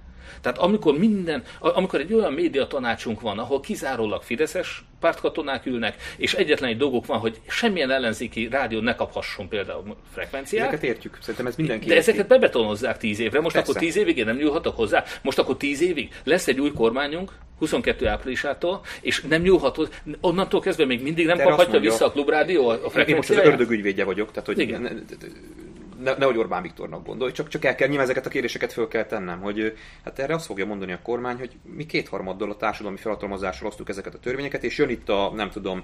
Tehát 0.41 0.57
amikor 0.57 0.97
minden, 0.97 1.43
amikor 1.59 1.99
egy 1.99 2.13
olyan 2.13 2.33
média 2.33 2.67
tanácsunk 2.67 3.21
van, 3.21 3.39
ahol 3.39 3.59
kizárólag 3.59 4.21
Fideszes 4.21 4.83
pártkatonák 4.99 5.65
ülnek, 5.65 5.95
és 6.17 6.33
egyetlen 6.33 6.69
egy 6.69 6.77
dolgok 6.77 7.05
van, 7.05 7.19
hogy 7.19 7.39
semmilyen 7.47 7.91
ellenzéki 7.91 8.47
rádió 8.51 8.79
ne 8.79 8.95
kaphasson 8.95 9.47
például 9.47 9.95
frekvenciát. 10.13 10.67
Ezeket 10.67 10.83
értjük, 10.83 11.17
szerintem 11.19 11.47
ez 11.47 11.55
mindenki 11.55 11.87
De 11.87 11.95
ezeket 11.95 12.27
bebetonozzák 12.27 12.97
tíz 12.97 13.19
évre, 13.19 13.39
most 13.39 13.55
Persze. 13.55 13.69
akkor 13.69 13.81
tíz 13.81 13.97
évig 13.97 14.17
én 14.17 14.25
nem 14.25 14.35
nyúlhatok 14.35 14.75
hozzá, 14.75 15.03
most 15.21 15.39
akkor 15.39 15.57
tíz 15.57 15.81
évig 15.81 16.11
lesz 16.23 16.47
egy 16.47 16.59
új 16.59 16.71
kormányunk, 16.71 17.31
22 17.59 18.07
áprilisától, 18.07 18.81
és 19.01 19.21
nem 19.21 19.41
nyúlhat, 19.41 19.89
onnantól 20.21 20.59
kezdve 20.59 20.85
még 20.85 21.01
mindig 21.01 21.25
nem 21.25 21.37
kaphatja 21.37 21.79
vissza 21.79 22.05
a 22.05 22.11
klubrádió 22.11 22.67
a 22.67 22.73
frekvenciáját. 22.73 23.09
Én 23.09 23.15
most 23.15 23.29
az 23.29 23.37
ördögügyvédje 23.37 24.03
vagyok, 24.03 24.31
tehát 24.31 24.45
hogy 24.45 24.59
Igen 24.59 25.05
ne, 26.03 26.13
nehogy 26.13 26.37
Orbán 26.37 26.61
Viktornak 26.61 27.05
gondolj, 27.05 27.31
csak, 27.31 27.47
csak 27.47 27.65
el 27.65 27.75
kell, 27.75 27.87
nyilván 27.87 28.05
ezeket 28.05 28.25
a 28.25 28.29
kérdéseket 28.29 28.73
föl 28.73 28.87
kell 28.87 29.05
tennem, 29.05 29.41
hogy 29.41 29.77
hát 30.03 30.19
erre 30.19 30.33
azt 30.33 30.45
fogja 30.45 30.65
mondani 30.65 30.91
a 30.91 31.01
kormány, 31.03 31.37
hogy 31.37 31.57
mi 31.75 31.85
kétharmaddal 31.85 32.49
a 32.49 32.57
társadalmi 32.57 32.97
felhatalmazásra 32.97 33.67
osztuk 33.67 33.89
ezeket 33.89 34.13
a 34.13 34.19
törvényeket, 34.19 34.63
és 34.63 34.77
jön 34.77 34.89
itt 34.89 35.09
a, 35.09 35.31
nem 35.35 35.49
tudom, 35.49 35.83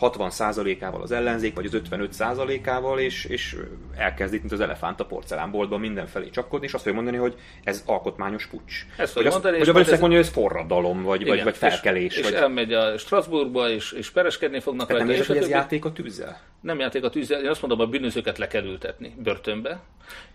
60%-ával 0.00 1.02
az 1.02 1.12
ellenzék, 1.12 1.54
vagy 1.54 1.66
az 1.66 1.80
55%-ával, 1.90 2.98
és, 2.98 3.24
és 3.24 3.56
elkezd 3.96 4.34
itt, 4.34 4.40
mint 4.40 4.52
az 4.52 4.60
elefánt 4.60 5.00
a 5.00 5.04
porcelánboltban 5.04 5.80
mindenfelé 5.80 6.30
csapkodni, 6.30 6.66
és 6.66 6.72
azt 6.72 6.82
fogja 6.82 7.00
mondani, 7.00 7.22
hogy 7.22 7.34
ez 7.64 7.82
alkotmányos 7.86 8.46
pucs. 8.46 8.86
Ezt 8.96 9.14
vagy 9.14 9.26
azt, 9.26 9.32
mondani, 9.32 9.58
hogy 9.58 9.68
ez... 9.68 9.88
mondja, 9.88 10.18
hogy 10.18 10.26
ez 10.26 10.28
forradalom, 10.28 11.02
vagy, 11.02 11.20
igen, 11.20 11.34
vagy, 11.34 11.44
vagy 11.44 11.56
felkelés. 11.56 12.16
És, 12.16 12.22
vagy... 12.22 12.32
és 12.32 12.38
elmegy 12.38 12.72
a 12.72 12.98
Strasbourgba, 12.98 13.70
és, 13.70 13.92
és 13.92 14.10
pereskedni 14.10 14.60
fognak 14.60 14.90
rajta. 14.90 15.04
Nem 15.04 15.24
hogy 15.26 15.36
ez 15.36 15.48
játék 15.48 15.84
a 15.84 15.92
tűzzel? 15.92 16.40
Nem 16.60 16.78
játék 16.78 17.04
a 17.04 17.10
tűzzel. 17.10 17.42
Én 17.42 17.48
azt 17.48 17.60
mondom, 17.60 17.80
a 17.80 17.86
bűnözőket 17.86 18.38
le 18.38 18.46
kell 18.46 18.64
ültetni 18.64 19.14
börtönbe. 19.22 19.80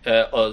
E, 0.04 0.28
a 0.32 0.50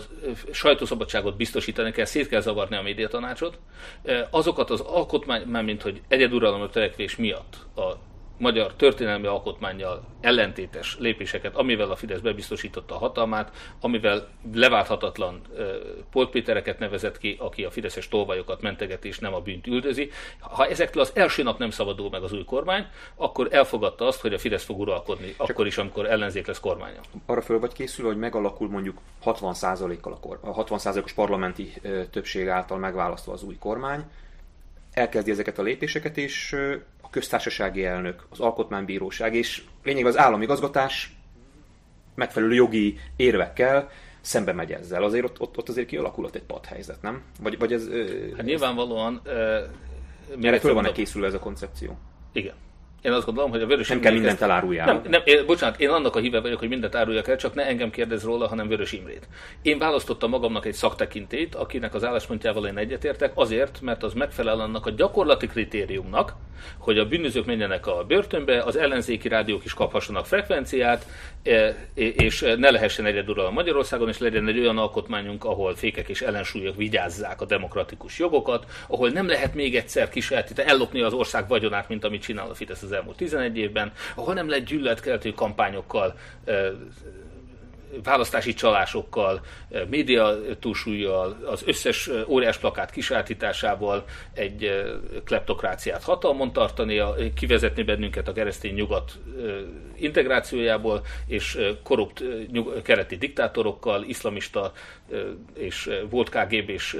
sajtószabadságot 0.52 1.36
biztosítani 1.36 1.90
kell, 1.90 2.04
szét 2.04 2.28
kell 2.28 2.40
zavarni 2.40 2.76
a 2.76 2.82
médiatanácsot. 2.82 3.58
E, 4.04 4.28
azokat 4.30 4.70
az 4.70 4.80
alkotmány, 4.80 5.42
mint 5.42 5.82
hogy 5.82 6.00
egyeduralom 6.08 6.70
törekvés 6.70 7.16
miatt 7.16 7.56
a 7.76 7.92
magyar 8.38 8.74
történelmi 8.74 9.26
alkotmányjal 9.26 10.04
ellentétes 10.20 10.96
lépéseket, 10.98 11.56
amivel 11.56 11.90
a 11.90 11.96
Fidesz 11.96 12.20
bebiztosította 12.20 12.94
a 12.94 12.98
hatalmát, 12.98 13.50
amivel 13.80 14.28
leválthatatlan 14.52 15.40
poltpétereket 16.10 16.78
nevezett 16.78 17.18
ki, 17.18 17.36
aki 17.38 17.64
a 17.64 17.70
fideszes 17.70 18.08
tolvajokat 18.08 18.62
mentegeti 18.62 19.08
és 19.08 19.18
nem 19.18 19.34
a 19.34 19.40
bűnt 19.40 19.66
üldözi. 19.66 20.10
Ha 20.40 20.66
ezektől 20.66 21.02
az 21.02 21.12
első 21.14 21.42
nap 21.42 21.58
nem 21.58 21.70
szabadul 21.70 22.10
meg 22.10 22.22
az 22.22 22.32
új 22.32 22.44
kormány, 22.44 22.86
akkor 23.14 23.48
elfogadta 23.50 24.06
azt, 24.06 24.20
hogy 24.20 24.34
a 24.34 24.38
Fidesz 24.38 24.64
fog 24.64 24.78
uralkodni, 24.78 25.34
Csak 25.36 25.48
akkor 25.48 25.66
is, 25.66 25.78
amikor 25.78 26.06
ellenzék 26.06 26.46
lesz 26.46 26.60
kormánya. 26.60 27.00
Arra 27.26 27.42
föl 27.42 27.58
vagy 27.58 27.72
készül, 27.72 28.06
hogy 28.06 28.16
megalakul 28.16 28.68
mondjuk 28.68 28.98
60%-kal 29.24 30.12
a, 30.12 30.20
kor, 30.20 30.38
a 30.42 30.64
60%-os 30.64 31.12
parlamenti 31.12 31.72
többség 32.10 32.48
által 32.48 32.78
megválasztva 32.78 33.32
az 33.32 33.42
új 33.42 33.56
kormány, 33.58 34.04
elkezdi 34.96 35.30
ezeket 35.30 35.58
a 35.58 35.62
lépéseket, 35.62 36.16
és 36.16 36.56
köztársasági 37.16 37.84
elnök, 37.84 38.26
az 38.30 38.40
alkotmánybíróság 38.40 39.34
és 39.34 39.62
lényegében 39.84 40.12
az 40.12 40.18
államigazgatás 40.18 41.16
megfelelő 42.14 42.54
jogi 42.54 42.98
érvekkel 43.16 43.90
szembe 44.20 44.52
megy 44.52 44.72
ezzel. 44.72 45.02
Azért 45.02 45.24
ott, 45.24 45.40
ott, 45.40 45.58
ott 45.58 45.68
azért 45.68 45.86
kialakulhat 45.86 46.34
egy 46.34 46.42
padhelyzet, 46.42 47.02
nem? 47.02 47.22
Vagy, 47.40 47.58
vagy 47.58 47.72
ez... 47.72 47.88
Hát 48.36 48.44
nyilvánvalóan... 48.44 49.20
Uh, 49.24 50.46
Erre 50.46 50.58
föl 50.58 50.74
van-e 50.74 50.92
készülve 50.92 51.26
ez 51.26 51.34
a 51.34 51.38
koncepció? 51.38 51.98
Igen. 52.32 52.54
Én 53.06 53.12
azt 53.12 53.26
gondolom, 53.26 53.50
hogy 53.50 53.62
a 53.62 53.66
vörös 53.66 53.88
Nem 53.88 54.00
kell 54.00 54.12
mindent 54.12 54.40
eláruljál. 54.40 54.86
Nem, 54.86 55.02
nem, 55.08 55.22
én, 55.24 55.46
bocsánat, 55.46 55.80
én 55.80 55.88
annak 55.88 56.16
a 56.16 56.18
híve 56.18 56.40
vagyok, 56.40 56.58
hogy 56.58 56.68
mindent 56.68 56.94
áruljak 56.94 57.28
el, 57.28 57.36
csak 57.36 57.54
ne 57.54 57.66
engem 57.66 57.90
kérdez 57.90 58.24
róla, 58.24 58.48
hanem 58.48 58.68
Vörös 58.68 58.92
Imrét. 58.92 59.28
Én 59.62 59.78
választottam 59.78 60.30
magamnak 60.30 60.66
egy 60.66 60.74
szaktekintét, 60.74 61.54
akinek 61.54 61.94
az 61.94 62.04
álláspontjával 62.04 62.66
én 62.66 62.76
egyetértek, 62.76 63.32
azért, 63.34 63.80
mert 63.80 64.02
az 64.02 64.12
megfelel 64.12 64.60
annak 64.60 64.86
a 64.86 64.90
gyakorlati 64.90 65.46
kritériumnak, 65.46 66.34
hogy 66.78 66.98
a 66.98 67.08
bűnözők 67.08 67.46
menjenek 67.46 67.86
a 67.86 68.04
börtönbe, 68.04 68.62
az 68.62 68.76
ellenzéki 68.76 69.28
rádiók 69.28 69.64
is 69.64 69.74
kaphassanak 69.74 70.26
frekvenciát, 70.26 71.06
e, 71.42 71.74
és 71.94 72.40
ne 72.58 72.70
lehessen 72.70 73.06
egyedül 73.06 73.40
a 73.40 73.50
Magyarországon, 73.50 74.08
és 74.08 74.18
legyen 74.18 74.48
egy 74.48 74.58
olyan 74.58 74.78
alkotmányunk, 74.78 75.44
ahol 75.44 75.74
fékek 75.74 76.08
és 76.08 76.20
ellensúlyok 76.20 76.76
vigyázzák 76.76 77.40
a 77.40 77.44
demokratikus 77.44 78.18
jogokat, 78.18 78.64
ahol 78.88 79.08
nem 79.08 79.28
lehet 79.28 79.54
még 79.54 79.76
egyszer 79.76 80.08
kisajátítani, 80.08 80.68
ellopni 80.68 81.00
az 81.00 81.12
ország 81.12 81.48
vagyonát, 81.48 81.88
mint 81.88 82.04
amit 82.04 82.22
csinál 82.22 82.50
a 82.50 82.54
Fidesz 82.54 82.82
az 82.82 82.92
elmúlt 82.96 83.16
11 83.16 83.56
évben, 83.56 83.92
ahol 84.14 84.34
nem 84.34 84.48
lehet 84.48 84.64
gyűlöletkeltő 84.64 85.32
kampányokkal 85.32 86.14
választási 88.02 88.54
csalásokkal, 88.54 89.40
média 89.88 90.36
túlsúlyjal, 90.60 91.36
az 91.44 91.62
összes 91.66 92.10
óriás 92.26 92.58
plakát 92.58 92.90
kisátításával 92.90 94.04
egy 94.34 94.84
kleptokráciát 95.24 96.02
hatalmon 96.02 96.52
tartani, 96.52 97.02
kivezetni 97.34 97.82
bennünket 97.82 98.28
a 98.28 98.32
keresztény 98.32 98.74
nyugat 98.74 99.18
integrációjából, 99.96 101.04
és 101.26 101.58
korrupt 101.82 102.22
keleti 102.82 103.16
diktátorokkal, 103.16 104.02
iszlamista 104.02 104.72
és 105.54 105.90
volt 106.10 106.28
KGB-s 106.28 106.96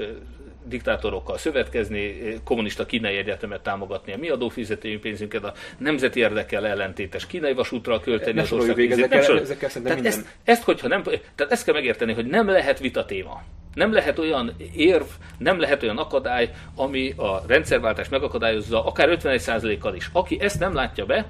diktátorokkal 0.67 1.37
szövetkezni, 1.37 2.15
kommunista 2.43 2.85
kínai 2.85 3.17
egyetemet 3.17 3.61
támogatni 3.61 4.13
a 4.13 4.17
mi 4.17 4.29
adófizetői 4.29 4.97
pénzünket, 4.97 5.43
a 5.43 5.53
nemzeti 5.77 6.19
érdekel 6.19 6.67
ellentétes 6.67 7.27
kínai 7.27 7.53
vasútra 7.53 7.99
költeni 7.99 8.35
ne 8.35 8.41
az 8.41 8.51
ország 8.51 8.91
ezekkel, 8.91 9.33
nem 9.33 9.37
ezekkel 9.37 9.69
tehát 9.69 9.93
minden... 9.93 10.05
ezt, 10.05 10.25
ezt, 10.43 10.63
hogyha 10.63 10.87
nem, 10.87 11.03
tehát 11.35 11.51
ezt 11.51 11.63
kell 11.63 11.73
megérteni, 11.73 12.13
hogy 12.13 12.25
nem 12.25 12.47
lehet 12.47 12.79
vita 12.79 13.05
téma. 13.05 13.41
Nem 13.73 13.93
lehet 13.93 14.19
olyan 14.19 14.55
érv, 14.75 15.05
nem 15.37 15.59
lehet 15.59 15.83
olyan 15.83 15.97
akadály, 15.97 16.49
ami 16.75 17.13
a 17.17 17.43
rendszerváltást 17.47 18.11
megakadályozza, 18.11 18.85
akár 18.85 19.17
51%-kal 19.21 19.95
is. 19.95 20.09
Aki 20.13 20.37
ezt 20.41 20.59
nem 20.59 20.73
látja 20.73 21.05
be, 21.05 21.25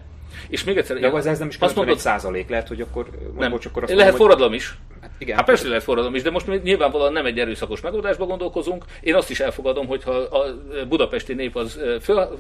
és 0.50 0.64
még 0.64 0.78
egyszer... 0.78 1.00
De 1.00 1.08
az 1.08 1.26
ez 1.26 1.40
nem 1.40 1.48
is 1.48 1.58
azt 1.60 1.76
mondod, 1.76 1.98
százalék, 1.98 2.50
lehet, 2.50 2.68
hogy 2.68 2.82
akkor... 2.82 3.10
Nem, 3.38 3.52
bocs, 3.52 3.66
akkor 3.66 3.84
azt 3.84 3.92
lehet 3.92 4.12
mondom, 4.12 4.28
forradalom 4.28 4.54
is. 4.54 4.78
Igen. 5.18 5.36
Hát 5.36 5.46
persze 5.46 5.68
lehet 5.68 5.84
forradalom 5.84 6.16
is, 6.16 6.22
de 6.22 6.30
most 6.30 6.64
nyilvánvalóan 6.64 7.14
nem 7.14 7.26
egy 7.26 7.40
erőszakos 7.40 7.82
megoldásba 7.82 8.26
gondolkozunk. 8.26 8.86
Én 9.02 9.16
azt 9.16 9.30
is 9.30 9.40
elfogadom, 9.40 9.88
hogyha 9.88 10.12
a 10.12 10.46
budapesti 10.88 11.34
nép 11.34 11.56
az 11.56 11.80
föl, 12.02 12.38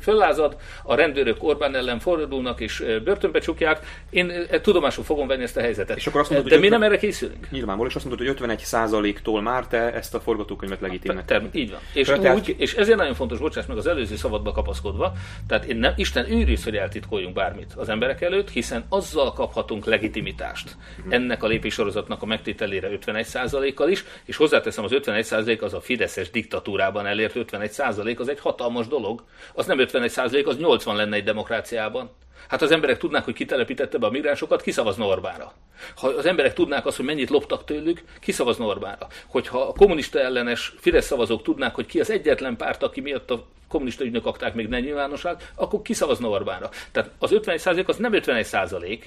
föllázad, 0.00 0.56
a 0.82 0.94
rendőrök 0.94 1.36
Orbán 1.40 1.74
ellen 1.74 1.98
fordulnak 1.98 2.60
és 2.60 2.84
börtönbe 3.04 3.38
csukják, 3.38 4.02
én 4.10 4.32
tudomásul 4.62 5.04
fogom 5.04 5.26
venni 5.26 5.42
ezt 5.42 5.56
a 5.56 5.60
helyzetet. 5.60 5.96
És 5.96 6.06
akkor 6.06 6.20
azt 6.20 6.30
mondod, 6.30 6.48
de 6.48 6.56
mi 6.58 6.64
50... 6.64 6.80
nem 6.80 6.88
erre 6.88 6.98
készülünk? 6.98 7.50
Nyilvánvaló, 7.50 7.88
és 7.88 7.94
azt 7.94 8.04
mondod, 8.04 8.26
hogy 8.26 8.34
51 8.34 8.58
százaléktól 8.58 9.42
már 9.42 9.66
te 9.66 9.92
ezt 9.92 10.14
a 10.14 10.20
forgatókönyvet 10.20 10.80
legitimnek. 10.80 11.24
Te, 11.24 11.42
így 11.52 11.70
van. 11.70 11.80
És, 11.92 12.08
úgy, 12.08 12.20
tehát... 12.20 12.48
és 12.48 12.74
ezért 12.74 12.98
nagyon 12.98 13.14
fontos, 13.14 13.38
bocsáss 13.38 13.66
meg 13.66 13.76
az 13.76 13.86
előző 13.86 14.16
szabadba 14.16 14.52
kapaszkodva, 14.52 15.12
tehát 15.46 15.64
én 15.64 15.76
nem, 15.76 15.92
Isten 15.96 16.32
őriz, 16.32 16.64
hogy 16.64 16.76
eltitkoljunk 16.76 17.34
bármit 17.34 17.72
az 17.76 17.88
emberek 17.88 18.20
előtt, 18.20 18.50
hiszen 18.50 18.84
azzal 18.88 19.32
kaphatunk 19.32 19.84
legitimitást 19.84 20.76
hmm. 21.02 21.12
ennek 21.12 21.42
a 21.42 21.46
lépés 21.46 21.78
sorozatnak 22.00 22.22
a 22.22 22.26
megtételére 22.26 22.88
51%-kal 22.92 23.88
is, 23.88 24.04
és 24.24 24.36
hozzáteszem, 24.36 24.84
az 24.84 24.90
51% 24.94 25.60
az 25.60 25.74
a 25.74 25.80
Fideszes 25.80 26.30
diktatúrában 26.30 27.06
elért 27.06 27.34
51%, 27.36 28.18
az 28.18 28.28
egy 28.28 28.40
hatalmas 28.40 28.86
dolog. 28.86 29.24
Az 29.54 29.66
nem 29.66 29.78
51%, 29.80 30.46
az 30.46 30.58
80 30.58 30.96
lenne 30.96 31.16
egy 31.16 31.24
demokráciában. 31.24 32.10
Hát 32.48 32.62
az 32.62 32.70
emberek 32.70 32.98
tudnák, 32.98 33.24
hogy 33.24 33.34
kitelepítette 33.34 33.98
be 33.98 34.06
a 34.06 34.10
migránsokat, 34.10 34.62
kiszavazna 34.62 35.06
Orbánra. 35.06 35.52
Ha 35.96 36.08
az 36.08 36.26
emberek 36.26 36.52
tudnák 36.52 36.86
azt, 36.86 36.96
hogy 36.96 37.04
mennyit 37.04 37.30
loptak 37.30 37.64
tőlük, 37.64 38.02
kiszavazna 38.20 38.64
Orbánra. 38.64 39.06
Hogyha 39.26 39.60
a 39.60 39.72
kommunista 39.72 40.20
ellenes 40.20 40.74
Fidesz 40.78 41.06
szavazók 41.06 41.42
tudnák, 41.42 41.74
hogy 41.74 41.86
ki 41.86 42.00
az 42.00 42.10
egyetlen 42.10 42.56
párt, 42.56 42.82
aki 42.82 43.00
miatt 43.00 43.30
a 43.30 43.46
kommunista 43.68 44.04
ügynök 44.04 44.26
akták 44.26 44.54
még 44.54 44.68
nem 44.68 44.80
nyilvánosság, 44.80 45.52
akkor 45.54 45.82
kiszavazna 45.82 46.28
Orbánra. 46.28 46.70
Tehát 46.92 47.10
az 47.18 47.30
51% 47.34 47.86
az 47.86 47.96
nem 47.96 48.12
51%, 48.14 48.98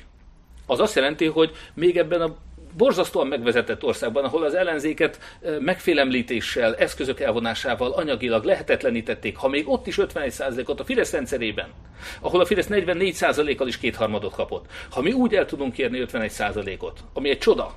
az 0.66 0.80
azt 0.80 0.96
jelenti, 0.96 1.26
hogy 1.26 1.52
még 1.74 1.98
ebben 1.98 2.22
a 2.22 2.36
borzasztóan 2.78 3.28
megvezetett 3.28 3.84
országban, 3.84 4.24
ahol 4.24 4.44
az 4.44 4.54
ellenzéket 4.54 5.20
megfélemlítéssel, 5.60 6.76
eszközök 6.76 7.20
elvonásával 7.20 7.92
anyagilag 7.92 8.44
lehetetlenítették, 8.44 9.38
ha 9.38 9.48
még 9.48 9.70
ott 9.70 9.88
is 9.88 9.96
51%-ot 10.00 10.80
a 10.80 10.86
Fidesz 10.86 11.12
rendszerében, 11.12 11.68
ahol 12.22 12.42
a 12.42 12.46
Fidesz 12.46 12.68
44%-kal 12.70 13.68
is 13.68 13.78
kétharmadot 13.78 14.34
kapott, 14.34 14.66
ha 14.90 15.02
mi 15.02 15.12
úgy 15.12 15.36
el 15.36 15.46
tudunk 15.46 15.74
kérni 15.74 16.06
51%-ot, 16.08 17.04
ami 17.14 17.30
egy 17.30 17.38
csoda, 17.38 17.74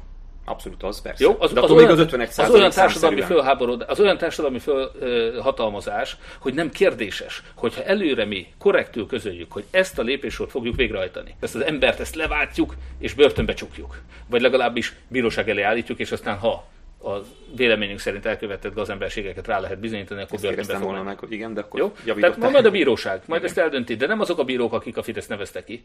Abszolút 0.48 0.82
az, 0.82 1.02
persze. 1.02 1.24
Jó, 1.24 1.36
az, 1.38 1.52
De 1.52 1.60
az, 1.60 1.70
olyan, 1.70 1.90
az, 1.90 1.98
51 1.98 2.28
az 2.36 2.50
olyan 2.50 2.70
társadalmi 2.70 3.20
fölháborod, 3.20 3.84
az 3.88 4.00
olyan 4.00 4.18
társadalmi 4.18 4.58
fölhatalmazás, 4.58 6.16
hogy 6.38 6.54
nem 6.54 6.70
kérdéses, 6.70 7.42
hogyha 7.54 7.84
előre 7.84 8.24
mi 8.24 8.46
korrektül 8.58 9.06
közöljük, 9.06 9.52
hogy 9.52 9.64
ezt 9.70 9.98
a 9.98 10.02
lépésort 10.02 10.50
fogjuk 10.50 10.76
végrehajtani, 10.76 11.36
ezt 11.40 11.54
az 11.54 11.64
embert 11.64 12.00
ezt 12.00 12.14
leváltjuk 12.14 12.74
és 12.98 13.14
börtönbe 13.14 13.54
csukjuk, 13.54 14.00
vagy 14.30 14.40
legalábbis 14.40 14.94
bíróság 15.08 15.48
elé 15.50 15.62
állítjuk, 15.62 15.98
és 15.98 16.12
aztán 16.12 16.38
ha 16.38 16.64
a 17.06 17.22
véleményünk 17.56 17.98
szerint 17.98 18.26
elkövetett 18.26 18.74
gazemberségeket 18.74 19.46
rá 19.46 19.60
lehet 19.60 19.78
bizonyítani, 19.78 20.22
akkor 20.22 20.40
börtönbe 20.40 20.78
volna 20.78 21.02
meg, 21.02 21.18
hogy 21.18 21.32
igen, 21.32 21.54
de 21.54 21.60
akkor 21.60 21.80
Jó? 21.80 22.14
Tehát 22.14 22.36
majd 22.36 22.66
a 22.66 22.70
bíróság, 22.70 23.22
majd 23.26 23.44
ezt 23.44 23.58
eldönti, 23.58 23.94
de 23.94 24.06
nem 24.06 24.20
azok 24.20 24.38
a 24.38 24.44
bírók, 24.44 24.72
akik 24.72 24.96
a 24.96 25.02
Fidesz 25.02 25.26
nevezte 25.26 25.64
ki. 25.64 25.84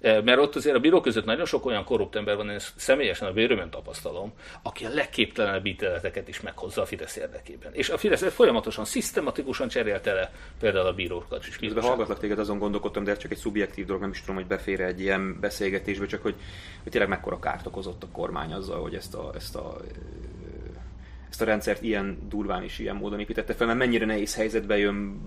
Mert 0.00 0.38
ott 0.38 0.54
azért 0.54 0.76
a 0.76 0.78
bíró 0.78 1.00
között 1.00 1.24
nagyon 1.24 1.46
sok 1.46 1.66
olyan 1.66 1.84
korrupt 1.84 2.16
ember 2.16 2.36
van, 2.36 2.50
én 2.50 2.58
személyesen 2.76 3.28
a 3.28 3.32
bőrömön 3.32 3.70
tapasztalom, 3.70 4.32
aki 4.62 4.84
a 4.84 4.88
legképtelenebb 4.88 5.66
ítéleteket 5.66 6.28
is 6.28 6.40
meghozza 6.40 6.82
a 6.82 6.86
Fidesz 6.86 7.16
érdekében. 7.16 7.74
És 7.74 7.90
a 7.90 7.98
Fidesz 7.98 8.22
folyamatosan, 8.22 8.84
szisztematikusan 8.84 9.68
cserélte 9.68 10.12
le 10.12 10.32
például 10.60 10.86
a 10.86 10.94
bírókat 10.94 11.46
is. 11.46 11.56
Közben 11.56 11.82
hallgatlak 11.82 12.18
téged, 12.18 12.38
azon 12.38 12.58
gondolkodtam, 12.58 13.04
de 13.04 13.10
ez 13.10 13.18
csak 13.18 13.30
egy 13.30 13.38
szubjektív 13.38 13.86
dolog, 13.86 14.00
nem 14.00 14.10
is 14.10 14.20
tudom, 14.20 14.36
hogy 14.36 14.46
befér 14.46 14.80
egy 14.80 15.00
ilyen 15.00 15.40
beszélgetésbe, 15.40 16.06
csak 16.06 16.22
hogy, 16.22 16.34
hogy 16.82 16.92
tényleg 16.92 17.10
mekkora 17.10 17.38
kárt 17.38 17.66
okozott 17.66 18.02
a 18.02 18.08
kormány 18.12 18.52
azzal, 18.52 18.80
hogy 18.80 18.94
ezt 18.94 19.14
a, 19.14 19.30
ezt 19.34 19.56
a 19.56 19.76
ezt 21.34 21.42
a 21.42 21.44
rendszert 21.44 21.82
ilyen 21.82 22.18
durván 22.28 22.62
és 22.62 22.78
ilyen 22.78 22.96
módon 22.96 23.20
építette 23.20 23.54
fel, 23.54 23.66
mert 23.66 23.78
mennyire 23.78 24.06
nehéz 24.06 24.34
helyzetbe 24.34 24.78
jön 24.78 25.20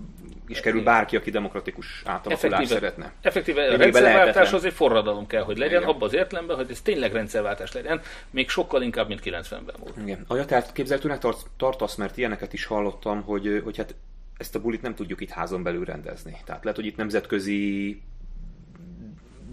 és 0.46 0.60
kerül 0.60 0.82
bárki, 0.82 1.16
aki 1.16 1.30
demokratikus 1.30 2.02
átalakulást 2.04 2.66
szeretne. 2.66 3.12
Effektíve 3.20 3.72
a 3.72 3.76
rendszerváltás 3.76 4.52
az 4.52 4.64
egy 4.64 4.72
forradalom 4.72 5.26
kell, 5.26 5.42
hogy 5.42 5.58
legyen, 5.58 5.82
abban 5.82 6.08
az 6.08 6.14
értelemben, 6.14 6.56
hogy 6.56 6.70
ez 6.70 6.80
tényleg 6.80 7.12
rendszerváltás 7.12 7.72
legyen, 7.72 8.00
még 8.30 8.48
sokkal 8.48 8.82
inkább, 8.82 9.08
mint 9.08 9.20
90-ben 9.24 9.74
volt. 9.78 9.96
Igen. 9.96 10.24
Anya, 10.26 10.44
tehát 10.44 10.72
képzeltőnek 10.72 11.18
tart, 11.18 11.46
tartasz, 11.56 11.94
mert 11.94 12.16
ilyeneket 12.16 12.52
is 12.52 12.64
hallottam, 12.64 13.22
hogy, 13.22 13.60
hogy 13.64 13.76
hát 13.76 13.94
ezt 14.36 14.54
a 14.54 14.60
bulit 14.60 14.82
nem 14.82 14.94
tudjuk 14.94 15.20
itt 15.20 15.30
házon 15.30 15.62
belül 15.62 15.84
rendezni. 15.84 16.36
Tehát 16.44 16.62
lehet, 16.62 16.78
hogy 16.78 16.86
itt 16.86 16.96
nemzetközi 16.96 18.00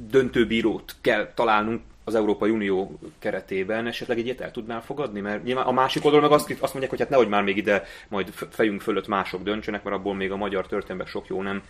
döntőbírót 0.09 0.95
kell 1.01 1.31
találnunk, 1.33 1.81
az 2.05 2.15
Európai 2.15 2.49
Unió 2.49 2.99
keretében 3.19 3.87
esetleg 3.87 4.17
egy 4.17 4.25
ilyet 4.25 4.41
el 4.41 4.51
tudnál 4.51 4.81
fogadni? 4.81 5.19
Mert 5.19 5.43
nyilván 5.43 5.65
a 5.65 5.71
másik 5.71 6.05
oldalon 6.05 6.29
meg 6.29 6.37
azt, 6.37 6.51
azt 6.51 6.61
mondják, 6.61 6.89
hogy 6.89 6.99
hát 6.99 7.09
nehogy 7.09 7.27
már 7.27 7.43
még 7.43 7.57
ide 7.57 7.83
majd 8.07 8.29
fejünk 8.49 8.81
fölött 8.81 9.07
mások 9.07 9.43
döntsenek, 9.43 9.83
mert 9.83 9.95
abból 9.95 10.15
még 10.15 10.31
a 10.31 10.35
magyar 10.35 10.67
történetben 10.67 11.07
sok 11.07 11.27
jó 11.27 11.41
nem 11.41 11.63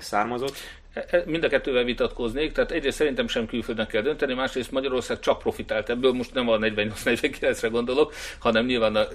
származott. 0.00 0.56
E, 0.96 1.06
e, 1.10 1.22
mind 1.26 1.44
a 1.44 1.48
kettővel 1.48 1.84
vitatkoznék, 1.84 2.52
tehát 2.52 2.70
egyrészt 2.70 2.96
szerintem 2.96 3.28
sem 3.28 3.46
külföldön 3.46 3.86
kell 3.86 4.02
dönteni, 4.02 4.34
másrészt 4.34 4.70
Magyarország 4.70 5.20
csak 5.20 5.38
profitált 5.38 5.88
ebből, 5.88 6.12
most 6.12 6.34
nem 6.34 6.48
a 6.48 6.58
48-49-re 6.58 7.68
gondolok, 7.68 8.12
hanem 8.38 8.66
nyilván 8.66 8.96
a 8.96 9.00
e, 9.00 9.06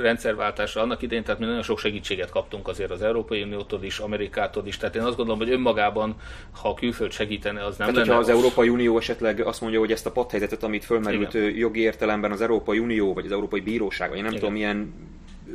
rendszerváltásra 0.00 0.82
annak 0.82 1.02
idején, 1.02 1.24
tehát 1.24 1.40
mi 1.40 1.46
nagyon 1.46 1.62
sok 1.62 1.78
segítséget 1.78 2.30
kaptunk 2.30 2.68
azért 2.68 2.90
az 2.90 3.02
Európai 3.02 3.42
Uniótól 3.42 3.82
is, 3.82 3.98
Amerikától 3.98 4.66
is, 4.66 4.76
tehát 4.76 4.96
én 4.96 5.02
azt 5.02 5.16
gondolom, 5.16 5.40
hogy 5.40 5.50
önmagában, 5.50 6.16
ha 6.60 6.68
a 6.68 6.74
külföld 6.74 7.12
segítene, 7.12 7.64
az 7.64 7.76
nem 7.76 7.92
tehát, 7.92 8.06
lenne. 8.06 8.18
az 8.18 8.28
Európai 8.28 8.68
Unió 8.68 8.98
esetleg 8.98 9.40
azt 9.40 9.60
mondja, 9.60 9.78
hogy 9.78 9.92
ezt 9.92 10.06
a 10.06 10.10
padhelyzetet, 10.10 10.62
amit 10.62 10.84
fölmerült 10.84 11.34
Igen. 11.34 11.56
jogi 11.56 11.80
értelemben 11.80 12.32
az 12.32 12.40
Európai 12.40 12.78
Unió, 12.78 13.14
vagy 13.14 13.24
az 13.24 13.32
Európai 13.32 13.60
Bíróság, 13.60 14.08
vagy 14.08 14.18
én 14.18 14.24
nem 14.24 14.32
Igen. 14.32 14.42
tudom, 14.42 14.58
milyen 14.58 14.94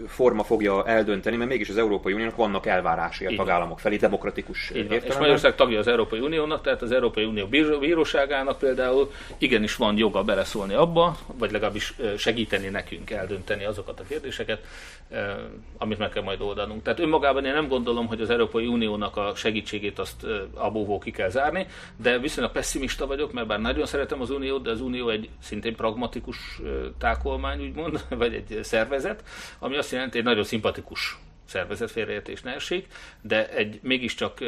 forma 0.07 0.43
fogja 0.43 0.85
eldönteni, 0.85 1.35
mert 1.35 1.49
mégis 1.49 1.69
az 1.69 1.77
Európai 1.77 2.13
Uniónak 2.13 2.35
vannak 2.35 2.65
elvárásai 2.65 3.34
a 3.34 3.38
tagállamok 3.38 3.80
felé, 3.80 3.95
demokratikus 3.95 4.69
értelemben. 4.69 5.09
És 5.09 5.17
Magyarország 5.17 5.55
tagja 5.55 5.80
az 5.80 5.88
Európai 5.88 6.19
Uniónak, 6.19 6.61
tehát 6.61 6.81
az 6.81 6.91
Európai 6.91 7.23
Unió 7.23 7.47
bíróságának 7.80 8.57
például 8.57 9.11
igenis 9.38 9.76
van 9.76 9.97
joga 9.97 10.23
beleszólni 10.23 10.73
abba, 10.73 11.17
vagy 11.38 11.51
legalábbis 11.51 11.95
segíteni 12.17 12.67
nekünk 12.67 13.11
eldönteni 13.11 13.65
azokat 13.65 13.99
a 13.99 14.03
kérdéseket, 14.03 14.59
amit 15.77 15.97
meg 15.97 16.09
kell 16.09 16.23
majd 16.23 16.41
oldanunk. 16.41 16.84
Tehát 16.84 16.99
önmagában 16.99 17.45
én 17.45 17.53
nem 17.53 17.67
gondolom, 17.67 18.07
hogy 18.07 18.21
az 18.21 18.30
Európai 18.30 18.65
Uniónak 18.65 19.17
a 19.17 19.31
segítségét 19.35 19.99
azt 19.99 20.26
abóvó 20.53 20.97
ki 20.97 21.11
kell 21.11 21.30
zárni, 21.30 21.67
de 21.95 22.19
viszonylag 22.19 22.51
pessimista 22.51 23.07
vagyok, 23.07 23.34
mert 23.34 23.47
bár 23.47 23.59
nagyon 23.59 23.85
szeretem 23.85 24.21
az 24.21 24.30
Uniót, 24.30 24.63
de 24.63 24.71
az 24.71 24.81
Unió 24.81 25.09
egy 25.09 25.30
szintén 25.41 25.76
pragmatikus 25.76 26.61
tákolmány, 26.97 27.61
úgymond, 27.61 28.05
vagy 28.21 28.34
egy 28.34 28.59
szervezet, 28.63 29.23
ami 29.59 29.77
azt 29.77 29.89
jelenti, 29.91 30.18
egy 30.18 30.24
nagyon 30.24 30.44
szimpatikus 30.44 31.18
szervezet 31.45 31.91
félreértés 31.91 32.41
ne 32.41 32.53
essék, 32.53 32.88
de 33.22 33.49
egy 33.49 33.80
mégiscsak 33.84 34.41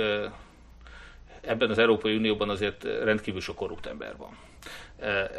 ebben 1.42 1.70
az 1.70 1.78
Európai 1.78 2.16
Unióban 2.16 2.50
azért 2.50 2.84
rendkívül 2.84 3.42
sok 3.42 3.56
korrupt 3.56 3.86
ember 3.86 4.18
van. 4.18 4.38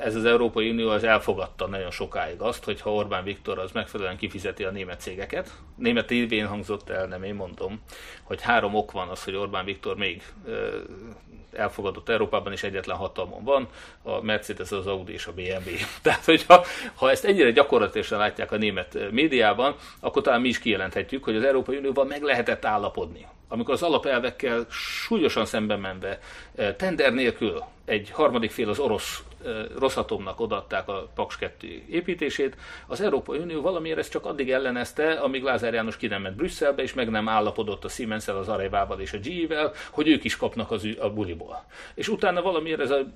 Ez 0.02 0.14
az 0.14 0.24
Európai 0.24 0.70
Unió 0.70 0.88
az 0.88 1.04
elfogadta 1.04 1.66
nagyon 1.66 1.90
sokáig 1.90 2.40
azt, 2.40 2.64
hogy 2.64 2.80
ha 2.80 2.94
Orbán 2.94 3.24
Viktor 3.24 3.58
az 3.58 3.72
megfelelően 3.72 4.16
kifizeti 4.16 4.64
a 4.64 4.70
német 4.70 5.00
cégeket, 5.00 5.50
német 5.76 6.06
tévén 6.06 6.46
hangzott 6.46 6.88
el, 6.88 7.06
nem 7.06 7.22
én 7.22 7.34
mondom, 7.34 7.80
hogy 8.22 8.42
három 8.42 8.74
ok 8.74 8.92
van 8.92 9.08
az, 9.08 9.24
hogy 9.24 9.34
Orbán 9.34 9.64
Viktor 9.64 9.96
még 9.96 10.22
elfogadott 11.52 12.08
Európában 12.08 12.52
is 12.52 12.62
egyetlen 12.62 12.96
hatalmon 12.96 13.44
van, 13.44 13.68
a 14.02 14.22
Mercedes, 14.22 14.72
az 14.72 14.86
Audi 14.86 15.12
és 15.12 15.26
a 15.26 15.32
BMW. 15.32 15.70
Tehát, 16.02 16.24
hogyha 16.24 16.64
ha 16.94 17.10
ezt 17.10 17.24
ennyire 17.24 17.50
gyakorlatilag 17.50 18.06
látják 18.10 18.52
a 18.52 18.56
német 18.56 19.10
médiában, 19.10 19.74
akkor 20.00 20.22
talán 20.22 20.40
mi 20.40 20.48
is 20.48 20.58
kijelenthetjük, 20.58 21.24
hogy 21.24 21.36
az 21.36 21.44
Európai 21.44 21.76
Unióban 21.76 22.06
meg 22.06 22.22
lehetett 22.22 22.64
állapodni. 22.64 23.26
Amikor 23.48 23.74
az 23.74 23.82
alapelvekkel 23.82 24.66
súlyosan 24.70 25.46
szemben 25.46 25.80
menve, 25.80 26.18
eh, 26.54 26.74
tender 26.76 27.12
nélkül 27.12 27.62
egy 27.84 28.10
harmadik 28.10 28.50
fél 28.50 28.68
az 28.68 28.78
orosz 28.78 29.22
Rosszatomnak 29.78 30.40
odaadták 30.40 30.88
a 30.88 31.08
Paks 31.14 31.36
2 31.36 31.82
építését. 31.90 32.56
Az 32.86 33.00
Európai 33.00 33.38
Unió 33.38 33.60
valamiért 33.60 33.98
ezt 33.98 34.10
csak 34.10 34.26
addig 34.26 34.50
ellenezte, 34.50 35.12
amíg 35.12 35.42
Lázár 35.42 35.74
János 35.74 35.96
ki 35.96 36.06
nem 36.06 36.22
ment 36.22 36.36
Brüsszelbe, 36.36 36.82
és 36.82 36.94
meg 36.94 37.10
nem 37.10 37.28
állapodott 37.28 37.84
a 37.84 37.88
siemens 37.88 38.28
az 38.28 38.48
Arevával 38.48 39.00
és 39.00 39.12
a 39.12 39.18
GE-vel, 39.18 39.72
hogy 39.90 40.08
ők 40.08 40.24
is 40.24 40.36
kapnak 40.36 40.70
az, 40.70 40.88
a 40.98 41.10
buliból. 41.10 41.64
És 41.94 42.08
utána 42.08 42.42
valamiért 42.42 42.80
ez 42.80 42.90
a 42.90 43.06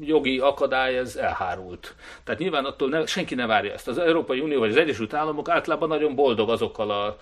jogi 0.00 0.38
akadály 0.38 0.96
ez 0.96 1.16
elhárult. 1.16 1.94
Tehát 2.24 2.40
nyilván 2.40 2.64
attól 2.64 2.88
ne, 2.88 3.06
senki 3.06 3.34
ne 3.34 3.46
várja 3.46 3.72
ezt. 3.72 3.88
Az 3.88 3.98
Európai 3.98 4.40
Unió 4.40 4.58
vagy 4.58 4.70
az 4.70 4.76
Egyesült 4.76 5.14
Államok 5.14 5.48
általában 5.48 5.88
nagyon 5.88 6.14
boldog 6.14 6.50
azokkal 6.50 6.90
a 6.90 7.16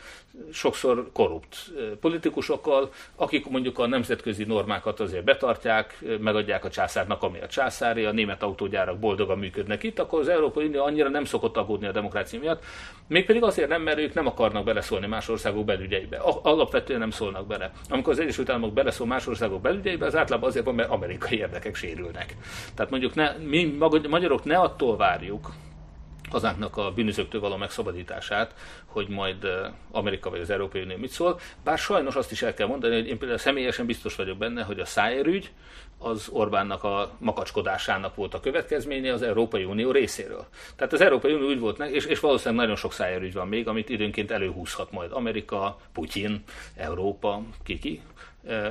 sokszor 0.53 1.11
korrupt 1.13 1.57
politikusokkal, 2.01 2.91
akik 3.17 3.49
mondjuk 3.49 3.79
a 3.79 3.87
nemzetközi 3.87 4.45
normákat 4.45 5.01
azért 5.01 5.25
betartják, 5.25 6.05
megadják 6.21 6.65
a 6.65 6.71
császárnak, 6.71 7.23
ami 7.23 7.41
a 7.41 7.47
császári, 7.47 8.05
a 8.05 8.13
német 8.13 8.43
autógyárak 8.43 8.99
boldogan 8.99 9.39
működnek 9.39 9.83
itt, 9.83 9.99
akkor 9.99 10.21
az 10.21 10.29
Európai 10.29 10.67
Unió 10.67 10.83
annyira 10.85 11.09
nem 11.09 11.25
szokott 11.25 11.57
aggódni 11.57 11.87
a 11.87 11.93
demokrácia 11.93 12.39
miatt, 12.39 12.65
mégpedig 13.07 13.43
azért 13.43 13.69
nem, 13.69 13.83
mert 13.83 13.99
ők 13.99 14.15
nem 14.15 14.27
akarnak 14.27 14.65
beleszólni 14.65 15.07
más 15.07 15.29
országok 15.29 15.65
belügyeibe. 15.65 16.17
Alapvetően 16.43 16.99
nem 16.99 17.11
szólnak 17.11 17.47
bele. 17.47 17.71
Amikor 17.89 18.13
az 18.13 18.19
Egyesült 18.19 18.49
Államok 18.49 18.73
beleszól 18.73 19.07
más 19.07 19.27
országok 19.27 19.61
belügyeibe, 19.61 20.07
az 20.07 20.17
általában 20.17 20.49
azért 20.49 20.65
van, 20.65 20.75
mert 20.75 20.91
amerikai 20.91 21.39
érdekek 21.39 21.75
sérülnek. 21.75 22.37
Tehát 22.75 22.91
mondjuk 22.91 23.15
ne, 23.15 23.33
mi 23.33 23.77
magyarok 24.09 24.45
ne 24.45 24.59
attól 24.59 24.97
várjuk, 24.97 25.53
hazánknak 26.31 26.77
a 26.77 26.91
bűnözőktől 26.91 27.41
való 27.41 27.57
megszabadítását, 27.57 28.55
hogy 28.87 29.09
majd 29.09 29.47
Amerika 29.91 30.31
vagy 30.31 30.41
az 30.41 30.51
Európai 30.51 30.83
Unió 30.83 30.97
mit 30.97 31.11
szól. 31.11 31.41
Bár 31.65 31.79
sajnos 31.79 32.15
azt 32.15 32.33
is 32.33 32.43
el 32.43 32.55
kell 32.55 32.67
mondani, 32.67 32.95
hogy 32.95 33.09
én 33.09 33.19
például 33.19 33.39
személyesen 33.39 33.87
biztos 33.87 34.15
vagyok 34.15 34.39
benne, 34.39 34.63
hogy 34.63 34.81
a 34.81 34.85
szájérügy 34.85 35.51
az 35.99 36.29
Orbánnak 36.33 36.85
a 36.85 37.11
makacskodásának 37.19 38.15
volt 38.15 38.35
a 38.35 38.41
következménye 38.41 39.13
az 39.13 39.23
Európai 39.23 39.65
Unió 39.65 39.91
részéről. 39.91 40.47
Tehát 40.77 40.93
az 40.93 41.01
Európai 41.01 41.33
Unió 41.33 41.49
úgy 41.49 41.59
volt, 41.59 41.79
és, 41.79 42.05
és 42.05 42.21
valószínűleg 42.21 42.61
nagyon 42.61 42.77
sok 42.77 42.93
szájérügy 42.93 43.33
van 43.33 43.49
még, 43.49 43.69
amit 43.69 43.89
időnként 43.89 44.31
előhúzhat 44.31 44.93
majd 44.93 45.13
Amerika, 45.13 45.79
Putyin, 45.93 46.43
Európa, 46.77 47.43
kiki, 47.65 48.01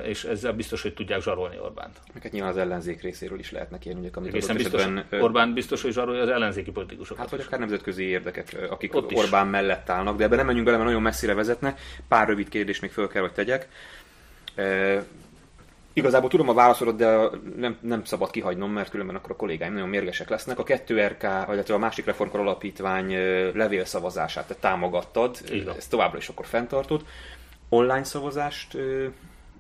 és 0.05 0.23
ezzel 0.23 0.53
biztos, 0.53 0.81
hogy 0.81 0.93
tudják 0.93 1.21
zsarolni 1.21 1.59
Orbánt. 1.59 1.99
Meg 2.13 2.31
nyilván 2.31 2.51
az 2.51 2.57
ellenzék 2.57 3.01
részéről 3.01 3.39
is 3.39 3.51
lehetnek 3.51 3.85
ilyen 3.85 3.97
ügyek, 3.97 4.17
amit 4.17 4.33
Hiszen 4.33 4.55
biztos, 4.55 4.81
esetben, 4.81 5.21
Orbán 5.21 5.53
biztos, 5.53 5.81
hogy 5.81 5.91
zsarolja 5.91 6.21
az 6.21 6.29
ellenzéki 6.29 6.71
politikusokat. 6.71 7.21
Hát 7.21 7.29
vagy 7.29 7.43
akár 7.47 7.59
nemzetközi 7.59 8.03
érdekek, 8.03 8.57
akik 8.69 8.95
Ott 8.95 9.13
Orbán 9.13 9.45
is. 9.45 9.51
mellett 9.51 9.89
állnak, 9.89 10.17
de 10.17 10.23
ebben 10.23 10.37
nem 10.37 10.45
menjünk 10.45 10.65
bele, 10.65 10.77
mert 10.77 10.89
nagyon 10.89 11.05
messzire 11.05 11.33
vezetne. 11.33 11.75
Pár 12.07 12.27
rövid 12.27 12.49
kérdés 12.49 12.79
még 12.79 12.91
föl 12.91 13.07
kell, 13.07 13.21
hogy 13.21 13.31
tegyek. 13.31 13.67
E, 14.55 15.03
igazából 15.93 16.29
tudom 16.29 16.49
a 16.49 16.53
válaszodat, 16.53 16.95
de 16.95 17.29
nem, 17.55 17.77
nem 17.81 18.03
szabad 18.03 18.31
kihagynom, 18.31 18.71
mert 18.71 18.89
különben 18.89 19.15
akkor 19.15 19.31
a 19.31 19.35
kollégáim 19.35 19.73
nagyon 19.73 19.89
mérgesek 19.89 20.29
lesznek. 20.29 20.59
A 20.59 20.63
2RK, 20.63 21.43
vagy 21.47 21.71
a 21.71 21.77
másik 21.77 22.05
reformkor 22.05 22.39
alapítvány 22.39 23.13
levélszavazását 23.53 24.47
te 24.47 24.55
támogattad, 24.55 25.37
Igen. 25.51 25.75
ezt 25.77 25.89
továbbra 25.89 26.17
is 26.17 26.27
akkor 26.27 26.45
fenntartod. 26.45 27.05
Online 27.69 28.03
szavazást 28.03 28.77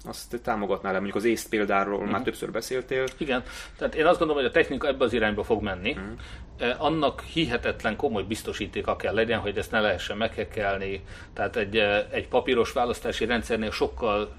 azt 0.07 0.39
támogatnál 0.43 0.91
le, 0.91 0.97
mondjuk 0.97 1.17
az 1.17 1.29
észt 1.29 1.49
példáról 1.49 1.93
uh-huh. 1.93 2.09
már 2.09 2.19
mhm. 2.19 2.29
többször 2.29 2.51
beszéltél. 2.51 3.03
Igen, 3.17 3.43
tehát 3.77 3.95
én 3.95 4.05
azt 4.05 4.19
gondolom, 4.19 4.41
hogy 4.41 4.51
a 4.51 4.53
technika 4.53 4.87
ebbe 4.87 5.03
az 5.03 5.13
irányba 5.13 5.43
fog 5.43 5.61
menni. 5.61 5.91
Uh-huh. 5.91 6.85
Annak 6.85 7.21
hihetetlen 7.21 7.95
komoly 7.95 8.23
biztosítéka 8.23 8.95
kell 8.95 9.13
legyen, 9.13 9.39
hogy 9.39 9.57
ezt 9.57 9.71
ne 9.71 9.79
lehessen 9.79 10.17
meghekelni. 10.17 11.03
Tehát 11.33 11.55
egy, 11.55 11.77
eh, 11.77 12.05
egy 12.11 12.27
papíros 12.27 12.71
választási 12.71 13.25
rendszernél 13.25 13.71
sokkal 13.71 14.31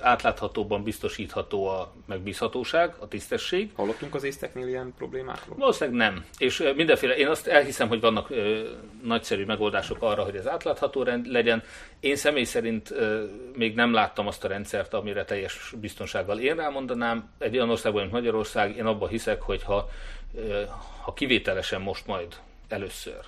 átláthatóban 0.00 0.82
biztosítható 0.82 1.66
a 1.66 1.92
megbízhatóság, 2.06 2.94
a 2.98 3.08
tisztesség. 3.08 3.70
Hallottunk 3.74 4.14
az 4.14 4.24
észteknél 4.24 4.68
ilyen 4.68 4.94
problémákról? 4.96 5.56
Valószínűleg 5.56 5.98
nem. 5.98 6.24
És 6.38 6.72
mindenféle, 6.76 7.16
én 7.16 7.26
azt 7.26 7.46
elhiszem, 7.46 7.88
hogy 7.88 8.00
vannak 8.00 8.30
ö, 8.30 8.68
nagyszerű 9.02 9.44
megoldások 9.44 10.02
arra, 10.02 10.22
hogy 10.22 10.36
ez 10.36 10.48
átlátható 10.48 11.02
rend 11.02 11.26
legyen. 11.26 11.62
Én 12.00 12.16
személy 12.16 12.44
szerint 12.44 12.90
ö, 12.90 13.24
még 13.56 13.74
nem 13.74 13.92
láttam 13.92 14.26
azt 14.26 14.44
a 14.44 14.48
rendszert, 14.48 14.94
amire 14.94 15.24
teljes 15.24 15.72
biztonsággal 15.80 16.38
én 16.38 16.56
rámondanám. 16.56 17.30
Egy 17.38 17.56
olyan 17.56 17.70
országban, 17.70 18.00
mint 18.00 18.14
Magyarország, 18.14 18.76
én 18.76 18.86
abban 18.86 19.08
hiszek, 19.08 19.42
hogy 19.42 19.62
ha, 19.62 19.88
ö, 20.36 20.62
ha 21.02 21.12
kivételesen 21.12 21.80
most 21.80 22.06
majd 22.06 22.36
először 22.68 23.20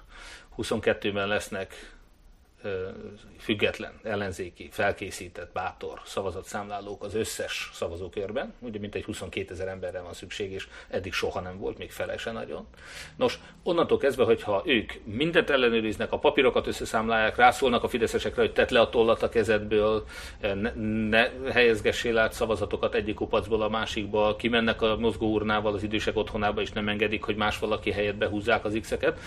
22-ben 0.59 1.29
lesznek 1.29 1.97
független, 3.39 3.93
ellenzéki, 4.03 4.69
felkészített, 4.73 5.53
bátor 5.53 6.01
szavazatszámlálók 6.05 7.03
az 7.03 7.15
összes 7.15 7.71
szavazókörben, 7.73 8.55
ugye 8.59 8.79
mintegy 8.79 9.05
22 9.05 9.53
ezer 9.53 9.69
emberre 9.69 10.01
van 10.01 10.13
szükség, 10.13 10.53
és 10.53 10.69
eddig 10.89 11.13
soha 11.13 11.41
nem 11.41 11.59
volt, 11.59 11.79
még 11.79 11.91
fele 11.91 12.17
se 12.17 12.33
nagyon. 12.33 12.67
Nos, 13.17 13.39
onnantól 13.63 13.99
kezdve, 13.99 14.25
hogyha 14.25 14.63
ők 14.67 14.93
mindent 15.05 15.51
ellenőriznek, 15.51 16.13
a 16.13 16.19
papírokat 16.19 16.67
összeszámlálják, 16.67 17.37
rászólnak 17.37 17.83
a 17.83 17.89
fideszesekre, 17.89 18.41
hogy 18.41 18.53
tett 18.53 18.71
le 18.71 18.81
a 18.81 18.91
tollat 18.91 19.23
a 19.23 19.29
kezedből, 19.29 20.05
ne, 20.41 20.73
ne 21.09 21.31
helyezgessél 21.53 22.19
át 22.19 22.33
szavazatokat 22.33 22.95
egyik 22.95 23.15
kupacból 23.15 23.63
a 23.63 23.69
másikba, 23.69 24.37
kimennek 24.37 24.83
a 24.83 24.97
mozgóurnával 24.97 25.75
az 25.75 25.83
idősek 25.83 26.17
otthonába, 26.17 26.61
és 26.61 26.73
nem 26.73 26.89
engedik, 26.89 27.23
hogy 27.23 27.37
más 27.37 27.59
valaki 27.59 27.91
helyett 27.91 28.17
behúzzák 28.17 28.65
az 28.65 28.79
x-eket, 28.81 29.19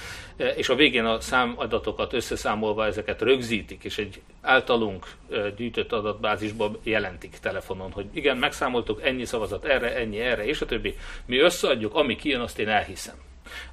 és 0.55 0.69
a 0.69 0.75
végén 0.75 1.05
a 1.05 1.19
számadatokat 1.19 2.13
összeszámolva 2.13 2.85
ezeket 2.85 3.21
rögzítik, 3.21 3.83
és 3.83 3.97
egy 4.01 4.21
általunk 4.41 5.05
gyűjtött 5.55 5.91
adatbázisban 5.91 6.77
jelentik 6.83 7.37
telefonon, 7.41 7.91
hogy 7.91 8.05
igen, 8.13 8.37
megszámoltuk 8.37 9.01
ennyi 9.03 9.25
szavazat 9.25 9.65
erre, 9.65 9.95
ennyi 9.95 10.19
erre, 10.19 10.45
és 10.45 10.61
a 10.61 10.65
többi. 10.65 10.95
Mi 11.25 11.37
összeadjuk, 11.37 11.95
ami 11.95 12.15
kijön, 12.15 12.41
azt 12.41 12.59
én 12.59 12.69
elhiszem. 12.69 13.15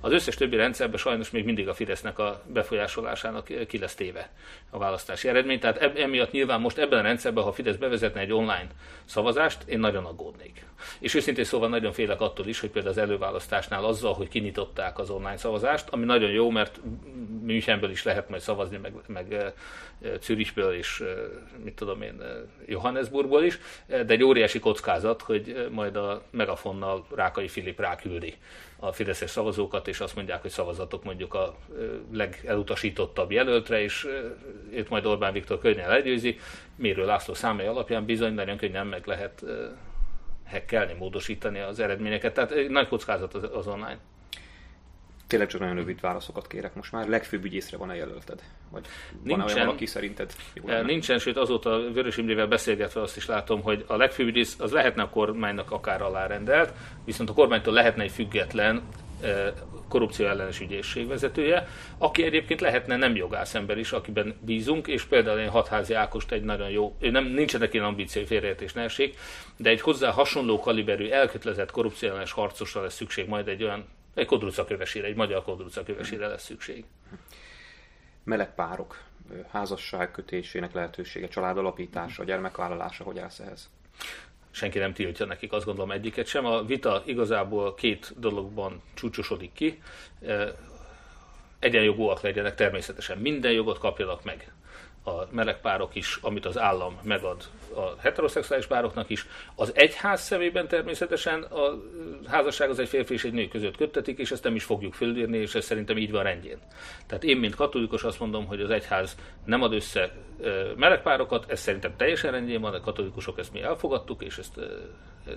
Az 0.01 0.13
összes 0.13 0.35
többi 0.35 0.57
rendszerben 0.57 0.99
sajnos 0.99 1.31
még 1.31 1.45
mindig 1.45 1.69
a 1.69 1.75
Fidesznek 1.75 2.19
a 2.19 2.43
befolyásolásának 2.47 3.67
ki 3.67 3.79
lesz 3.79 3.95
téve 3.95 4.31
a 4.71 4.79
választási 4.79 5.29
eredmény. 5.29 5.61
Tehát 5.61 5.97
emiatt 5.99 6.31
nyilván 6.31 6.61
most 6.61 6.79
ebben 6.79 6.99
a 6.99 7.03
rendszerben, 7.03 7.43
ha 7.43 7.49
a 7.49 7.53
Fidesz 7.53 7.77
bevezetne 7.77 8.21
egy 8.21 8.33
online 8.33 8.67
szavazást, 9.05 9.63
én 9.67 9.79
nagyon 9.79 10.05
aggódnék. 10.05 10.65
És 10.99 11.15
őszintén 11.15 11.45
szóval 11.45 11.69
nagyon 11.69 11.93
félek 11.93 12.21
attól 12.21 12.47
is, 12.47 12.61
hogy 12.61 12.71
például 12.71 12.95
az 12.95 13.01
előválasztásnál 13.01 13.85
azzal, 13.85 14.15
hogy 14.15 14.29
kinyitották 14.29 14.99
az 14.99 15.11
online 15.11 15.37
szavazást, 15.37 15.89
ami 15.89 16.05
nagyon 16.05 16.31
jó, 16.31 16.51
mert 16.51 16.81
Münchenből 17.43 17.91
is 17.91 18.03
lehet 18.03 18.29
majd 18.29 18.43
szavazni, 18.43 18.77
meg, 18.77 18.93
meg 19.07 19.53
Zürichből 20.21 20.75
és 20.75 21.05
mit 21.65 21.75
tudom 21.75 22.03
én, 22.03 22.23
Johannesburgból 22.67 23.45
is, 23.45 23.59
de 23.87 24.07
egy 24.07 24.23
óriási 24.23 24.59
kockázat, 24.59 25.23
hogy 25.23 25.69
majd 25.71 25.97
a 25.97 26.23
megafonnal 26.31 27.07
Rákai 27.15 27.49
Filip 27.49 27.81
ráküldi 27.81 28.35
a 28.81 28.93
fideszes 28.93 29.31
szavazókat, 29.31 29.89
és 29.89 30.01
azt 30.01 30.15
mondják, 30.15 30.41
hogy 30.43 30.51
szavazatok 30.51 31.05
mondjuk 31.05 31.35
a 31.35 31.57
legelutasítottabb 32.13 33.31
jelöltre, 33.31 33.81
és 33.83 34.09
őt 34.73 34.89
majd 34.89 35.07
Orbán 35.07 35.33
Viktor 35.33 35.59
könnyen 35.59 35.89
legyőzi. 35.89 36.39
Mérő 36.77 37.05
László 37.05 37.35
számai 37.35 37.67
alapján 37.67 38.05
bizony 38.05 38.35
nagyon 38.35 38.57
könnyen 38.57 38.87
meg 38.87 39.07
lehet 39.07 39.45
hekkelni, 40.45 40.93
módosítani 40.93 41.59
az 41.59 41.81
eredményeket. 41.81 42.35
Tehát 42.35 42.69
nagy 42.69 42.89
kockázat 42.89 43.35
az, 43.35 43.49
az 43.53 43.67
online. 43.67 43.99
Tényleg 45.29 45.49
csak 45.49 45.61
nagyon 45.61 45.75
rövid 45.75 46.01
válaszokat 46.01 46.47
kérek 46.47 46.75
most 46.75 46.93
már. 46.93 47.09
Legfőbb 47.09 47.45
ügyészre 47.45 47.77
van-e 47.77 47.95
jelölted? 47.95 48.43
Vagy 48.71 48.87
van 49.25 49.41
olyan 49.41 49.67
valaki 49.67 49.87
szerinted? 49.87 50.33
Jó 50.55 50.67
lenne? 50.67 50.87
nincsen, 50.87 51.19
sőt 51.19 51.37
azóta 51.37 51.93
Vörös 51.93 52.17
Imrével 52.17 52.47
beszélgetve 52.47 53.01
azt 53.01 53.17
is 53.17 53.27
látom, 53.27 53.63
hogy 53.63 53.85
a 53.87 53.97
legfőbb 53.97 54.27
ügyész 54.27 54.57
az 54.59 54.73
lehetne 54.73 55.03
a 55.03 55.09
kormánynak 55.09 55.71
akár 55.71 56.03
alárendelt, 56.03 56.73
viszont 57.05 57.31
a 57.31 57.33
kormánytól 57.33 57.73
lehetne 57.75 58.03
egy 58.03 58.11
független 58.11 58.83
korrupció 59.89 60.27
ellenes 60.27 60.61
ügyészség 60.61 61.07
vezetője, 61.07 61.69
aki 61.99 62.23
egyébként 62.23 62.61
lehetne 62.61 62.97
nem 62.97 63.17
jogász 63.17 63.55
ember 63.55 63.79
is, 63.79 63.93
akiben 63.93 64.35
bízunk, 64.41 64.87
és 64.87 65.03
például 65.03 65.39
én 65.39 65.49
Hatházi 65.49 65.95
Ákost 65.95 66.33
egy 66.33 66.43
nagyon 66.43 66.71
jó, 66.71 66.97
ő 67.01 67.11
nem, 67.11 67.25
nincsenek 67.25 67.75
ilyen 67.75 67.87
ambíciói 67.87 68.25
félreértés 68.25 68.73
ne 68.73 68.83
essék, 68.83 69.17
de 69.57 69.71
egy 69.71 69.81
hozzá 69.81 70.11
hasonló 70.11 70.61
kaliberű, 70.61 71.09
elkötelezett 71.09 71.71
korrupció 71.71 72.09
ellenes 72.09 72.33
harcosra 72.33 72.83
lesz 72.83 72.95
szükség 72.95 73.29
majd 73.29 73.49
egy 73.49 73.63
olyan 73.63 73.85
egy 74.19 74.27
kodruca 74.27 74.65
kövesére, 74.65 75.07
egy 75.07 75.16
magyar 75.16 75.43
kodruca 75.43 75.82
kövesére 75.82 76.27
lesz 76.27 76.45
szükség. 76.45 76.85
Meleg 78.24 78.55
párok, 78.55 79.03
házasság 79.51 80.11
kötésének 80.11 80.73
lehetősége, 80.73 81.28
családalapítása, 81.28 82.24
gyermekvállalása, 82.24 83.05
hogy 83.05 83.19
állsz 83.19 83.39
ehhez? 83.39 83.70
senki 84.51 84.78
nem 84.78 84.93
tiltja 84.93 85.27
nekik, 85.27 85.53
azt 85.53 85.65
gondolom 85.65 85.90
egyiket 85.90 86.27
sem. 86.27 86.47
A 86.47 86.62
vita 86.62 87.03
igazából 87.07 87.74
két 87.74 88.12
dologban 88.16 88.82
csúcsosodik 88.95 89.53
ki. 89.53 89.82
Egyenjogúak 91.59 92.20
legyenek 92.20 92.55
természetesen, 92.55 93.19
minden 93.19 93.53
jogot 93.53 93.78
kapjanak 93.78 94.24
meg 94.24 94.53
a 95.09 95.29
meleg 95.31 95.61
párok 95.61 95.95
is, 95.95 96.19
amit 96.23 96.47
az 96.47 96.59
állam 96.59 96.99
megad 97.03 97.43
a 97.75 98.01
heteroszexuális 98.01 98.67
pároknak 98.67 99.11
is. 99.11 99.27
Az 99.55 99.73
egyház 99.75 100.21
szemében 100.21 100.69
természetesen 100.69 101.43
a 101.43 101.83
házasság 102.27 102.71
az 102.71 102.79
egy 102.79 102.89
férfi 102.89 103.15
és 103.15 103.25
egy 103.25 103.33
nő 103.33 103.49
között 103.49 103.77
köttetik, 103.77 104.19
és 104.19 104.31
ezt 104.31 104.45
nem 104.45 104.55
is 104.55 104.65
fogjuk 104.65 104.95
fölírni, 104.95 105.37
és 105.37 105.55
ez 105.55 105.65
szerintem 105.65 105.97
így 105.97 106.11
van 106.11 106.23
rendjén. 106.23 106.59
Tehát 107.07 107.25
én, 107.25 107.37
mint 107.37 107.55
katolikus 107.55 108.03
azt 108.03 108.21
mondom, 108.21 108.47
hogy 108.47 108.61
az 108.61 108.71
egyház 108.71 109.17
nem 109.45 109.63
ad 109.63 109.73
össze 109.73 110.13
melegpárokat, 110.77 111.44
ez 111.48 111.60
szerintem 111.60 111.93
teljesen 111.97 112.31
rendjén 112.31 112.60
van, 112.60 112.74
a 112.74 112.81
katolikusok 112.81 113.39
ezt 113.39 113.52
mi 113.52 113.62
elfogadtuk, 113.62 114.23
és 114.23 114.39
ezt 114.39 114.60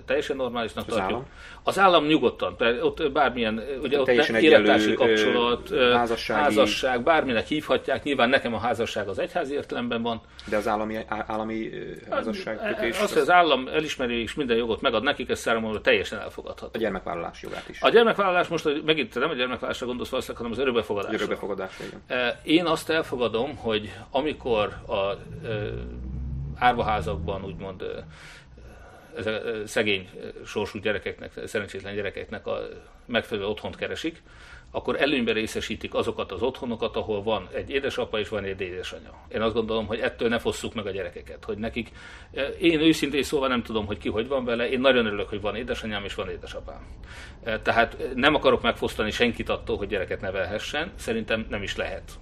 teljesen 0.06 0.36
normálisnak 0.36 0.84
az 0.88 0.94
tartjuk. 0.94 1.18
Állam? 1.18 1.28
Az 1.62 1.78
állam 1.78 2.06
nyugodtan, 2.06 2.56
ott 2.82 3.12
bármilyen, 3.12 3.62
ugye 3.82 4.00
ott 4.00 4.08
élettársi 4.08 4.94
kapcsolat, 4.94 5.70
házasság, 6.26 7.02
bárminek 7.02 7.46
hívhatják, 7.46 8.02
nyilván 8.02 8.28
nekem 8.28 8.54
a 8.54 8.58
házasság 8.58 9.08
az 9.08 9.18
egyházi 9.18 9.54
értelemben 9.54 10.02
van. 10.02 10.20
De 10.48 10.56
az 10.56 10.68
állami, 10.68 10.98
állami 11.08 11.70
házasságkötés? 12.10 13.00
Az, 13.00 13.12
hogy 13.12 13.22
az 13.22 13.30
állam 13.30 13.68
elismeri 13.68 14.22
és 14.22 14.34
minden 14.34 14.56
jogot 14.56 14.80
megad 14.80 15.02
nekik, 15.02 15.28
ez 15.28 15.38
számomra 15.38 15.80
teljesen 15.80 16.18
elfogadható. 16.18 16.70
A 16.72 16.78
gyermekvállalás 16.78 17.42
jogát 17.42 17.68
is. 17.68 17.82
A 17.82 17.88
gyermekvállalás 17.88 18.48
most 18.48 18.84
megint 18.84 19.14
nem 19.14 19.30
a 19.30 19.34
gyermekvállalásra 19.34 19.86
gondolsz 19.86 20.10
valószínűleg, 20.10 20.42
hanem 20.42 20.58
az 20.58 20.64
örökbefogadásra. 20.64 21.16
Örökbefogadásra, 21.16 21.84
igen. 21.84 22.34
Én 22.42 22.66
azt 22.66 22.90
elfogadom, 22.90 23.56
hogy 23.56 23.92
amikor 24.10 24.72
a 24.92 25.18
árvaházakban 26.54 27.44
úgymond 27.44 28.04
szegény 29.64 30.08
sorsú 30.44 30.78
gyerekeknek, 30.78 31.32
szerencsétlen 31.44 31.94
gyerekeknek 31.94 32.46
a 32.46 32.58
megfelelő 33.06 33.46
otthont 33.46 33.76
keresik, 33.76 34.22
akkor 34.74 35.00
előnyben 35.00 35.34
részesítik 35.34 35.94
azokat 35.94 36.32
az 36.32 36.42
otthonokat, 36.42 36.96
ahol 36.96 37.22
van 37.22 37.48
egy 37.54 37.70
édesapa 37.70 38.18
és 38.18 38.28
van 38.28 38.44
egy 38.44 38.60
édesanyja. 38.60 39.14
Én 39.28 39.40
azt 39.40 39.54
gondolom, 39.54 39.86
hogy 39.86 39.98
ettől 39.98 40.28
ne 40.28 40.38
fosszuk 40.38 40.74
meg 40.74 40.86
a 40.86 40.90
gyerekeket, 40.90 41.44
hogy 41.44 41.58
nekik, 41.58 41.90
én 42.60 42.80
őszintén 42.80 43.22
szóval 43.22 43.48
nem 43.48 43.62
tudom, 43.62 43.86
hogy 43.86 43.98
ki 43.98 44.08
hogy 44.08 44.28
van 44.28 44.44
vele, 44.44 44.70
én 44.70 44.80
nagyon 44.80 45.06
örülök, 45.06 45.28
hogy 45.28 45.40
van 45.40 45.56
édesanyám 45.56 46.04
és 46.04 46.14
van 46.14 46.28
édesapám. 46.28 46.86
Tehát 47.62 47.96
nem 48.14 48.34
akarok 48.34 48.62
megfosztani 48.62 49.10
senkit 49.10 49.48
attól, 49.48 49.76
hogy 49.76 49.88
gyereket 49.88 50.20
nevelhessen, 50.20 50.92
szerintem 50.94 51.46
nem 51.48 51.62
is 51.62 51.76
lehet. 51.76 52.12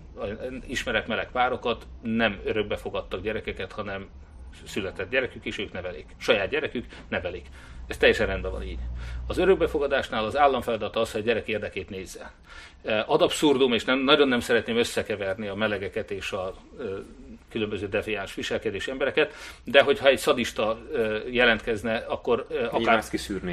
Ismerek 0.67 1.07
meleg 1.07 1.31
párokat, 1.31 1.87
nem 2.03 2.41
örökbe 2.45 2.77
fogadtak 2.77 3.23
gyerekeket, 3.23 3.73
hanem 3.73 4.09
született 4.67 5.11
gyerekük, 5.11 5.45
és 5.45 5.59
ők 5.59 5.73
nevelik. 5.73 6.07
Saját 6.17 6.49
gyerekük 6.49 6.87
nevelik. 7.09 7.47
Ez 7.87 7.97
teljesen 7.97 8.27
rendben 8.27 8.51
van 8.51 8.63
így. 8.63 8.79
Az 9.27 9.39
örökbefogadásnál 9.39 10.25
az 10.25 10.37
állam 10.37 10.61
feladata 10.61 11.01
az, 11.01 11.13
hogy 11.13 11.21
a 11.21 11.25
gyerek 11.25 11.49
érdekét 11.49 11.91
nézze. 11.91 12.33
Ad 13.07 13.23
abszurdum, 13.23 13.73
és 13.73 13.85
nem, 13.85 13.99
nagyon 13.99 14.29
nem 14.29 14.41
szeretném 14.41 14.77
összekeverni 14.77 15.49
a 15.49 15.55
melegeket 15.55 16.11
és 16.11 16.33
a 16.33 16.55
különböző 17.51 17.89
deviáns 17.89 18.35
viselkedési 18.35 18.91
embereket, 18.91 19.35
de 19.65 19.83
hogyha 19.83 20.09
egy 20.09 20.19
szadista 20.19 20.79
jelentkezne, 21.31 21.97
akkor 21.97 22.47
akár 22.71 23.03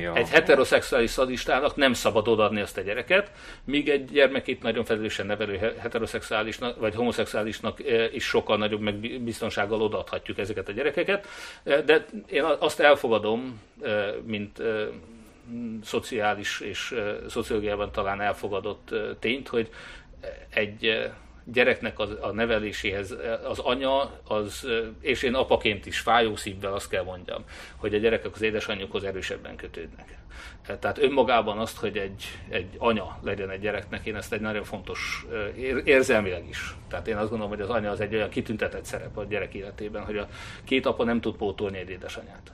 a... 0.06 0.15
egy 0.15 0.30
heteroszexuális 0.30 1.10
szadistának 1.10 1.76
nem 1.76 1.94
szabad 1.94 2.28
odaadni 2.28 2.61
azt 2.61 2.78
a 2.78 2.82
gyereket, 2.82 3.32
míg 3.64 3.90
egy 3.90 4.06
gyermekét 4.06 4.61
nagyon 4.61 4.86
felelősen 4.86 5.26
nevelő 5.26 5.74
heteroszexuálisnak 5.78 6.80
vagy 6.80 6.95
homoszexuálisnak 6.95 7.80
is 8.11 8.24
sokkal 8.24 8.57
nagyobb 8.57 8.82
megbiztonsággal 8.82 9.82
odaadhatjuk 9.82 10.38
ezeket 10.38 10.68
a 10.68 10.72
gyerekeket. 10.72 11.28
De 11.64 12.06
én 12.30 12.44
azt 12.44 12.80
elfogadom, 12.80 13.61
mint 14.24 14.61
szociális 15.84 16.60
és 16.60 16.95
szociológiában 17.30 17.91
talán 17.91 18.22
elfogadott 18.22 18.95
tényt, 19.19 19.48
hogy 19.48 19.69
egy 20.49 21.10
gyereknek 21.52 21.99
az, 21.99 22.18
a 22.22 22.32
neveléséhez 22.32 23.15
az 23.44 23.60
anya, 23.60 24.22
az, 24.28 24.68
és 25.02 25.24
én 25.24 25.34
apaként 25.34 25.86
is 25.86 25.99
fájó 25.99 26.36
szívvel 26.36 26.74
azt 26.74 26.90
kell 26.90 27.03
mondjam, 27.03 27.44
hogy 27.76 27.94
a 27.94 27.98
gyerekek 27.98 28.34
az 28.34 28.41
édesanyjukhoz 28.41 29.03
erősebben 29.03 29.56
kötődnek. 29.56 30.18
Tehát 30.80 30.98
önmagában 30.98 31.57
azt, 31.57 31.78
hogy 31.78 31.98
egy, 31.98 32.24
egy 32.49 32.68
anya 32.78 33.19
legyen 33.24 33.49
egy 33.49 33.60
gyereknek, 33.60 34.06
én 34.06 34.15
ezt 34.15 34.34
egy 34.34 34.41
nagyon 34.41 34.64
fontos 34.64 35.26
érzelmileg 35.84 36.48
is. 36.49 36.76
Tehát 36.90 37.07
én 37.07 37.15
azt 37.15 37.30
gondolom, 37.30 37.53
hogy 37.53 37.61
az 37.61 37.69
anya 37.69 37.91
az 37.91 38.02
egy 38.02 38.15
olyan 38.15 38.30
kitüntetett 38.30 38.86
szerep 38.86 39.18
a 39.18 39.24
gyerek 39.24 39.53
életében, 39.53 40.03
hogy 40.03 40.18
a 40.18 40.28
két 40.64 40.86
apa 40.86 41.03
nem 41.03 41.22
tud 41.22 41.36
pótolni 41.36 41.78
egy 41.78 41.90
édesanyát. 41.90 42.52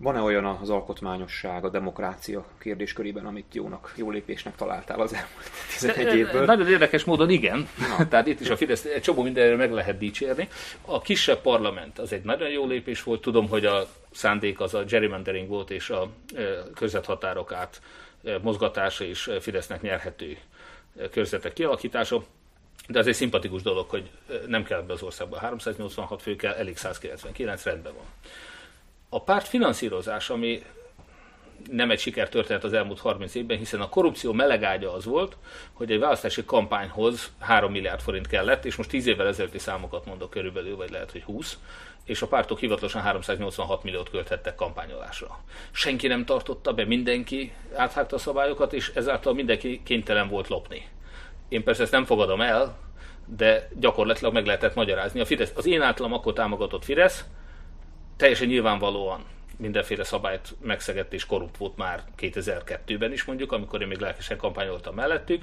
Van-e 0.00 0.20
olyan 0.20 0.44
az 0.44 0.70
alkotmányosság, 0.70 1.64
a 1.64 1.68
demokrácia 1.68 2.44
kérdéskörében, 2.58 3.26
amit 3.26 3.54
jónak, 3.54 3.92
jó 3.96 4.10
lépésnek 4.10 4.56
találtál 4.56 5.00
az 5.00 5.14
elmúlt 5.14 5.50
11 5.78 6.16
évből? 6.16 6.44
Nagyon 6.44 6.68
érdekes 6.68 7.04
módon 7.04 7.30
igen. 7.30 7.68
Na. 7.78 8.08
Tehát 8.08 8.26
itt 8.26 8.40
is 8.40 8.50
a 8.50 8.56
Fidesz 8.56 8.84
egy 8.84 9.02
csomó 9.02 9.22
mindenre 9.22 9.56
meg 9.56 9.72
lehet 9.72 9.98
dicsérni. 9.98 10.48
A 10.84 11.00
kisebb 11.00 11.40
parlament 11.40 11.98
az 11.98 12.12
egy 12.12 12.22
nagyon 12.22 12.48
jó 12.48 12.66
lépés 12.66 13.02
volt. 13.02 13.20
Tudom, 13.20 13.48
hogy 13.48 13.66
a 13.66 13.86
szándék 14.10 14.60
az 14.60 14.74
a 14.74 14.84
gerrymandering 14.84 15.48
volt, 15.48 15.70
és 15.70 15.90
a 15.90 16.10
körzethatárok 16.74 17.52
át 17.52 17.80
mozgatása 18.42 19.04
és 19.04 19.30
Fidesznek 19.40 19.82
nyerhető 19.82 20.36
körzetek 21.10 21.52
kialakítása. 21.52 22.24
de 22.88 22.98
az 22.98 23.06
egy 23.06 23.14
szimpatikus 23.14 23.62
dolog, 23.62 23.88
hogy 23.88 24.10
nem 24.46 24.64
kell 24.64 24.82
be 24.82 24.92
az 24.92 25.02
országban 25.02 25.40
386 25.40 26.22
fő 26.22 26.36
kell, 26.36 26.54
elég 26.54 26.76
199, 26.76 27.64
rendben 27.64 27.92
van. 27.92 28.04
A 29.08 29.22
párt 29.22 29.48
finanszírozás, 29.48 30.30
ami 30.30 30.62
nem 31.70 31.90
egy 31.90 31.98
sikertörténet 31.98 32.64
az 32.64 32.72
elmúlt 32.72 33.00
30 33.00 33.34
évben, 33.34 33.58
hiszen 33.58 33.80
a 33.80 33.88
korrupció 33.88 34.32
melegágya 34.32 34.92
az 34.92 35.04
volt, 35.04 35.36
hogy 35.72 35.92
egy 35.92 35.98
választási 35.98 36.44
kampányhoz 36.44 37.32
3 37.38 37.72
milliárd 37.72 38.00
forint 38.00 38.26
kellett, 38.26 38.64
és 38.64 38.76
most 38.76 38.90
10 38.90 39.06
évvel 39.06 39.26
ezelőtti 39.26 39.58
számokat 39.58 40.06
mondok 40.06 40.30
körülbelül, 40.30 40.76
vagy 40.76 40.90
lehet, 40.90 41.10
hogy 41.10 41.22
20, 41.22 41.58
és 42.04 42.22
a 42.22 42.26
pártok 42.26 42.58
hivatalosan 42.58 43.02
386 43.02 43.82
milliót 43.82 44.10
költhettek 44.10 44.54
kampányolásra. 44.54 45.38
Senki 45.70 46.06
nem 46.06 46.24
tartotta 46.24 46.72
be, 46.72 46.84
mindenki 46.84 47.52
áthágta 47.74 48.16
a 48.16 48.18
szabályokat, 48.18 48.72
és 48.72 48.92
ezáltal 48.94 49.34
mindenki 49.34 49.80
kénytelen 49.84 50.28
volt 50.28 50.48
lopni. 50.48 50.88
Én 51.48 51.64
persze 51.64 51.82
ezt 51.82 51.92
nem 51.92 52.04
fogadom 52.04 52.40
el, 52.40 52.76
de 53.26 53.68
gyakorlatilag 53.80 54.32
meg 54.32 54.46
lehetett 54.46 54.74
magyarázni. 54.74 55.20
A 55.20 55.24
Fidesz, 55.24 55.52
az 55.56 55.66
én 55.66 55.82
általam 55.82 56.12
akkor 56.12 56.32
támogatott 56.32 56.84
Fidesz 56.84 57.24
teljesen 58.18 58.46
nyilvánvalóan 58.46 59.24
mindenféle 59.56 60.04
szabályt 60.04 60.54
megszegett 60.60 61.12
és 61.12 61.26
korrupt 61.26 61.56
volt 61.56 61.76
már 61.76 62.02
2002-ben 62.18 63.12
is 63.12 63.24
mondjuk, 63.24 63.52
amikor 63.52 63.80
én 63.80 63.88
még 63.88 63.98
lelkesen 63.98 64.36
kampányoltam 64.36 64.94
mellettük, 64.94 65.42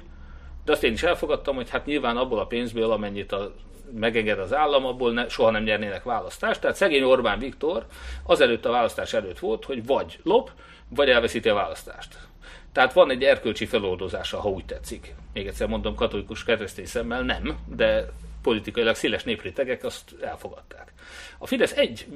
de 0.64 0.72
azt 0.72 0.84
én 0.84 0.92
is 0.92 1.02
elfogadtam, 1.02 1.54
hogy 1.54 1.70
hát 1.70 1.86
nyilván 1.86 2.16
abból 2.16 2.38
a 2.38 2.46
pénzből, 2.46 2.90
amennyit 2.90 3.32
a, 3.32 3.54
megenged 3.94 4.38
az 4.38 4.54
állam, 4.54 4.86
abból 4.86 5.12
ne, 5.12 5.28
soha 5.28 5.50
nem 5.50 5.62
nyernének 5.62 6.02
választást. 6.02 6.60
Tehát 6.60 6.76
szegény 6.76 7.02
Orbán 7.02 7.38
Viktor 7.38 7.86
azelőtt 8.22 8.64
a 8.64 8.70
választás 8.70 9.12
előtt 9.12 9.38
volt, 9.38 9.64
hogy 9.64 9.86
vagy 9.86 10.18
lop, 10.22 10.50
vagy 10.88 11.08
elveszíti 11.10 11.48
a 11.48 11.54
választást. 11.54 12.18
Tehát 12.72 12.92
van 12.92 13.10
egy 13.10 13.22
erkölcsi 13.22 13.66
feloldozása, 13.66 14.40
ha 14.40 14.48
úgy 14.48 14.64
tetszik. 14.64 15.14
Még 15.32 15.46
egyszer 15.46 15.68
mondom, 15.68 15.94
katolikus 15.94 16.44
keresztény 16.44 16.86
szemmel 16.86 17.22
nem, 17.22 17.58
de 17.76 18.08
politikailag 18.42 18.94
széles 18.94 19.24
néprétegek 19.24 19.84
azt 19.84 20.14
elfogadták. 20.20 20.92
A 21.38 21.46
Fidesz 21.46 21.72
egy 21.72 22.06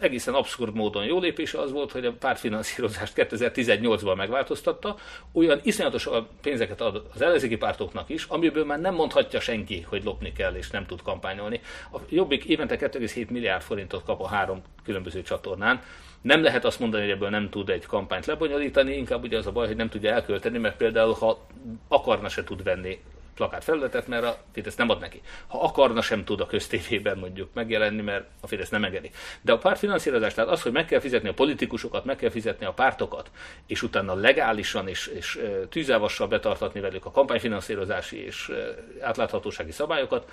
egészen 0.00 0.34
abszurd 0.34 0.74
módon 0.74 1.04
jó 1.04 1.18
lépése 1.18 1.60
az 1.60 1.72
volt, 1.72 1.92
hogy 1.92 2.06
a 2.06 2.12
pártfinanszírozást 2.12 3.12
2018-ban 3.16 4.16
megváltoztatta, 4.16 4.96
olyan 5.32 5.60
iszonyatos 5.62 6.08
pénzeket 6.42 6.80
ad 6.80 7.02
az 7.14 7.22
ellenzéki 7.22 7.56
pártoknak 7.56 8.08
is, 8.08 8.24
amiből 8.24 8.64
már 8.64 8.80
nem 8.80 8.94
mondhatja 8.94 9.40
senki, 9.40 9.80
hogy 9.88 10.04
lopni 10.04 10.32
kell 10.32 10.54
és 10.54 10.70
nem 10.70 10.86
tud 10.86 11.02
kampányolni. 11.02 11.60
A 11.92 11.98
Jobbik 12.08 12.44
évente 12.44 12.76
2,7 12.78 13.28
milliárd 13.28 13.62
forintot 13.62 14.04
kap 14.04 14.20
a 14.20 14.28
három 14.28 14.62
különböző 14.84 15.22
csatornán, 15.22 15.82
nem 16.20 16.42
lehet 16.42 16.64
azt 16.64 16.78
mondani, 16.78 17.02
hogy 17.02 17.12
ebből 17.12 17.28
nem 17.28 17.50
tud 17.50 17.68
egy 17.68 17.86
kampányt 17.86 18.26
lebonyolítani, 18.26 18.96
inkább 18.96 19.22
ugye 19.22 19.38
az 19.38 19.46
a 19.46 19.52
baj, 19.52 19.66
hogy 19.66 19.76
nem 19.76 19.88
tudja 19.88 20.12
elkölteni, 20.12 20.58
mert 20.58 20.76
például 20.76 21.12
ha 21.12 21.46
akarna 21.88 22.28
se 22.28 22.44
tud 22.44 22.62
venni 22.62 22.98
plakátfelületet, 23.38 24.06
mert 24.06 24.24
a 24.24 24.38
Fidesz 24.52 24.76
nem 24.76 24.90
ad 24.90 25.00
neki. 25.00 25.20
Ha 25.46 25.60
akarna, 25.60 26.02
sem 26.02 26.24
tud 26.24 26.40
a 26.40 26.46
köztévében 26.46 27.18
mondjuk 27.18 27.48
megjelenni, 27.54 28.02
mert 28.02 28.24
a 28.40 28.46
Fidesz 28.46 28.68
nem 28.68 28.84
engedi. 28.84 29.10
De 29.40 29.52
a 29.52 29.58
pártfinanszírozás, 29.58 30.34
tehát 30.34 30.50
az, 30.50 30.62
hogy 30.62 30.72
meg 30.72 30.84
kell 30.84 31.00
fizetni 31.00 31.28
a 31.28 31.34
politikusokat, 31.34 32.04
meg 32.04 32.16
kell 32.16 32.30
fizetni 32.30 32.66
a 32.66 32.72
pártokat, 32.72 33.30
és 33.66 33.82
utána 33.82 34.14
legálisan 34.14 34.88
és, 34.88 35.06
és 35.06 35.40
tűzávassal 35.68 36.26
betartatni 36.26 36.80
velük 36.80 37.04
a 37.04 37.10
kampányfinanszírozási 37.10 38.24
és 38.24 38.52
átláthatósági 39.00 39.72
szabályokat, 39.72 40.30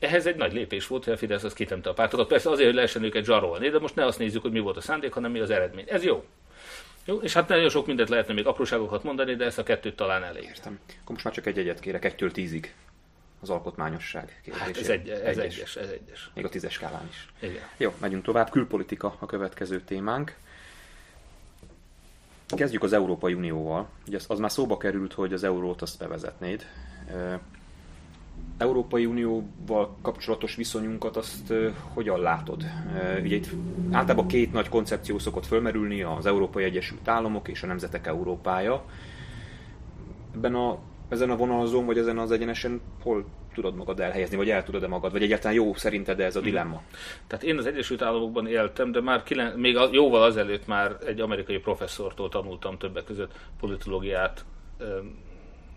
ehhez 0.00 0.26
egy 0.26 0.36
nagy 0.36 0.52
lépés 0.52 0.86
volt, 0.86 1.04
hogy 1.04 1.12
a 1.12 1.16
Fidesz 1.16 1.42
az 1.42 1.52
kitemte 1.52 1.90
a 1.90 1.92
pártokat. 1.92 2.26
Persze 2.26 2.50
azért, 2.50 2.66
hogy 2.66 2.74
lehessen 2.74 3.04
őket 3.04 3.24
zsarolni, 3.24 3.68
de 3.68 3.78
most 3.78 3.94
ne 3.94 4.04
azt 4.04 4.18
nézzük, 4.18 4.42
hogy 4.42 4.52
mi 4.52 4.58
volt 4.58 4.76
a 4.76 4.80
szándék, 4.80 5.12
hanem 5.12 5.30
mi 5.30 5.40
az 5.40 5.50
eredmény. 5.50 5.84
Ez 5.88 6.04
jó. 6.04 6.24
Jó, 7.04 7.16
és 7.16 7.32
hát 7.32 7.48
nagyon 7.48 7.68
sok 7.68 7.86
mindent 7.86 8.08
lehetne 8.08 8.34
még 8.34 8.46
apróságokat 8.46 9.02
mondani, 9.02 9.34
de 9.34 9.44
ezt 9.44 9.58
a 9.58 9.62
kettőt 9.62 9.96
talán 9.96 10.22
elég. 10.22 10.42
Értem. 10.42 10.78
Akkor 10.86 11.12
most 11.12 11.24
már 11.24 11.34
csak 11.34 11.46
egy 11.46 11.58
egyet 11.58 11.80
kérek, 11.80 12.04
egytől 12.04 12.32
tízig 12.32 12.74
az 13.40 13.50
alkotmányosság 13.50 14.40
kérdésé. 14.44 14.64
Hát 14.64 14.76
ez, 14.76 14.88
egy, 14.88 15.08
ez 15.08 15.38
egyes. 15.38 15.56
egyes, 15.56 15.76
ez 15.76 15.88
egyes. 15.88 16.30
Még 16.34 16.44
a 16.44 16.48
tízes 16.48 16.72
skálán 16.72 17.08
is. 17.08 17.28
Igen. 17.38 17.62
Jó, 17.76 17.94
megyünk 18.00 18.24
tovább. 18.24 18.50
Külpolitika 18.50 19.16
a 19.18 19.26
következő 19.26 19.80
témánk. 19.80 20.36
Kezdjük 22.46 22.82
az 22.82 22.92
Európai 22.92 23.34
Unióval. 23.34 23.88
Ugye 24.06 24.16
az, 24.16 24.24
az 24.28 24.38
már 24.38 24.50
szóba 24.50 24.76
került, 24.76 25.12
hogy 25.12 25.32
az 25.32 25.44
eurót 25.44 25.82
azt 25.82 25.98
bevezetnéd. 25.98 26.66
Európai 28.60 29.06
Unióval 29.06 29.96
kapcsolatos 30.02 30.54
viszonyunkat 30.54 31.16
azt 31.16 31.52
hogyan 31.94 32.20
látod? 32.20 32.64
Ugye 33.22 33.34
itt 33.34 33.48
általában 33.90 34.26
két 34.26 34.52
nagy 34.52 34.68
koncepció 34.68 35.18
szokott 35.18 35.46
fölmerülni, 35.46 36.02
az 36.02 36.26
Európai 36.26 36.64
Egyesült 36.64 37.08
Államok 37.08 37.48
és 37.48 37.62
a 37.62 37.66
Nemzetek 37.66 38.06
Európája. 38.06 38.84
Ebben 40.34 40.54
a, 40.54 40.78
ezen 41.08 41.30
a 41.30 41.36
vonalazón, 41.36 41.86
vagy 41.86 41.98
ezen 41.98 42.18
az 42.18 42.30
egyenesen 42.30 42.80
hol 43.02 43.24
tudod 43.54 43.74
magad 43.74 44.00
elhelyezni, 44.00 44.36
vagy 44.36 44.50
el 44.50 44.64
tudod-e 44.64 44.86
magad, 44.86 45.12
vagy 45.12 45.22
egyáltalán 45.22 45.56
jó 45.56 45.74
szerinted 45.74 46.20
ez 46.20 46.36
a 46.36 46.40
dilemma? 46.40 46.82
Tehát 47.26 47.44
én 47.44 47.58
az 47.58 47.66
Egyesült 47.66 48.02
Államokban 48.02 48.46
éltem, 48.46 48.92
de 48.92 49.00
már 49.00 49.22
kilen, 49.22 49.58
még 49.58 49.76
a, 49.76 49.88
jóval 49.92 50.22
azelőtt 50.22 50.66
már 50.66 50.96
egy 51.06 51.20
amerikai 51.20 51.58
professzortól 51.58 52.28
tanultam 52.28 52.78
többek 52.78 53.04
között 53.04 53.32
politológiát 53.60 54.44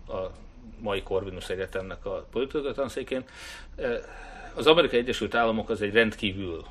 a 0.08 0.42
mai 0.78 1.02
Corvinus 1.02 1.48
Egyetemnek 1.48 2.06
a 2.06 2.26
politikai 2.30 2.72
tanszékén. 2.72 3.24
Az 4.54 4.66
Amerikai 4.66 4.98
Egyesült 4.98 5.34
Államok 5.34 5.70
az 5.70 5.82
egy 5.82 5.92
rendkívül 5.92 6.64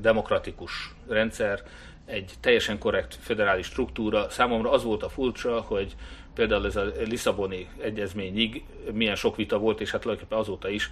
demokratikus 0.00 0.94
rendszer, 1.08 1.62
egy 2.06 2.32
teljesen 2.40 2.78
korrekt 2.78 3.14
federális 3.20 3.66
struktúra. 3.66 4.30
Számomra 4.30 4.70
az 4.70 4.82
volt 4.82 5.02
a 5.02 5.08
furcsa, 5.08 5.60
hogy 5.60 5.96
például 6.34 6.66
ez 6.66 6.76
a 6.76 6.84
Lisszaboni 7.04 7.68
egyezményig 7.78 8.64
milyen 8.92 9.14
sok 9.14 9.36
vita 9.36 9.58
volt, 9.58 9.80
és 9.80 9.90
hát 9.90 10.00
tulajdonképpen 10.00 10.42
azóta 10.42 10.68
is 10.68 10.90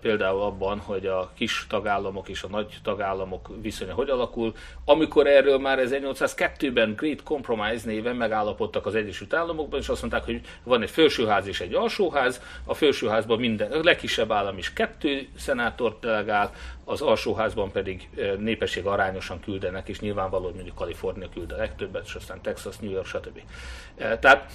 például 0.00 0.40
abban, 0.40 0.78
hogy 0.78 1.06
a 1.06 1.30
kis 1.34 1.66
tagállamok 1.68 2.28
és 2.28 2.42
a 2.42 2.48
nagy 2.48 2.78
tagállamok 2.82 3.50
viszonya 3.60 3.94
hogy 3.94 4.10
alakul. 4.10 4.54
Amikor 4.84 5.26
erről 5.26 5.58
már 5.58 5.78
1802-ben 5.82 6.94
Great 6.94 7.22
Compromise 7.22 7.86
néven 7.86 8.16
megállapodtak 8.16 8.86
az 8.86 8.94
Egyesült 8.94 9.34
Államokban, 9.34 9.80
és 9.80 9.88
azt 9.88 10.00
mondták, 10.00 10.24
hogy 10.24 10.40
van 10.62 10.82
egy 10.82 10.90
felsőház 10.90 11.46
és 11.46 11.60
egy 11.60 11.74
alsóház, 11.74 12.42
a 12.64 12.74
felsőházban 12.74 13.38
minden, 13.38 13.72
a 13.72 13.82
legkisebb 13.82 14.32
állam 14.32 14.58
is 14.58 14.72
kettő 14.72 15.28
szenátort 15.36 16.00
delegál, 16.00 16.52
az 16.84 17.00
alsóházban 17.00 17.70
pedig 17.72 18.08
népesség 18.38 18.86
arányosan 18.86 19.40
küldenek, 19.40 19.88
és 19.88 20.00
nyilvánvaló, 20.00 20.44
hogy 20.44 20.54
mondjuk 20.54 20.76
Kalifornia 20.76 21.28
küld 21.34 21.52
a 21.52 21.56
legtöbbet, 21.56 22.04
és 22.06 22.14
aztán 22.14 22.42
Texas, 22.42 22.76
New 22.78 22.90
York, 22.90 23.06
stb. 23.06 23.40
Tehát 23.96 24.36
Eh, 24.36 24.52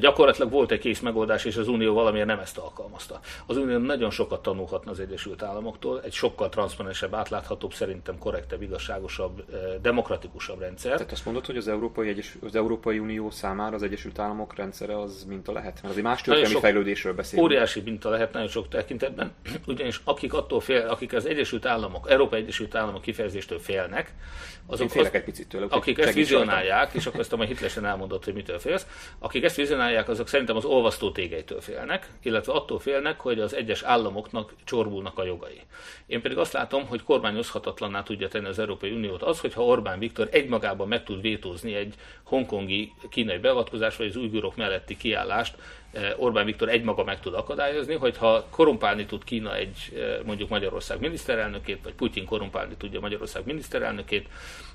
gyakorlatilag 0.00 0.50
volt 0.50 0.70
egy 0.70 0.78
kész 0.78 1.00
megoldás, 1.00 1.44
és 1.44 1.56
az 1.56 1.68
Unió 1.68 1.94
valamiért 1.94 2.26
nem 2.26 2.38
ezt 2.38 2.58
alkalmazta. 2.58 3.20
Az 3.46 3.56
Unió 3.56 3.78
nagyon 3.78 4.10
sokat 4.10 4.42
tanulhatna 4.42 4.90
az 4.90 5.00
Egyesült 5.00 5.42
Államoktól, 5.42 6.00
egy 6.04 6.12
sokkal 6.12 6.48
transzparensebb, 6.48 7.14
átláthatóbb, 7.14 7.72
szerintem 7.72 8.18
korrektebb, 8.18 8.62
igazságosabb, 8.62 9.44
eh, 9.52 9.58
demokratikusabb 9.82 10.60
rendszer. 10.60 10.92
Tehát 10.92 11.12
azt 11.12 11.24
mondod, 11.24 11.46
hogy 11.46 11.56
az 11.56 11.68
Európai, 11.68 12.08
Egyes, 12.08 12.36
az 12.46 12.56
Európai 12.56 12.98
Unió 12.98 13.30
számára 13.30 13.74
az 13.74 13.82
Egyesült 13.82 14.18
Államok 14.18 14.54
rendszere 14.54 15.00
az 15.00 15.24
minta 15.28 15.52
lehet? 15.52 15.74
Mert 15.74 15.88
azért 15.88 16.06
más 16.06 16.22
történelmi 16.22 16.58
fejlődésről 16.58 17.14
beszélünk. 17.14 17.48
Óriási 17.48 17.80
minta 17.80 18.10
lehet 18.10 18.32
nagyon 18.32 18.48
sok 18.48 18.68
tekintetben, 18.68 19.32
ugyanis 19.66 20.00
akik 20.04 20.34
attól 20.34 20.60
fél, 20.60 20.86
akik 20.88 21.12
az 21.12 21.26
Egyesült 21.26 21.66
Államok, 21.66 22.10
Európai 22.10 22.40
Egyesült 22.40 22.74
Államok 22.74 23.02
kifejezéstől 23.02 23.58
félnek, 23.58 24.14
azok, 24.70 24.94
az, 24.94 25.08
egy 25.12 25.24
picit 25.24 25.48
tőle, 25.48 25.66
akik 25.68 25.98
ezt 25.98 26.12
vizionálják, 26.12 26.94
és 26.94 27.06
akkor 27.06 27.20
ezt 27.20 27.32
a 27.32 27.42
hitlesen 27.42 27.84
elmondott, 27.84 28.24
hogy 28.24 28.34
mitől 28.34 28.58
félsz, 28.58 28.86
akik 29.18 29.44
ezt 29.44 29.56
vizionálják, 29.68 30.08
azok 30.08 30.28
szerintem 30.28 30.56
az 30.56 30.64
olvasztó 30.64 31.10
tégelytől 31.10 31.60
félnek, 31.60 32.10
illetve 32.22 32.52
attól 32.52 32.78
félnek, 32.78 33.20
hogy 33.20 33.40
az 33.40 33.54
egyes 33.54 33.82
államoknak 33.82 34.52
csorbulnak 34.64 35.18
a 35.18 35.24
jogai. 35.24 35.60
Én 36.06 36.20
pedig 36.20 36.38
azt 36.38 36.52
látom, 36.52 36.86
hogy 36.86 37.02
kormányozhatatlanná 37.02 38.02
tudja 38.02 38.28
tenni 38.28 38.46
az 38.46 38.58
Európai 38.58 38.90
Uniót 38.90 39.22
az, 39.22 39.40
hogyha 39.40 39.64
Orbán 39.64 39.98
Viktor 39.98 40.28
egymagában 40.30 40.88
meg 40.88 41.04
tud 41.04 41.20
vétózni 41.20 41.74
egy 41.74 41.94
hongkongi 42.22 42.92
kínai 43.10 43.38
beavatkozás, 43.38 43.96
vagy 43.96 44.06
az 44.06 44.16
újgurok 44.16 44.56
melletti 44.56 44.96
kiállást, 44.96 45.54
Eh, 45.92 46.14
Orbán 46.16 46.44
Viktor 46.44 46.68
egymaga 46.68 47.04
meg 47.04 47.20
tud 47.20 47.34
akadályozni, 47.34 47.94
hogyha 47.94 48.46
korumpálni 48.50 49.06
tud 49.06 49.24
Kína 49.24 49.56
egy 49.56 49.92
eh, 49.96 50.18
mondjuk 50.24 50.48
Magyarország 50.48 51.00
miniszterelnökét, 51.00 51.80
vagy 51.82 51.94
Putyin 51.94 52.24
korumpálni 52.24 52.74
tudja 52.76 53.00
Magyarország 53.00 53.46
miniszterelnökét, 53.46 54.28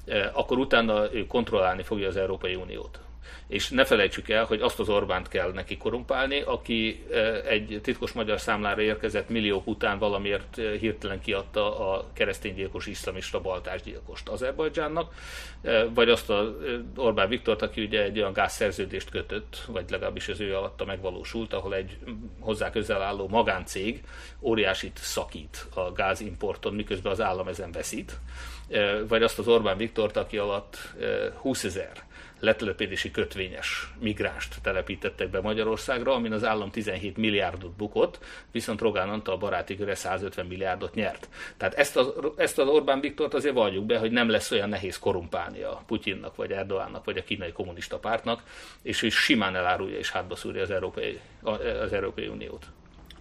eh, 0.06 0.38
akkor 0.38 0.58
utána 0.58 1.14
ő 1.14 1.28
kontrollálni 1.28 1.84
fogja 1.84 2.08
az 2.08 2.18
Európai 2.18 2.56
Uniót. 2.56 3.00
És 3.48 3.70
ne 3.70 3.86
felejtsük 3.86 4.30
el, 4.30 4.46
hogy 4.46 4.62
azt 4.62 4.80
az 4.80 4.90
Orbánt 4.90 5.28
kell 5.28 5.52
neki 5.52 5.78
korumpálni, 5.78 6.42
aki 6.42 7.06
egy 7.48 7.80
titkos 7.84 8.12
magyar 8.12 8.40
számlára 8.40 8.82
érkezett 8.82 9.30
milliók 9.30 9.68
után 9.68 9.98
valamiért 9.98 10.62
hirtelen 10.80 11.22
kiadta 11.22 11.94
a 11.94 12.06
kereszténygyilkos 12.14 12.86
iszlamista 12.86 13.42
baltásgyilkost 13.42 14.30
Azerbajdzsánnak, 14.30 15.14
vagy 15.94 16.10
azt 16.10 16.30
az 16.30 16.48
Orbán 16.96 17.30
Viktort, 17.30 17.62
aki 17.62 17.84
ugye 17.84 18.04
egy 18.04 18.20
olyan 18.20 18.34
gázszerződést 18.34 19.10
kötött, 19.10 19.64
vagy 19.68 19.90
legalábbis 19.90 20.28
az 20.28 20.40
ő 20.40 20.56
alatta 20.56 20.86
megvalósult, 20.86 21.54
ahol 21.54 21.76
egy 21.76 21.98
hozzá 22.40 22.70
közel 22.70 23.02
álló 23.02 23.28
magáncég 23.28 24.04
óriásit 24.42 24.98
szakít 24.98 25.66
a 25.74 25.92
gázimporton, 25.92 26.74
miközben 26.74 27.12
az 27.12 27.22
állam 27.22 27.48
ezen 27.48 27.72
veszít, 27.72 28.20
vagy 29.08 29.24
azt 29.24 29.40
az 29.40 29.48
Orbán 29.48 29.78
Viktort, 29.78 30.18
aki 30.18 30.38
alatt 30.38 30.78
20 31.36 31.64
ezer 31.64 31.92
letelepedési 32.44 33.12
kötvényes 33.12 33.88
migránst 34.00 34.56
telepítettek 34.62 35.30
be 35.30 35.42
Magyarországra, 35.42 36.14
amin 36.14 36.32
az 36.32 36.44
állam 36.44 36.72
17 36.72 37.18
milliárdot 37.18 37.72
bukott, 37.72 38.20
viszont 38.52 38.82
Rogán 38.82 39.10
Antal 39.10 39.38
baráti 39.38 39.78
köre 39.78 39.96
150 39.96 40.46
milliárdot 40.46 40.94
nyert. 40.94 41.30
Tehát 41.58 41.74
ezt 41.74 41.98
az, 41.98 42.14
ezt 42.36 42.60
az 42.60 42.68
Orbán 42.68 43.00
Viktort 43.00 43.34
azért 43.34 43.54
valljuk 43.54 43.86
be, 43.86 43.98
hogy 43.98 44.12
nem 44.12 44.30
lesz 44.30 44.52
olyan 44.52 44.70
nehéz 44.70 45.00
korumpálni 45.00 45.62
a 45.62 45.84
Putyinnak, 45.88 46.36
vagy 46.36 46.52
Erdoánnak, 46.52 47.06
vagy 47.06 47.18
a 47.18 47.24
kínai 47.24 47.52
kommunista 47.52 48.00
pártnak, 48.00 48.44
és 48.82 49.02
ő 49.02 49.10
simán 49.10 49.56
elárulja 49.56 49.98
és 49.98 50.12
hátba 50.12 50.36
szúrja 50.36 50.62
az 50.62 50.72
Európai, 50.72 51.20
az 51.44 51.94
Európai 51.94 52.28
Uniót 52.28 52.66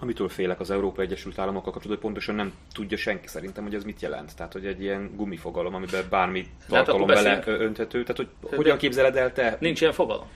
amitől 0.03 0.29
félek 0.29 0.61
az 0.61 0.71
Európai 0.71 1.05
Egyesült 1.05 1.39
Államokkal 1.39 1.73
kapcsolatban, 1.73 2.11
hogy 2.11 2.13
pontosan 2.13 2.35
nem 2.35 2.53
tudja 2.73 2.97
senki 2.97 3.29
szerintem, 3.29 3.63
hogy 3.65 3.75
ez 3.75 3.85
mit 3.85 4.01
jelent. 4.01 4.37
Tehát, 4.37 4.53
hogy 4.53 4.67
egy 4.67 4.81
ilyen 4.83 5.11
gumifogalom, 5.17 5.75
amiben 5.75 6.05
bármi 6.11 6.47
hát 6.61 6.69
tartalom 6.69 7.07
bele 7.07 7.43
önthető. 7.47 8.03
Tehát, 8.03 8.17
hogy 8.17 8.57
hogyan 8.57 8.77
képzeled 8.79 9.17
el 9.17 9.33
te? 9.33 9.57
Nincs 9.61 9.81
ilyen 9.81 9.93
fogalom. 9.93 10.27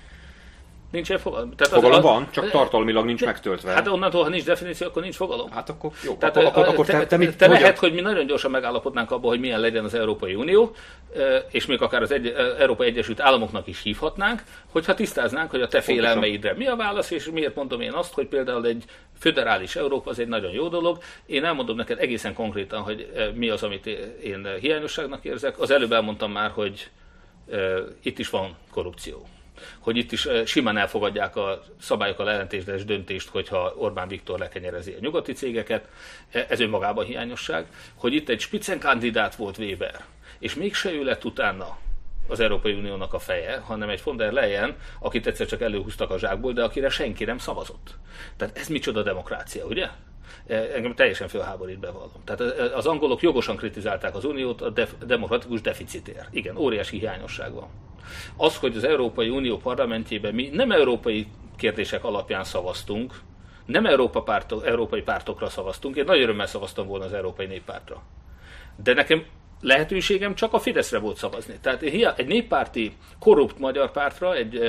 Nincs 0.97 1.09
ilyen 1.09 1.21
fogalom. 1.21 1.51
Tehát 1.57 1.73
fogalom 1.73 1.97
az, 1.97 2.03
van, 2.03 2.29
csak 2.31 2.51
tartalmilag 2.51 3.05
nincs 3.05 3.21
de, 3.21 3.27
megtöltve. 3.27 3.73
Hát 3.73 3.89
onnantól, 3.89 4.23
ha 4.23 4.29
nincs 4.29 4.45
definíció, 4.45 4.87
akkor 4.87 5.03
nincs 5.03 5.17
fogalom. 5.17 5.51
Hát 5.51 5.69
akkor 5.69 5.91
jó. 6.05 6.15
Tehát, 6.15 6.37
akkor, 6.37 6.49
akkor, 6.49 6.69
akkor 6.69 6.87
te, 6.87 6.99
te, 6.99 7.07
te, 7.07 7.17
mit, 7.17 7.37
te 7.37 7.47
lehet, 7.47 7.79
hogy 7.79 7.95
mi 7.95 8.01
nagyon 8.01 8.27
gyorsan 8.27 8.51
megállapodnánk 8.51 9.11
abban, 9.11 9.31
hogy 9.31 9.41
milyen 9.41 9.61
legyen 9.61 9.85
az 9.85 9.95
Európai 9.95 10.35
Unió, 10.35 10.75
és 11.51 11.67
még 11.67 11.83
akár 11.83 12.03
az 12.03 12.11
egy, 12.11 12.35
Európai 12.59 12.87
Egyesült 12.87 13.21
Államoknak 13.21 13.67
is 13.67 13.83
hívhatnánk, 13.83 14.43
hogyha 14.73 14.95
tisztáznánk, 14.95 15.51
hogy 15.51 15.63
a 15.63 15.69
te 15.69 15.81
félelmeidre 15.81 16.55
mi 16.55 16.67
a 16.67 16.77
válasz, 16.77 17.11
és 17.11 17.31
miért 17.31 17.55
mondom 17.55 17.81
én 17.81 17.93
azt, 17.93 18.15
hogy 18.15 18.27
például 18.27 18.67
egy 18.67 18.85
föderális 19.19 19.77
Európa 19.77 20.11
az 20.11 20.19
egy 20.19 20.29
nagyon 20.29 20.53
jó 20.53 20.69
dolog. 20.69 20.99
Én 21.27 21.45
elmondom 21.45 21.77
neked 21.77 21.99
egészen 21.99 22.35
konkrétan, 22.35 22.83
hogy 22.83 23.13
mi 23.35 23.49
az, 23.49 23.63
amit 23.63 23.87
én 24.23 24.49
hiányosságnak 24.61 25.25
érzek. 25.25 25.61
Az 25.61 25.71
előbb 25.71 25.93
elmondtam 25.93 26.33
már, 26.33 26.51
hogy 26.51 26.91
itt 28.03 28.19
is 28.19 28.31
van 28.31 28.57
korrupció 28.71 29.27
hogy 29.79 29.97
itt 29.97 30.13
is 30.13 30.29
simán 30.45 30.77
elfogadják 30.77 31.37
a 31.37 31.63
szabályokkal 31.81 32.31
ellentétes 32.31 32.85
döntést, 32.85 33.29
hogyha 33.29 33.75
Orbán 33.77 34.09
Viktor 34.09 34.39
lekenyerezi 34.39 34.93
a 34.93 35.01
nyugati 35.01 35.33
cégeket, 35.33 35.89
e, 36.31 36.47
ez 36.49 36.61
önmagában 36.61 37.05
hiányosság, 37.05 37.67
hogy 37.95 38.15
itt 38.15 38.29
egy 38.29 38.41
spitzenkandidát 38.41 39.35
volt 39.35 39.59
Weber, 39.59 40.05
és 40.39 40.55
mégse 40.55 40.93
ő 40.93 41.05
lett 41.05 41.25
utána 41.25 41.79
az 42.29 42.41
Európai 42.41 42.73
Uniónak 42.73 43.13
a 43.13 43.19
feje, 43.19 43.59
hanem 43.59 43.89
egy 43.89 44.03
von 44.05 44.17
der 44.17 44.33
Leyen, 44.33 44.77
akit 44.99 45.27
egyszer 45.27 45.47
csak 45.47 45.61
előhúztak 45.61 46.11
a 46.11 46.19
zsákból, 46.19 46.53
de 46.53 46.63
akire 46.63 46.89
senki 46.89 47.25
nem 47.25 47.39
szavazott. 47.39 47.95
Tehát 48.37 48.59
ez 48.59 48.69
micsoda 48.69 49.03
demokrácia, 49.03 49.65
ugye? 49.65 49.89
Engem 50.47 50.95
teljesen 50.95 51.29
fölháborít 51.29 51.79
bevallom. 51.79 52.23
Tehát 52.25 52.41
az 52.75 52.87
angolok 52.87 53.23
jogosan 53.23 53.57
kritizálták 53.57 54.15
az 54.15 54.25
uniót 54.25 54.63
a 54.63 54.71
def- 54.71 55.07
demokratikus 55.07 55.61
deficitért. 55.61 56.29
Igen, 56.31 56.57
óriási 56.57 56.99
hiányosság 56.99 57.53
van. 57.53 57.69
Az, 58.37 58.57
hogy 58.57 58.77
az 58.77 58.85
Európai 58.85 59.29
Unió 59.29 59.57
parlamentjében 59.57 60.35
mi 60.35 60.49
nem 60.53 60.71
európai 60.73 61.27
kérdések 61.57 62.05
alapján 62.05 62.45
szavaztunk, 62.45 63.15
nem 63.67 63.87
Európa 63.87 64.23
pártok, 64.23 64.67
európai 64.67 65.03
pártokra 65.03 65.49
szavaztunk, 65.49 65.97
én 65.97 66.05
nagy 66.05 66.21
örömmel 66.21 66.47
szavaztam 66.47 66.87
volna 66.87 67.05
az 67.05 67.13
Európai 67.13 67.47
Néppártra. 67.47 68.03
De 68.83 68.95
nekem 68.95 69.25
lehetőségem 69.61 70.35
csak 70.35 70.53
a 70.53 70.59
Fideszre 70.59 70.99
volt 70.99 71.17
szavazni. 71.17 71.55
Tehát 71.61 71.83
egy 71.83 72.27
néppárti, 72.27 72.97
korrupt 73.19 73.59
magyar 73.59 73.91
pártra, 73.91 74.35
egy 74.35 74.61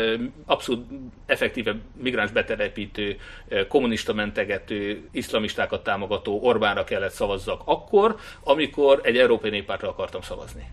abszolút 0.46 0.86
effektíve 1.26 1.76
migráns 2.02 2.32
betelepítő, 2.32 3.18
kommunista 3.68 4.14
mentegető, 4.14 5.08
iszlamistákat 5.12 5.84
támogató 5.84 6.40
Orbánra 6.42 6.84
kellett 6.84 7.12
szavazzak 7.12 7.62
akkor, 7.66 8.16
amikor 8.44 9.00
egy 9.04 9.18
európai 9.18 9.50
néppártra 9.50 9.90
akartam 9.90 10.22
szavazni 10.22 10.68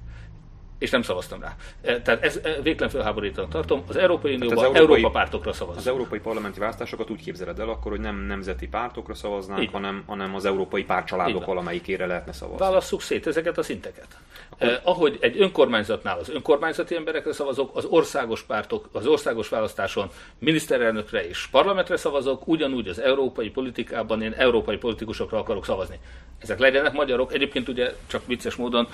és 0.79 0.91
nem 0.91 1.03
szavaztam 1.03 1.41
rá. 1.41 1.57
E, 1.83 2.01
tehát 2.01 2.23
ez 2.23 2.41
e, 2.43 2.61
végtelen 2.63 2.93
felháborítanak 2.93 3.51
tartom. 3.51 3.83
Az 3.89 3.97
Európai 3.97 4.35
Unióban 4.35 4.57
az 4.57 4.65
európai, 4.65 4.83
Európa 4.83 5.11
pártokra 5.11 5.53
szavaz. 5.53 5.77
Az 5.77 5.87
európai 5.87 6.19
parlamenti 6.19 6.61
választásokat 6.61 7.11
úgy 7.11 7.23
képzeled 7.23 7.59
el 7.59 7.69
akkor, 7.69 7.91
hogy 7.91 8.01
nem 8.01 8.17
nemzeti 8.17 8.69
pártokra 8.69 9.15
szavaznánk, 9.15 9.71
hanem, 9.71 10.03
hanem 10.07 10.35
az 10.35 10.45
európai 10.45 10.85
pártcsaládok 10.85 11.47
valamelyikére 11.47 12.07
lehetne 12.07 12.33
szavazni. 12.33 12.59
Válasszuk 12.59 13.01
szét 13.01 13.27
ezeket 13.27 13.59
a 13.59 13.63
szinteket. 13.63 14.07
Akkor... 14.49 14.69
Eh, 14.69 14.81
ahogy 14.83 15.19
egy 15.21 15.41
önkormányzatnál 15.41 16.19
az 16.19 16.29
önkormányzati 16.29 16.97
emberekre 16.97 17.33
szavazok, 17.33 17.77
az 17.77 17.85
országos 17.85 18.43
pártok, 18.43 18.89
az 18.93 19.07
országos 19.07 19.49
választáson 19.49 20.11
miniszterelnökre 20.39 21.29
és 21.29 21.47
parlamentre 21.51 21.97
szavazok, 21.97 22.49
ugyanúgy 22.49 22.89
az 22.89 23.01
európai 23.01 23.51
politikában 23.51 24.23
én 24.23 24.33
európai 24.33 24.77
politikusokra 24.77 25.39
akarok 25.39 25.65
szavazni. 25.65 25.99
Ezek 26.39 26.59
legyenek 26.59 26.93
magyarok. 26.93 27.33
Egyébként 27.33 27.69
ugye 27.69 27.95
csak 28.07 28.27
vicces 28.27 28.55
módon 28.55 28.89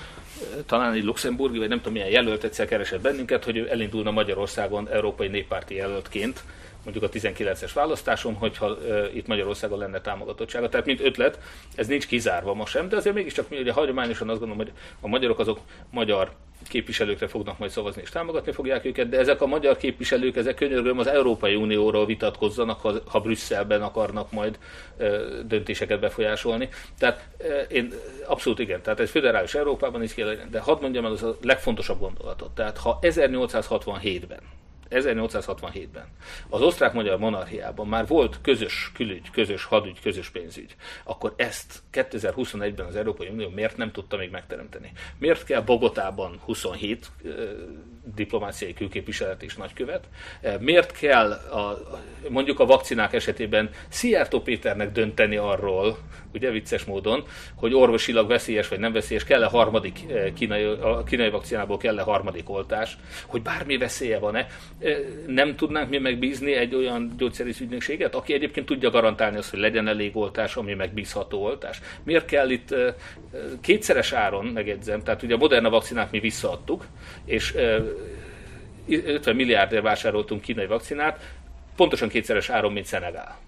talán 0.65 0.93
egy 0.93 1.03
luxemburgi, 1.03 1.57
vagy 1.57 1.69
nem 1.71 1.79
tudom 1.79 1.93
milyen 1.93 2.09
jelölt 2.09 2.43
egyszer 2.43 2.67
keresett 2.67 3.01
bennünket, 3.01 3.43
hogy 3.43 3.57
ő 3.57 3.67
elindulna 3.69 4.11
Magyarországon 4.11 4.89
európai 4.89 5.27
néppárti 5.27 5.75
jelöltként 5.75 6.43
mondjuk 6.83 7.03
a 7.03 7.09
19-es 7.09 7.71
választáson, 7.73 8.33
hogyha 8.33 8.77
itt 9.13 9.27
Magyarországon 9.27 9.77
lenne 9.77 10.01
támogatottsága. 10.01 10.69
Tehát 10.69 10.85
mint 10.85 10.99
ötlet, 10.99 11.39
ez 11.75 11.87
nincs 11.87 12.07
kizárva 12.07 12.53
ma 12.53 12.65
sem, 12.65 12.89
de 12.89 12.95
azért 12.95 13.15
mégiscsak 13.15 13.49
mi 13.49 13.57
ugye 13.57 13.71
hagyományosan 13.71 14.29
azt 14.29 14.39
gondolom, 14.39 14.65
hogy 14.65 14.73
a 15.01 15.07
magyarok 15.07 15.39
azok 15.39 15.59
magyar 15.89 16.31
képviselőkre 16.67 17.27
fognak 17.27 17.57
majd 17.57 17.71
szavazni 17.71 18.01
és 18.01 18.09
támogatni 18.09 18.51
fogják 18.51 18.85
őket, 18.85 19.09
de 19.09 19.17
ezek 19.17 19.41
a 19.41 19.45
magyar 19.45 19.77
képviselők, 19.77 20.35
ezek 20.35 20.55
könyörgöm 20.55 20.99
az 20.99 21.07
Európai 21.07 21.55
Unióról 21.55 22.05
vitatkozzanak, 22.05 22.81
ha, 22.81 22.93
ha 23.05 23.19
Brüsszelben 23.19 23.81
akarnak 23.81 24.31
majd 24.31 24.59
e, 24.97 25.09
döntéseket 25.43 25.99
befolyásolni. 25.99 26.69
Tehát 26.97 27.27
e, 27.37 27.61
én 27.61 27.93
abszolút 28.25 28.59
igen, 28.59 28.81
tehát 28.81 28.99
egy 28.99 29.09
föderális 29.09 29.53
Európában 29.53 30.03
is 30.03 30.13
kell 30.13 30.35
de 30.51 30.59
hadd 30.59 30.81
mondjam 30.81 31.05
el 31.05 31.11
az 31.11 31.23
a 31.23 31.37
legfontosabb 31.41 31.99
gondolatot. 31.99 32.51
Tehát 32.51 32.77
ha 32.77 32.99
1867-ben 33.01 34.41
1867-ben. 34.91 36.05
Az 36.49 36.61
osztrák-magyar 36.61 37.17
monarchiában 37.17 37.87
már 37.87 38.07
volt 38.07 38.39
közös 38.41 38.91
külügy, 38.93 39.29
közös 39.31 39.63
hadügy, 39.63 40.01
közös 40.01 40.29
pénzügy. 40.29 40.75
Akkor 41.03 41.33
ezt 41.35 41.81
2021-ben 41.93 42.85
az 42.85 42.95
Európai 42.95 43.27
Unió 43.27 43.49
miért 43.49 43.77
nem 43.77 43.91
tudta 43.91 44.17
még 44.17 44.31
megteremteni? 44.31 44.91
Miért 45.17 45.43
kell 45.43 45.61
Bogotában 45.61 46.39
27 46.45 47.11
diplomáciai 48.15 48.73
külképviselet 48.73 49.43
és 49.43 49.55
nagykövet? 49.55 50.03
Miért 50.59 50.91
kell 50.91 51.31
a, 51.31 51.81
mondjuk 52.29 52.59
a 52.59 52.65
vakcinák 52.65 53.13
esetében 53.13 53.69
Szijjártó 53.89 54.41
Péternek 54.41 54.91
dönteni 54.91 55.35
arról, 55.35 55.97
ugye 56.33 56.51
vicces 56.51 56.83
módon, 56.83 57.23
hogy 57.55 57.73
orvosilag 57.73 58.27
veszélyes 58.27 58.67
vagy 58.67 58.79
nem 58.79 58.93
veszélyes, 58.93 59.23
kell-e 59.23 59.45
harmadik 59.45 59.99
kínai, 60.33 60.63
a 60.63 61.03
kínai 61.03 61.29
vakcinából 61.29 61.77
kell-e 61.77 62.01
harmadik 62.01 62.49
oltás, 62.49 62.97
hogy 63.25 63.41
bármi 63.41 63.77
veszélye 63.77 64.19
van-e 64.19 64.47
nem 65.27 65.55
tudnánk 65.55 65.89
mi 65.89 65.97
megbízni 65.97 66.53
egy 66.53 66.75
olyan 66.75 67.13
gyógyszerész 67.17 67.59
ügynökséget, 67.59 68.15
aki 68.15 68.33
egyébként 68.33 68.65
tudja 68.65 68.89
garantálni 68.89 69.37
azt, 69.37 69.49
hogy 69.49 69.59
legyen 69.59 69.87
elég 69.87 70.17
oltás, 70.17 70.55
ami 70.55 70.73
megbízható 70.73 71.43
oltás. 71.43 71.81
Miért 72.03 72.25
kell 72.25 72.49
itt 72.49 72.75
kétszeres 73.61 74.11
áron, 74.11 74.45
megjegyzem, 74.45 75.03
tehát 75.03 75.23
ugye 75.23 75.33
a 75.33 75.37
Moderna 75.37 75.69
vakcinát 75.69 76.11
mi 76.11 76.19
visszaadtuk, 76.19 76.85
és 77.25 77.55
50 78.87 79.35
milliárdért 79.35 79.83
vásároltunk 79.83 80.41
kínai 80.41 80.65
vakcinát, 80.65 81.35
pontosan 81.75 82.09
kétszeres 82.09 82.49
áron, 82.49 82.71
mint 82.71 82.85
Szenegál. 82.85 83.39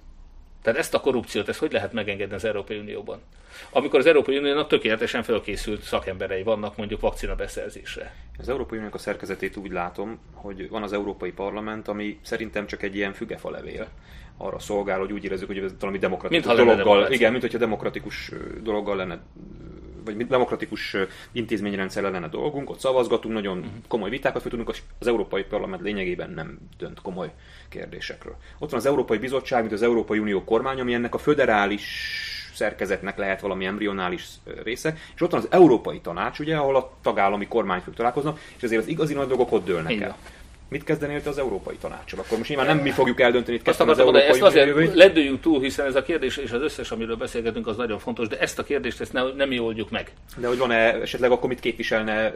Tehát 0.62 0.80
ezt 0.80 0.94
a 0.94 1.00
korrupciót, 1.00 1.50
ezt 1.50 1.60
hogy 1.60 1.72
lehet 1.72 1.94
megengedni 1.94 2.36
az 2.36 2.46
Európai 2.46 2.78
Unióban? 2.78 3.22
Amikor 3.70 4.00
az 4.00 4.06
Európai 4.06 4.38
Uniónak 4.38 4.68
tökéletesen 4.68 5.24
felkészült 5.24 5.82
szakemberei 5.82 6.44
vannak 6.44 6.78
mondjuk 6.78 7.00
vakcina 7.00 7.36
beszerzésre. 7.36 8.16
Az 8.38 8.50
Európai 8.50 8.78
Uniónak 8.78 8.96
a 9.00 9.02
szerkezetét 9.02 9.58
úgy 9.58 9.72
látom, 9.72 10.20
hogy 10.34 10.70
van 10.70 10.84
az 10.84 10.94
Európai 10.94 11.32
Parlament, 11.32 11.88
ami 11.88 12.20
szerintem 12.22 12.68
csak 12.68 12.84
egy 12.84 12.96
ilyen 12.96 13.14
fügefa 13.14 13.50
levél 13.50 13.88
arra 14.38 14.60
szolgál, 14.60 15.00
hogy 15.00 15.12
úgy 15.12 15.24
érezzük, 15.24 15.48
hogy 15.48 15.58
ez 15.58 15.72
valami 15.80 15.98
demokratikus 15.98 16.46
mint 16.46 16.58
dologgal, 16.58 17.12
igen, 17.12 17.32
mint 17.32 17.44
hogyha 17.44 17.58
demokratikus 17.58 18.32
dologgal 18.62 18.96
lenne 18.96 19.20
vagy 20.06 20.28
demokratikus 20.28 20.96
intézményrendszer 21.32 22.04
lenne 22.04 22.28
dolgunk, 22.28 22.70
ott 22.70 22.80
szavazgatunk, 22.80 23.34
nagyon 23.34 23.58
uh-huh. 23.58 23.74
komoly 23.88 24.10
vitákat 24.10 24.42
folytatunk, 24.42 24.76
az 25.00 25.08
Európai 25.08 25.44
Parlament 25.44 25.82
lényegében 25.82 26.30
nem 26.30 26.60
dönt 26.78 27.02
komoly 27.02 27.32
kérdésekről. 27.70 28.36
Ott 28.60 28.70
van 28.70 28.80
az 28.80 28.86
Európai 28.86 29.18
Bizottság, 29.18 29.62
mint 29.62 29.74
az 29.74 29.82
Európai 29.82 30.20
Unió 30.20 30.44
kormány, 30.44 30.80
ami 30.80 30.94
ennek 30.94 31.14
a 31.14 31.18
föderális 31.18 31.84
szerkezetnek 32.54 33.18
lehet 33.18 33.42
valami 33.42 33.66
embrionális 33.66 34.26
része, 34.64 34.98
és 35.16 35.22
ott 35.22 35.32
van 35.32 35.40
az 35.40 35.48
Európai 35.52 36.00
Tanács, 36.00 36.40
ugye, 36.40 36.56
ahol 36.56 36.76
a 36.76 36.92
tagállami 37.02 37.48
kormányfők 37.48 37.96
találkoznak, 37.96 38.40
és 38.58 38.64
ezért 38.64 38.82
az 38.82 38.88
igazi 38.88 39.14
nagy 39.14 39.28
dolgok 39.28 39.52
ott 39.52 39.66
dőlnek 39.66 40.00
el. 40.00 40.18
Mit 40.74 40.84
kezdenél 40.84 41.22
te 41.22 41.30
az 41.30 41.38
Európai 41.38 41.76
Tanácsal? 41.76 42.20
Akkor 42.20 42.38
most 42.38 42.50
nyilván 42.50 42.68
nem 42.68 42.78
mi 42.78 42.90
fogjuk 42.90 43.20
eldönteni 43.20 43.58
itt 43.58 43.68
az 43.68 44.00
Európai 44.00 44.22
Ezt 44.22 44.42
azért 44.42 44.68
jövőt. 44.68 44.94
ledőjünk 44.94 45.42
túl, 45.42 45.62
hiszen 45.62 45.86
ez 45.86 45.96
a 45.96 46.04
kérdés 46.04 46.38
és 46.38 46.52
az 46.52 46.62
összes, 46.62 46.92
amiről 46.92 47.16
beszélgetünk, 47.16 47.68
az 47.68 47.78
nagyon 47.78 48.00
fontos, 48.00 48.28
de 48.28 48.40
ezt 48.40 48.60
a 48.60 48.64
kérdést 48.64 49.02
ezt 49.02 49.14
ne, 49.14 49.34
nem 49.34 49.48
mi 49.48 49.60
oldjuk 49.60 49.90
meg. 49.90 50.14
De 50.38 50.48
hogy 50.48 50.58
van-e 50.58 50.94
esetleg 50.94 51.32
akkor 51.32 51.50
mit 51.50 51.60
képviselne 51.60 52.34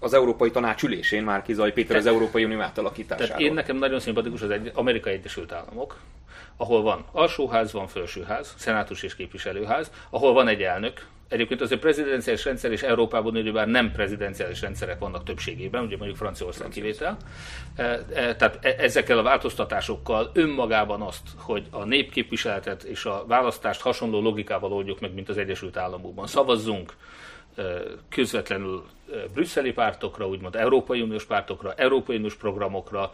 az 0.00 0.14
Európai 0.14 0.50
Tanács 0.50 0.82
ülésén 0.82 1.22
már 1.22 1.42
Kizaj 1.42 1.72
Péter 1.72 1.96
az 1.96 2.06
Európai 2.06 2.44
Unió 2.44 2.60
átalakításáról? 2.60 3.26
Tehát 3.26 3.42
én 3.42 3.54
nekem 3.54 3.76
nagyon 3.76 4.00
szimpatikus 4.00 4.42
az 4.42 4.50
egy, 4.50 4.70
Amerikai 4.74 5.12
Egyesült 5.12 5.52
Államok, 5.52 5.98
ahol 6.56 6.82
van 6.82 7.04
alsóház, 7.12 7.72
van 7.72 7.86
felsőház, 7.86 8.54
szenátus 8.56 9.02
és 9.02 9.16
képviselőház, 9.16 9.90
ahol 10.10 10.32
van 10.32 10.48
egy 10.48 10.62
elnök, 10.62 11.06
Egyébként 11.28 11.60
azért 11.60 11.80
prezidenciális 11.80 12.44
rendszer 12.44 12.72
és 12.72 12.82
Európában 12.82 13.36
ugyebár 13.36 13.66
nem 13.66 13.92
prezidenciális 13.92 14.60
rendszerek 14.60 14.98
vannak 14.98 15.24
többségében, 15.24 15.82
ugye 15.84 15.96
mondjuk 15.96 16.16
Franciaország 16.18 16.68
kivétel. 16.68 17.16
Tehát 18.14 18.58
e, 18.60 18.74
ezekkel 18.78 19.18
a 19.18 19.22
változtatásokkal 19.22 20.30
önmagában 20.34 21.02
azt, 21.02 21.28
hogy 21.36 21.66
a 21.70 21.84
népképviseletet 21.84 22.82
és 22.82 23.04
a 23.04 23.24
választást 23.26 23.80
hasonló 23.80 24.20
logikával 24.20 24.72
oldjuk 24.72 25.00
meg, 25.00 25.14
mint 25.14 25.28
az 25.28 25.38
Egyesült 25.38 25.76
Államokban. 25.76 26.26
Szavazzunk 26.26 26.92
közvetlenül 28.08 28.84
brüsszeli 29.34 29.72
pártokra, 29.72 30.28
úgymond 30.28 30.56
Európai 30.56 31.00
Uniós 31.00 31.24
pártokra, 31.24 31.74
Európai 31.76 32.16
Uniós 32.16 32.34
programokra, 32.34 33.12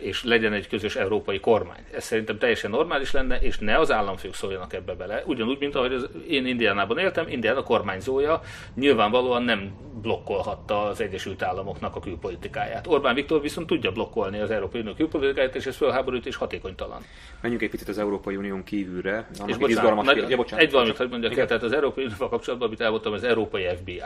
és 0.00 0.24
legyen 0.24 0.52
egy 0.52 0.68
közös 0.68 0.96
európai 0.96 1.40
kormány. 1.40 1.84
Ez 1.94 2.04
szerintem 2.04 2.38
teljesen 2.38 2.70
normális 2.70 3.12
lenne, 3.12 3.38
és 3.38 3.58
ne 3.58 3.78
az 3.78 3.90
államfők 3.90 4.34
szóljanak 4.34 4.72
ebbe 4.72 4.94
bele. 4.94 5.22
Ugyanúgy, 5.26 5.58
mint 5.58 5.74
ahogy 5.74 5.92
az, 5.92 6.08
én 6.28 6.46
Indiánában 6.46 6.98
éltem, 6.98 7.28
Indián 7.28 7.56
a 7.56 7.62
kormányzója 7.62 8.40
nyilvánvalóan 8.74 9.42
nem 9.42 9.72
blokkolhatta 10.02 10.82
az 10.82 11.00
Egyesült 11.00 11.42
Államoknak 11.42 11.96
a 11.96 12.00
külpolitikáját. 12.00 12.86
Orbán 12.86 13.14
Viktor 13.14 13.40
viszont 13.40 13.66
tudja 13.66 13.92
blokkolni 13.92 14.38
az 14.38 14.50
Európai 14.50 14.80
Unió 14.80 14.94
külpolitikáját, 14.94 15.54
és 15.54 15.66
ez 15.66 15.76
fölháborít 15.76 16.26
és 16.26 16.36
hatékonytalan. 16.36 17.02
Menjünk 17.40 17.62
egy 17.62 17.70
picit 17.70 17.88
az 17.88 17.98
Európai 17.98 18.36
Unión 18.36 18.64
kívülre. 18.64 19.28
És 19.46 19.56
bocsánat, 19.56 20.04
nagy, 20.04 20.30
ja, 20.30 20.36
bocsánat, 20.36 20.64
egy 20.64 20.70
valamit, 20.70 20.96
hogy 20.96 21.08
mondjak 21.08 21.36
el, 21.36 21.46
tehát 21.46 21.62
az 21.62 21.72
Európai 21.72 22.04
Unióval 22.04 22.28
kapcsolatban, 22.28 22.68
amit 22.68 22.80
elmondtam, 22.80 23.12
az 23.12 23.24
Európai 23.24 23.66
FBI. 23.76 24.02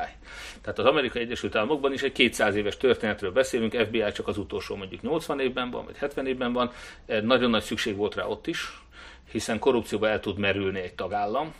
Tehát 0.61 0.79
az 0.79 0.85
Amerikai 0.85 1.23
Egyesült 1.23 1.57
Államokban 1.57 1.93
is 1.93 2.03
egy 2.03 2.13
200 2.13 2.55
éves 2.55 2.77
történetről 2.77 3.33
beszélünk, 3.33 3.75
FBI 3.75 4.05
csak 4.13 4.29
az 4.29 4.39
utolsó 4.39 4.77
mondjuk 4.77 5.03
80 5.03 5.41
évben 5.57 5.71
van, 5.71 5.85
vagy 5.85 5.97
70 5.97 6.27
évben 6.27 6.53
van. 6.53 6.71
Nagyon 7.07 7.51
nagy 7.51 7.63
szükség 7.63 7.97
volt 7.97 8.15
rá 8.15 8.25
ott 8.25 8.47
is, 8.47 8.83
hiszen 9.31 9.59
korrupcióba 9.59 10.09
el 10.09 10.21
tud 10.21 10.39
merülni 10.39 10.81
egy 10.81 10.95
tagállam, 10.95 11.55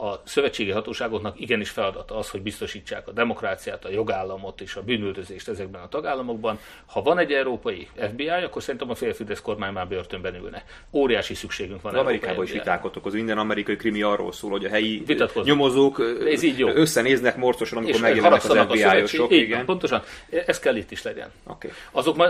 a 0.00 0.22
szövetségi 0.24 0.70
hatóságoknak 0.70 1.40
igenis 1.40 1.70
feladata 1.70 2.16
az, 2.16 2.30
hogy 2.30 2.42
biztosítsák 2.42 3.08
a 3.08 3.12
demokráciát, 3.12 3.84
a 3.84 3.90
jogállamot 3.90 4.60
és 4.60 4.74
a 4.74 4.82
bűnüldözést 4.82 5.48
ezekben 5.48 5.82
a 5.82 5.88
tagállamokban. 5.88 6.58
Ha 6.86 7.02
van 7.02 7.18
egy 7.18 7.32
európai 7.32 7.88
FBI, 7.96 8.28
akkor 8.28 8.62
szerintem 8.62 8.90
a 8.90 8.94
félfidesz 8.94 9.40
kormány 9.40 9.72
már 9.72 9.88
börtönben 9.88 10.34
ülne. 10.34 10.64
Óriási 10.92 11.34
szükségünk 11.34 11.82
van. 11.82 11.94
Amerikában 11.94 12.44
is 12.44 12.52
vitákat 12.52 12.96
okoz. 12.96 13.12
Minden 13.12 13.38
amerikai 13.38 13.76
krimi 13.76 14.02
arról 14.02 14.32
szól, 14.32 14.50
hogy 14.50 14.64
a 14.64 14.68
helyi 14.68 15.04
nyomozók 15.44 16.02
Ez 16.26 16.42
így 16.42 16.58
jó. 16.58 16.68
összenéznek 16.68 17.36
morcosan, 17.36 17.78
amikor 17.78 18.00
megjelennek 18.00 18.44
az 18.44 18.58
FBI-osok. 18.58 19.30
Igen. 19.30 19.64
Pontosan. 19.64 20.02
Ez 20.46 20.58
kell 20.58 20.76
itt 20.76 20.90
is 20.90 21.02
legyen. 21.02 21.30
Okay. 21.46 21.70
Azok, 21.90 22.22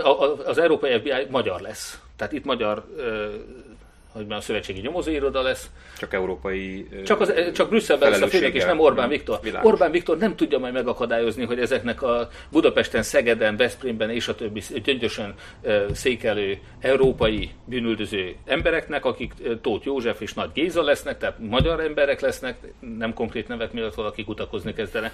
az 0.45 0.57
európai 0.57 0.97
FBI 0.99 1.27
magyar 1.29 1.61
lesz. 1.61 1.99
Tehát 2.15 2.33
itt 2.33 2.45
magyar 2.45 2.85
hogy 4.11 4.25
már 4.25 4.37
a 4.37 4.41
szövetségi 4.41 4.81
nyomozóiroda 4.81 5.41
lesz. 5.41 5.69
Csak 5.97 6.13
európai 6.13 6.87
Csak, 7.05 7.19
az, 7.19 7.33
csak 7.53 7.69
Brüsszelben 7.69 8.09
lesz 8.09 8.21
a 8.21 8.27
főnök, 8.27 8.53
és 8.53 8.63
nem 8.63 8.79
Orbán 8.79 9.09
Viktor. 9.09 9.39
Világos. 9.41 9.71
Orbán 9.71 9.91
Viktor 9.91 10.17
nem 10.17 10.35
tudja 10.35 10.57
majd 10.57 10.73
megakadályozni, 10.73 11.45
hogy 11.45 11.59
ezeknek 11.59 12.01
a 12.01 12.29
Budapesten, 12.51 13.03
Szegeden, 13.03 13.57
Veszprémben 13.57 14.09
és 14.09 14.27
a 14.27 14.35
többi 14.35 14.61
gyöngyösen 14.83 15.33
székelő 15.91 16.59
európai 16.79 17.51
bűnüldöző 17.65 18.35
embereknek, 18.45 19.05
akik 19.05 19.33
Tóth 19.61 19.85
József 19.85 20.21
és 20.21 20.33
Nagy 20.33 20.49
Géza 20.53 20.83
lesznek, 20.83 21.17
tehát 21.17 21.39
magyar 21.39 21.79
emberek 21.79 22.19
lesznek, 22.19 22.57
nem 22.97 23.13
konkrét 23.13 23.47
nevek 23.47 23.71
miatt 23.71 23.93
valaki 23.93 24.23
kutakozni 24.23 24.73
kezdene, 24.73 25.11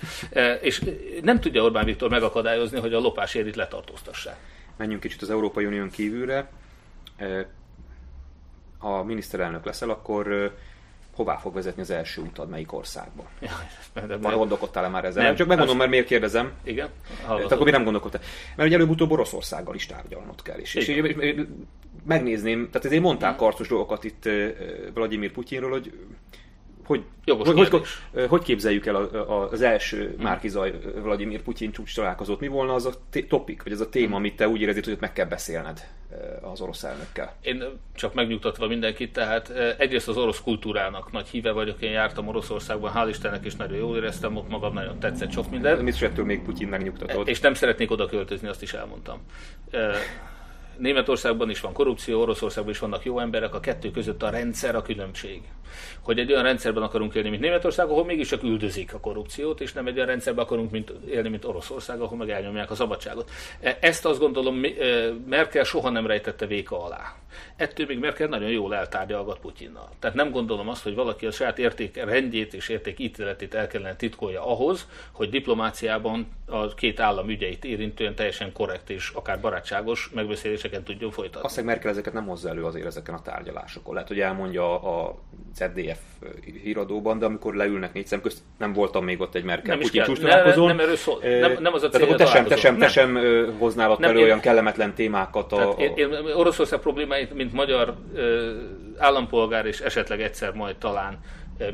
és 0.62 0.82
nem 1.22 1.40
tudja 1.40 1.64
Orbán 1.64 1.86
Viktor 1.86 2.10
megakadályozni, 2.10 2.80
hogy 2.80 2.94
a 2.94 3.00
lopásért 3.00 3.56
letartóztassák. 3.56 4.38
Menjünk 4.78 5.02
kicsit 5.02 5.22
az 5.22 5.30
Európai 5.30 5.66
Unión 5.66 5.90
kívülre 5.90 6.50
ha 8.78 9.04
miniszterelnök 9.04 9.66
leszel, 9.66 9.90
akkor 9.90 10.54
hová 11.16 11.36
fog 11.36 11.54
vezetni 11.54 11.82
az 11.82 11.90
első 11.90 12.22
utad, 12.22 12.50
melyik 12.50 12.74
országba? 12.74 13.24
Ja, 13.40 13.52
de 14.08 14.18
már 14.18 14.36
gondolkodtál-e 14.36 14.88
már 14.88 15.06
ezzel? 15.06 15.24
Nem, 15.24 15.36
csak 15.36 15.48
megmondom, 15.48 15.78
mert 15.78 15.90
miért 15.90 16.06
kérdezem. 16.06 16.52
Igen. 16.64 16.90
Tehát 17.22 17.52
akkor 17.52 17.66
mi 17.66 17.72
nem 17.72 17.84
gondolkodtál? 17.84 18.22
Mert 18.56 18.70
ugye 18.70 18.78
előbb-utóbb 18.78 19.12
Oroszországgal 19.12 19.76
is 19.76 19.86
tárgyalnod 19.86 20.42
kell. 20.42 20.58
És, 20.58 20.76
és 20.76 21.04
megnézném, 22.06 22.70
tehát 22.72 22.86
ezért 22.86 23.02
mondtál 23.02 23.34
mm. 23.34 23.36
karcos 23.36 23.68
dolgokat 23.68 24.04
itt 24.04 24.30
Vladimir 24.94 25.32
Putyinról, 25.32 25.72
hogy 25.72 25.94
hogy, 26.88 27.04
Jogos 27.26 27.48
hogy, 27.48 27.70
hogy, 27.70 27.86
hogy 28.28 28.44
képzeljük 28.44 28.86
el 28.86 28.96
az 29.52 29.62
első. 29.62 30.16
Márkizaj 30.20 30.74
Vladimir 31.02 31.42
Putyin 31.42 31.72
csúcs 31.72 31.96
találkozót? 31.96 32.40
Mi 32.40 32.48
volna 32.48 32.74
az 32.74 32.86
a 32.86 32.92
topik, 33.28 33.64
vagy 33.64 33.72
az 33.72 33.82
a 33.82 33.90
téma, 33.90 34.06
hmm. 34.06 34.16
amit 34.16 34.36
te 34.36 34.48
úgy 34.48 34.62
érezed, 34.62 34.86
hogy 34.86 34.98
meg 35.00 35.14
kell 35.14 35.26
beszélned 35.26 35.88
az 36.42 36.62
orosz 36.62 36.84
elnökkel? 36.84 37.36
Én 37.42 37.64
csak 37.96 38.14
megnyugtatva 38.14 38.68
mindenkit, 38.68 39.14
tehát 39.14 39.50
egyrészt 39.78 40.08
az 40.08 40.18
orosz 40.18 40.42
kultúrának 40.42 41.12
nagy 41.12 41.28
híve 41.28 41.52
vagyok, 41.52 41.82
én 41.82 41.92
jártam 41.92 42.28
Oroszországban, 42.28 42.92
hál' 42.96 43.10
Istennek 43.10 43.46
is 43.46 43.56
nagyon 43.56 43.78
jól 43.78 43.98
éreztem, 43.98 44.36
ott 44.36 44.50
magam 44.50 44.74
nagyon 44.74 45.00
tetszett 45.00 45.32
sok 45.32 45.50
minden. 45.50 45.78
Mit 45.78 46.02
ettől 46.02 46.26
még 46.26 46.42
Putyin 46.42 46.68
megnyugtatott? 46.68 47.28
És 47.28 47.40
nem 47.40 47.54
szeretnék 47.54 47.92
oda 47.92 48.06
költözni, 48.06 48.48
azt 48.48 48.62
is 48.62 48.74
elmondtam. 48.74 49.20
Németországban 50.78 51.50
is 51.50 51.60
van 51.60 51.74
korrupció, 51.74 52.22
Oroszországban 52.22 52.72
is 52.72 52.80
vannak 52.80 53.06
jó 53.06 53.20
emberek, 53.20 53.54
a 53.54 53.60
kettő 53.60 53.92
között 53.92 54.24
a 54.24 54.30
rendszer 54.30 54.76
a 54.76 54.82
különbség. 54.82 55.42
Hogy 56.08 56.20
egy 56.20 56.32
olyan 56.32 56.44
rendszerben 56.44 56.84
akarunk 56.84 57.16
élni, 57.16 57.30
mint 57.30 57.42
Németország, 57.42 57.90
ahol 57.90 58.06
mégiscsak 58.06 58.44
üldözik 58.44 58.94
a 58.94 59.00
korrupciót, 59.00 59.62
és 59.62 59.74
nem 59.74 59.88
egy 59.88 59.96
olyan 59.96 60.08
rendszerben 60.08 60.44
akarunk 60.44 60.72
mint, 60.72 60.90
élni, 61.10 61.30
mint 61.30 61.46
Oroszország, 61.46 62.00
ahol 62.00 62.18
meg 62.18 62.30
elnyomják 62.30 62.72
a 62.72 62.76
szabadságot. 62.76 63.30
E, 63.60 63.78
ezt 63.82 64.06
azt 64.06 64.20
gondolom, 64.20 64.64
e, 64.64 64.70
Merkel 65.28 65.64
soha 65.64 65.90
nem 65.90 66.08
rejtette 66.08 66.46
véka 66.46 66.84
alá. 66.84 67.16
Ettől 67.56 67.86
még 67.86 68.00
Merkel 68.00 68.28
nagyon 68.28 68.50
jól 68.50 68.76
eltárgyalgat 68.76 69.40
Putyinnal. 69.40 69.90
Tehát 70.00 70.16
nem 70.16 70.32
gondolom 70.32 70.70
azt, 70.70 70.84
hogy 70.84 70.96
valaki 70.96 71.26
a 71.26 71.32
saját 71.32 71.60
érték 71.60 72.04
rendjét 72.04 72.54
és 72.54 72.70
érték 72.70 73.00
ítéletét 73.00 73.54
el 73.54 73.68
kellene 73.68 73.96
titkolja 73.96 74.46
ahhoz, 74.46 74.88
hogy 75.12 75.30
diplomáciában 75.30 76.28
a 76.46 76.74
két 76.74 77.00
állam 77.00 77.30
ügyeit 77.30 77.66
érintően 77.66 78.16
teljesen 78.16 78.54
korrekt 78.54 78.90
és 78.90 79.10
akár 79.10 79.40
barátságos 79.40 80.10
megbeszéléseken 80.14 80.84
tudjon 80.84 81.12
folytatni. 81.12 81.46
Azt, 81.46 81.56
hogy 81.56 81.64
Merkel 81.64 81.92
ezeket 81.92 82.14
nem 82.14 82.28
hozza 82.28 82.50
elő 82.50 82.64
azért 82.64 82.86
ezeken 82.86 83.16
a 83.16 83.22
tárgyalásokon. 83.22 83.94
Lehet, 83.94 84.10
hogy 84.10 84.20
elmondja 84.20 84.82
a 84.82 85.16
ZDF 85.56 85.97
híradóban, 86.64 87.20
de 87.20 87.26
amikor 87.26 87.56
leülnek 87.56 87.94
négy 87.94 88.08
szem 88.08 88.22
közt, 88.22 88.42
nem 88.58 88.74
voltam 88.74 89.04
még 89.04 89.22
ott 89.22 89.36
egy 89.36 89.44
Merkel 89.44 89.78
Putyin 89.78 90.04
csúcs 90.04 90.22
nem, 90.22 90.46
nem, 90.56 90.80
erről 90.80 90.96
szól. 90.96 91.20
Nem, 91.22 91.58
nem 91.60 91.74
az 91.74 91.84
a 91.84 91.90
cél, 91.90 92.00
Tehát 92.00 92.18
te 92.18 92.26
sem, 92.26 92.46
te 92.46 92.56
sem, 92.56 92.78
te 92.78 92.88
sem 92.88 93.20
hoznál 93.58 93.92
ott 93.92 94.04
elő 94.04 94.22
olyan 94.22 94.40
kellemetlen 94.40 94.94
témákat. 94.94 95.52
A... 95.52 95.76
Én, 95.78 95.94
én 95.96 96.14
Oroszország 96.36 96.80
problémáit, 96.80 97.34
mint 97.34 97.54
magyar 97.54 97.96
állampolgár, 98.98 99.66
és 99.66 99.80
esetleg 99.80 100.22
egyszer 100.22 100.54
majd 100.54 100.76
talán 100.76 101.20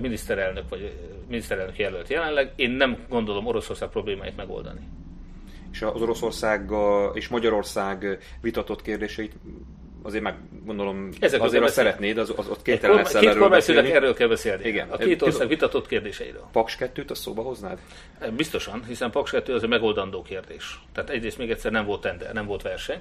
miniszterelnök 0.02 0.70
vagy 0.70 0.94
miniszterelnök 1.28 1.78
jelölt 1.78 2.10
jelenleg, 2.10 2.52
én 2.56 2.70
nem 2.70 2.98
gondolom 3.10 3.46
Oroszország 3.46 3.90
problémáit 3.90 4.36
megoldani. 4.36 4.80
És 5.72 5.82
az 5.82 6.02
Oroszország 6.02 6.72
és 7.14 7.28
Magyarország 7.28 8.20
vitatott 8.42 8.82
kérdéseit 8.82 9.34
azért 10.04 10.24
meg 10.24 10.36
gondolom, 10.66 11.10
Ezek 11.20 11.42
azért 11.42 11.64
azt 11.64 11.74
szeretnéd, 11.74 12.18
az, 12.18 12.34
az 12.36 12.48
ott 12.48 12.62
kételen 12.62 12.96
lesz 12.96 13.18
Két 13.18 13.38
kormányfőnek 13.38 13.90
erről 13.90 14.14
kell 14.14 14.28
beszélni. 14.28 14.68
Igen. 14.68 14.90
A 14.90 14.98
két 14.98 15.22
ország 15.22 15.48
vitatott 15.48 15.88
kérdéseiről. 15.88 16.48
Paks 16.52 16.78
2-t 16.80 17.10
a 17.10 17.16
szóba 17.16 17.42
hoznád? 17.42 17.78
Biztosan, 18.36 18.84
hiszen 18.88 19.12
Paks 19.12 19.32
2 19.32 19.54
az 19.54 19.64
egy 19.64 19.70
megoldandó 19.70 20.22
kérdés. 20.22 20.80
Tehát 20.94 21.10
egyrészt 21.10 21.38
még 21.38 21.52
egyszer 21.52 21.72
nem 21.72 21.86
volt 21.86 22.02
tender, 22.02 22.34
nem 22.34 22.46
volt 22.46 22.62
verseny. 22.62 23.00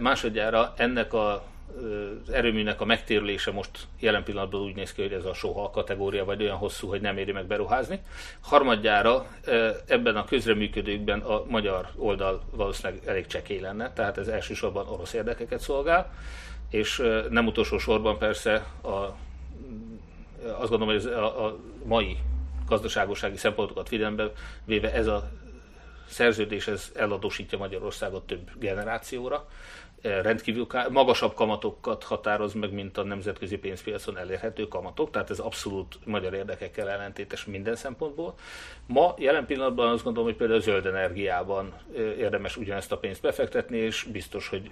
Másodjára 0.00 0.74
ennek 0.76 1.12
a 1.12 1.44
erőműnek 2.32 2.80
a 2.80 2.84
megtérülése 2.84 3.50
most 3.50 3.70
jelen 3.98 4.24
pillanatban 4.24 4.60
úgy 4.60 4.74
néz 4.74 4.92
ki, 4.92 5.02
hogy 5.02 5.12
ez 5.12 5.24
a 5.24 5.34
soha 5.34 5.70
kategória, 5.70 6.24
vagy 6.24 6.42
olyan 6.42 6.56
hosszú, 6.56 6.88
hogy 6.88 7.00
nem 7.00 7.18
éri 7.18 7.32
meg 7.32 7.46
beruházni. 7.46 8.00
Harmadjára 8.40 9.26
ebben 9.86 10.16
a 10.16 10.24
közreműködőkben 10.24 11.20
a 11.20 11.44
magyar 11.48 11.88
oldal 11.96 12.42
valószínűleg 12.50 13.02
elég 13.06 13.26
csekély 13.26 13.60
lenne, 13.60 13.92
tehát 13.92 14.18
ez 14.18 14.28
elsősorban 14.28 14.88
orosz 14.88 15.12
érdekeket 15.12 15.60
szolgál, 15.60 16.12
és 16.70 17.02
nem 17.30 17.46
utolsó 17.46 17.78
sorban 17.78 18.18
persze 18.18 18.54
a, 18.82 18.88
azt 20.58 20.70
gondolom, 20.70 20.86
hogy 20.86 20.96
ez 20.96 21.04
a, 21.04 21.46
a 21.46 21.58
mai 21.84 22.16
gazdaságosági 22.66 23.36
szempontokat 23.36 23.88
figyelembe 23.88 24.32
véve 24.64 24.92
ez 24.92 25.06
a 25.06 25.30
szerződés 26.06 26.66
ez 26.66 26.92
eladósítja 26.94 27.58
Magyarországot 27.58 28.26
több 28.26 28.50
generációra, 28.58 29.48
rendkívül 30.04 30.66
magasabb 30.90 31.34
kamatokat 31.34 32.04
határoz 32.04 32.52
meg, 32.52 32.72
mint 32.72 32.98
a 32.98 33.02
nemzetközi 33.02 33.56
pénzpiacon 33.58 34.18
elérhető 34.18 34.68
kamatok, 34.68 35.10
tehát 35.10 35.30
ez 35.30 35.38
abszolút 35.38 35.98
magyar 36.04 36.34
érdekekkel 36.34 36.88
ellentétes 36.88 37.44
minden 37.44 37.76
szempontból. 37.76 38.34
Ma 38.86 39.14
jelen 39.18 39.46
pillanatban 39.46 39.92
azt 39.92 40.04
gondolom, 40.04 40.28
hogy 40.28 40.38
például 40.38 40.58
a 40.58 40.62
zöld 40.62 40.86
energiában 40.86 41.72
érdemes 42.18 42.56
ugyanezt 42.56 42.92
a 42.92 42.98
pénzt 42.98 43.22
befektetni, 43.22 43.76
és 43.76 44.02
biztos, 44.12 44.48
hogy 44.48 44.70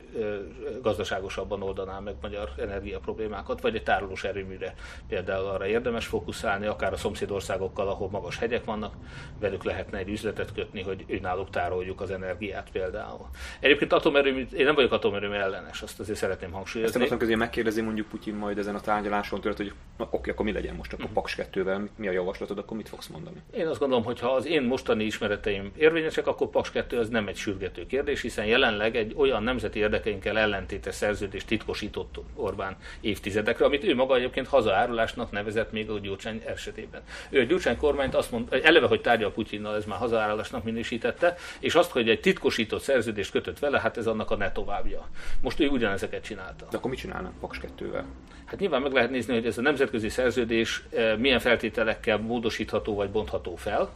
gazdaságosabban 0.82 1.62
oldaná 1.62 1.98
meg 1.98 2.14
magyar 2.20 2.52
energia 2.58 2.98
problémákat, 2.98 3.60
vagy 3.60 3.74
egy 3.74 3.82
tárolós 3.82 4.24
erőműre 4.24 4.74
például 5.08 5.46
arra 5.46 5.66
érdemes 5.66 6.06
fókuszálni, 6.06 6.66
akár 6.66 6.92
a 6.92 6.96
szomszédországokkal, 6.96 7.88
ahol 7.88 8.08
magas 8.08 8.38
hegyek 8.38 8.64
vannak, 8.64 8.94
velük 9.40 9.64
lehetne 9.64 9.98
egy 9.98 10.08
üzletet 10.08 10.52
kötni, 10.52 10.82
hogy 10.82 11.18
náluk 11.22 11.50
tároljuk 11.50 12.00
az 12.00 12.10
energiát 12.10 12.70
például. 12.72 13.28
Egyébként 13.60 13.92
atomerőmű, 13.92 14.46
én 14.56 14.64
nem 14.64 14.74
vagyok 14.74 14.92
atomerőmű 14.92 15.20
mert 15.28 15.42
ő 15.42 15.44
ellenes. 15.44 15.82
Azt 15.82 16.00
azért 16.00 16.18
szeretném 16.18 16.50
hangsúlyozni. 16.50 17.02
Ezt 17.02 17.16
közé 17.16 17.34
megkérdezi 17.34 17.80
mondjuk 17.80 18.08
Putyin 18.08 18.34
majd 18.34 18.58
ezen 18.58 18.74
a 18.74 18.80
tárgyaláson 18.80 19.40
tört, 19.40 19.56
hogy 19.56 19.72
na, 19.98 20.08
oké, 20.10 20.30
akkor 20.30 20.44
mi 20.44 20.52
legyen 20.52 20.74
most 20.74 20.92
akkor 20.92 21.04
uh-huh. 21.04 21.22
Paks 21.22 21.36
2-vel, 21.52 21.88
mi 21.96 22.08
a 22.08 22.10
javaslatod, 22.10 22.58
akkor 22.58 22.76
mit 22.76 22.88
fogsz 22.88 23.06
mondani? 23.06 23.36
Én 23.54 23.66
azt 23.66 23.78
gondolom, 23.78 24.04
hogy 24.04 24.20
ha 24.20 24.28
az 24.28 24.46
én 24.46 24.62
mostani 24.62 25.04
ismereteim 25.04 25.72
érvényesek, 25.76 26.26
akkor 26.26 26.50
Paks 26.50 26.70
2 26.70 26.98
az 26.98 27.08
nem 27.08 27.28
egy 27.28 27.36
sürgető 27.36 27.86
kérdés, 27.86 28.20
hiszen 28.20 28.44
jelenleg 28.44 28.96
egy 28.96 29.14
olyan 29.16 29.42
nemzeti 29.42 29.78
érdekeinkkel 29.78 30.38
ellentétes 30.38 30.94
szerződést 30.94 31.46
titkosított 31.46 32.20
Orbán 32.34 32.76
évtizedekre, 33.00 33.64
amit 33.64 33.84
ő 33.84 33.94
maga 33.94 34.16
egyébként 34.16 34.46
hazaárulásnak 34.46 35.30
nevezett 35.30 35.72
még 35.72 35.90
a 35.90 35.98
Gyurcsány 35.98 36.42
esetében. 36.46 37.00
Ő 37.30 37.40
a 37.40 37.44
Gyurcsány 37.44 37.76
kormányt 37.76 38.14
azt 38.14 38.30
mondta, 38.30 38.60
eleve, 38.60 38.86
hogy 38.86 39.00
tárgyal 39.00 39.32
Putyinnal, 39.32 39.76
ez 39.76 39.84
már 39.84 39.98
hazaárulásnak 39.98 40.64
minősítette, 40.64 41.36
és 41.60 41.74
azt, 41.74 41.90
hogy 41.90 42.08
egy 42.08 42.20
titkosított 42.20 42.82
szerződést 42.82 43.30
kötött 43.30 43.58
vele, 43.58 43.80
hát 43.80 43.96
ez 43.96 44.06
annak 44.06 44.30
a 44.30 44.36
ne 44.36 44.52
továbbja. 44.52 45.08
Most 45.40 45.60
ő 45.60 45.68
ugyanezeket 45.68 46.22
csinálta. 46.22 46.66
De 46.70 46.76
akkor 46.76 46.90
mit 46.90 46.98
csinálnak 46.98 47.32
Paks 47.40 47.60
2-vel? 47.78 48.04
Hát 48.44 48.60
nyilván 48.60 48.82
meg 48.82 48.92
lehet 48.92 49.10
nézni, 49.10 49.34
hogy 49.34 49.46
ez 49.46 49.58
a 49.58 49.62
nemzetközi 49.62 50.08
szerződés 50.08 50.82
eh, 50.90 51.16
milyen 51.16 51.38
feltételekkel 51.38 52.18
módosítható 52.18 52.94
vagy 52.94 53.10
bontható 53.10 53.56
fel. 53.56 53.92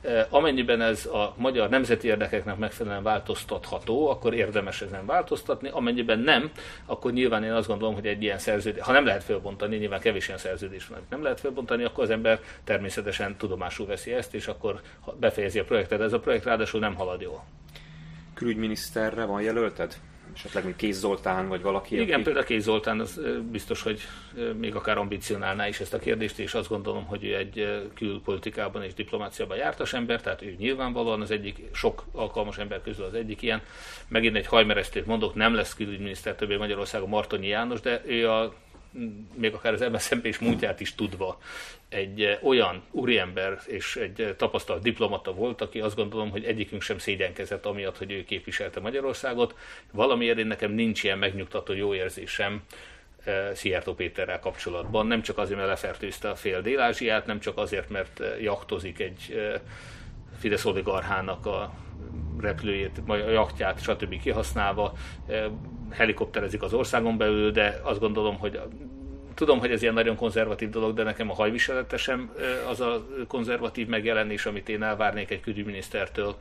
Eh, 0.00 0.26
amennyiben 0.30 0.80
ez 0.80 1.06
a 1.06 1.34
magyar 1.36 1.68
nemzeti 1.68 2.08
érdekeknek 2.08 2.56
megfelelően 2.56 3.02
változtatható, 3.02 4.08
akkor 4.08 4.34
érdemes 4.34 4.82
ezen 4.82 5.06
változtatni. 5.06 5.68
Amennyiben 5.72 6.18
nem, 6.18 6.50
akkor 6.84 7.12
nyilván 7.12 7.44
én 7.44 7.52
azt 7.52 7.68
gondolom, 7.68 7.94
hogy 7.94 8.06
egy 8.06 8.22
ilyen 8.22 8.38
szerződés, 8.38 8.82
ha 8.82 8.92
nem 8.92 9.04
lehet 9.04 9.24
felbontani, 9.24 9.76
nyilván 9.76 10.00
kevés 10.00 10.26
ilyen 10.26 10.38
szerződés 10.38 10.86
van, 10.86 10.98
nem 11.10 11.22
lehet 11.22 11.40
felbontani, 11.40 11.84
akkor 11.84 12.04
az 12.04 12.10
ember 12.10 12.40
természetesen 12.64 13.36
tudomásul 13.36 13.86
veszi 13.86 14.12
ezt, 14.12 14.34
és 14.34 14.46
akkor 14.46 14.80
befejezi 15.20 15.58
a 15.58 15.64
projektet. 15.64 16.00
Ez 16.00 16.12
a 16.12 16.20
projekt 16.20 16.44
ráadásul 16.44 16.80
nem 16.80 16.94
halad 16.94 17.20
jól. 17.20 17.44
Külügyminiszterre 18.34 19.24
van 19.24 19.42
jelölted? 19.42 19.96
Esetleg 20.36 20.64
mint 20.64 20.76
Kéz 20.76 20.98
Zoltán, 20.98 21.48
vagy 21.48 21.62
valaki? 21.62 22.00
Igen, 22.00 22.14
aki... 22.14 22.22
például 22.22 22.44
Kéz 22.44 22.62
Zoltán 22.62 23.00
az 23.00 23.20
biztos, 23.50 23.82
hogy 23.82 24.00
még 24.58 24.74
akár 24.74 24.98
ambicionálná 24.98 25.68
is 25.68 25.80
ezt 25.80 25.94
a 25.94 25.98
kérdést, 25.98 26.38
és 26.38 26.54
azt 26.54 26.68
gondolom, 26.68 27.04
hogy 27.04 27.24
ő 27.24 27.36
egy 27.36 27.84
külpolitikában 27.94 28.82
és 28.82 28.94
diplomáciában 28.94 29.56
jártas 29.56 29.92
ember, 29.92 30.20
tehát 30.20 30.42
ő 30.42 30.54
nyilvánvalóan 30.58 31.20
az 31.20 31.30
egyik, 31.30 31.62
sok 31.72 32.04
alkalmas 32.12 32.58
ember 32.58 32.82
közül 32.82 33.04
az 33.04 33.14
egyik 33.14 33.42
ilyen. 33.42 33.62
Megint 34.08 34.36
egy 34.36 34.46
hajmeresztőt 34.46 35.06
mondok, 35.06 35.34
nem 35.34 35.54
lesz 35.54 35.74
külügyminiszter 35.74 36.34
többé 36.34 36.56
Magyarországon 36.56 37.08
Martonyi 37.08 37.46
János, 37.46 37.80
de 37.80 38.02
ő 38.06 38.30
a 38.30 38.54
még 39.34 39.54
akár 39.54 39.72
az 39.72 39.80
MSZMP 39.92 40.24
és 40.24 40.38
múltját 40.38 40.80
is 40.80 40.94
tudva 40.94 41.38
egy 41.88 42.22
eh, 42.22 42.44
olyan 42.44 42.82
úriember 42.90 43.58
és 43.66 43.96
egy 43.96 44.20
eh, 44.20 44.34
tapasztalt 44.36 44.82
diplomata 44.82 45.34
volt, 45.34 45.60
aki 45.60 45.80
azt 45.80 45.96
gondolom, 45.96 46.30
hogy 46.30 46.44
egyikünk 46.44 46.82
sem 46.82 46.98
szégyenkezett 46.98 47.66
amiatt, 47.66 47.98
hogy 47.98 48.12
ő 48.12 48.24
képviselte 48.24 48.80
Magyarországot. 48.80 49.54
Valamiért 49.92 50.38
én 50.38 50.46
nekem 50.46 50.72
nincs 50.72 51.02
ilyen 51.02 51.18
megnyugtató 51.18 51.72
jó 51.72 51.94
érzésem, 51.94 52.62
eh, 53.24 53.50
Szijjártó 53.54 53.94
Péterrel 53.94 54.40
kapcsolatban. 54.40 55.06
Nem 55.06 55.22
csak 55.22 55.38
azért, 55.38 55.56
mert 55.56 55.68
lefertőzte 55.68 56.30
a 56.30 56.34
fél 56.34 56.60
Dél-Ázsiát, 56.60 57.26
nem 57.26 57.40
csak 57.40 57.58
azért, 57.58 57.90
mert 57.90 58.22
jaktozik 58.40 58.98
egy 58.98 59.40
Fidesz 60.38 60.64
oligarchának 60.64 61.46
a 61.46 61.72
repülőjét, 62.40 63.00
a 63.06 63.14
jachtját, 63.14 63.82
stb. 63.82 64.20
kihasználva, 64.20 64.92
helikopterezik 65.90 66.62
az 66.62 66.72
országon 66.72 67.16
belül, 67.16 67.50
de 67.50 67.80
azt 67.82 68.00
gondolom, 68.00 68.38
hogy 68.38 68.60
tudom, 69.36 69.58
hogy 69.58 69.70
ez 69.70 69.82
ilyen 69.82 69.94
nagyon 69.94 70.16
konzervatív 70.16 70.70
dolog, 70.70 70.94
de 70.94 71.02
nekem 71.02 71.30
a 71.30 71.34
hajviselete 71.34 71.96
sem 71.96 72.32
az 72.68 72.80
a 72.80 73.06
konzervatív 73.28 73.86
megjelenés, 73.86 74.46
amit 74.46 74.68
én 74.68 74.82
elvárnék 74.82 75.30
egy 75.30 75.40
külügyminisztertől. 75.40 76.36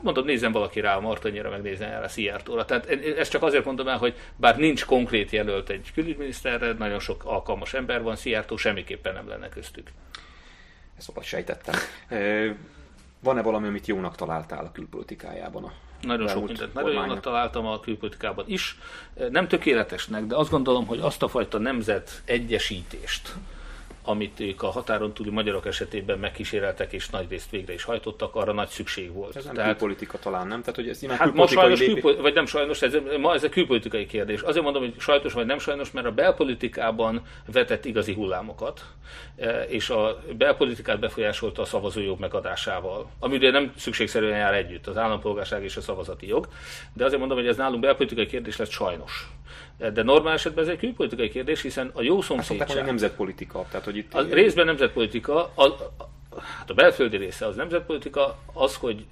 Mondom, 0.00 0.24
nézzen 0.24 0.52
valaki 0.52 0.80
rá 0.80 0.96
a 0.96 1.00
Martonyira, 1.00 1.50
meg 1.50 1.62
nézzen 1.62 1.90
el 1.90 2.02
a 2.02 2.08
Szijjártóra. 2.08 2.64
Tehát 2.64 2.86
ezt 3.18 3.30
csak 3.30 3.42
azért 3.42 3.64
mondom 3.64 3.88
el, 3.88 3.98
hogy 3.98 4.14
bár 4.36 4.58
nincs 4.58 4.84
konkrét 4.84 5.30
jelölt 5.30 5.70
egy 5.70 5.90
külügyminiszterre, 5.94 6.72
nagyon 6.72 6.98
sok 6.98 7.24
alkalmas 7.24 7.74
ember 7.74 8.02
van, 8.02 8.16
Szijjártó 8.16 8.56
semmiképpen 8.56 9.14
nem 9.14 9.28
lenne 9.28 9.48
köztük. 9.48 9.88
Ezt 10.98 11.06
valahogy 11.06 11.28
sejtettem. 11.28 11.74
Van-e 13.20 13.42
valami, 13.42 13.66
amit 13.66 13.86
jónak 13.86 14.16
találtál 14.16 14.64
a 14.64 14.72
külpolitikájában 14.72 15.64
a 15.64 15.72
nagyon 16.00 16.28
sok 16.28 16.46
mindent 16.46 16.74
nagyon 16.74 16.92
jónak 16.92 17.20
találtam 17.20 17.66
a 17.66 17.80
külpolitikában 17.80 18.44
is. 18.48 18.78
Nem 19.30 19.48
tökéletesnek, 19.48 20.24
de 20.24 20.36
azt 20.36 20.50
gondolom, 20.50 20.86
hogy 20.86 21.00
azt 21.00 21.22
a 21.22 21.28
fajta 21.28 21.58
nemzet 21.58 22.22
egyesítést, 22.24 23.34
amit 24.02 24.40
ők 24.40 24.62
a 24.62 24.70
határon 24.70 25.12
túli 25.12 25.30
magyarok 25.30 25.66
esetében 25.66 26.18
megkíséreltek 26.18 26.92
és 26.92 27.08
nagy 27.08 27.26
részt 27.28 27.50
végre 27.50 27.72
is 27.72 27.84
hajtottak, 27.84 28.34
arra 28.34 28.52
nagy 28.52 28.68
szükség 28.68 29.12
volt. 29.12 29.36
Ez 29.36 29.44
nem 29.44 29.54
Tehát, 29.54 29.70
külpolitika 29.70 30.18
talán, 30.18 30.46
nem? 30.46 30.60
Tehát, 30.60 30.74
hogy 30.74 30.88
ez 30.88 31.06
hát 31.06 31.34
ma 31.34 31.46
sajnos, 31.46 31.78
lépé... 31.78 31.92
külpo- 31.92 32.20
vagy 32.20 32.34
nem 32.34 32.46
sajnos, 32.46 32.82
ez, 32.82 32.96
ma 33.20 33.34
ez 33.34 33.44
a 33.44 33.48
külpolitikai 33.48 34.06
kérdés. 34.06 34.40
Azért 34.40 34.64
mondom, 34.64 34.82
hogy 34.82 34.94
sajnos 34.98 35.32
vagy 35.32 35.46
nem 35.46 35.58
sajnos, 35.58 35.90
mert 35.90 36.06
a 36.06 36.12
belpolitikában 36.12 37.22
vetett 37.52 37.84
igazi 37.84 38.12
hullámokat, 38.12 38.84
e, 39.36 39.62
és 39.62 39.90
a 39.90 40.18
belpolitikát 40.36 40.98
befolyásolta 40.98 41.62
a 41.62 41.64
szavazójog 41.64 42.20
megadásával, 42.20 43.10
ami 43.18 43.36
ugye 43.36 43.50
nem 43.50 43.72
szükségszerűen 43.76 44.38
jár 44.38 44.54
együtt, 44.54 44.86
az 44.86 44.96
állampolgárság 44.96 45.62
és 45.64 45.76
a 45.76 45.80
szavazati 45.80 46.26
jog, 46.26 46.48
de 46.92 47.04
azért 47.04 47.20
mondom, 47.20 47.38
hogy 47.38 47.46
ez 47.46 47.56
nálunk 47.56 47.80
belpolitikai 47.80 48.26
kérdés 48.26 48.56
lett 48.56 48.70
sajnos. 48.70 49.28
De 49.92 50.02
normál 50.02 50.32
esetben 50.32 50.64
ez 50.64 50.70
egy 50.70 50.78
külpolitikai 50.78 51.28
kérdés, 51.28 51.62
hiszen 51.62 51.90
a 51.94 52.02
jó 52.02 52.20
szomszédság... 52.20 52.76
Hát, 52.76 52.86
nemzetpolitika. 52.86 53.66
Tehát, 53.70 53.84
hogy 53.84 53.96
itt... 53.96 54.14
A 54.14 54.22
részben 54.22 54.66
nemzetpolitika, 54.66 55.52
a, 55.54 55.64
hát 56.58 56.70
a 56.70 56.74
belföldi 56.74 57.16
része 57.16 57.46
az 57.46 57.56
nemzetpolitika, 57.56 58.38
az, 58.52 58.76
hogy 58.76 59.04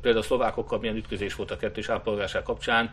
például 0.00 0.22
a 0.22 0.26
szlovákokkal 0.26 0.78
milyen 0.78 0.96
ütközés 0.96 1.34
volt 1.34 1.50
a 1.50 1.56
kettős 1.56 1.88
állampolgárság 1.88 2.42
kapcsán, 2.42 2.90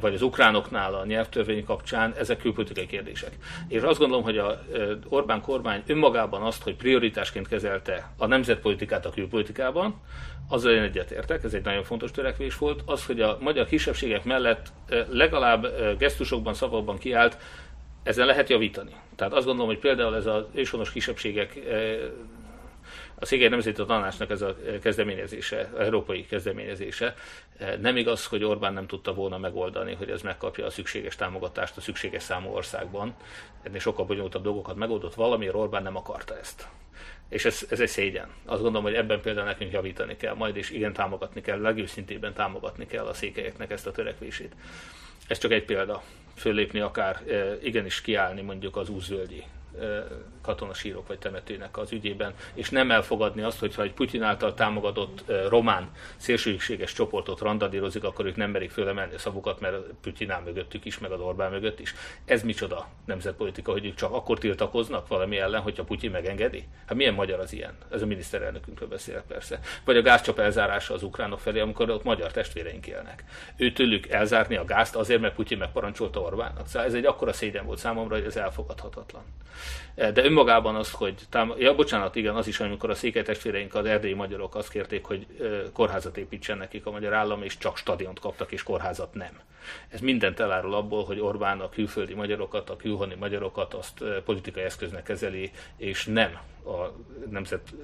vagy 0.00 0.14
az 0.14 0.22
ukránoknál 0.22 0.94
a 0.94 1.04
nyelvtörvény 1.04 1.64
kapcsán, 1.64 2.14
ezek 2.18 2.38
külpolitikai 2.38 2.86
kérdések. 2.86 3.36
És 3.68 3.82
azt 3.82 3.98
gondolom, 3.98 4.24
hogy 4.24 4.38
a 4.38 4.62
Orbán 5.08 5.40
kormány 5.40 5.82
önmagában 5.86 6.42
azt, 6.42 6.62
hogy 6.62 6.76
prioritásként 6.76 7.48
kezelte 7.48 8.10
a 8.16 8.26
nemzetpolitikát 8.26 9.06
a 9.06 9.10
külpolitikában, 9.10 10.00
azzal 10.48 10.72
én 10.72 10.82
egyetértek, 10.82 11.44
ez 11.44 11.54
egy 11.54 11.64
nagyon 11.64 11.82
fontos 11.82 12.10
törekvés 12.10 12.58
volt, 12.58 12.82
az, 12.84 13.06
hogy 13.06 13.20
a 13.20 13.38
magyar 13.40 13.66
kisebbségek 13.66 14.24
mellett 14.24 14.66
legalább 15.08 15.66
gesztusokban, 15.98 16.54
szavakban 16.54 16.98
kiállt, 16.98 17.38
ezen 18.02 18.26
lehet 18.26 18.48
javítani. 18.48 18.94
Tehát 19.16 19.32
azt 19.32 19.44
gondolom, 19.46 19.70
hogy 19.70 19.78
például 19.78 20.16
ez 20.16 20.26
az 20.26 20.44
őshonos 20.54 20.92
kisebbségek 20.92 21.58
a 23.18 23.26
Székely 23.26 23.48
Nemzeti 23.48 23.84
Tanácsnak 23.84 24.30
ez 24.30 24.42
a 24.42 24.56
kezdeményezése, 24.82 25.70
a 25.74 25.80
európai 25.80 26.26
kezdeményezése, 26.26 27.14
nem 27.80 27.96
igaz, 27.96 28.26
hogy 28.26 28.44
Orbán 28.44 28.72
nem 28.72 28.86
tudta 28.86 29.14
volna 29.14 29.38
megoldani, 29.38 29.94
hogy 29.94 30.10
ez 30.10 30.22
megkapja 30.22 30.66
a 30.66 30.70
szükséges 30.70 31.16
támogatást 31.16 31.76
a 31.76 31.80
szükséges 31.80 32.22
számú 32.22 32.48
országban. 32.48 33.14
Ennél 33.62 33.78
sokkal 33.78 34.04
bonyolultabb 34.04 34.42
dolgokat 34.42 34.76
megoldott 34.76 35.14
valamiért, 35.14 35.54
Orbán 35.54 35.82
nem 35.82 35.96
akarta 35.96 36.38
ezt. 36.38 36.68
És 37.28 37.44
ez, 37.44 37.66
ez 37.70 37.80
egy 37.80 37.88
szégyen. 37.88 38.28
Azt 38.44 38.62
gondolom, 38.62 38.86
hogy 38.86 38.94
ebben 38.94 39.20
például 39.20 39.46
nekünk 39.46 39.72
javítani 39.72 40.16
kell 40.16 40.34
majd, 40.34 40.56
és 40.56 40.70
igen 40.70 40.92
támogatni 40.92 41.40
kell, 41.40 41.60
legőszintében 41.60 42.32
támogatni 42.32 42.86
kell 42.86 43.06
a 43.06 43.14
székelyeknek 43.14 43.70
ezt 43.70 43.86
a 43.86 43.92
törekvését. 43.92 44.54
Ez 45.28 45.38
csak 45.38 45.52
egy 45.52 45.64
példa. 45.64 46.02
Föllépni 46.34 46.80
akár, 46.80 47.22
igenis 47.62 48.00
kiállni 48.00 48.42
mondjuk 48.42 48.76
az 48.76 48.88
úszvölgyi 48.88 49.44
katonasírok 50.42 51.06
vagy 51.06 51.18
temetőnek 51.18 51.78
az 51.78 51.92
ügyében, 51.92 52.34
és 52.54 52.70
nem 52.70 52.90
elfogadni 52.90 53.42
azt, 53.42 53.58
hogyha 53.58 53.82
egy 53.82 53.92
Putyin 53.92 54.22
által 54.22 54.54
támogatott 54.54 55.24
román 55.48 55.90
szélsőséges 56.16 56.92
csoportot 56.92 57.40
randadírozik, 57.40 58.04
akkor 58.04 58.26
ők 58.26 58.36
nem 58.36 58.50
merik 58.50 58.70
fölemelni 58.70 59.14
a 59.14 59.18
szavukat, 59.18 59.60
mert 59.60 59.76
Putyin 60.00 60.30
áll 60.30 60.42
mögöttük 60.42 60.84
is, 60.84 60.98
meg 60.98 61.10
a 61.10 61.16
Orbán 61.16 61.50
mögött 61.50 61.80
is. 61.80 61.94
Ez 62.24 62.42
micsoda 62.42 62.88
nemzetpolitika, 63.04 63.72
hogy 63.72 63.84
ők 63.84 63.94
csak 63.94 64.12
akkor 64.12 64.38
tiltakoznak 64.38 65.08
valami 65.08 65.38
ellen, 65.38 65.60
hogyha 65.60 65.84
Putyin 65.84 66.10
megengedi? 66.10 66.68
Hát 66.86 66.96
milyen 66.96 67.14
magyar 67.14 67.40
az 67.40 67.52
ilyen? 67.52 67.74
Ez 67.90 68.02
a 68.02 68.06
miniszterelnökünkről 68.06 68.88
beszélek 68.88 69.22
persze. 69.22 69.60
Vagy 69.84 69.96
a 69.96 70.02
gázcsap 70.02 70.38
elzárása 70.38 70.94
az 70.94 71.02
ukránok 71.02 71.40
felé, 71.40 71.60
amikor 71.60 71.90
ott 71.90 72.04
magyar 72.04 72.30
testvéreink 72.30 72.86
élnek. 72.86 73.24
Ő 73.56 73.72
tőlük 73.72 74.08
elzárni 74.08 74.56
a 74.56 74.64
gázt 74.64 74.96
azért, 74.96 75.20
mert 75.20 75.34
Putyin 75.34 75.58
megparancsolta 75.58 76.20
Orbánnak. 76.20 76.66
Szóval 76.66 76.88
ez 76.88 76.94
egy 76.94 77.06
akkora 77.06 77.32
szégyen 77.32 77.66
volt 77.66 77.78
számomra, 77.78 78.14
hogy 78.14 78.24
ez 78.24 78.36
elfogadhatatlan. 78.36 79.22
De 79.94 80.24
önmagában 80.24 80.74
az, 80.74 80.90
hogy 80.90 81.14
tám- 81.30 81.58
ja, 81.58 81.74
bocsánat, 81.74 82.16
igen, 82.16 82.34
az 82.34 82.46
is, 82.46 82.60
amikor 82.60 82.90
a 82.90 82.94
székely 82.94 83.22
testvéreink, 83.22 83.74
az 83.74 83.84
erdélyi 83.84 84.14
magyarok 84.14 84.54
azt 84.54 84.70
kérték, 84.70 85.04
hogy 85.04 85.26
kórházat 85.72 86.16
építsen 86.16 86.58
nekik 86.58 86.86
a 86.86 86.90
magyar 86.90 87.12
állam, 87.12 87.42
és 87.42 87.58
csak 87.58 87.76
stadiont 87.76 88.20
kaptak, 88.20 88.52
és 88.52 88.62
kórházat 88.62 89.14
nem. 89.14 89.40
Ez 89.88 90.00
mindent 90.00 90.40
elárul 90.40 90.74
abból, 90.74 91.04
hogy 91.04 91.20
Orbán 91.20 91.60
a 91.60 91.68
külföldi 91.68 92.14
magyarokat, 92.14 92.70
a 92.70 92.76
külhoni 92.76 93.14
magyarokat 93.14 93.74
azt 93.74 94.04
politikai 94.24 94.62
eszköznek 94.62 95.02
kezeli, 95.02 95.50
és 95.76 96.04
nem 96.04 96.38
a 96.64 96.92
nemzet 97.30 97.74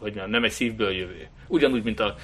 hogy 0.00 0.22
nem 0.26 0.44
egy 0.44 0.50
szívből 0.50 0.90
jövő. 0.90 1.28
Ugyanúgy, 1.46 1.82
mint 1.82 2.00
a, 2.00 2.14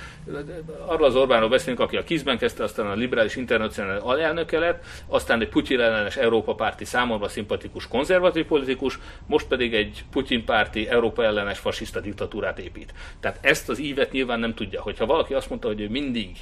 arról 0.87 1.07
az 1.07 1.17
Orbánról 1.17 1.49
beszélünk, 1.49 1.81
aki 1.81 1.97
a 1.97 2.05
kizben 2.05 2.39
kezdte, 2.39 2.63
aztán 2.63 2.87
a 2.87 2.95
liberális 2.95 3.37
internacionális 3.37 4.03
alelnöke 4.03 4.59
lett, 4.59 4.85
aztán 5.07 5.41
egy 5.41 5.49
Putyin 5.49 5.81
ellenes 5.81 6.17
Európa 6.17 6.55
párti 6.55 6.85
számomra 6.85 7.29
szimpatikus 7.29 7.89
konzervatív 7.89 8.47
politikus, 8.47 8.99
most 9.27 9.47
pedig 9.47 9.75
egy 9.75 10.05
Putyin 10.11 10.45
párti 10.45 10.89
Európa 10.89 11.25
ellenes 11.25 11.59
fasiszta 11.59 12.01
diktatúrát 12.01 12.59
épít. 12.59 12.95
Tehát 13.21 13.39
ezt 13.41 13.69
az 13.69 13.79
ívet 13.79 14.13
nyilván 14.13 14.41
nem 14.41 14.55
tudja. 14.55 14.83
Hogyha 14.83 15.07
valaki 15.07 15.35
azt 15.35 15.49
mondta, 15.49 15.69
hogy 15.69 15.81
ő 15.81 15.89
mindig 15.89 16.37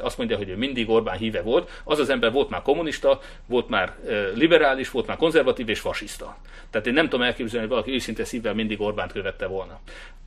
azt 0.00 0.18
mondja, 0.18 0.36
hogy 0.36 0.48
ő 0.48 0.56
mindig 0.56 0.90
Orbán 0.90 1.16
híve 1.16 1.42
volt, 1.42 1.70
az 1.84 1.98
az 1.98 2.08
ember 2.08 2.32
volt 2.32 2.48
már 2.48 2.62
kommunista, 2.62 3.20
volt 3.46 3.68
már 3.68 3.94
liberális, 4.34 4.90
volt 4.90 5.06
már 5.06 5.16
konzervatív 5.16 5.68
és 5.68 5.80
fasiszta. 5.80 6.36
Tehát 6.70 6.86
én 6.86 6.92
nem 6.92 7.08
tudom 7.08 7.26
elképzelni, 7.26 7.66
hogy 7.66 7.74
valaki 7.74 7.92
őszinte 7.92 8.24
szívvel 8.24 8.54
mindig 8.54 8.80
Orbánt 8.80 9.12
követte 9.12 9.46
volna. 9.46 9.80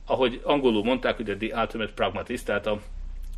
Ahogy 0.06 0.40
angolul 0.42 0.84
mondták, 0.84 1.18
ugye 1.18 1.36
the 1.36 1.60
ultimate 1.60 1.92
pragmatist, 1.94 2.44
tehát 2.44 2.66
a 2.66 2.80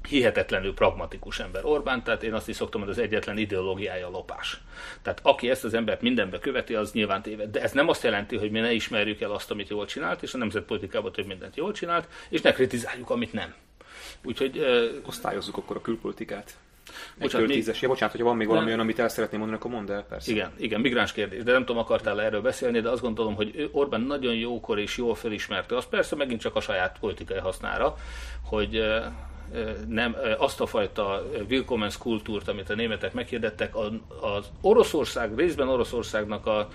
hihetetlenül 0.09 0.75
pragmatikus 0.75 1.39
ember 1.39 1.65
Orbán, 1.65 2.03
tehát 2.03 2.23
én 2.23 2.35
azt 2.35 2.49
is 2.49 2.57
szoktam, 2.57 2.81
hogy 2.81 2.91
az 2.91 2.99
egyetlen 2.99 3.39
ideológiája 3.39 4.09
lopás. 4.09 4.61
Tehát 5.03 5.21
aki 5.23 5.51
ezt 5.51 5.65
az 5.65 5.75
embert 5.75 6.01
mindenbe 6.01 6.39
követi, 6.39 6.75
az 6.75 6.93
nyilván 6.93 7.23
téved. 7.23 7.51
De 7.51 7.61
ez 7.63 7.73
nem 7.73 7.89
azt 7.89 8.03
jelenti, 8.03 8.37
hogy 8.37 8.51
mi 8.51 8.61
ne 8.61 8.73
ismerjük 8.73 9.21
el 9.21 9.31
azt, 9.31 9.51
amit 9.51 9.69
jól 9.69 9.87
csinált, 9.87 10.23
és 10.23 10.35
a 10.35 10.39
nemzetpolitikában 10.39 11.13
több 11.13 11.27
mindent 11.27 11.57
jól 11.57 11.73
csinált, 11.73 12.09
és 12.29 12.41
ne 12.41 12.53
kritizáljuk, 12.53 13.11
amit 13.11 13.33
nem. 13.33 13.55
Úgyhogy... 14.25 14.59
Uh, 14.59 15.09
Osztályozzuk 15.09 15.57
akkor 15.57 15.77
a 15.77 15.81
külpolitikát. 15.81 16.57
Bocsánat, 17.19 17.47
még... 17.47 17.57
tízes. 17.57 17.83
Ja, 17.83 17.89
bocsánat, 17.89 18.13
hogyha 18.13 18.29
van 18.29 18.37
még 18.37 18.47
valami 18.47 18.67
olyan, 18.67 18.81
amit 18.81 18.99
el 18.99 19.09
szeretném 19.09 19.41
mondani, 19.41 19.61
akkor 19.63 19.75
mondd 19.75 19.91
el, 19.91 20.05
persze. 20.05 20.31
Igen, 20.31 20.53
igen, 20.57 20.81
migráns 20.81 21.13
kérdés, 21.13 21.43
de 21.43 21.53
nem 21.53 21.65
tudom, 21.65 21.83
akartál 21.83 22.23
erről 22.23 22.41
beszélni, 22.41 22.81
de 22.81 22.89
azt 22.89 23.03
gondolom, 23.03 23.35
hogy 23.35 23.71
Orbán 23.73 24.01
nagyon 24.01 24.35
jókor 24.35 24.79
és 24.79 24.97
jól 24.97 25.15
felismerte, 25.15 25.77
az 25.77 25.87
persze 25.87 26.17
megint 26.17 26.41
csak 26.41 26.57
a 26.57 26.61
saját 26.61 26.99
politikai 26.99 27.39
hasznára, 27.39 27.97
hogy 28.45 28.85
nem, 29.89 30.17
azt 30.39 30.61
a 30.61 30.67
fajta 30.67 31.23
Willkommens 31.49 31.99
kultúrt, 31.99 32.49
amit 32.49 32.71
a 32.71 32.75
németek 32.75 33.13
meghirdettek, 33.13 33.77
az 34.21 34.51
Oroszország, 34.61 35.39
részben 35.39 35.69
Oroszországnak 35.69 36.47
a 36.47 36.69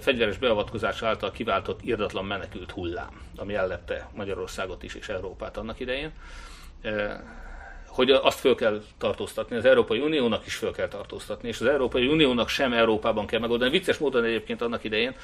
fegyveres 0.00 0.38
beavatkozás 0.38 1.02
által 1.02 1.30
kiváltott 1.30 1.80
irdatlan 1.82 2.24
menekült 2.24 2.70
hullám, 2.70 3.20
ami 3.36 3.54
ellepte 3.54 4.08
Magyarországot 4.14 4.82
is 4.82 4.94
és 4.94 5.08
Európát 5.08 5.56
annak 5.56 5.80
idején, 5.80 6.12
hogy 7.86 8.10
azt 8.10 8.38
föl 8.38 8.54
kell 8.54 8.82
tartóztatni, 8.98 9.56
az 9.56 9.64
Európai 9.64 9.98
Uniónak 9.98 10.46
is 10.46 10.54
föl 10.54 10.72
kell 10.72 10.88
tartóztatni, 10.88 11.48
és 11.48 11.60
az 11.60 11.66
Európai 11.66 12.06
Uniónak 12.06 12.48
sem 12.48 12.72
Európában 12.72 13.26
kell 13.26 13.40
megoldani. 13.40 13.70
Vicces 13.70 13.98
módon 13.98 14.24
egyébként 14.24 14.62
annak 14.62 14.84
idején 14.84 15.14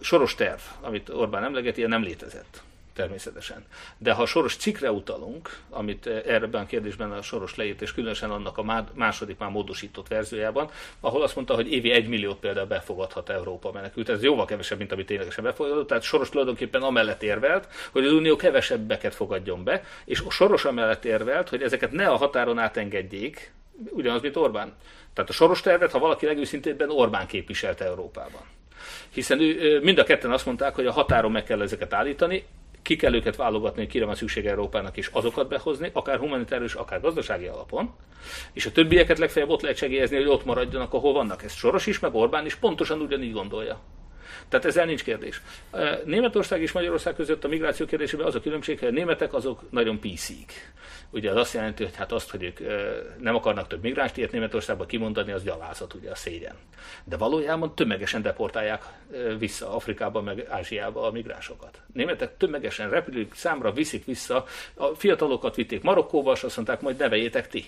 soros 0.00 0.34
terv, 0.34 0.60
amit 0.80 1.08
Orbán 1.08 1.44
emleget, 1.44 1.76
ilyen 1.76 1.88
nem 1.88 2.02
létezett 2.02 2.62
természetesen. 3.00 3.64
De 3.98 4.12
ha 4.12 4.22
a 4.22 4.26
soros 4.26 4.56
cikkre 4.56 4.92
utalunk, 4.92 5.58
amit 5.70 6.06
ebben 6.06 6.62
a 6.62 6.66
kérdésben 6.66 7.12
a 7.12 7.22
soros 7.22 7.56
leírt, 7.56 7.82
és 7.82 7.92
különösen 7.92 8.30
annak 8.30 8.58
a 8.58 8.86
második 8.94 9.38
már 9.38 9.50
módosított 9.50 10.08
verziójában, 10.08 10.70
ahol 11.00 11.22
azt 11.22 11.34
mondta, 11.34 11.54
hogy 11.54 11.72
évi 11.72 11.90
egy 11.90 12.08
milliót 12.08 12.38
például 12.38 12.66
befogadhat 12.66 13.28
Európa 13.28 13.72
menekült. 13.72 14.08
Ez 14.08 14.22
jóval 14.22 14.44
kevesebb, 14.44 14.78
mint 14.78 14.92
amit 14.92 15.06
ténylegesen 15.06 15.44
befogadott. 15.44 15.86
Tehát 15.88 16.02
soros 16.02 16.28
tulajdonképpen 16.28 16.82
amellett 16.82 17.22
érvelt, 17.22 17.68
hogy 17.92 18.04
az 18.04 18.12
Unió 18.12 18.36
kevesebbeket 18.36 19.14
fogadjon 19.14 19.64
be, 19.64 19.82
és 20.04 20.22
a 20.26 20.30
soros 20.30 20.64
amellett 20.64 21.04
érvelt, 21.04 21.48
hogy 21.48 21.62
ezeket 21.62 21.92
ne 21.92 22.08
a 22.08 22.16
határon 22.16 22.58
átengedjék, 22.58 23.52
ugyanaz, 23.90 24.20
mint 24.22 24.36
Orbán. 24.36 24.72
Tehát 25.12 25.30
a 25.30 25.32
soros 25.32 25.60
tervet, 25.60 25.90
ha 25.90 25.98
valaki 25.98 26.26
legőszintébben 26.26 26.90
Orbán 26.90 27.26
képviselte 27.26 27.84
Európában 27.84 28.42
hiszen 29.10 29.40
ő, 29.40 29.80
mind 29.82 29.98
a 29.98 30.04
ketten 30.04 30.30
azt 30.30 30.46
mondták, 30.46 30.74
hogy 30.74 30.86
a 30.86 30.92
határon 30.92 31.32
meg 31.32 31.44
kell 31.44 31.62
ezeket 31.62 31.92
állítani, 31.92 32.44
ki 32.82 32.96
kell 32.96 33.14
őket 33.14 33.36
válogatni, 33.36 33.80
hogy 33.80 33.90
kire 33.90 34.04
van 34.04 34.14
szükség 34.14 34.46
Európának, 34.46 34.96
és 34.96 35.10
azokat 35.12 35.48
behozni, 35.48 35.90
akár 35.92 36.18
humanitárius, 36.18 36.74
akár 36.74 37.00
gazdasági 37.00 37.46
alapon, 37.46 37.94
és 38.52 38.66
a 38.66 38.72
többieket 38.72 39.18
legfeljebb 39.18 39.50
ott 39.50 39.60
lehet 39.62 39.76
segélyezni, 39.76 40.16
hogy 40.16 40.26
ott 40.26 40.44
maradjanak, 40.44 40.92
ahol 40.92 41.12
vannak. 41.12 41.42
Ez 41.42 41.52
Soros 41.52 41.86
is, 41.86 41.98
meg 41.98 42.14
Orbán 42.14 42.46
is 42.46 42.54
pontosan 42.54 43.00
ugyanígy 43.00 43.32
gondolja. 43.32 43.80
Tehát 44.50 44.66
ezzel 44.66 44.84
nincs 44.84 45.02
kérdés. 45.02 45.40
Németország 46.04 46.62
és 46.62 46.72
Magyarország 46.72 47.14
között 47.14 47.44
a 47.44 47.48
migráció 47.48 47.86
kérdésében 47.86 48.26
az 48.26 48.34
a 48.34 48.40
különbség, 48.40 48.78
hogy 48.78 48.88
a 48.88 48.90
németek 48.90 49.34
azok 49.34 49.70
nagyon 49.70 49.98
PC-k. 50.00 50.52
Ugye 51.10 51.30
az 51.30 51.36
azt 51.36 51.54
jelenti, 51.54 51.84
hogy 51.84 51.96
hát 51.96 52.12
azt, 52.12 52.30
hogy 52.30 52.42
ők 52.42 52.58
nem 53.18 53.34
akarnak 53.34 53.66
több 53.66 53.82
migránst 53.82 54.16
ilyet 54.16 54.32
Németországba 54.32 54.86
kimondani, 54.86 55.32
az 55.32 55.42
gyalázat, 55.42 55.94
ugye 55.94 56.10
a 56.10 56.14
szégyen. 56.14 56.54
De 57.04 57.16
valójában 57.16 57.74
tömegesen 57.74 58.22
deportálják 58.22 58.82
vissza 59.38 59.74
Afrikába, 59.74 60.20
meg 60.20 60.46
Ázsiába 60.48 61.06
a 61.06 61.10
migránsokat. 61.10 61.80
Németek 61.92 62.36
tömegesen 62.36 62.90
repülők 62.90 63.34
számra 63.34 63.72
viszik 63.72 64.04
vissza, 64.04 64.44
a 64.74 64.86
fiatalokat 64.86 65.54
vitték 65.54 65.82
Marokkóba, 65.82 66.32
és 66.32 66.42
azt 66.42 66.56
mondták, 66.56 66.80
majd 66.80 66.96
neveljétek 66.96 67.48
ti. 67.48 67.64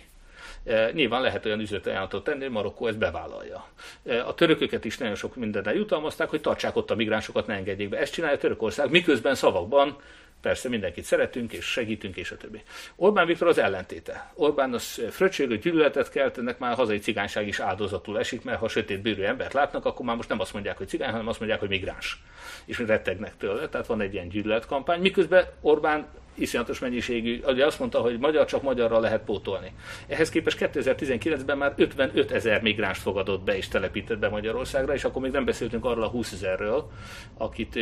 E, 0.65 0.91
nyilván 0.93 1.23
lehet 1.23 1.47
olyan 1.47 1.61
üzletajánlatot 1.61 2.25
tenni, 2.25 2.43
hogy 2.43 2.51
Marokkó 2.51 2.87
ezt 2.87 2.99
bevállalja. 2.99 3.67
E, 4.05 4.27
a 4.27 4.35
törököket 4.35 4.85
is 4.85 4.99
nagyon 4.99 5.15
sok 5.15 5.37
mindennel 5.37 5.75
jutalmazták, 5.75 6.29
hogy 6.29 6.41
tartsák 6.41 6.77
ott 6.77 6.91
a 6.91 6.95
migránsokat, 6.95 7.47
ne 7.47 7.55
engedjék 7.55 7.89
be. 7.89 7.99
Ezt 7.99 8.13
csinálja 8.13 8.39
Törökország, 8.39 8.91
miközben 8.91 9.35
szavakban 9.35 9.97
Persze 10.43 10.69
mindenkit 10.69 11.05
szeretünk 11.05 11.53
és 11.53 11.65
segítünk, 11.65 12.17
és 12.17 12.31
a 12.31 12.37
többi. 12.37 12.63
Orbán 12.97 13.27
Viktor 13.27 13.49
az 13.49 13.59
ellentéte. 13.59 14.33
Orbán 14.35 14.75
az 14.75 15.03
fröccsölő 15.11 15.59
gyűlöletet 15.59 16.11
kelt, 16.11 16.39
ennek 16.39 16.59
már 16.59 16.73
a 16.73 16.75
hazai 16.75 16.99
cigányság 16.99 17.47
is 17.47 17.61
áldozatul 17.61 18.19
esik, 18.19 18.45
mert 18.45 18.59
ha 18.59 18.69
sötét 18.69 19.03
bőrű 19.03 19.23
embert 19.23 19.53
látnak, 19.53 19.85
akkor 19.85 20.07
már 20.07 20.17
most 20.17 20.29
nem 20.29 20.41
azt 20.41 20.53
mondják, 20.53 20.77
hogy 20.77 20.89
cigány, 20.89 21.11
hanem 21.11 21.29
azt 21.29 21.39
mondják, 21.39 21.61
hogy 21.61 21.69
migráns. 21.69 22.23
És 22.65 22.79
rettegnek 22.79 23.37
tőle, 23.37 23.69
tehát 23.69 23.87
van 23.87 24.01
egy 24.01 24.13
ilyen 24.13 24.29
gyűlöletkampány. 24.29 25.01
Miközben 25.01 25.45
Orbán 25.61 26.07
iszonyatos 26.35 26.79
mennyiségű, 26.79 27.41
ugye 27.47 27.67
azt 27.67 27.79
mondta, 27.79 28.01
hogy 28.01 28.19
magyar 28.19 28.47
csak 28.47 28.63
magyarra 28.63 29.01
lehet 29.01 29.25
pótolni. 29.25 29.73
Ehhez 30.07 30.29
képest 30.29 30.59
2019-ben 30.61 31.59
már 31.59 31.73
55 31.77 32.31
ezer 32.31 32.63
migráns 32.63 32.99
fogadott 32.99 33.43
be 33.43 33.57
és 33.57 33.69
telepített 33.69 34.19
be 34.19 34.29
Magyarországra, 34.29 34.95
és 34.95 35.05
akkor 35.05 35.23
még 35.23 35.31
nem 35.31 35.45
beszéltünk 35.45 35.85
arról 35.85 36.05
a 36.05 36.09
20 36.09 36.33
ezerről, 36.33 36.91
akit 37.37 37.79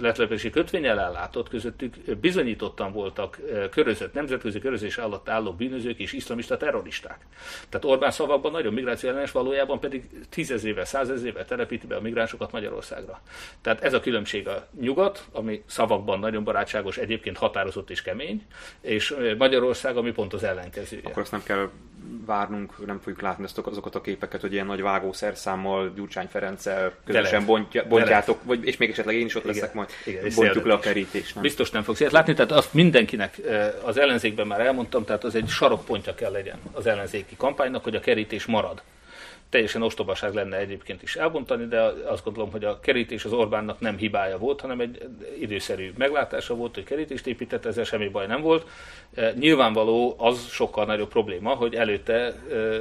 letelepési 0.00 0.50
kötvényel 0.50 1.00
ellátott, 1.00 1.48
közöttük 1.48 2.16
bizonyítottan 2.20 2.92
voltak 2.92 3.38
körözött, 3.70 4.14
nemzetközi 4.14 4.58
körözés 4.58 4.98
alatt 4.98 5.28
álló 5.28 5.52
bűnözők 5.52 5.98
és 5.98 6.12
iszlamista 6.12 6.56
terroristák. 6.56 7.26
Tehát 7.68 7.84
Orbán 7.86 8.10
szavakban 8.10 8.52
nagyon 8.52 8.72
migráció 8.72 9.08
ellenes, 9.08 9.30
valójában 9.30 9.80
pedig 9.80 10.08
tízezével, 10.28 10.84
százezével 10.84 11.44
telepíti 11.44 11.86
be 11.86 11.96
a 11.96 12.00
migránsokat 12.00 12.52
Magyarországra. 12.52 13.20
Tehát 13.60 13.82
ez 13.82 13.92
a 13.92 14.00
különbség 14.00 14.48
a 14.48 14.66
nyugat, 14.80 15.24
ami 15.32 15.62
szavakban 15.66 16.18
nagyon 16.18 16.44
barátságos, 16.44 16.96
egyébként 16.96 17.33
egyébként 17.34 17.52
határozott 17.52 17.90
és 17.90 18.02
kemény, 18.02 18.42
és 18.80 19.14
Magyarország, 19.38 19.96
ami 19.96 20.12
pont 20.12 20.32
az 20.32 20.42
ellenkezője. 20.42 21.02
Akkor 21.04 21.22
azt 21.22 21.30
nem 21.30 21.42
kell 21.42 21.68
várnunk, 22.26 22.86
nem 22.86 22.98
fogjuk 22.98 23.20
látni 23.20 23.44
azokat 23.64 23.94
a 23.94 24.00
képeket, 24.00 24.40
hogy 24.40 24.52
ilyen 24.52 24.66
nagy 24.66 24.82
vágószerszámmal, 24.82 25.92
Gyurcsány 25.94 26.26
Ferenccel 26.26 26.92
közösen 27.04 27.44
bontja, 27.44 27.86
bontjátok, 27.88 28.44
vagy, 28.44 28.66
és 28.66 28.76
még 28.76 28.90
esetleg 28.90 29.16
én 29.16 29.26
is 29.26 29.34
ott 29.34 29.44
leszek 29.44 29.74
majd, 29.74 29.88
igen, 30.04 30.30
bontjuk 30.34 30.66
le 30.66 30.72
a 30.72 30.78
kerítést. 30.78 31.34
Nem? 31.34 31.42
Biztos 31.42 31.70
nem 31.70 31.82
fogsz 31.82 32.00
ilyet 32.00 32.12
látni, 32.12 32.34
tehát 32.34 32.52
azt 32.52 32.74
mindenkinek 32.74 33.40
az 33.82 33.98
ellenzékben 33.98 34.46
már 34.46 34.60
elmondtam, 34.60 35.04
tehát 35.04 35.24
az 35.24 35.34
egy 35.34 35.48
sarokpontja 35.48 36.14
kell 36.14 36.32
legyen 36.32 36.58
az 36.72 36.86
ellenzéki 36.86 37.36
kampánynak, 37.36 37.84
hogy 37.84 37.94
a 37.94 38.00
kerítés 38.00 38.46
marad 38.46 38.82
teljesen 39.54 39.82
ostobaság 39.82 40.34
lenne 40.34 40.56
egyébként 40.56 41.02
is 41.02 41.16
elbontani, 41.16 41.66
de 41.66 41.80
azt 42.06 42.24
gondolom, 42.24 42.50
hogy 42.50 42.64
a 42.64 42.80
kerítés 42.80 43.24
az 43.24 43.32
Orbánnak 43.32 43.80
nem 43.80 43.96
hibája 43.96 44.38
volt, 44.38 44.60
hanem 44.60 44.80
egy 44.80 45.08
időszerű 45.40 45.92
meglátása 45.96 46.54
volt, 46.54 46.74
hogy 46.74 46.84
kerítést 46.84 47.26
épített, 47.26 47.64
ezzel 47.64 47.84
semmi 47.84 48.08
baj 48.08 48.26
nem 48.26 48.40
volt. 48.40 48.66
E, 49.14 49.32
nyilvánvaló 49.38 50.14
az 50.18 50.48
sokkal 50.48 50.84
nagyobb 50.84 51.08
probléma, 51.08 51.50
hogy 51.50 51.74
előtte 51.74 52.14
e, 52.14 52.34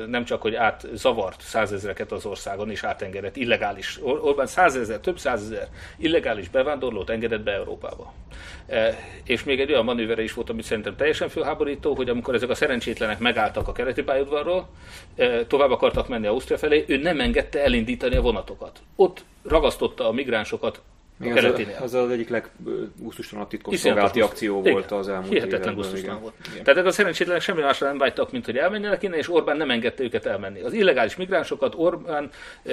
nem 0.08 0.24
csak, 0.26 0.42
hogy 0.42 0.56
átzavart 0.56 1.42
százezreket 1.42 2.12
az 2.12 2.26
országon, 2.26 2.70
és 2.70 2.84
átengedett 2.84 3.36
illegális, 3.36 4.00
Orbán 4.02 4.48
százezer, 4.48 5.00
több 5.00 5.18
százezer 5.18 5.68
illegális 5.98 6.50
bevándorlót 6.50 7.10
engedett 7.10 7.44
be 7.44 7.52
Európába. 7.52 8.14
E, 8.68 8.98
és 9.24 9.44
még 9.44 9.60
egy 9.60 9.72
olyan 9.72 9.86
manővere 9.86 10.24
is 10.24 10.34
volt, 10.34 10.50
amit 10.50 10.64
szerintem 10.64 10.96
teljesen 10.96 11.30
fölháborító, 11.30 11.96
hogy 11.96 12.10
amikor 12.10 12.36
ezek 12.36 12.50
a 12.50 12.56
szerencsétlenek 12.56 13.20
megálltak 13.20 13.68
a 13.68 13.72
keleti 13.72 14.04
pályaudvarról, 14.04 14.70
tovább 15.48 15.72
akartak 15.72 16.08
menni 16.08 16.28
Ausztria 16.28 16.58
felé, 16.64 16.84
ő 16.88 16.98
nem 16.98 17.20
engedte 17.20 17.64
elindítani 17.64 18.16
a 18.16 18.22
vonatokat. 18.22 18.80
Ott 18.96 19.26
ragasztotta 19.44 20.08
a 20.08 20.12
migránsokat 20.12 20.82
a 21.20 21.28
az, 21.28 21.62
az 21.80 21.94
az 21.94 22.10
egyik 22.10 22.30
leggusztustalanabb 22.30 23.50
titkosszolgálati 23.50 24.22
akció 24.22 24.60
igen. 24.60 24.72
volt 24.72 24.92
az 24.92 25.08
elmúlt 25.08 25.32
Hihetetlen 25.32 25.76
gusztustalan 25.76 26.22
volt. 26.22 26.34
Igen. 26.52 26.64
Tehát 26.64 26.86
a 26.86 26.92
szerencsétlenek 26.92 27.42
semmi 27.42 27.62
másra 27.62 27.88
nem 27.88 27.98
vágytak, 27.98 28.32
mint 28.32 28.46
hogy 28.46 28.58
elmenjenek 28.58 29.04
innen, 29.04 29.18
és 29.18 29.30
Orbán 29.30 29.58
nem 29.58 29.72
engedte 29.72 30.04
őket 30.04 30.26
elmenni. 30.26 30.62
Az 30.62 30.74
illegális 30.74 31.16
migránsokat 31.16 31.74
Orbán 31.78 32.30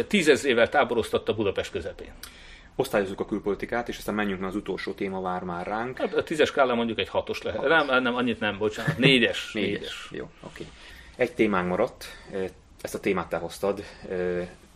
tízezrével 0.06 0.68
táboroztatta 0.68 1.34
Budapest 1.34 1.70
közepén. 1.70 2.12
Osztályozzuk 2.76 3.20
a 3.20 3.26
külpolitikát, 3.26 3.88
és 3.88 3.96
aztán 3.96 4.14
menjünk, 4.14 4.40
mert 4.40 4.52
az 4.52 4.58
utolsó 4.58 4.92
téma 4.92 5.20
vár 5.20 5.42
már 5.42 5.66
ránk. 5.66 5.98
Hát 5.98 6.14
a 6.14 6.22
tízes 6.22 6.48
skálán 6.48 6.76
mondjuk 6.76 6.98
egy 6.98 7.08
hatos 7.08 7.42
lehet. 7.42 7.60
Hatos. 7.60 7.86
Nem, 7.86 8.02
nem, 8.02 8.14
annyit 8.14 8.40
nem, 8.40 8.58
bocsánat. 8.58 8.98
Négyes. 8.98 9.52
négyes. 9.52 9.78
négyes. 9.78 10.08
Jó, 10.10 10.24
oké. 10.24 10.62
Okay. 10.62 10.66
Egy 11.16 11.32
témánk 11.32 11.68
maradt, 11.68 12.04
ezt 12.80 12.94
a 12.94 13.00
témát 13.00 13.28
te 13.28 13.36
hoztad, 13.36 13.84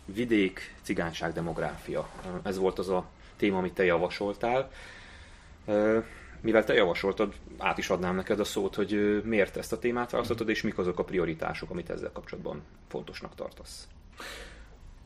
vidék, 0.05 0.75
cigányság, 0.81 1.33
demográfia. 1.33 2.09
Ez 2.43 2.57
volt 2.57 2.79
az 2.79 2.89
a 2.89 3.05
téma, 3.37 3.57
amit 3.57 3.73
te 3.73 3.83
javasoltál. 3.83 4.71
Mivel 6.41 6.63
te 6.63 6.73
javasoltad, 6.73 7.33
át 7.57 7.77
is 7.77 7.89
adnám 7.89 8.15
neked 8.15 8.39
a 8.39 8.43
szót, 8.43 8.75
hogy 8.75 9.21
miért 9.23 9.57
ezt 9.57 9.73
a 9.73 9.79
témát 9.79 10.11
választottad, 10.11 10.49
és 10.49 10.61
mik 10.61 10.77
azok 10.77 10.99
a 10.99 11.03
prioritások, 11.03 11.69
amit 11.69 11.89
ezzel 11.89 12.11
kapcsolatban 12.11 12.61
fontosnak 12.87 13.35
tartasz. 13.35 13.87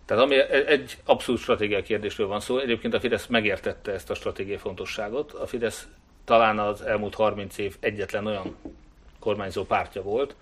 Tehát 0.06 0.24
ami 0.24 0.40
egy 0.50 0.98
abszolút 1.06 1.42
stratégiai 1.42 1.82
kérdésről 1.82 2.28
van 2.28 2.40
szó, 2.40 2.58
egyébként 2.58 2.94
a 2.94 3.00
Fidesz 3.00 3.28
megértette 3.28 3.92
ezt 3.92 4.10
a 4.10 4.14
stratégiai 4.14 4.58
fontosságot. 4.58 5.32
A 5.32 5.48
Fidesz 5.48 5.88
talán 6.26 6.60
az 6.60 6.82
elmúlt 6.82 7.16
30 7.16 7.58
év 7.58 7.78
egyetlen 7.80 8.26
olyan 8.26 8.56
kormányzó 9.20 9.64
pártja 9.64 10.02
volt, 10.02 10.36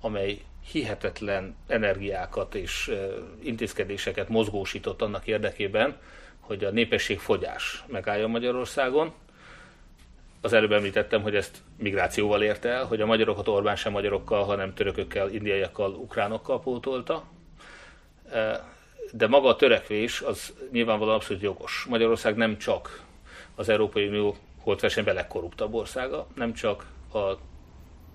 amely 0.00 0.40
hihetetlen 0.72 1.56
energiákat 1.66 2.54
és 2.54 2.92
intézkedéseket 3.42 4.28
mozgósított 4.28 5.02
annak 5.02 5.26
érdekében, 5.26 5.96
hogy 6.40 6.64
a 6.64 6.70
népességfogyás 6.70 7.84
megálljon 7.86 8.30
Magyarországon. 8.30 9.12
Az 10.40 10.52
előbb 10.52 10.72
említettem, 10.72 11.22
hogy 11.22 11.36
ezt 11.36 11.62
migrációval 11.76 12.42
érte 12.42 12.68
el, 12.68 12.84
hogy 12.84 13.00
a 13.00 13.06
magyarokat 13.06 13.48
Orbán 13.48 13.76
sem 13.76 13.92
magyarokkal, 13.92 14.44
hanem 14.44 14.74
törökökkel, 14.74 15.30
indiaiakkal, 15.30 15.90
ukránokkal 15.90 16.60
pótolta. 16.60 17.24
De 19.12 19.26
maga 19.26 19.48
a 19.48 19.56
törekvés 19.56 20.20
az 20.20 20.54
nyilvánvalóan 20.72 21.16
abszolút 21.16 21.42
jogos. 21.42 21.86
Magyarország 21.88 22.36
nem 22.36 22.58
csak 22.58 23.02
az 23.54 23.68
Európai 23.68 24.06
Unió 24.06 24.36
holtversenyben 24.58 25.14
legkorruptabb 25.14 25.74
országa, 25.74 26.26
nem 26.34 26.52
csak 26.52 26.86
a 27.12 27.18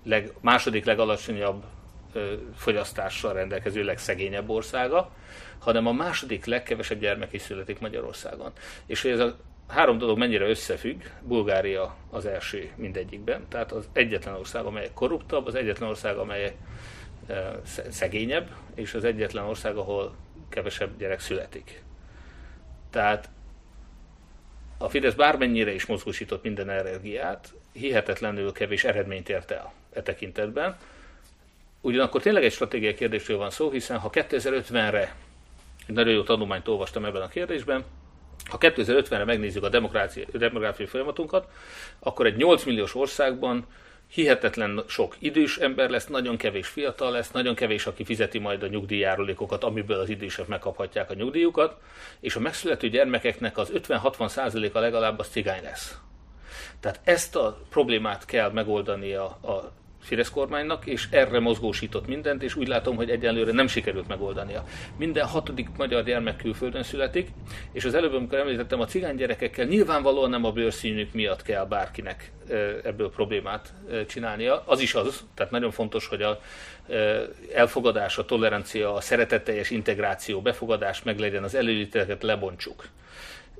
leg, 0.04 0.32
második 0.40 0.84
legalacsonyabb 0.84 1.64
fogyasztással 2.56 3.32
rendelkező 3.32 3.84
legszegényebb 3.84 4.48
országa, 4.48 5.10
hanem 5.58 5.86
a 5.86 5.92
második 5.92 6.44
legkevesebb 6.44 7.00
gyermek 7.00 7.32
is 7.32 7.42
születik 7.42 7.78
Magyarországon. 7.78 8.52
És 8.86 9.02
hogy 9.02 9.10
ez 9.10 9.20
a 9.20 9.36
három 9.68 9.98
dolog 9.98 10.18
mennyire 10.18 10.48
összefügg, 10.48 11.02
Bulgária 11.22 11.96
az 12.10 12.26
első 12.26 12.70
mindegyikben, 12.76 13.46
tehát 13.48 13.72
az 13.72 13.88
egyetlen 13.92 14.34
ország, 14.34 14.64
amely 14.64 14.90
korruptabb, 14.94 15.46
az 15.46 15.54
egyetlen 15.54 15.88
ország, 15.88 16.16
amely 16.16 16.56
szegényebb, 17.90 18.50
és 18.74 18.94
az 18.94 19.04
egyetlen 19.04 19.44
ország, 19.44 19.76
ahol 19.76 20.14
kevesebb 20.48 20.98
gyerek 20.98 21.20
születik. 21.20 21.82
Tehát 22.90 23.28
a 24.78 24.88
Fidesz 24.88 25.14
bármennyire 25.14 25.74
is 25.74 25.86
mozgósított 25.86 26.42
minden 26.42 26.70
energiát, 26.70 27.54
hihetetlenül 27.72 28.52
kevés 28.52 28.84
eredményt 28.84 29.28
ért 29.28 29.50
el 29.50 29.72
e 29.92 30.02
tekintetben. 30.02 30.76
Ugyanakkor 31.84 32.22
tényleg 32.22 32.44
egy 32.44 32.52
stratégiai 32.52 32.94
kérdésről 32.94 33.36
van 33.36 33.50
szó, 33.50 33.70
hiszen 33.70 33.98
ha 33.98 34.10
2050-re, 34.12 35.14
egy 35.86 35.94
nagyon 35.94 36.12
jó 36.12 36.22
tanulmányt 36.22 36.68
olvastam 36.68 37.04
ebben 37.04 37.22
a 37.22 37.28
kérdésben, 37.28 37.84
ha 38.44 38.58
2050-re 38.60 39.24
megnézzük 39.24 39.64
a 39.64 39.68
demográfiai 40.32 40.86
folyamatunkat, 40.86 41.48
akkor 41.98 42.26
egy 42.26 42.36
8 42.36 42.64
milliós 42.64 42.94
országban 42.94 43.66
hihetetlen 44.10 44.84
sok 44.86 45.16
idős 45.18 45.56
ember 45.56 45.90
lesz, 45.90 46.06
nagyon 46.06 46.36
kevés 46.36 46.66
fiatal 46.68 47.10
lesz, 47.10 47.30
nagyon 47.30 47.54
kevés, 47.54 47.86
aki 47.86 48.04
fizeti 48.04 48.38
majd 48.38 48.62
a 48.62 48.66
nyugdíjjárulékokat, 48.66 49.64
amiből 49.64 49.98
az 49.98 50.08
idősek 50.08 50.46
megkaphatják 50.46 51.10
a 51.10 51.14
nyugdíjukat, 51.14 51.76
és 52.20 52.36
a 52.36 52.40
megszülető 52.40 52.88
gyermekeknek 52.88 53.58
az 53.58 53.72
50-60%-a 53.74 54.78
legalább 54.78 55.18
az 55.18 55.28
cigány 55.28 55.62
lesz. 55.62 55.98
Tehát 56.80 57.00
ezt 57.04 57.36
a 57.36 57.58
problémát 57.70 58.24
kell 58.24 58.50
megoldani 58.50 59.14
a, 59.14 59.24
a 59.24 59.72
Fidesz 60.04 60.30
kormánynak, 60.30 60.86
és 60.86 61.08
erre 61.10 61.40
mozgósított 61.40 62.06
mindent, 62.06 62.42
és 62.42 62.54
úgy 62.54 62.68
látom, 62.68 62.96
hogy 62.96 63.10
egyenlőre 63.10 63.52
nem 63.52 63.66
sikerült 63.66 64.08
megoldania. 64.08 64.64
Minden 64.96 65.26
hatodik 65.26 65.68
magyar 65.76 66.04
gyermek 66.04 66.36
külföldön 66.36 66.82
születik, 66.82 67.28
és 67.72 67.84
az 67.84 67.94
előbb, 67.94 68.14
amikor 68.14 68.38
említettem 68.38 68.80
a 68.80 68.84
cigány 68.84 69.16
gyerekekkel, 69.16 69.64
nyilvánvalóan 69.64 70.30
nem 70.30 70.44
a 70.44 70.52
bőrszínük 70.52 71.12
miatt 71.12 71.42
kell 71.42 71.66
bárkinek 71.66 72.32
ebből 72.84 73.10
problémát 73.10 73.72
csinálnia. 74.06 74.62
Az 74.66 74.80
is 74.80 74.94
az, 74.94 75.24
tehát 75.34 75.52
nagyon 75.52 75.70
fontos, 75.70 76.06
hogy 76.06 76.22
a 76.22 76.40
elfogadás, 77.54 78.18
a 78.18 78.24
tolerancia, 78.24 78.94
a 78.94 79.00
szeretetteljes 79.00 79.70
integráció, 79.70 80.40
befogadás 80.40 81.02
meglegyen, 81.02 81.42
az 81.44 81.54
előítéleteket 81.54 82.22
lebontsuk. 82.22 82.88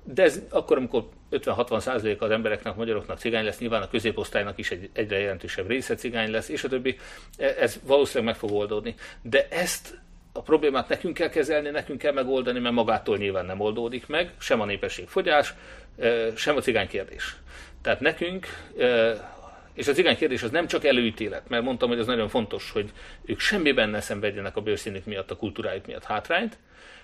De 0.05 0.23
ez 0.23 0.43
akkor, 0.51 0.77
amikor 0.77 1.09
50-60 1.31 1.81
százalék 1.81 2.23
az 2.23 2.31
embereknek, 2.31 2.77
magyaroknak 2.77 3.19
cigány 3.19 3.45
lesz, 3.45 3.59
nyilván 3.59 3.83
a 3.83 3.89
középosztálynak 3.89 4.59
is 4.59 4.71
egy 4.71 4.91
egyre 4.93 5.19
jelentősebb 5.19 5.69
része 5.69 5.95
cigány 5.95 6.31
lesz, 6.31 6.49
és 6.49 6.65
a 6.65 6.69
többi, 6.69 6.99
e, 7.39 7.55
ez 7.59 7.81
valószínűleg 7.83 8.25
meg 8.25 8.37
fog 8.37 8.59
oldódni. 8.59 8.95
De 9.23 9.49
ezt 9.49 9.99
a 10.33 10.43
problémát 10.43 10.89
nekünk 10.89 11.15
kell 11.15 11.29
kezelni, 11.29 11.71
nekünk 11.71 11.99
kell 11.99 12.13
megoldani, 12.13 12.59
mert 12.59 12.75
magától 12.75 13.17
nyilván 13.17 13.47
nem 13.47 13.61
oldódik 13.61 14.07
meg, 14.07 14.33
sem 14.39 14.61
a 14.61 14.65
népességfogyás, 14.65 15.55
e, 15.99 16.37
sem 16.37 16.57
a 16.57 16.61
cigány 16.61 16.89
kérdés. 16.89 17.37
Tehát 17.83 18.01
nekünk, 18.01 18.47
e, 18.79 19.33
és 19.75 19.89
a 19.89 19.93
cigány 19.93 20.17
kérdés 20.17 20.43
az 20.43 20.51
nem 20.51 20.67
csak 20.67 20.85
előítélet, 20.85 21.49
mert 21.49 21.63
mondtam, 21.63 21.89
hogy 21.89 21.99
ez 21.99 22.07
nagyon 22.07 22.29
fontos, 22.29 22.71
hogy 22.71 22.93
ők 23.25 23.41
semmiben 23.41 23.89
ne 23.89 24.01
szenvedjenek 24.01 24.57
a 24.57 24.61
bőrszínük 24.61 25.05
miatt, 25.05 25.31
a 25.31 25.37
kultúrájuk 25.37 25.87
miatt 25.87 26.05
hátrányt, 26.05 26.59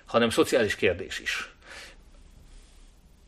hanem 0.05 0.29
szociális 0.29 0.75
kérdés 0.75 1.19
is 1.19 1.51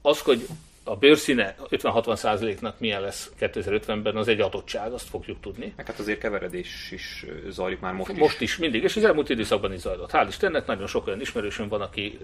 az, 0.05 0.21
hogy 0.21 0.47
a 0.84 0.95
bőrszíne 0.95 1.55
50-60 1.69 2.15
százaléknak 2.15 2.80
milyen 2.80 3.01
lesz 3.01 3.31
2050-ben, 3.39 4.15
az 4.15 4.27
egy 4.27 4.41
adottság, 4.41 4.91
azt 4.91 5.09
fogjuk 5.09 5.39
tudni. 5.41 5.73
Meg 5.75 5.85
hát 5.85 5.99
azért 5.99 6.19
keveredés 6.19 6.91
is 6.91 7.25
zajlik 7.49 7.80
már 7.80 7.93
most, 7.93 8.07
most 8.07 8.19
is. 8.19 8.27
Most 8.27 8.41
is, 8.41 8.57
mindig, 8.57 8.84
és 8.84 8.95
az 8.95 9.03
elmúlt 9.03 9.30
időszakban 9.30 9.73
is 9.73 9.80
zajlott. 9.80 10.11
Hál' 10.13 10.25
Istennek, 10.27 10.65
nagyon 10.65 10.88
sok 10.88 11.07
olyan 11.07 11.21
ismerősöm 11.21 11.67
van, 11.67 11.81
aki 11.81 12.19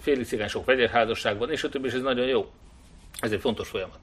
félig 0.00 0.26
cigány, 0.26 0.48
sok 0.48 0.64
vegyerházasságban, 0.64 1.50
és 1.50 1.64
a 1.64 1.68
többi, 1.68 1.86
és 1.86 1.92
ez 1.92 2.02
nagyon 2.02 2.26
jó. 2.26 2.50
Ez 3.20 3.32
egy 3.32 3.40
fontos 3.40 3.68
folyamat. 3.68 3.98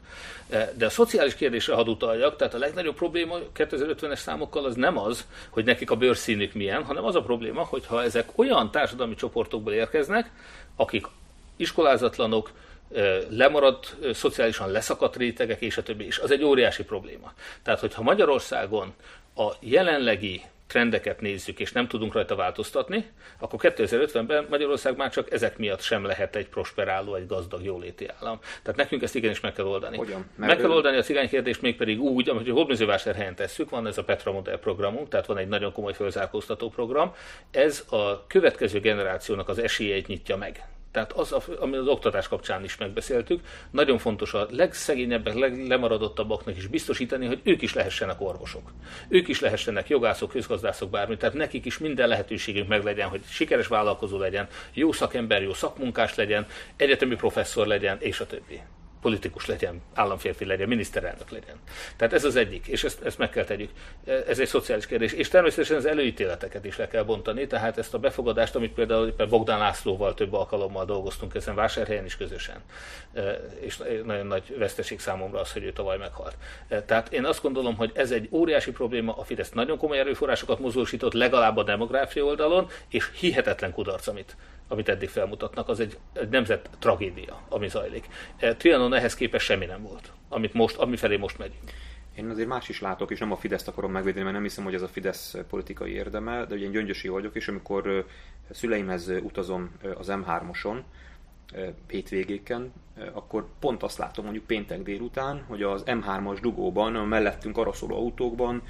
De 0.76 0.86
a 0.86 0.90
szociális 0.90 1.36
kérdésre 1.36 1.74
hadd 1.74 1.88
utaljak, 1.88 2.36
tehát 2.36 2.54
a 2.54 2.58
legnagyobb 2.58 2.96
probléma 2.96 3.38
2050-es 3.56 4.16
számokkal 4.16 4.66
az 4.66 4.76
nem 4.76 4.98
az, 4.98 5.26
hogy 5.50 5.66
nekik 5.66 5.92
a 5.92 5.96
bőrszínük 5.96 6.54
milyen, 6.54 6.84
hanem 6.84 7.06
az 7.06 7.16
a 7.16 7.22
probléma, 7.22 7.64
hogy 7.64 7.86
ha 7.86 8.04
ezek 8.04 8.30
olyan 8.36 8.72
társadalmi 8.72 9.16
csoportokból 9.16 9.74
érkeznek, 9.74 10.32
akik 10.76 11.06
iskolázatlanok, 11.56 12.52
lemaradt, 13.30 13.96
szociálisan 14.14 14.72
leszakadt 14.72 15.16
rétegek, 15.16 15.62
és 15.62 15.78
a 15.78 15.84
többi, 15.84 16.06
és 16.06 16.20
az 16.20 16.32
egy 16.32 16.44
óriási 16.44 16.84
probléma. 16.84 17.34
Tehát, 17.64 17.80
hogyha 17.80 18.02
Magyarországon 18.02 18.94
a 19.36 19.52
jelenlegi 19.60 20.42
trendeket 20.68 21.22
nézzük, 21.22 21.60
és 21.60 21.72
nem 21.72 21.88
tudunk 21.88 22.14
rajta 22.14 22.36
változtatni, 22.36 23.12
akkor 23.40 23.60
2050-ben 23.62 24.46
Magyarország 24.50 24.96
már 24.96 25.12
csak 25.12 25.32
ezek 25.32 25.58
miatt 25.58 25.82
sem 25.82 26.06
lehet 26.06 26.36
egy 26.36 26.48
prosperáló, 26.48 27.16
egy 27.16 27.28
gazdag, 27.28 27.64
jóléti 27.64 28.08
állam. 28.20 28.40
Tehát 28.62 28.80
nekünk 28.80 29.02
ezt 29.02 29.16
igenis 29.16 29.40
meg 29.40 29.54
kell 29.54 29.66
oldani. 29.66 29.98
Hogyan? 29.98 30.26
Meg 30.36 30.58
kell 30.58 30.70
oldani 30.70 30.98
a 30.98 31.02
cigány 31.02 31.30
kérdést 31.30 31.62
mégpedig 31.62 32.02
úgy, 32.02 32.30
amit 32.30 32.50
a 32.50 32.54
Hódműzővásárhelyen 32.54 33.36
tesszük, 33.36 33.70
van 33.70 33.88
ez 33.88 33.98
a 33.98 34.04
Petra 34.04 34.32
Model 34.32 34.58
programunk, 34.58 35.08
tehát 35.10 35.26
van 35.26 35.38
egy 35.38 35.48
nagyon 35.48 35.72
komoly 35.72 35.94
fölzárkóztató 35.94 36.70
program. 36.70 37.14
Ez 37.52 37.86
a 37.90 38.28
következő 38.28 38.80
generációnak 38.80 39.50
az 39.50 39.60
esélyeit 39.60 40.08
nyitja 40.08 40.38
meg. 40.38 40.68
Tehát 40.96 41.12
az, 41.12 41.36
ami 41.60 41.76
az 41.76 41.88
oktatás 41.88 42.28
kapcsán 42.28 42.64
is 42.64 42.78
megbeszéltük, 42.78 43.42
nagyon 43.72 43.98
fontos 43.98 44.34
a 44.34 44.48
legszegényebbek, 44.52 45.34
leglemaradottabbaknak 45.34 46.58
is 46.58 46.68
biztosítani, 46.68 47.26
hogy 47.26 47.40
ők 47.44 47.62
is 47.62 47.74
lehessenek 47.74 48.22
orvosok. 48.22 48.72
Ők 49.08 49.28
is 49.28 49.40
lehessenek 49.40 49.90
jogászok, 49.90 50.30
közgazdászok, 50.30 50.90
bármi. 50.90 51.18
Tehát 51.18 51.36
nekik 51.36 51.66
is 51.66 51.78
minden 51.78 52.08
lehetőségünk 52.08 52.68
meg 52.68 52.84
legyen, 52.84 53.10
hogy 53.10 53.22
sikeres 53.30 53.68
vállalkozó 53.68 54.18
legyen, 54.18 54.48
jó 54.74 54.92
szakember, 54.92 55.42
jó 55.42 55.54
szakmunkás 55.54 56.16
legyen, 56.16 56.46
egyetemi 56.76 57.16
professzor 57.16 57.68
legyen, 57.68 57.98
és 58.00 58.20
a 58.20 58.26
többi 58.26 58.62
politikus 59.06 59.46
legyen, 59.46 59.82
államférfi 59.94 60.46
legyen, 60.46 60.68
miniszterelnök 60.68 61.30
legyen. 61.30 61.56
Tehát 61.96 62.14
ez 62.14 62.24
az 62.24 62.36
egyik, 62.36 62.68
és 62.68 62.84
ezt, 62.84 63.02
ezt 63.02 63.18
meg 63.18 63.30
kell 63.30 63.44
tegyük. 63.44 63.70
Ez 64.28 64.40
egy 64.40 64.48
szociális 64.48 64.86
kérdés. 64.86 65.14
És 65.14 65.30
természetesen 65.30 65.78
az 65.78 65.86
előítéleteket 65.86 66.66
is 66.66 66.78
le 66.78 66.88
kell 66.88 67.04
bontani, 67.04 67.48
tehát 67.48 67.78
ezt 67.78 67.94
a 67.94 68.00
befogadást, 68.00 68.56
amit 68.56 68.74
például 68.74 69.16
Bogdán 69.30 69.60
Lászlóval 69.60 70.14
több 70.14 70.34
alkalommal 70.34 70.86
dolgoztunk 70.86 71.36
ezen 71.36 71.56
vásárhelyen 71.56 72.06
is 72.06 72.18
közösen. 72.18 72.62
És 73.60 73.78
nagyon 74.04 74.28
nagy 74.28 74.56
veszteség 74.58 75.00
számomra 75.00 75.40
az, 75.40 75.54
hogy 75.54 75.64
ő 75.64 75.72
tavaly 75.72 75.98
meghalt. 75.98 76.38
Tehát 76.86 77.14
én 77.14 77.26
azt 77.26 77.42
gondolom, 77.42 77.76
hogy 77.76 77.92
ez 77.94 78.12
egy 78.12 78.28
óriási 78.32 78.72
probléma, 78.72 79.18
a 79.18 79.24
Fidesz 79.24 79.52
nagyon 79.52 79.78
komoly 79.78 80.00
erőforrásokat 80.00 80.60
mozgósított, 80.60 81.14
legalább 81.14 81.58
a 81.58 81.64
demográfia 81.64 82.24
oldalon, 82.24 82.70
és 82.88 83.10
hihetetlen 83.20 83.72
kudarc, 83.72 84.08
amit 84.08 84.36
amit 84.68 84.90
eddig 84.90 85.10
felmutatnak, 85.10 85.70
az 85.70 85.80
egy, 85.80 85.98
egy 86.14 86.30
nemzet 86.30 86.70
tragédia, 86.80 87.42
ami 87.50 87.68
zajlik. 87.68 88.08
E, 88.38 88.56
Trianon 88.56 88.94
ehhez 88.94 89.16
képest 89.16 89.46
semmi 89.46 89.66
nem 89.66 89.82
volt, 89.82 90.12
amit 90.30 90.54
most, 90.54 90.76
ami 90.76 90.96
felé 90.96 91.18
most 91.18 91.38
megyünk. 91.38 91.72
Én 92.16 92.30
azért 92.30 92.48
más 92.48 92.70
is 92.70 92.82
látok, 92.82 93.12
és 93.12 93.20
nem 93.20 93.32
a 93.32 93.36
Fideszt 93.36 93.68
akarom 93.68 93.92
megvédeni, 93.92 94.24
mert 94.24 94.36
nem 94.36 94.44
hiszem, 94.44 94.64
hogy 94.64 94.74
ez 94.74 94.82
a 94.82 94.88
Fidesz 94.88 95.36
politikai 95.50 95.92
érdeme, 95.92 96.46
de 96.46 96.56
ugye 96.56 96.66
én 96.66 96.72
gyöngyösi 96.72 97.08
vagyok, 97.08 97.36
és 97.36 97.48
amikor 97.48 98.06
szüleimhez 98.52 99.10
utazom 99.10 99.72
az 99.98 100.08
M3-oson, 100.10 100.78
hétvégéken, 101.88 102.74
akkor 103.14 103.46
pont 103.60 103.84
azt 103.84 103.98
látom 103.98 104.24
mondjuk 104.24 104.46
péntek 104.46 104.84
délután, 104.84 105.44
hogy 105.48 105.64
az 105.64 105.84
M3-as 105.86 106.38
dugóban, 106.42 106.96
a 106.96 107.04
mellettünk 107.04 107.58
arra 107.58 107.74
szóló 107.74 107.96
autókban 107.96 108.62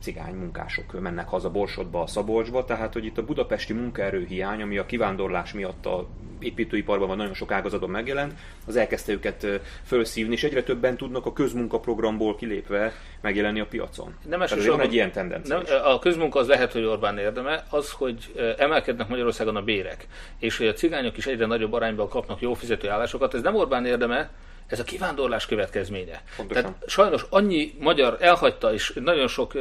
cigány 0.00 0.34
munkások 0.34 1.00
mennek 1.00 1.28
haza 1.28 1.50
Borsodba, 1.50 2.02
a 2.02 2.06
Szabolcsba, 2.06 2.64
tehát 2.64 2.92
hogy 2.92 3.04
itt 3.04 3.18
a 3.18 3.24
budapesti 3.24 3.72
munkaerő 3.72 4.24
hiány, 4.24 4.62
ami 4.62 4.78
a 4.78 4.86
kivándorlás 4.86 5.52
miatt 5.52 5.86
a 5.86 6.06
építőiparban 6.38 7.08
van 7.08 7.16
nagyon 7.16 7.34
sok 7.34 7.52
ágazatban 7.52 7.90
megjelent, 7.90 8.32
az 8.66 8.76
elkezdte 8.76 9.12
őket 9.12 9.46
felszívni, 9.82 10.32
és 10.32 10.44
egyre 10.44 10.62
többen 10.62 10.96
tudnak 10.96 11.26
a 11.26 11.32
közmunkaprogramból 11.32 12.36
kilépve 12.36 12.92
megjelenni 13.20 13.60
a 13.60 13.66
piacon. 13.66 14.14
Nem 14.28 14.42
van 14.66 14.80
egy 14.80 14.94
ilyen 14.94 15.12
tendencia 15.12 15.56
nem, 15.56 15.84
A 15.84 15.98
közmunka 15.98 16.38
az 16.38 16.46
lehet, 16.46 16.72
hogy 16.72 16.84
Orbán 16.84 17.18
érdeme, 17.18 17.64
az, 17.70 17.90
hogy 17.90 18.32
emelkednek 18.58 19.08
Magyarországon 19.08 19.56
a 19.56 19.62
bérek, 19.62 20.06
és 20.38 20.56
hogy 20.56 20.66
a 20.66 20.72
cigányok 20.72 21.16
is 21.16 21.26
egyre 21.26 21.46
nagyobb 21.46 21.72
arányban 21.72 22.08
kapnak 22.08 22.40
jó 22.40 22.54
fizető 22.54 22.88
állásokat, 23.04 23.34
ez 23.34 23.42
nem 23.42 23.54
Orbán 23.54 23.86
érdeme, 23.86 24.30
Ez 24.66 24.80
a 24.80 24.84
kivándorlás 24.84 25.46
következménye. 25.46 26.22
Pontosan. 26.36 26.62
Tehát 26.62 26.78
sajnos 26.86 27.24
annyi 27.30 27.74
magyar 27.78 28.16
elhagyta, 28.20 28.72
és 28.72 28.92
nagyon 29.04 29.28
sok 29.28 29.52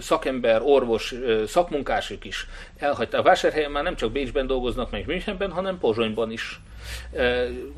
szakember, 0.00 0.60
orvos, 0.64 1.14
szakmunkások 1.46 2.24
is 2.24 2.46
elhagyta. 2.76 3.18
A 3.18 3.22
vásárhelyen 3.22 3.70
már 3.70 3.82
nem 3.82 3.96
csak 3.96 4.12
Bécsben 4.12 4.46
dolgoznak, 4.46 4.90
meg 4.90 5.06
Münchenben, 5.06 5.50
hanem 5.50 5.78
Pozsonyban 5.78 6.30
is. 6.30 6.60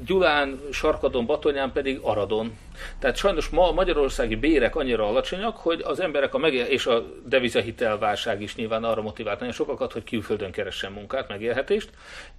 Gyulán, 0.06 0.60
Sarkadon, 0.72 1.26
Batonyán 1.26 1.72
pedig 1.72 1.98
Aradon. 2.02 2.56
Tehát 2.98 3.16
sajnos 3.16 3.48
ma 3.48 3.68
a 3.68 3.72
magyarországi 3.72 4.36
bérek 4.36 4.76
annyira 4.76 5.08
alacsonyak, 5.08 5.56
hogy 5.56 5.80
az 5.84 6.00
emberek 6.00 6.34
a 6.34 6.38
meg 6.38 6.54
és 6.54 6.86
a 6.86 7.04
devizahitelválság 7.24 8.42
is 8.42 8.54
nyilván 8.54 8.84
arra 8.84 9.02
motivált 9.02 9.38
nagyon 9.38 9.54
sokakat, 9.54 9.92
hogy 9.92 10.04
külföldön 10.04 10.50
keressen 10.50 10.92
munkát, 10.92 11.28
megélhetést. 11.28 11.90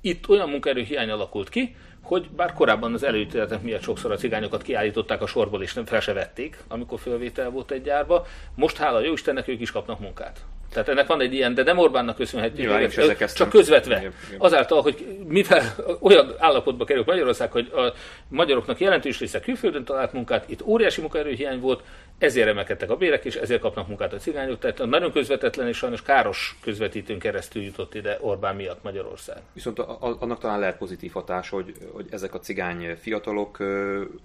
Itt 0.02 0.30
olyan 0.30 0.50
munkaerő 0.50 0.82
hiány 0.82 1.10
alakult 1.10 1.50
ki, 1.50 1.76
hogy 2.02 2.30
bár 2.30 2.54
korábban 2.54 2.94
az 2.94 3.04
előítéletek 3.04 3.62
miatt 3.62 3.82
sokszor 3.82 4.12
a 4.12 4.16
cigányokat 4.16 4.62
kiállították 4.62 5.22
a 5.22 5.28
sorból, 5.28 5.62
és 5.62 5.74
nem 5.74 5.86
fel 5.86 6.00
se 6.00 6.14
vették, 6.14 6.58
amikor 6.68 7.00
fölvétel 7.00 7.50
volt 7.50 7.72
egy 7.72 7.82
gyárba, 7.82 8.26
most 8.56 8.78
hála 8.78 9.00
jó 9.00 9.14
Istennek 9.14 9.48
ők 9.48 9.62
is 9.62 9.72
kapnak 9.72 10.00
munkát. 10.00 10.40
Tehát 10.72 10.90
ennek 10.90 11.08
van 11.08 11.22
egy 11.22 11.34
ilyen, 11.34 11.54
de 11.54 11.64
nem 11.64 11.78
Orbánnak 11.78 12.16
köszönhető, 12.16 12.88
csak 13.36 13.50
közvetve. 13.50 13.98
Igen, 13.98 14.14
igen. 14.28 14.40
Azáltal, 14.40 14.82
hogy 14.82 15.06
mivel 15.28 15.76
olyan 16.00 16.36
állapotba 16.38 16.86
került 16.86 17.06
Magyarország, 17.06 17.52
hogy 17.52 17.72
a 17.74 17.94
magyaroknak 18.28 18.80
jelentős 18.80 19.20
része 19.20 19.40
külföldön 19.40 19.84
talált 19.84 20.14
munkát, 20.14 20.50
itt 20.50 20.62
óriási 20.62 21.02
munkaerőhiány 21.02 21.60
volt, 21.60 21.84
ezért 22.18 22.48
emelkedtek 22.48 22.90
a 22.90 22.96
bérek, 22.96 23.26
és 23.26 23.36
ezért 23.36 23.62
kapnak 23.62 23.88
munkát 23.88 24.14
a 24.14 24.18
cigányok. 24.18 24.60
Tehát 24.60 24.86
nagyon 24.86 25.12
közvetetlen 25.12 25.68
és 25.68 25.78
sajnos 25.78 26.02
káros 26.02 26.58
közvetítőn 26.62 27.20
keresztül 27.20 27.62
jutott 27.62 27.94
ide 27.94 28.18
Orbán 28.22 28.56
miatt 28.56 28.84
Magyarország. 28.84 29.38
Viszont 29.54 29.80
annak 30.00 30.40
talán 30.40 30.60
lehet 30.60 30.78
pozitív 30.78 31.12
hatás, 31.12 31.50
hogy, 31.50 31.74
hogy 31.92 32.06
ezek 32.10 32.34
a 32.34 32.40
cigány 32.40 32.96
fiatalok 33.02 33.60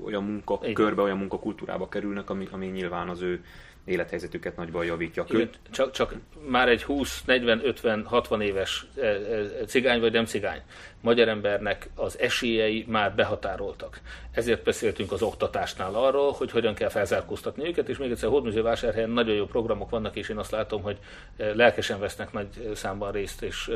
olyan 0.05 0.25
munkakörbe, 0.25 1.03
olyan 1.03 1.19
munkakultúrába 1.19 1.89
kerülnek, 1.89 2.31
ami, 2.31 2.49
ami 2.51 2.67
nyilván 2.67 3.09
az 3.09 3.23
ő 3.23 3.45
élethelyzetüket 3.85 4.57
nagyban 4.57 4.85
javítja. 4.85 5.25
Igen, 5.29 5.51
csak, 5.71 5.91
csak 5.91 6.15
már 6.49 6.69
egy 6.69 6.83
20, 6.83 7.23
40, 7.25 7.61
50, 7.65 8.05
60 8.05 8.41
éves 8.41 8.87
e, 8.97 9.07
e, 9.07 9.65
cigány 9.67 10.01
vagy 10.01 10.13
nem 10.13 10.25
cigány 10.25 10.61
magyar 11.01 11.29
embernek 11.29 11.89
az 11.95 12.19
esélyei 12.19 12.85
már 12.89 13.15
behatároltak. 13.15 14.01
Ezért 14.33 14.63
beszéltünk 14.63 15.13
az 15.13 15.23
oktatásnál 15.23 15.95
arról, 15.95 16.33
hogy 16.33 16.51
hogyan 16.51 16.75
kell 16.75 16.89
felzárkóztatni 16.89 17.67
őket, 17.67 17.89
és 17.89 17.99
még 17.99 18.11
egyszer 18.11 18.63
vásárhelyen 18.63 19.11
nagyon 19.11 19.35
jó 19.35 19.45
programok 19.45 19.91
vannak, 19.91 20.17
és 20.17 20.29
én 20.29 20.37
azt 20.37 20.51
látom, 20.51 20.83
hogy 20.83 20.99
e, 21.37 21.55
lelkesen 21.55 22.01
vesznek 22.01 22.33
nagy 22.33 22.71
számban 22.75 23.13
részt, 23.13 23.43
és 23.43 23.71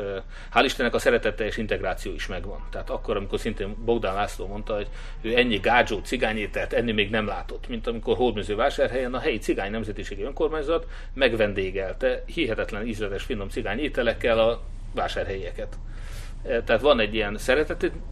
hál' 0.53 0.63
Istennek 0.63 0.93
a 0.93 0.99
szeretetteljes 0.99 1.57
integráció 1.57 2.13
is 2.13 2.27
megvan. 2.27 2.67
Tehát 2.71 2.89
akkor, 2.89 3.17
amikor 3.17 3.39
szintén 3.39 3.75
Bogdán 3.85 4.13
László 4.13 4.47
mondta, 4.47 4.75
hogy 4.75 4.87
ő 5.21 5.37
ennyi 5.37 5.57
gádzsó 5.57 5.99
cigányételt 5.99 6.73
enni 6.73 6.91
még 6.91 7.09
nem 7.09 7.27
látott, 7.27 7.67
mint 7.67 7.87
amikor 7.87 8.17
vásárhelyen 8.55 9.13
a 9.13 9.19
helyi 9.19 9.37
cigány 9.37 9.71
nemzetiségi 9.71 10.23
önkormányzat 10.23 10.87
megvendégelte 11.13 12.23
hihetetlen 12.25 12.87
ízletes 12.87 13.23
finom 13.23 13.49
cigány 13.49 13.79
ételekkel 13.79 14.39
a 14.39 14.61
vásárhelyeket. 14.93 15.77
Tehát 16.45 16.81
van 16.81 16.99
egy 16.99 17.13
ilyen 17.13 17.37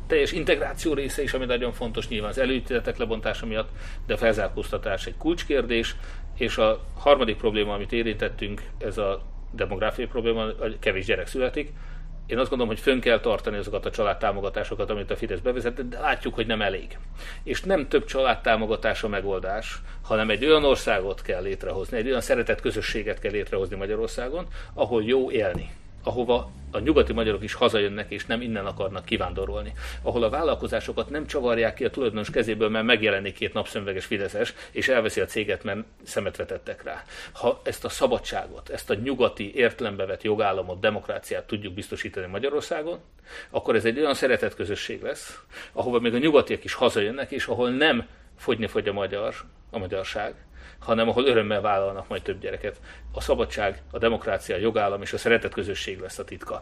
teljes 0.07 0.31
integráció 0.31 0.93
része 0.93 1.21
is, 1.21 1.33
ami 1.33 1.45
nagyon 1.45 1.71
fontos 1.71 2.07
nyilván 2.07 2.29
az 2.29 2.37
előítéletek 2.37 2.97
lebontása 2.97 3.45
miatt, 3.45 3.69
de 4.05 4.13
a 4.13 4.17
felzárkóztatás 4.17 5.05
egy 5.05 5.17
kulcskérdés, 5.17 5.95
és 6.37 6.57
a 6.57 6.79
harmadik 6.97 7.37
probléma, 7.37 7.73
amit 7.73 7.91
érintettünk, 7.91 8.61
ez 8.77 8.97
a 8.97 9.21
demográfiai 9.51 10.07
probléma, 10.07 10.45
kevés 10.79 11.05
gyerek 11.05 11.27
születik. 11.27 11.71
Én 12.25 12.37
azt 12.37 12.49
gondolom, 12.49 12.73
hogy 12.73 12.83
fönn 12.83 12.99
kell 12.99 13.19
tartani 13.19 13.57
azokat 13.57 13.85
a 13.85 13.91
családtámogatásokat, 13.91 14.89
amit 14.89 15.11
a 15.11 15.15
Fidesz 15.15 15.39
bevezetett, 15.39 15.89
de 15.89 15.99
látjuk, 15.99 16.33
hogy 16.33 16.47
nem 16.47 16.61
elég. 16.61 16.97
És 17.43 17.61
nem 17.61 17.87
több 17.87 18.05
családtámogatás 18.05 19.03
a 19.03 19.07
megoldás, 19.07 19.81
hanem 20.01 20.29
egy 20.29 20.45
olyan 20.45 20.63
országot 20.63 21.21
kell 21.21 21.41
létrehozni, 21.41 21.97
egy 21.97 22.07
olyan 22.07 22.21
szeretett 22.21 22.61
közösséget 22.61 23.19
kell 23.19 23.31
létrehozni 23.31 23.75
Magyarországon, 23.75 24.47
ahol 24.73 25.03
jó 25.03 25.31
élni 25.31 25.69
ahova 26.03 26.51
a 26.71 26.79
nyugati 26.79 27.13
magyarok 27.13 27.43
is 27.43 27.53
hazajönnek, 27.53 28.11
és 28.11 28.25
nem 28.25 28.41
innen 28.41 28.65
akarnak 28.65 29.05
kivándorolni. 29.05 29.73
Ahol 30.01 30.23
a 30.23 30.29
vállalkozásokat 30.29 31.09
nem 31.09 31.25
csavarják 31.25 31.73
ki 31.73 31.85
a 31.85 31.89
tulajdonos 31.89 32.29
kezéből, 32.29 32.69
mert 32.69 32.85
megjelenik 32.85 33.33
két 33.33 33.53
napszemveges 33.53 34.05
Fideszes, 34.05 34.53
és 34.71 34.87
elveszi 34.87 35.21
a 35.21 35.25
céget, 35.25 35.63
mert 35.63 35.79
szemet 36.03 36.35
vetettek 36.35 36.83
rá. 36.83 37.03
Ha 37.31 37.61
ezt 37.63 37.85
a 37.85 37.89
szabadságot, 37.89 38.69
ezt 38.69 38.89
a 38.89 38.93
nyugati 38.93 39.55
értelembe 39.55 40.05
vett 40.05 40.21
jogállamot, 40.21 40.79
demokráciát 40.79 41.47
tudjuk 41.47 41.73
biztosítani 41.73 42.25
Magyarországon, 42.25 42.99
akkor 43.49 43.75
ez 43.75 43.85
egy 43.85 43.99
olyan 43.99 44.13
szeretett 44.13 44.55
közösség 44.55 45.01
lesz, 45.01 45.39
ahova 45.71 45.99
még 45.99 46.13
a 46.13 46.17
nyugatiak 46.17 46.63
is 46.63 46.73
hazajönnek, 46.73 47.31
és 47.31 47.45
ahol 47.45 47.69
nem 47.69 48.07
fogyni 48.37 48.67
fogy 48.67 48.87
a 48.87 48.93
magyar, 48.93 49.35
a 49.71 49.77
magyarság, 49.77 50.35
hanem 50.83 51.09
ahol 51.09 51.25
örömmel 51.25 51.61
vállalnak 51.61 52.07
majd 52.07 52.21
több 52.21 52.39
gyereket. 52.39 52.81
A 53.11 53.21
szabadság, 53.21 53.81
a 53.91 53.97
demokrácia, 53.97 54.55
a 54.55 54.59
jogállam 54.59 55.01
és 55.01 55.13
a 55.13 55.17
szeretet 55.17 55.53
közösség 55.53 55.99
lesz 55.99 56.19
a 56.19 56.23
titka. 56.23 56.61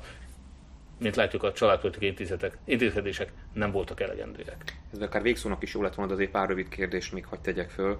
Mint 0.99 1.15
látjuk, 1.15 1.43
a 1.43 1.53
családpolitikai 1.53 2.07
intézetek, 2.07 2.57
intézkedések 2.65 3.31
nem 3.53 3.71
voltak 3.71 3.99
elegendőek. 3.99 4.77
Ez 4.93 5.01
akár 5.01 5.21
végszónak 5.21 5.63
is 5.63 5.73
jó 5.73 5.81
lett 5.81 5.95
volna, 5.95 6.11
de 6.11 6.17
azért 6.17 6.31
pár 6.31 6.47
rövid 6.47 6.69
kérdést 6.69 7.13
még 7.13 7.25
hagyd 7.25 7.41
tegyek 7.41 7.69
föl. 7.69 7.99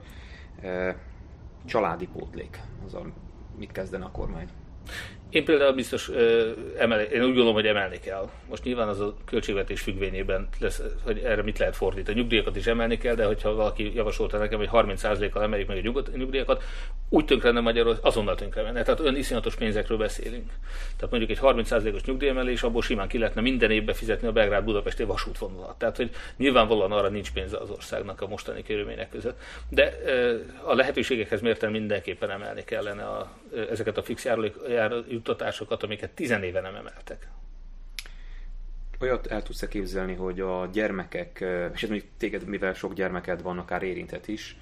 Családi 1.66 2.08
pótlék, 2.08 2.60
a 2.94 2.98
mit 3.58 3.72
kezdene 3.72 4.06
a 4.06 4.12
kormány? 4.12 4.50
Én 5.32 5.46
például 5.46 5.74
biztos 5.74 6.10
emelni, 6.78 7.04
én 7.04 7.22
úgy 7.22 7.28
gondolom, 7.28 7.54
hogy 7.54 7.66
emelni 7.66 8.00
kell. 8.00 8.30
Most 8.50 8.64
nyilván 8.64 8.88
az 8.88 9.00
a 9.00 9.16
költségvetés 9.26 9.82
függvényében 9.82 10.48
lesz, 10.60 10.82
hogy 11.04 11.18
erre 11.18 11.42
mit 11.44 11.58
lehet 11.58 11.76
fordítani. 11.76 12.18
A 12.18 12.22
nyugdíjakat 12.22 12.56
is 12.56 12.68
emelni 12.68 12.98
kell, 12.98 13.16
de 13.16 13.26
hogyha 13.26 13.54
valaki 13.54 13.96
javasolta 13.96 14.38
nekem, 14.38 14.58
hogy 14.58 14.70
30%-kal 14.72 15.44
emeljük 15.44 15.68
meg 15.68 15.78
a 15.86 16.18
nyugdíjakat, 16.18 16.64
úgy 17.10 17.26
tönkre 17.26 17.52
nem 17.52 17.64
magyarul, 17.64 17.98
azonnal 18.02 18.36
tönkre 18.36 18.62
menne. 18.62 18.84
Tehát 18.84 19.00
olyan 19.00 19.16
iszonyatos 19.16 19.56
pénzekről 19.56 19.98
beszélünk. 19.98 20.50
Tehát 20.96 21.10
mondjuk 21.10 21.30
egy 21.30 21.40
30%-os 21.42 22.04
nyugdíjemelés, 22.04 22.64
abból 22.64 22.82
simán 22.82 23.08
ki 23.08 23.18
lehetne 23.18 23.42
minden 23.42 23.72
évben 23.72 23.96
fizetni 23.96 24.28
a 24.28 24.32
Belgrád 24.32 24.64
Budapesti 24.64 25.04
vasútvonalat. 25.04 25.78
Tehát, 25.78 25.98
hogy 25.98 26.10
nyilvánvalóan 26.38 26.92
arra 26.92 27.10
nincs 27.10 27.32
pénze 27.32 27.58
az 27.58 27.70
országnak 27.70 28.22
a 28.22 28.28
mostani 28.28 28.64
körülmények 28.64 29.10
között. 29.10 29.40
De 29.70 29.98
a 30.64 30.74
lehetőségekhez 30.74 31.42
mérten 31.42 31.72
mindenképpen 31.72 32.30
emelni 32.30 32.64
kellene 32.64 33.04
a, 33.04 33.32
ezeket 33.70 33.98
a 33.98 34.04
fix 34.04 34.26
járulék, 34.26 34.56
juttatásokat, 35.26 35.84
amiket 35.84 36.12
tizen 36.12 36.44
éve 36.44 36.62
nem 36.62 36.76
emeltek. 36.76 37.28
Olyat 39.00 39.28
el 39.28 39.44
tudsz 39.44 39.68
képzelni, 39.68 40.14
hogy 40.14 40.40
a 40.40 40.70
gyermekek, 40.74 41.44
és 41.74 41.84
ez 41.84 41.90
mondjuk 41.90 42.12
téged, 42.18 42.46
mivel 42.46 42.74
sok 42.74 42.94
gyermeked 42.94 43.42
van, 43.42 43.58
akár 43.58 43.84
érintett 43.84 44.28
is, 44.28 44.58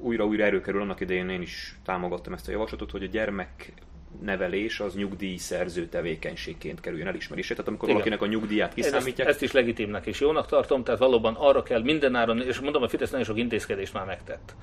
újra-újra 0.00 0.44
erőkerül, 0.44 0.80
annak 0.80 1.00
idején 1.00 1.28
én 1.28 1.42
is 1.42 1.78
támogattam 1.84 2.32
ezt 2.32 2.48
a 2.48 2.50
javaslatot, 2.50 2.90
hogy 2.90 3.02
a 3.02 3.06
gyermek 3.06 3.72
nevelés 4.20 4.80
az 4.80 4.94
nyugdíjszerző 4.94 5.86
tevékenységként 5.86 6.80
kerüljön 6.80 7.06
elismerésre. 7.06 7.54
Tehát 7.54 7.68
amikor 7.68 7.88
Igen. 7.88 8.00
valakinek 8.00 8.28
a 8.28 8.32
nyugdíját 8.32 8.74
kiszámítják. 8.74 9.18
Ezt, 9.18 9.28
ezt 9.28 9.42
is 9.42 9.52
legitimnek 9.52 10.06
és 10.06 10.20
jónak 10.20 10.46
tartom, 10.46 10.84
tehát 10.84 11.00
valóban 11.00 11.34
arra 11.34 11.62
kell 11.62 11.82
mindenáron, 11.82 12.42
és 12.42 12.60
mondom, 12.60 12.82
a 12.82 12.88
Fidesz 12.88 13.10
nagyon 13.10 13.26
sok 13.26 13.38
intézkedést 13.38 13.92
már 13.92 14.06
megtett. 14.06 14.54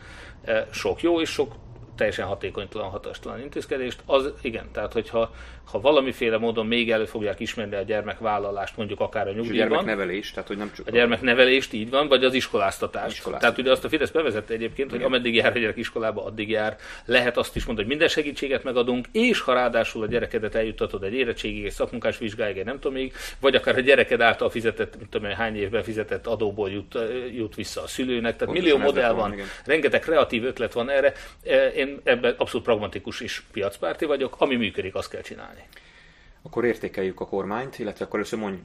Sok 0.71 1.01
jó 1.01 1.21
és 1.21 1.29
sok 1.29 1.55
teljesen 1.95 2.25
hatékonytalan, 2.25 2.89
hatástalan 2.89 3.41
intézkedést, 3.41 3.99
az 4.05 4.31
igen, 4.41 4.71
tehát 4.71 4.93
hogyha 4.93 5.31
ha 5.71 5.79
valamiféle 5.79 6.37
módon 6.37 6.65
még 6.65 6.91
elő 6.91 7.05
fogják 7.05 7.39
ismerni 7.39 7.75
a 7.75 7.81
gyermekvállalást, 7.81 8.77
mondjuk 8.77 8.99
akár 8.99 9.27
a 9.27 9.31
nyugdíjban. 9.31 9.55
A 9.55 9.69
gyermeknevelést, 9.69 10.33
tehát 10.33 10.47
hogy 10.47 10.57
nem 10.57 10.71
csak 10.75 10.87
a 10.87 10.91
gyermeknevelést, 10.91 11.73
így 11.73 11.89
van, 11.89 12.07
vagy 12.07 12.23
az 12.23 12.33
iskoláztatást. 12.33 13.11
Iskoláztatás. 13.11 13.39
Tehát 13.39 13.57
ugye 13.57 13.71
azt 13.71 13.83
a 13.83 13.89
Fidesz 13.89 14.09
bevezette 14.09 14.53
egyébként, 14.53 14.89
igen. 14.89 15.01
hogy 15.01 15.13
ameddig 15.13 15.35
jár 15.35 15.55
a 15.55 15.59
gyerek 15.59 15.77
iskolába, 15.77 16.25
addig 16.25 16.49
jár. 16.49 16.77
Lehet 17.05 17.37
azt 17.37 17.55
is 17.55 17.65
mondani, 17.65 17.87
hogy 17.87 17.97
minden 17.97 18.13
segítséget 18.13 18.63
megadunk, 18.63 19.07
és 19.11 19.39
ha 19.39 19.53
ráadásul 19.53 20.03
a 20.03 20.07
gyerekedet 20.07 20.55
eljuttatod 20.55 21.03
egy 21.03 21.13
érettségig, 21.13 21.65
egy 21.65 21.71
szakmunkás 21.71 22.17
vizsgáig, 22.17 22.63
nem 22.63 22.79
tudom 22.79 22.93
még, 22.93 23.13
vagy 23.39 23.55
akár 23.55 23.77
a 23.77 23.79
gyereked 23.79 24.21
által 24.21 24.49
fizetett, 24.49 24.97
mint 24.97 25.09
tudom, 25.09 25.31
hány 25.31 25.57
évben 25.57 25.83
fizetett 25.83 26.27
adóból 26.27 26.69
jut, 26.69 26.97
jut 27.35 27.55
vissza 27.55 27.81
a 27.81 27.87
szülőnek. 27.87 28.35
Tehát 28.35 28.53
Pontosan 28.53 28.63
millió 28.63 28.77
modell 28.77 29.11
van, 29.11 29.29
van 29.29 29.39
rengeteg 29.65 29.99
kreatív 29.99 30.45
ötlet 30.45 30.73
van 30.73 30.89
erre. 30.89 31.13
Én 31.75 31.84
ebben 32.03 32.35
abszolút 32.37 32.65
pragmatikus 32.65 33.19
is 33.19 33.45
piacpárti 33.51 34.05
vagyok, 34.05 34.35
ami 34.37 34.55
működik, 34.55 34.95
azt 34.95 35.09
kell 35.09 35.21
csinálni. 35.21 35.63
Akkor 36.41 36.65
értékeljük 36.65 37.19
a 37.19 37.27
kormányt, 37.27 37.79
illetve 37.79 38.05
akkor 38.05 38.19
először 38.19 38.39
mondj, 38.39 38.59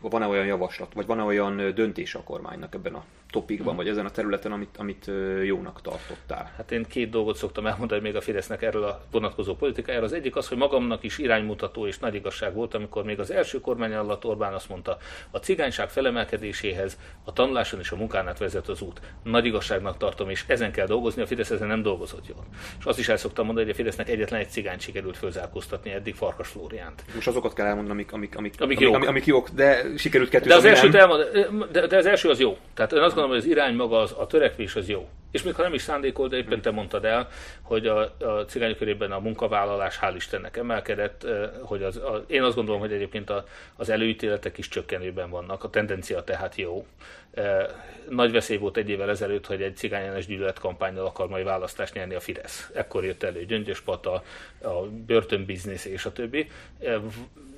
van-e 0.00 0.26
olyan 0.26 0.46
javaslat, 0.46 0.94
vagy 0.94 1.06
van-e 1.06 1.22
olyan 1.22 1.74
döntés 1.74 2.14
a 2.14 2.22
kormánynak 2.22 2.74
ebben 2.74 2.94
a 2.94 3.04
topikban, 3.30 3.66
hmm. 3.66 3.76
vagy 3.76 3.88
ezen 3.88 4.04
a 4.06 4.10
területen, 4.10 4.52
amit, 4.52 4.76
amit 4.76 5.10
jónak 5.44 5.82
tartottál? 5.82 6.52
Hát 6.56 6.72
én 6.72 6.84
két 6.88 7.10
dolgot 7.10 7.36
szoktam 7.36 7.66
elmondani 7.66 8.00
még 8.00 8.16
a 8.16 8.20
Fidesznek 8.20 8.62
erről 8.62 8.84
a 8.84 9.00
vonatkozó 9.10 9.54
politikájáról. 9.54 10.06
Az 10.06 10.12
egyik 10.12 10.36
az, 10.36 10.48
hogy 10.48 10.56
magamnak 10.56 11.02
is 11.02 11.18
iránymutató 11.18 11.86
és 11.86 11.98
nagy 11.98 12.14
igazság 12.14 12.54
volt, 12.54 12.74
amikor 12.74 13.04
még 13.04 13.20
az 13.20 13.30
első 13.30 13.60
kormány 13.60 13.94
alatt 13.94 14.24
Orbán 14.24 14.52
azt 14.52 14.68
mondta, 14.68 14.98
a 15.30 15.38
cigányság 15.38 15.88
felemelkedéséhez 15.88 16.98
a 17.24 17.32
tanuláson 17.32 17.80
és 17.80 17.90
a 17.90 17.96
munkán 17.96 18.28
át 18.28 18.38
vezet 18.38 18.68
az 18.68 18.80
út. 18.80 19.00
Nagy 19.22 19.44
igazságnak 19.44 19.96
tartom, 19.96 20.30
és 20.30 20.44
ezen 20.46 20.72
kell 20.72 20.86
dolgozni, 20.86 21.22
a 21.22 21.26
Fidesz 21.26 21.50
ezen 21.50 21.68
nem 21.68 21.82
dolgozott 21.82 22.26
jól. 22.26 22.44
És 22.78 22.84
azt 22.84 22.98
is 22.98 23.08
el 23.08 23.16
szoktam 23.16 23.44
mondani, 23.44 23.66
hogy 23.66 23.74
a 23.74 23.78
Fidesznek 23.78 24.08
egyetlen 24.08 24.40
egy 24.40 24.50
cigány 24.50 24.78
sikerült 24.78 25.16
fölzárkóztatni 25.16 25.90
eddig 25.90 26.14
Farkas 26.14 26.48
Flóriánt. 26.48 27.04
Most 27.14 27.26
azokat 27.26 27.52
kell 27.52 27.66
elmondani, 27.66 27.90
amik, 27.90 28.12
amik, 28.12 28.36
amik, 28.36 28.60
amik, 28.60 28.80
jók. 28.80 28.94
amik, 28.94 29.08
amik 29.08 29.26
jók, 29.26 29.48
de 29.48 29.82
sikerült 29.96 30.30
kettőt, 30.30 30.48
de 30.48 30.54
az, 30.54 30.64
első, 30.64 30.88
nem. 30.88 31.66
de, 31.72 31.86
de 31.86 31.96
az 31.96 32.06
első 32.06 32.28
az 32.28 32.40
jó. 32.40 32.58
Tehát 32.74 32.92
én 32.92 33.00
azt 33.00 33.15
gondolom, 33.16 33.40
hogy 33.40 33.50
az 33.50 33.56
irány 33.56 33.74
maga, 33.74 34.00
az, 34.00 34.14
a 34.18 34.26
törekvés 34.26 34.76
az 34.76 34.88
jó. 34.88 35.08
És 35.30 35.42
még 35.42 35.54
ha 35.54 35.62
nem 35.62 35.74
is 35.74 35.82
szándékolt, 35.82 36.30
de 36.30 36.36
éppen 36.36 36.60
te 36.60 36.70
mondtad 36.70 37.04
el, 37.04 37.28
hogy 37.62 37.86
a, 37.86 37.98
a 38.18 38.44
cigányok 38.46 38.76
körében 38.76 39.12
a 39.12 39.18
munkavállalás 39.18 39.98
hál' 40.02 40.12
Istennek 40.16 40.56
emelkedett, 40.56 41.26
hogy 41.60 41.82
az, 41.82 41.96
a, 41.96 42.24
én 42.26 42.42
azt 42.42 42.54
gondolom, 42.54 42.80
hogy 42.80 42.92
egyébként 42.92 43.30
a, 43.30 43.44
az 43.76 43.88
előítéletek 43.88 44.58
is 44.58 44.68
csökkenőben 44.68 45.30
vannak, 45.30 45.64
a 45.64 45.70
tendencia 45.70 46.24
tehát 46.24 46.54
jó. 46.54 46.86
Nagy 48.08 48.32
veszély 48.32 48.56
volt 48.56 48.76
egy 48.76 48.88
évvel 48.88 49.10
ezelőtt, 49.10 49.46
hogy 49.46 49.62
egy 49.62 49.76
cigányenes 49.76 50.26
gyűlöletkampánynal 50.26 51.06
akar 51.06 51.28
majd 51.28 51.44
választást 51.44 51.94
nyerni 51.94 52.14
a 52.14 52.20
Fidesz. 52.20 52.70
Ekkor 52.74 53.04
jött 53.04 53.22
elő 53.22 53.44
Gyöngyös 53.44 53.80
Pata, 53.80 54.22
a 54.62 54.82
börtönbiznisz 55.06 55.84
és 55.84 56.04
a 56.04 56.12
többi 56.12 56.50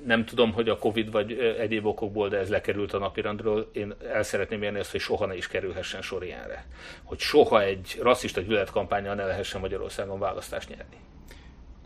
nem 0.05 0.25
tudom, 0.25 0.53
hogy 0.53 0.69
a 0.69 0.77
Covid 0.77 1.11
vagy 1.11 1.39
egyéb 1.59 1.85
okokból, 1.85 2.29
de 2.29 2.37
ez 2.37 2.49
lekerült 2.49 2.93
a 2.93 2.97
napirendről. 2.97 3.69
Én 3.73 3.93
el 4.11 4.23
szeretném 4.23 4.63
érni 4.63 4.79
azt, 4.79 4.91
hogy 4.91 4.99
soha 4.99 5.25
ne 5.25 5.35
is 5.35 5.47
kerülhessen 5.47 6.01
sor 6.01 6.23
ilyenre. 6.23 6.65
Hogy 7.03 7.19
soha 7.19 7.61
egy 7.61 7.99
rasszista 8.01 8.41
gyűlöletkampányjal 8.41 9.15
ne 9.15 9.25
lehessen 9.25 9.61
Magyarországon 9.61 10.19
választást 10.19 10.69
nyerni 10.69 11.08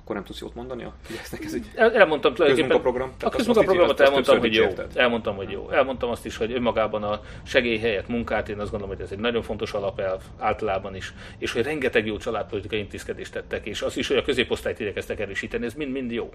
akkor 0.03 0.15
nem 0.15 0.23
tudsz 0.23 0.39
jót 0.39 0.55
mondani 0.55 0.83
a 0.83 0.93
Fidesznek 1.01 1.43
ez 1.43 1.53
egy 1.53 1.69
El, 1.75 1.93
elmondtam. 1.93 2.33
Közmunkaprogram. 2.33 3.13
A 3.21 3.29
közmunkaprogramot 3.29 3.99
elmondtam, 3.99 4.39
hogy 4.39 4.53
jó. 4.53 4.67
Elmondtam, 4.93 5.35
hogy 5.35 5.49
jó. 5.49 5.69
Elmondtam 5.69 6.09
azt 6.09 6.25
is, 6.25 6.37
hogy 6.37 6.51
önmagában 6.51 7.03
a 7.03 7.21
segély 7.43 7.77
helyett 7.77 8.07
munkát, 8.07 8.49
én 8.49 8.59
azt 8.59 8.71
gondolom, 8.71 8.95
hogy 8.95 9.05
ez 9.05 9.11
egy 9.11 9.19
nagyon 9.19 9.41
fontos 9.41 9.71
alapelv 9.71 10.21
általában 10.37 10.95
is, 10.95 11.13
és 11.37 11.51
hogy 11.51 11.63
rengeteg 11.63 12.05
jó 12.05 12.17
családpolitikai 12.17 12.79
intézkedést 12.79 13.31
tettek, 13.31 13.65
és 13.65 13.81
az 13.81 13.97
is, 13.97 14.07
hogy 14.07 14.17
a 14.17 14.21
középosztályt 14.21 14.79
igyekeztek 14.79 15.19
erősíteni, 15.19 15.65
ez 15.65 15.73
mind-mind 15.73 16.11
jó. 16.11 16.33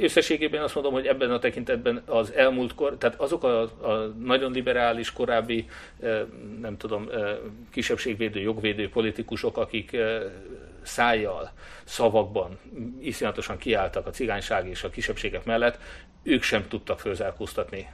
Összességében 0.00 0.62
azt 0.62 0.74
mondom, 0.74 0.92
hogy 0.92 1.06
ebben 1.06 1.30
a 1.30 1.38
tekintetben 1.38 2.02
az 2.06 2.32
elmúlt 2.32 2.74
kor, 2.74 2.96
tehát 2.98 3.20
azok 3.20 3.44
a, 3.44 3.60
a 3.62 4.14
nagyon 4.24 4.52
liberális 4.52 5.12
korábbi, 5.12 5.66
nem 6.60 6.76
tudom, 6.76 7.08
kisebbségvédő, 7.70 8.40
jogvédő 8.40 8.88
politikusok, 8.88 9.56
akik 9.56 9.96
szájjal, 10.86 11.52
szavakban 11.84 12.58
iszonyatosan 13.00 13.58
kiálltak 13.58 14.06
a 14.06 14.10
cigányság 14.10 14.68
és 14.68 14.84
a 14.84 14.90
kisebbségek 14.90 15.44
mellett, 15.44 15.78
ők 16.22 16.42
sem 16.42 16.68
tudtak 16.68 17.00
fölzárkóztatni 17.00 17.90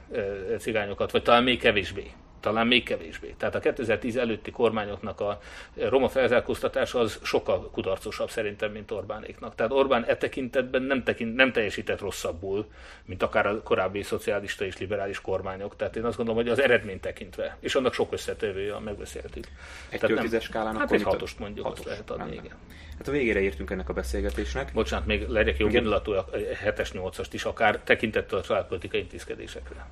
cigányokat, 0.59 1.11
vagy 1.11 1.23
talán 1.23 1.43
még 1.43 1.59
kevésbé 1.59 2.11
talán 2.43 2.67
még 2.67 2.83
kevésbé. 2.83 3.33
Tehát 3.37 3.55
a 3.55 3.59
2010 3.59 4.15
előtti 4.15 4.51
kormányoknak 4.51 5.19
a 5.19 5.39
roma 5.75 6.09
felzárkóztatása 6.09 6.99
az 6.99 7.19
sokkal 7.23 7.69
kudarcosabb 7.69 8.29
szerintem, 8.29 8.71
mint 8.71 8.91
Orbánéknak. 8.91 9.55
Tehát 9.55 9.71
Orbán 9.71 10.03
e 10.03 10.15
tekintetben 10.17 10.81
nem, 10.81 11.03
tekint, 11.03 11.35
nem 11.35 11.51
teljesített 11.51 11.99
rosszabbul, 11.99 12.65
mint 13.05 13.23
akár 13.23 13.45
a 13.45 13.61
korábbi 13.61 14.03
szocialista 14.03 14.65
és 14.65 14.77
liberális 14.77 15.21
kormányok. 15.21 15.75
Tehát 15.75 15.95
én 15.95 16.03
azt 16.03 16.17
gondolom, 16.17 16.41
hogy 16.41 16.51
az 16.51 16.61
eredmény 16.61 16.99
tekintve, 16.99 17.57
és 17.59 17.75
annak 17.75 17.93
sok 17.93 18.13
összetevője, 18.13 18.79
megbeszéltük. 18.79 19.47
Egy 19.89 19.99
tízes 19.99 20.43
skálán 20.43 20.77
hát 20.77 20.91
egy 20.91 21.03
hatost 21.03 21.39
mondjuk, 21.39 21.65
hatos, 21.65 21.79
azt 21.79 21.87
lehet 21.87 22.09
adni, 22.09 22.23
rendben. 22.23 22.45
igen. 22.45 22.57
Hát 22.97 23.07
a 23.07 23.11
végére 23.11 23.39
értünk 23.39 23.69
ennek 23.69 23.89
a 23.89 23.93
beszélgetésnek. 23.93 24.71
Bocsánat, 24.73 25.05
még 25.05 25.27
legyek 25.27 25.57
jó 25.57 25.67
gondolatú, 25.67 26.11
a 26.11 26.29
7-es, 26.65 26.89
8-ast 26.93 27.29
is, 27.31 27.45
akár 27.45 27.79
tekintettel 27.83 28.37
a 28.37 28.41
családpolitikai 28.41 28.99
intézkedésekre. 28.99 29.85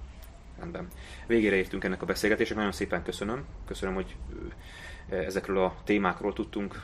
Rendben. 0.62 0.88
Végére 1.28 1.56
értünk 1.56 1.84
ennek 1.84 2.02
a 2.02 2.06
beszélgetésnek, 2.06 2.58
nagyon 2.58 2.72
szépen 2.72 3.04
köszönöm. 3.04 3.46
Köszönöm, 3.66 3.96
hogy 3.96 4.16
ezekről 5.10 5.58
a 5.58 5.76
témákról 5.84 6.34
tudtunk 6.34 6.84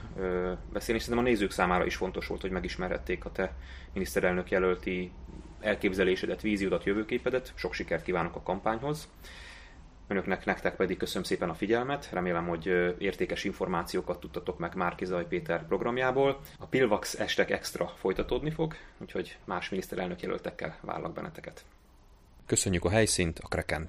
beszélni, 0.73 0.99
és 0.99 1.01
szerintem 1.01 1.17
a 1.17 1.21
nézők 1.21 1.51
számára 1.51 1.85
is 1.85 1.95
fontos 1.95 2.27
volt, 2.27 2.41
hogy 2.41 2.51
megismerhették 2.51 3.25
a 3.25 3.31
te 3.31 3.53
miniszterelnök 3.93 4.51
jelölti 4.51 5.11
elképzelésedet, 5.59 6.41
víziódat, 6.41 6.83
jövőképedet. 6.83 7.53
Sok 7.55 7.73
sikert 7.73 8.03
kívánok 8.03 8.35
a 8.35 8.43
kampányhoz. 8.43 9.09
Önöknek, 10.07 10.45
nektek 10.45 10.75
pedig 10.75 10.97
köszönöm 10.97 11.23
szépen 11.23 11.49
a 11.49 11.53
figyelmet, 11.53 12.09
remélem, 12.11 12.47
hogy 12.47 12.95
értékes 12.97 13.43
információkat 13.43 14.19
tudtatok 14.19 14.59
meg 14.59 14.75
Márki 14.75 15.05
Zaj 15.05 15.27
Péter 15.27 15.67
programjából. 15.67 16.39
A 16.59 16.65
Pilvax 16.65 17.19
estek 17.19 17.51
extra 17.51 17.87
folytatódni 17.87 18.49
fog, 18.49 18.73
úgyhogy 18.97 19.37
más 19.45 19.69
miniszterelnök 19.69 20.21
jelöltekkel 20.21 20.77
várlak 20.81 21.13
benneteket. 21.13 21.65
Köszönjük 22.47 22.85
a 22.85 22.89
helyszínt 22.89 23.39
a 23.39 23.47
Kraken. 23.47 23.87